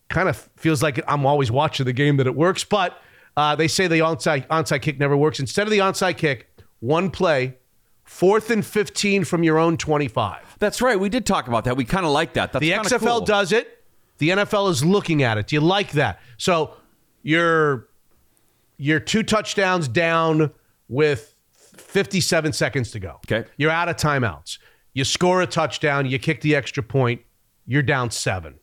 [0.09, 2.99] kind of feels like I'm always watching the game that it works, but
[3.37, 5.39] uh, they say the onside onside kick never works.
[5.39, 7.57] Instead of the onside kick, one play,
[8.03, 10.55] fourth and 15 from your own 25.
[10.57, 10.99] That's right.
[10.99, 11.77] We did talk about that.
[11.77, 12.53] We kind of like that.
[12.53, 13.21] That's the XFL cool.
[13.21, 13.83] does it.
[14.17, 15.47] The NFL is looking at it.
[15.47, 16.19] Do you like that?
[16.37, 16.73] So
[17.21, 17.87] you're
[18.79, 20.51] you're two touchdowns down
[20.87, 21.35] with
[21.75, 23.19] 57 seconds to go.
[23.29, 23.47] Okay.
[23.57, 24.57] You're out of timeouts.
[24.93, 27.21] You score a touchdown, you kick the extra point,
[27.67, 28.55] you're down seven.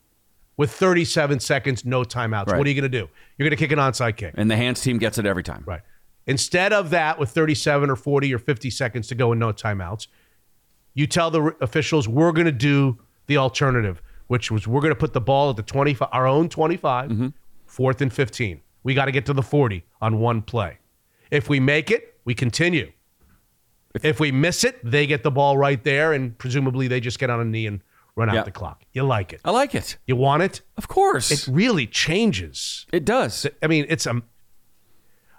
[0.56, 2.46] With 37 seconds, no timeouts.
[2.46, 2.58] Right.
[2.58, 3.08] What are you going to do?
[3.36, 4.34] You're going to kick an onside kick.
[4.36, 5.62] And the hands team gets it every time.
[5.66, 5.82] Right.
[6.26, 10.08] Instead of that, with 37 or 40 or 50 seconds to go and no timeouts,
[10.94, 14.98] you tell the officials we're going to do the alternative, which was we're going to
[14.98, 17.10] put the ball at the 25, our own 25.
[17.10, 17.28] Mm-hmm.
[17.66, 18.62] fourth and 15.
[18.82, 20.78] We got to get to the 40 on one play.
[21.30, 22.92] If we make it, we continue.
[24.02, 27.30] If we miss it, they get the ball right there, and presumably they just get
[27.30, 27.80] on a knee and
[28.14, 28.42] run out Yeah.
[28.42, 28.82] the clock.
[28.92, 29.40] You like it.
[29.44, 29.96] I like it.
[30.06, 30.60] You want it?
[30.76, 31.30] Of course.
[31.30, 32.86] It really changes.
[32.92, 33.46] It does.
[33.62, 34.22] I mean, it's a.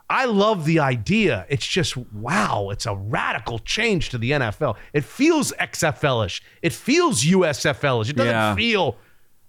[0.09, 1.45] I love the idea.
[1.49, 2.69] It's just wow.
[2.71, 4.77] It's a radical change to the NFL.
[4.93, 6.41] It feels XFL-ish.
[6.61, 8.09] It feels USFL-ish.
[8.09, 8.55] It doesn't Yeah.
[8.55, 8.97] feel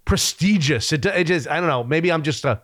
[0.05, 0.91] prestigious.
[0.91, 1.47] It, it just.
[1.47, 1.83] I don't know.
[1.83, 2.61] Maybe I'm just a.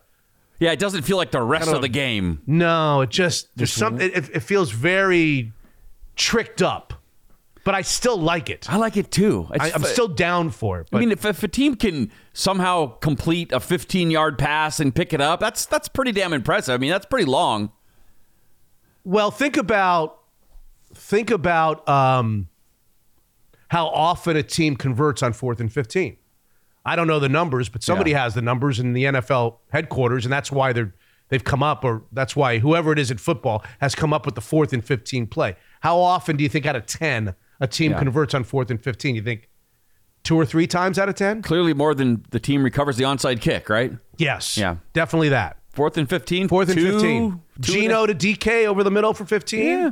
[0.60, 2.42] Yeah, it doesn't feel like the rest I don't- of the game.
[2.48, 4.10] No, it just there's Just- something.
[4.14, 5.52] It, it feels very
[6.16, 6.94] tricked up,
[7.66, 8.66] but I still like it.
[8.72, 9.48] I like it too.
[9.52, 10.88] I, It's I'm fa- still down for it.
[10.94, 15.12] I mean, if, if a team can somehow complete a 15 yard pass and pick
[15.14, 16.74] it up, that's that's pretty damn impressive.
[16.74, 17.72] I mean, that's pretty long.
[19.04, 20.20] Well, think about
[20.94, 22.48] think about um,
[23.68, 26.16] how often a team converts on fourth and fifteen.
[26.86, 28.24] I don't know the numbers, but somebody Yeah.
[28.24, 30.94] has the numbers in the NFL headquarters, and that's why they're
[31.30, 34.36] they've come up, or that's why whoever it is in football has come up with
[34.36, 35.56] the fourth and fifteen play.
[35.82, 37.98] How often do you think out of ten a team Yeah.
[38.00, 39.16] converts on fourth and fifteen?
[39.16, 39.50] You think
[40.24, 41.42] two or three times out of ten?
[41.42, 43.94] Clearly more than the team recovers the onside kick, right?
[44.18, 44.56] Yes.
[44.58, 44.76] Yeah.
[44.94, 45.58] Definitely that.
[45.74, 46.48] Fourth and 15.
[46.48, 47.32] Fourth and two- 15.
[47.32, 49.66] two and Geno to DK over the middle for 15?
[49.66, 49.92] Yeah.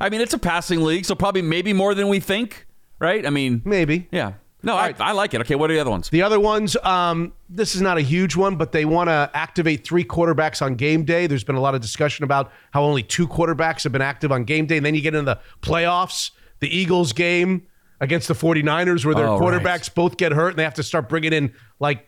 [0.00, 2.66] I mean, it's a passing league, so probably maybe more than we think,
[2.98, 3.24] right?
[3.26, 4.08] I mean, maybe.
[4.10, 4.32] Yeah.
[4.62, 5.40] No, I, I like it.
[5.40, 6.08] Okay, what are the other ones?
[6.08, 9.84] The other ones, um, this is not a huge one, but they want to activate
[9.84, 11.26] three quarterbacks on game day.
[11.26, 14.44] There's been a lot of discussion about how only two quarterbacks have been active on
[14.44, 14.76] game day.
[14.76, 17.66] And then you get into the playoffs, the Eagles game
[18.00, 19.60] against the 49ers, where their Oh, right.
[19.62, 22.06] quarterbacks both get hurt and they have to start bringing in like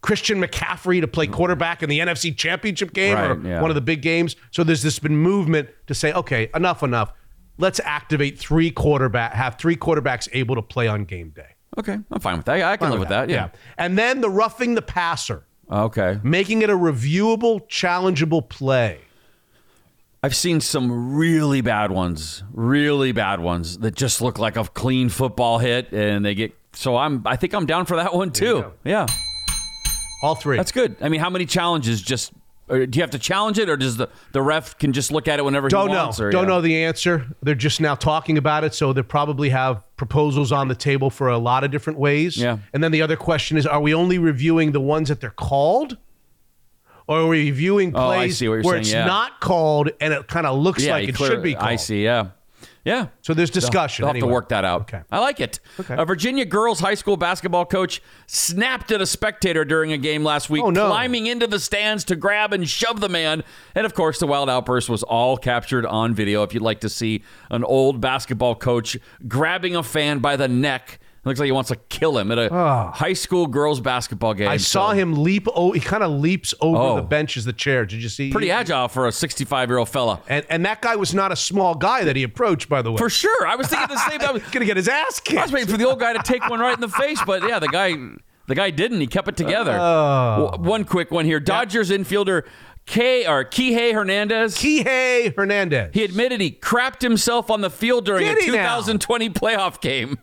[0.00, 3.60] Christian McCaffrey to play quarterback in the NFC Championship game or yeah.
[3.62, 4.34] one of the big games.
[4.50, 7.12] So there's this been movement to say, okay, enough, enough.
[7.58, 11.51] Let's activate three quarterback, have three quarterbacks able to play on game day.
[11.78, 12.62] Okay, I'm fine with that.
[12.62, 13.30] I can live with that.
[13.30, 13.48] Yeah.
[13.78, 16.18] And then the roughing the passer, Okay.
[16.22, 19.00] making it a reviewable, challengeable play.
[20.22, 25.08] I've seen some really bad ones, really bad ones that just look like a clean
[25.08, 26.52] football hit, and they get.
[26.74, 27.22] So I'm.
[27.26, 28.72] I think I'm down for that one too.
[28.84, 29.06] Yeah.
[30.22, 30.56] All three.
[30.58, 30.94] That's good.
[31.00, 32.00] I mean, how many challenges?
[32.00, 32.32] Just
[32.72, 35.28] or do you have to challenge it, or does the the ref can just look
[35.28, 36.10] at it whenever Don't he know.
[36.18, 36.48] Or, Don't yeah?
[36.48, 37.26] know the answer.
[37.42, 41.28] They're just now talking about it, so they probably have proposals on the table for
[41.28, 42.36] a lot of different ways.
[42.36, 42.58] Yeah.
[42.72, 45.98] And then the other question is: Are we only reviewing the ones that they're called,
[47.06, 49.04] or are we reviewing Oh, plays see where saying, it's yeah.
[49.06, 51.66] not called and it kind of looks Yeah, like it clear- should be called?
[51.68, 52.02] I see.
[52.04, 52.28] Yeah.
[52.84, 53.08] Yeah.
[53.20, 54.04] So there's They'll- discussion.
[54.04, 54.82] They'll, have to work that out.
[54.82, 55.02] Okay.
[55.10, 55.60] I like it.
[55.78, 55.94] Okay.
[55.96, 60.50] A Virginia girls high school basketball coach snapped at a spectator during a game last
[60.50, 60.88] week, Oh, no.
[60.88, 63.44] climbing into the stands to grab and shove the man.
[63.76, 66.42] And of course, the wild outburst was all captured on video.
[66.42, 68.96] If you'd like to see an old basketball coach
[69.28, 72.38] grabbing a fan by the neck, it looks like he wants to kill him at
[72.38, 72.90] a Oh.
[72.92, 74.48] high school girls basketball game.
[74.48, 75.46] I saw So, him leap.
[75.54, 76.96] Oh, he kind of leaps over Oh.
[76.96, 77.86] the bench as the chair.
[77.86, 78.30] Did you see?
[78.30, 80.20] Pretty agile for a 65 year old fella.
[80.28, 82.68] And and that guy was not a small guy that he approached.
[82.68, 83.46] By the way, For sure.
[83.46, 85.38] I was thinking the same I was gonna get his ass kicked.
[85.38, 87.42] I was waiting for the old guy to take one right in the face, but
[87.48, 87.94] yeah, the guy
[88.48, 89.00] the guy didn't.
[89.00, 89.78] He kept it together.
[89.80, 90.56] Oh.
[90.58, 91.38] One quick one here.
[91.38, 92.42] Dodgers infielder
[92.86, 94.56] K or Kiké Hernandez.
[94.56, 95.90] Kiké Hernandez.
[95.92, 98.76] He admitted he crapped himself on the field during Did a he now?
[98.76, 100.18] 2020 playoff game.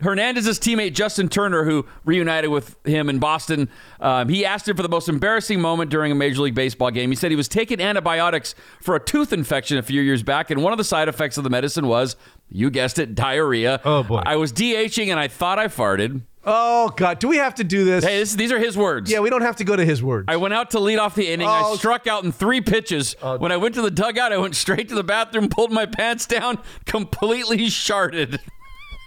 [0.00, 3.68] Hernandez's teammate Justin Turner, who reunited with him in Boston,
[4.00, 7.10] um, he asked him for the most embarrassing moment during a Major League Baseball game.
[7.10, 10.62] He said he was taking antibiotics for a tooth infection a few years back, and
[10.62, 12.14] one of the side effects of the medicine was,
[12.50, 13.80] you guessed it, diarrhea.
[13.84, 14.22] Oh, boy.
[14.24, 16.22] I was DHing and I thought I farted.
[16.50, 18.02] Oh God, do we have to do this?
[18.02, 19.10] Hey, this, these are his words.
[19.10, 20.26] Yeah, we don't have to go to his words.
[20.28, 21.46] I went out to lead off the inning.
[21.46, 21.74] Oh.
[21.74, 23.14] I struck out in three pitches.
[23.20, 23.36] Oh.
[23.36, 26.26] when I went to the dugout, I went straight to the bathroom, pulled my pants
[26.26, 28.38] down, completely sharded.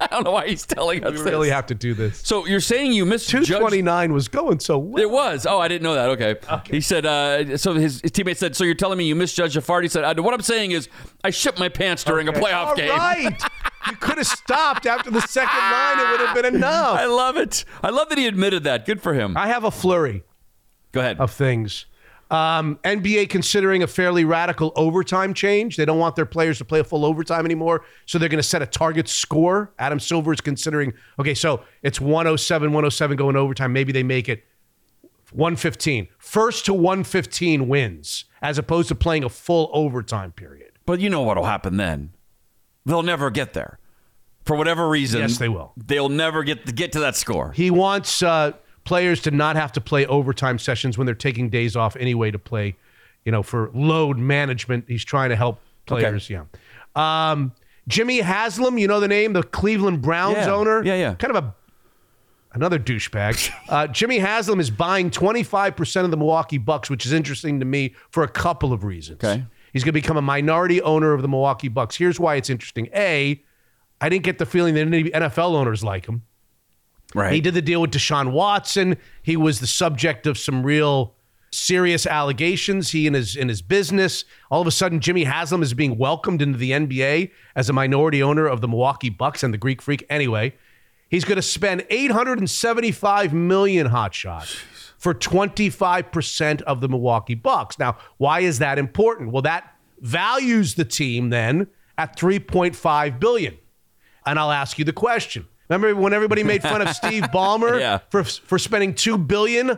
[0.05, 1.25] I don't know why he's telling us we this.
[1.25, 2.19] really have to do this.
[2.23, 3.47] so you're saying you misjudged?
[3.47, 5.01] 229 was going so well.
[5.01, 5.45] It was.
[5.45, 6.09] Oh, I didn't know that.
[6.09, 6.35] Okay.
[6.69, 7.05] He said.
[7.05, 8.55] Uh, so his, his teammate said.
[8.55, 9.83] So you're telling me you misjudged a fart?
[9.83, 10.03] He said.
[10.03, 10.89] Uh, what I'm saying is,
[11.23, 12.89] I shit my pants during a playoff All game.
[12.89, 13.41] right.
[13.87, 15.99] you could have stopped after the second line.
[15.99, 16.97] It would have been enough.
[16.97, 17.63] I love it.
[17.83, 18.85] I love that he admitted that.
[18.85, 19.37] Good for him.
[19.37, 20.23] I have a flurry
[20.91, 21.19] Go ahead.
[21.19, 21.85] of things.
[22.31, 25.75] Um, NBA considering a fairly radical overtime change.
[25.75, 28.43] They don't want their players to play a full overtime anymore, so they're going to
[28.43, 29.73] set a target score.
[29.77, 33.73] Adam Silver is considering, okay, so it's 107, 107 going overtime.
[33.73, 34.45] Maybe they make it
[35.33, 36.07] 115.
[36.17, 40.71] First to 115 wins, as opposed to playing a full overtime period.
[40.85, 42.13] But you know what'll happen then?
[42.85, 43.77] They'll never get there.
[44.45, 45.19] For whatever reason.
[45.19, 45.73] Yes, they will.
[45.77, 47.51] They'll never get to get to that score.
[47.51, 48.53] He wants uh,
[48.83, 52.39] players to not have to play overtime sessions when they're taking days off anyway to
[52.39, 52.75] play,
[53.25, 54.85] you know, for load management.
[54.87, 56.29] He's trying to help players.
[56.29, 56.43] Yeah.
[56.95, 57.53] Um,
[57.87, 60.51] Jimmy Haslam, you know the name, the Cleveland Browns Yeah.
[60.53, 60.83] owner.
[60.83, 61.15] Yeah, yeah.
[61.15, 61.55] Kind of a
[62.53, 63.49] another douchebag.
[63.69, 67.95] Uh, Jimmy Haslam is buying 25% of the Milwaukee Bucks, which is interesting to me
[68.09, 69.23] for a couple of reasons.
[69.23, 69.45] Okay.
[69.71, 71.95] He's going to become a minority owner of the Milwaukee Bucks.
[71.95, 72.89] Here's why it's interesting.
[72.93, 73.41] A,
[74.01, 76.23] I didn't get the feeling that any NFL owners like him.
[77.13, 77.33] Right.
[77.33, 78.97] He did the deal with Deshaun Watson.
[79.21, 81.15] He was the subject of some real
[81.51, 82.91] serious allegations.
[82.91, 84.25] He and his in his business.
[84.49, 88.23] All of a sudden, Jimmy Haslam is being welcomed into the NBA as a minority
[88.23, 90.05] owner of the Milwaukee Bucks and the Greek Freak.
[90.09, 90.55] Anyway,
[91.09, 94.47] he's going to spend 875 million hotshot
[94.97, 97.77] for 25% of the Milwaukee Bucks.
[97.79, 99.31] Now, why is that important?
[99.31, 101.67] Well, that values the team then
[101.97, 103.57] at 3.5 billion.
[104.25, 105.47] And I'll ask you the question.
[105.71, 107.99] Remember when everybody made fun of Steve Ballmer Yeah.
[108.09, 109.77] for for spending 2 billion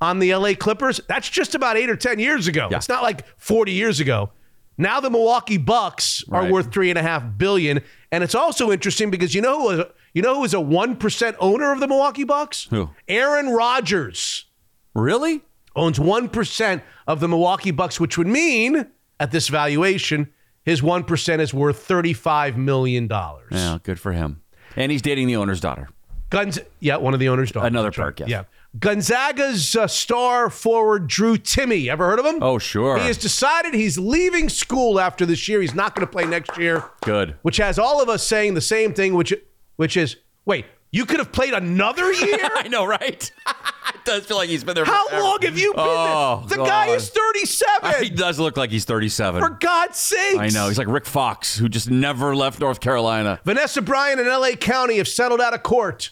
[0.00, 1.00] on the LA Clippers?
[1.08, 2.68] That's just about 8 or 10 years ago.
[2.70, 4.30] It's not like 40 years ago.
[4.78, 6.50] Now the Milwaukee Bucks are Right.
[6.52, 7.80] worth three and a half billion,
[8.10, 10.96] and it's also interesting because you know who was, you know who is a one
[10.96, 12.68] percent owner of the Milwaukee Bucks?
[12.70, 12.90] Who?
[13.08, 14.46] Aaron Rodgers
[14.94, 15.42] Really?
[15.74, 18.86] owns 1% of the Milwaukee Bucks, which would mean
[19.18, 20.28] at this valuation,
[20.64, 23.08] his 1% is worth $35 million.
[23.50, 24.41] Yeah, good for him.
[24.76, 25.88] And he's dating the owner's daughter.
[26.30, 27.68] Guns, yeah, one of the owner's daughters.
[27.68, 28.04] Another That's right.
[28.06, 28.28] perk, yes.
[28.30, 28.44] Yeah.
[28.78, 31.88] Gonzaga's uh, star forward Drew Timme.
[31.90, 32.42] Ever heard of him?
[32.42, 32.96] Oh, sure.
[32.98, 35.60] He has decided he's leaving school after this year.
[35.60, 37.36] He's not going to play next year, Good.
[37.42, 39.34] which has all of us saying the same thing, which
[39.76, 42.38] which is, wait, you could have played another year?
[42.54, 43.32] I know, right?
[43.94, 44.84] it does feel like he's been there.
[44.84, 45.24] How forever.
[45.24, 46.58] long have you been Oh, there?
[46.58, 48.02] The guy is 37.
[48.04, 49.40] He does look like he's 37.
[49.42, 50.38] For God's sake!
[50.38, 50.68] I know.
[50.68, 53.40] He's like Rick Fox, who just never left North Carolina.
[53.44, 56.10] Vanessa Bryant and LA County have settled out of court.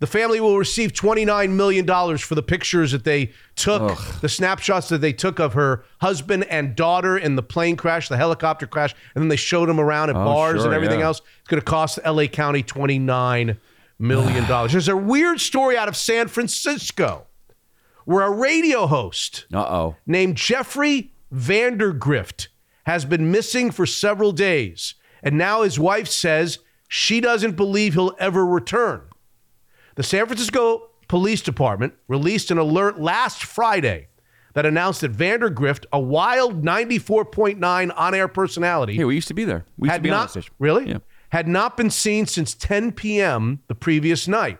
[0.00, 1.84] The family will receive $29 million
[2.18, 6.76] for the pictures that they took, the snapshots that they took of her husband and
[6.76, 10.14] daughter in the plane crash, the helicopter crash, and then they showed them around at
[10.14, 11.06] Oh, bars sure, and everything yeah.
[11.06, 11.20] else.
[11.40, 13.56] It's going to cost LA County $29
[13.98, 14.46] million.
[14.46, 14.72] dollars.
[14.72, 17.26] There's a weird story out of San Francisco
[18.04, 19.96] where a radio host Uh oh.
[20.06, 22.48] named Jeffrey Vandergrift
[22.84, 24.94] has been missing for several days.
[25.22, 29.02] And now his wife says she doesn't believe he'll ever return.
[29.96, 34.08] The San Francisco Police Department released an alert last Friday
[34.54, 39.44] that announced that Vandergrift, a wild 94.9 on air personality, Hey, we used to be
[39.44, 39.64] there.
[39.76, 40.54] We used to had be on not, that station.
[40.58, 40.88] Really?
[40.88, 40.98] Yeah.
[41.30, 43.60] Had not been seen since 10 p.m.
[43.66, 44.58] the previous night.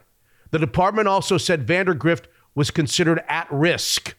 [0.51, 4.17] The department also said Vandergrift was considered at risk.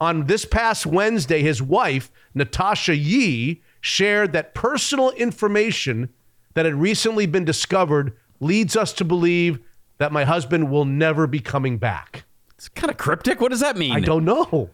[0.00, 6.10] On this past Wednesday, his wife, Natasha Yee, shared that personal information
[6.54, 9.58] that had recently been discovered leads us to believe
[9.98, 12.24] that my husband will never be coming back.
[12.54, 13.40] It's kind of cryptic.
[13.40, 13.92] What does that mean?
[13.92, 14.70] I don't know.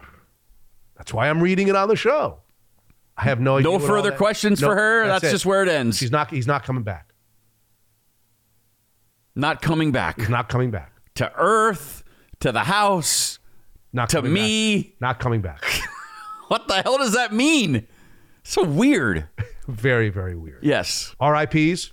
[0.96, 2.38] That's why I'm reading it on the show.
[3.16, 3.70] I have no idea.
[3.70, 5.06] No further questions No, for her.
[5.06, 5.30] That's, it.
[5.30, 6.00] just where it ends.
[6.00, 6.30] He's not.
[6.30, 7.12] He's not coming back.
[9.34, 10.92] not coming back He's not coming back.
[11.16, 12.04] to Earth,
[12.40, 13.38] to the house,
[13.92, 14.82] Not to me.
[14.82, 15.00] Back.
[15.00, 15.64] Not coming back.
[16.48, 17.86] What the hell does that mean?
[18.42, 19.26] So weird.
[19.66, 20.62] very, very weird.
[20.62, 21.16] Yes.
[21.18, 21.90] R.I.P.s.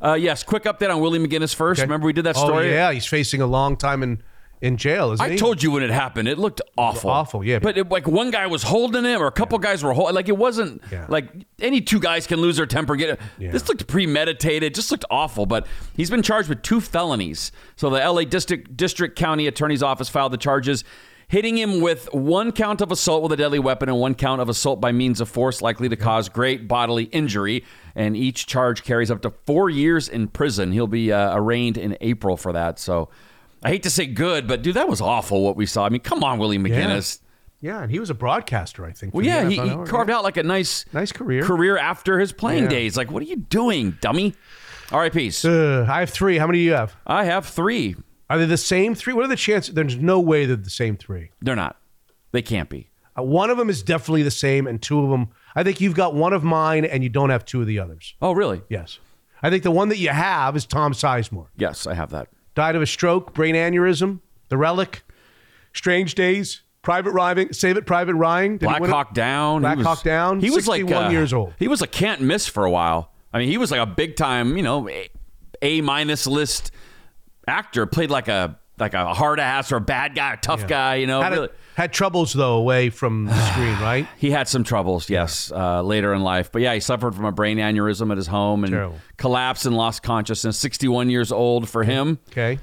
[0.00, 0.44] Uh, yes.
[0.44, 1.80] Quick update on Willie McGinest first.
[1.80, 1.84] Okay.
[1.86, 2.70] Remember we did that Oh, story?
[2.70, 4.22] yeah, he's facing a long time in
[4.60, 5.36] in jail, isn't I he?
[5.36, 6.28] told you when it happened.
[6.28, 7.10] It looked awful.
[7.10, 7.58] Awful, yeah.
[7.60, 10.14] But it, like one guy was holding him, or a couple guys were holding.
[10.14, 11.06] Like it wasn't Yeah.
[11.08, 11.28] like
[11.60, 12.96] any two guys can lose their temper.
[12.96, 13.20] Get it.
[13.38, 13.50] Yeah.
[13.52, 14.74] This looked premeditated.
[14.74, 15.46] Just looked awful.
[15.46, 17.52] But he's been charged with two felonies.
[17.76, 18.24] So the L.A.
[18.24, 20.84] District District County Attorney's Office filed the charges.
[21.30, 24.48] Hitting him with one count of assault with a deadly weapon and one count of
[24.48, 27.66] assault by means of force likely to cause great bodily injury.
[27.94, 30.72] And each charge carries up to four years in prison.
[30.72, 32.78] He'll be uh, arraigned in April for that.
[32.78, 33.10] So
[33.62, 35.84] I hate to say good, but dude, that was awful what we saw.
[35.84, 37.20] I mean, come on, Willie McGinest.
[37.60, 39.14] Yeah, and he was a broadcaster, I think.
[39.14, 41.42] Well, yeah, he, he carved out like a nice, Nice career.
[41.42, 42.68] career after his playing Yeah.
[42.70, 42.96] days.
[42.96, 44.34] Like, what are you doing, dummy?
[44.92, 45.44] R.I.P.s.
[45.44, 46.38] Uh, I have three.
[46.38, 46.94] How many do you have?
[47.06, 47.96] I have three.
[48.30, 49.12] Are they the same three?
[49.12, 49.74] What are the chances?
[49.74, 51.30] There's no way they're the same three.
[51.42, 51.76] They're not.
[52.30, 52.90] They can't be.
[53.18, 55.28] Uh, one of them is definitely the same, and two of them.
[55.56, 58.14] I think you've got one of mine, and you don't have two of the others.
[58.22, 58.62] Oh, really?
[58.68, 59.00] Yes.
[59.42, 61.48] I think the one that you have is Tom Sizemore.
[61.56, 62.28] Yes, I have that.
[62.58, 65.04] Died of a stroke, brain aneurysm, the relic,
[65.72, 68.56] strange days, private Ryan, save it, private Ryan.
[68.56, 68.92] Did Black win it?
[68.92, 69.60] Hawk Down.
[69.60, 70.40] Black he was, Hawk Down.
[70.40, 71.54] He was like 61 uh, years old.
[71.60, 73.12] He was a can't miss for a while.
[73.32, 75.08] I mean, he was like a big time, you know, A-
[75.62, 76.72] A minus list
[77.46, 77.86] actor.
[77.86, 80.96] Played like a like a hard ass or a bad guy, a tough guy.
[80.96, 84.06] You know, had, a- really- had troubles though away from the screen, right?
[84.18, 86.50] He had some troubles, yes, uh, later in life.
[86.52, 88.98] But yeah, he suffered from a brain aneurysm at his home and Terrible.
[89.16, 90.58] collapsed and lost consciousness.
[90.58, 92.18] 61 years old for him.
[92.30, 92.58] Okay.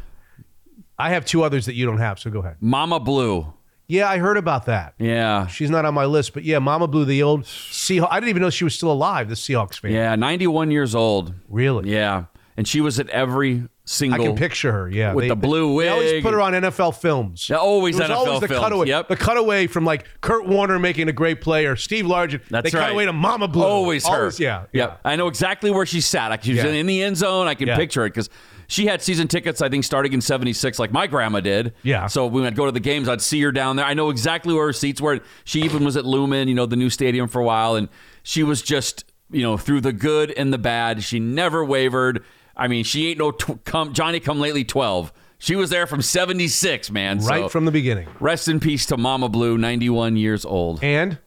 [0.97, 2.55] I have two others that you don't have, so go ahead.
[2.61, 3.51] Mama Blue.
[3.87, 4.95] Yeah, I heard about that.
[4.97, 5.45] Yeah.
[5.47, 8.07] She's not on my list, but yeah, Mama Blue, the old Seahawks.
[8.09, 9.29] I didn't even know she was still alive.
[9.29, 9.91] The Seahawks fan.
[9.91, 11.33] Yeah, 91 years old.
[11.49, 11.91] Really?
[11.91, 12.25] Yeah.
[12.57, 14.21] And she was at every single.
[14.21, 14.89] I can picture her.
[14.89, 15.85] Yeah, with They- the blue wig.
[15.85, 17.47] They always put her on NFL films.
[17.49, 18.63] Yeah, always It was NFL always the films.
[18.63, 18.87] cutaway.
[18.87, 19.07] Yep.
[19.09, 22.41] The cutaway from like Kurt Warner making a great play or Steve Largent.
[22.49, 22.85] That's they right.
[22.85, 23.63] cut away to Mama Blue.
[23.63, 24.15] Always her.
[24.15, 24.95] Always, yeah, yeah.
[25.03, 26.29] I know exactly where she sat.
[26.29, 26.69] Like she was Yeah.
[26.71, 27.47] in the end zone.
[27.47, 27.75] I can Yeah.
[27.77, 28.29] picture it because
[28.67, 29.61] she had season tickets.
[29.61, 31.73] I think starting in '76, like my grandma did.
[31.83, 32.07] Yeah.
[32.07, 33.85] So when I'd go to the games, I'd see her down there.
[33.85, 35.19] I know exactly where her seats were.
[35.43, 37.87] She even was at Lumen, you know, the new stadium for a while, and
[38.23, 41.03] she was just, you know, through the good and the bad.
[41.03, 42.23] She never wavered.
[42.57, 45.11] I mean, she ain't no tw- come Johnny come lately twelve.
[45.37, 47.19] She was there from '76, man.
[47.19, 48.07] Right So from the beginning.
[48.19, 50.81] Rest in peace to Mama Blue, 91 years old.
[50.81, 51.19] And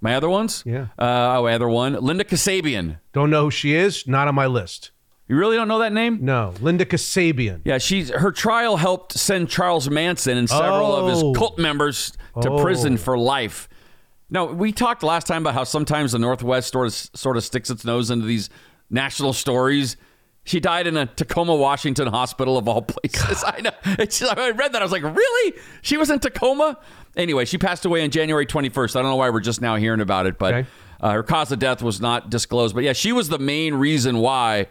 [0.00, 0.62] my other ones?
[0.64, 0.86] Yeah.
[0.98, 2.98] Uh, oh, other one, Linda Kasabian.
[3.12, 4.06] Don't know who she is.
[4.08, 4.92] Not on my list.
[5.28, 6.18] You really don't know that name?
[6.22, 7.60] No, Linda Kasabian.
[7.64, 11.32] Yeah, she's her trial helped send Charles Manson and several of his Oh.
[11.34, 12.62] cult members to Oh.
[12.62, 13.68] prison for life.
[14.30, 17.68] Now, we talked last time about how sometimes the Northwest sort of sort of sticks
[17.70, 18.48] its nose into these
[18.88, 19.96] national stories.
[20.44, 23.44] She died in a Tacoma, Washington hospital of all places.
[23.46, 23.70] I know.
[23.98, 24.80] It's, I read that.
[24.80, 25.58] I was like, really?
[25.82, 26.78] She was in Tacoma?
[27.16, 28.96] Anyway, she passed away on January 21st.
[28.96, 30.66] I don't know why we're just now hearing about it, but
[31.00, 32.74] uh, her cause of death was not disclosed.
[32.74, 34.66] But yeah, she was the main reason why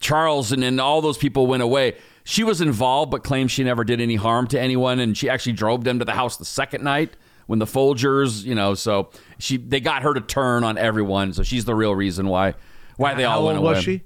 [0.00, 1.96] Charles and, and all those people went away.
[2.24, 5.54] She was involved, but claimed she never did any harm to anyone, and she actually
[5.54, 7.14] drove them to the house the second night
[7.46, 8.74] when the Folgers, you know.
[8.74, 11.32] So she they got her to turn on everyone.
[11.32, 12.54] So she's the real reason why
[12.96, 13.72] why they How all went away.
[13.74, 14.02] was she?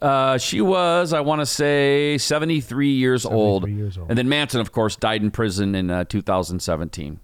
[0.00, 3.68] Uh, she was, I want to say, 73 years, old.
[3.68, 4.08] years old.
[4.08, 7.20] And then Manson, of course, died in prison in uh, 2017.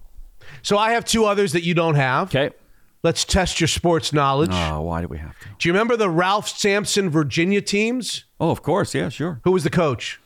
[0.61, 2.29] So I have two others that you don't have.
[2.29, 2.55] Okay.
[3.03, 4.51] Let's test your sports knowledge.
[4.53, 5.47] Oh, why do we have to?
[5.59, 8.23] Do you remember the Ralph Sampson Virginia teams?
[8.39, 8.95] Oh, of course.
[8.95, 9.41] Yeah, sure.
[9.43, 10.21] Who was the coach?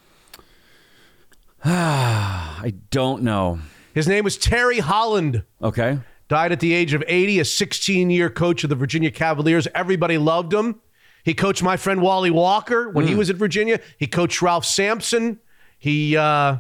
[1.66, 3.60] I don't know.
[3.96, 5.44] His name was Terry Holland.
[5.62, 5.98] Okay.
[6.28, 9.68] Died at the age of 80, a 16 year coach of the Virginia Cavaliers.
[9.74, 10.80] Everybody loved him.
[11.28, 13.18] He coached my friend Wally Walker when he Hmm.
[13.20, 13.82] was at Virginia.
[13.98, 15.40] He coached Ralph Sampson.
[15.78, 16.60] He uh,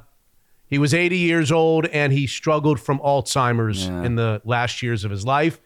[0.65, 5.11] he was 80 years old and he struggled from Alzheimer's in the last years of
[5.11, 5.61] his life.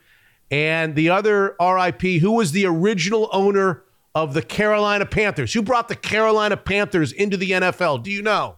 [0.52, 3.82] And the other RIP, who was the original owner
[4.14, 5.54] of the Carolina Panthers?
[5.54, 8.04] Who brought the Carolina Panthers into the NFL?
[8.04, 8.58] Do you know?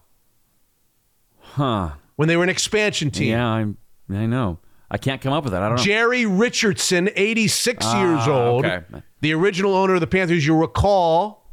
[1.40, 1.92] Huh.
[2.16, 3.30] When they were an expansion team.
[3.30, 3.78] Yeah, I'm,
[4.10, 4.58] I know.
[4.94, 5.62] I can't come up with that.
[5.62, 5.82] I don't know.
[5.82, 8.84] Jerry Richardson, 86 Ah, years old, okay.
[9.22, 10.46] the original owner of the Panthers.
[10.46, 11.50] You'll recall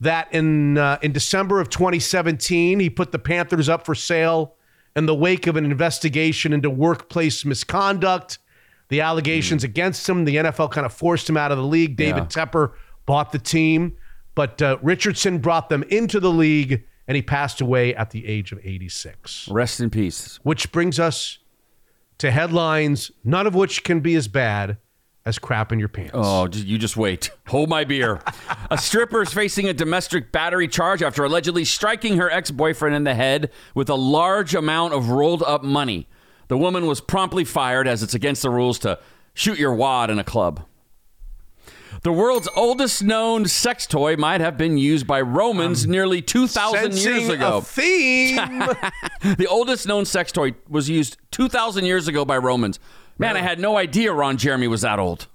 [0.00, 4.54] that in uh, in December of 2017, he put the Panthers up for sale
[4.96, 8.38] in the wake of an investigation into workplace misconduct.
[8.88, 9.66] The allegations Hmm.
[9.70, 11.96] against him, the NFL kind of forced him out of the league.
[11.96, 12.44] David Yeah.
[12.46, 12.72] Tepper
[13.06, 13.92] bought the team,
[14.34, 18.50] but uh, Richardson brought them into the league, and he passed away at the age
[18.50, 19.48] of 86.
[19.52, 20.40] Rest in peace.
[20.42, 21.38] Which brings us
[22.18, 24.78] to headlines, none of which can be as bad
[25.24, 26.12] as crap in your pants.
[26.14, 27.30] Oh, you just wait.
[27.48, 28.20] Hold my beer.
[28.70, 33.04] a stripper is facing a domestic battery charge after allegedly striking her ex boyfriend in
[33.04, 36.08] the head with a large amount of rolled up money.
[36.48, 39.00] The woman was promptly fired as it's against the rules to
[39.34, 40.64] shoot your wad in a club.
[42.02, 46.94] The world's oldest known sex toy might have been used by Romans um, nearly 2,000
[46.94, 47.60] years ago.
[47.60, 48.36] theme.
[49.36, 52.78] the oldest known sex toy was used 2,000 years ago by Romans.
[53.18, 55.26] Man, I had no idea Ron Jeremy was that old.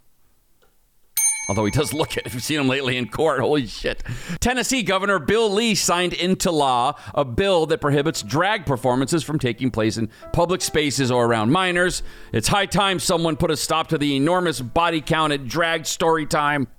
[1.52, 2.26] Although he does look it.
[2.26, 4.02] If you've seen him lately in court, holy shit.
[4.40, 9.70] Tennessee Governor Bill Lee signed into law a bill that prohibits drag performances from taking
[9.70, 12.04] place in public spaces or around minors.
[12.32, 16.26] It's high time someone put a stop to the enormous body count at drag story
[16.26, 16.70] time.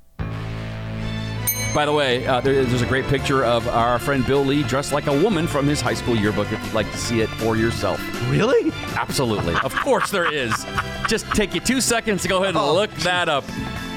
[1.74, 4.92] By the way, uh, there, there's a great picture of our friend Bill Lee dressed
[4.92, 7.56] like a woman from his high school yearbook if you'd like to see it for
[7.56, 7.98] yourself.
[8.30, 8.72] Really?
[8.96, 9.54] Absolutely.
[9.64, 10.66] of course there is.
[11.08, 13.44] Just take you two seconds to go ahead and Oh, look that up.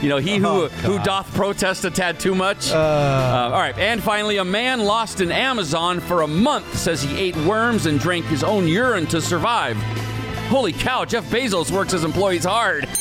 [0.01, 2.71] You know, he who, who doth protest a tad too much.
[2.71, 3.77] Uh, all right.
[3.77, 7.99] And finally, a man lost in Amazon for a month says he ate worms and
[7.99, 9.77] drank his own urine to survive.
[10.47, 12.87] Holy cow, Jeff Bezos works his employees hard.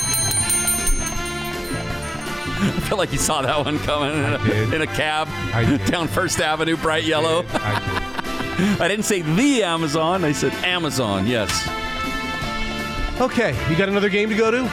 [2.57, 5.29] I feel like you saw that one coming in a, in a cab
[5.87, 7.45] down First Avenue, bright yellow.
[8.57, 11.51] I didn't say the Amazon, I said Amazon, yes.
[13.21, 14.65] Okay, you got another game to go to?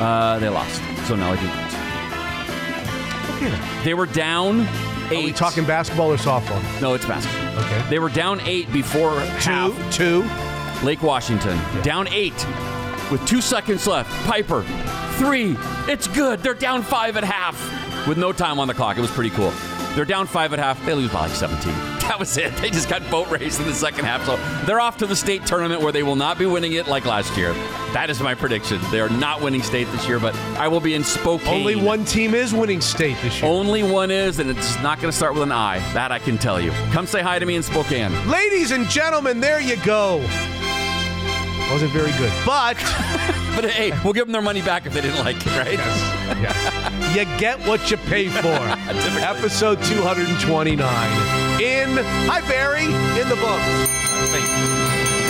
[0.00, 0.80] Uh, they lost,
[1.10, 1.74] so now I do not.
[3.36, 3.82] Okay.
[3.84, 4.60] They were down
[5.10, 5.18] eight.
[5.18, 6.62] Are we talking basketball or softball?
[6.80, 7.64] No, it's basketball.
[7.64, 7.84] Okay.
[7.90, 9.92] They were down eight before half.
[9.92, 10.22] Two.
[10.86, 11.58] Lake Washington.
[11.82, 12.46] Down eight
[13.10, 14.08] with two seconds left.
[14.24, 14.62] Piper.
[15.14, 15.56] Three.
[15.92, 16.44] It's good.
[16.44, 17.58] They're down five at half
[18.06, 18.96] with no time on the clock.
[18.96, 19.52] It was pretty cool.
[19.94, 20.84] They're down five at half.
[20.84, 21.72] They lose by like 17.
[22.10, 22.52] That was it.
[22.56, 24.26] They just got boat raced in the second half.
[24.26, 24.36] So
[24.66, 27.36] they're off to the state tournament where they will not be winning it like last
[27.36, 27.52] year.
[27.92, 28.80] That is my prediction.
[28.90, 31.60] They are not winning state this year, but I will be in Spokane.
[31.60, 33.48] Only one team is winning state this year.
[33.48, 35.78] Only one is, and it's not going to start with an I.
[35.92, 36.72] That I can tell you.
[36.90, 38.12] Come say hi to me in Spokane.
[38.28, 40.18] Ladies and gentlemen, there you go.
[41.70, 42.74] Wasn't very good, but
[43.54, 45.78] but hey, we'll give them their money back if they didn't like it, right?
[45.78, 47.16] Yes.
[47.16, 48.48] you get what you pay for.
[48.48, 50.80] Episode 229
[51.62, 55.29] in Hi Barry in the books.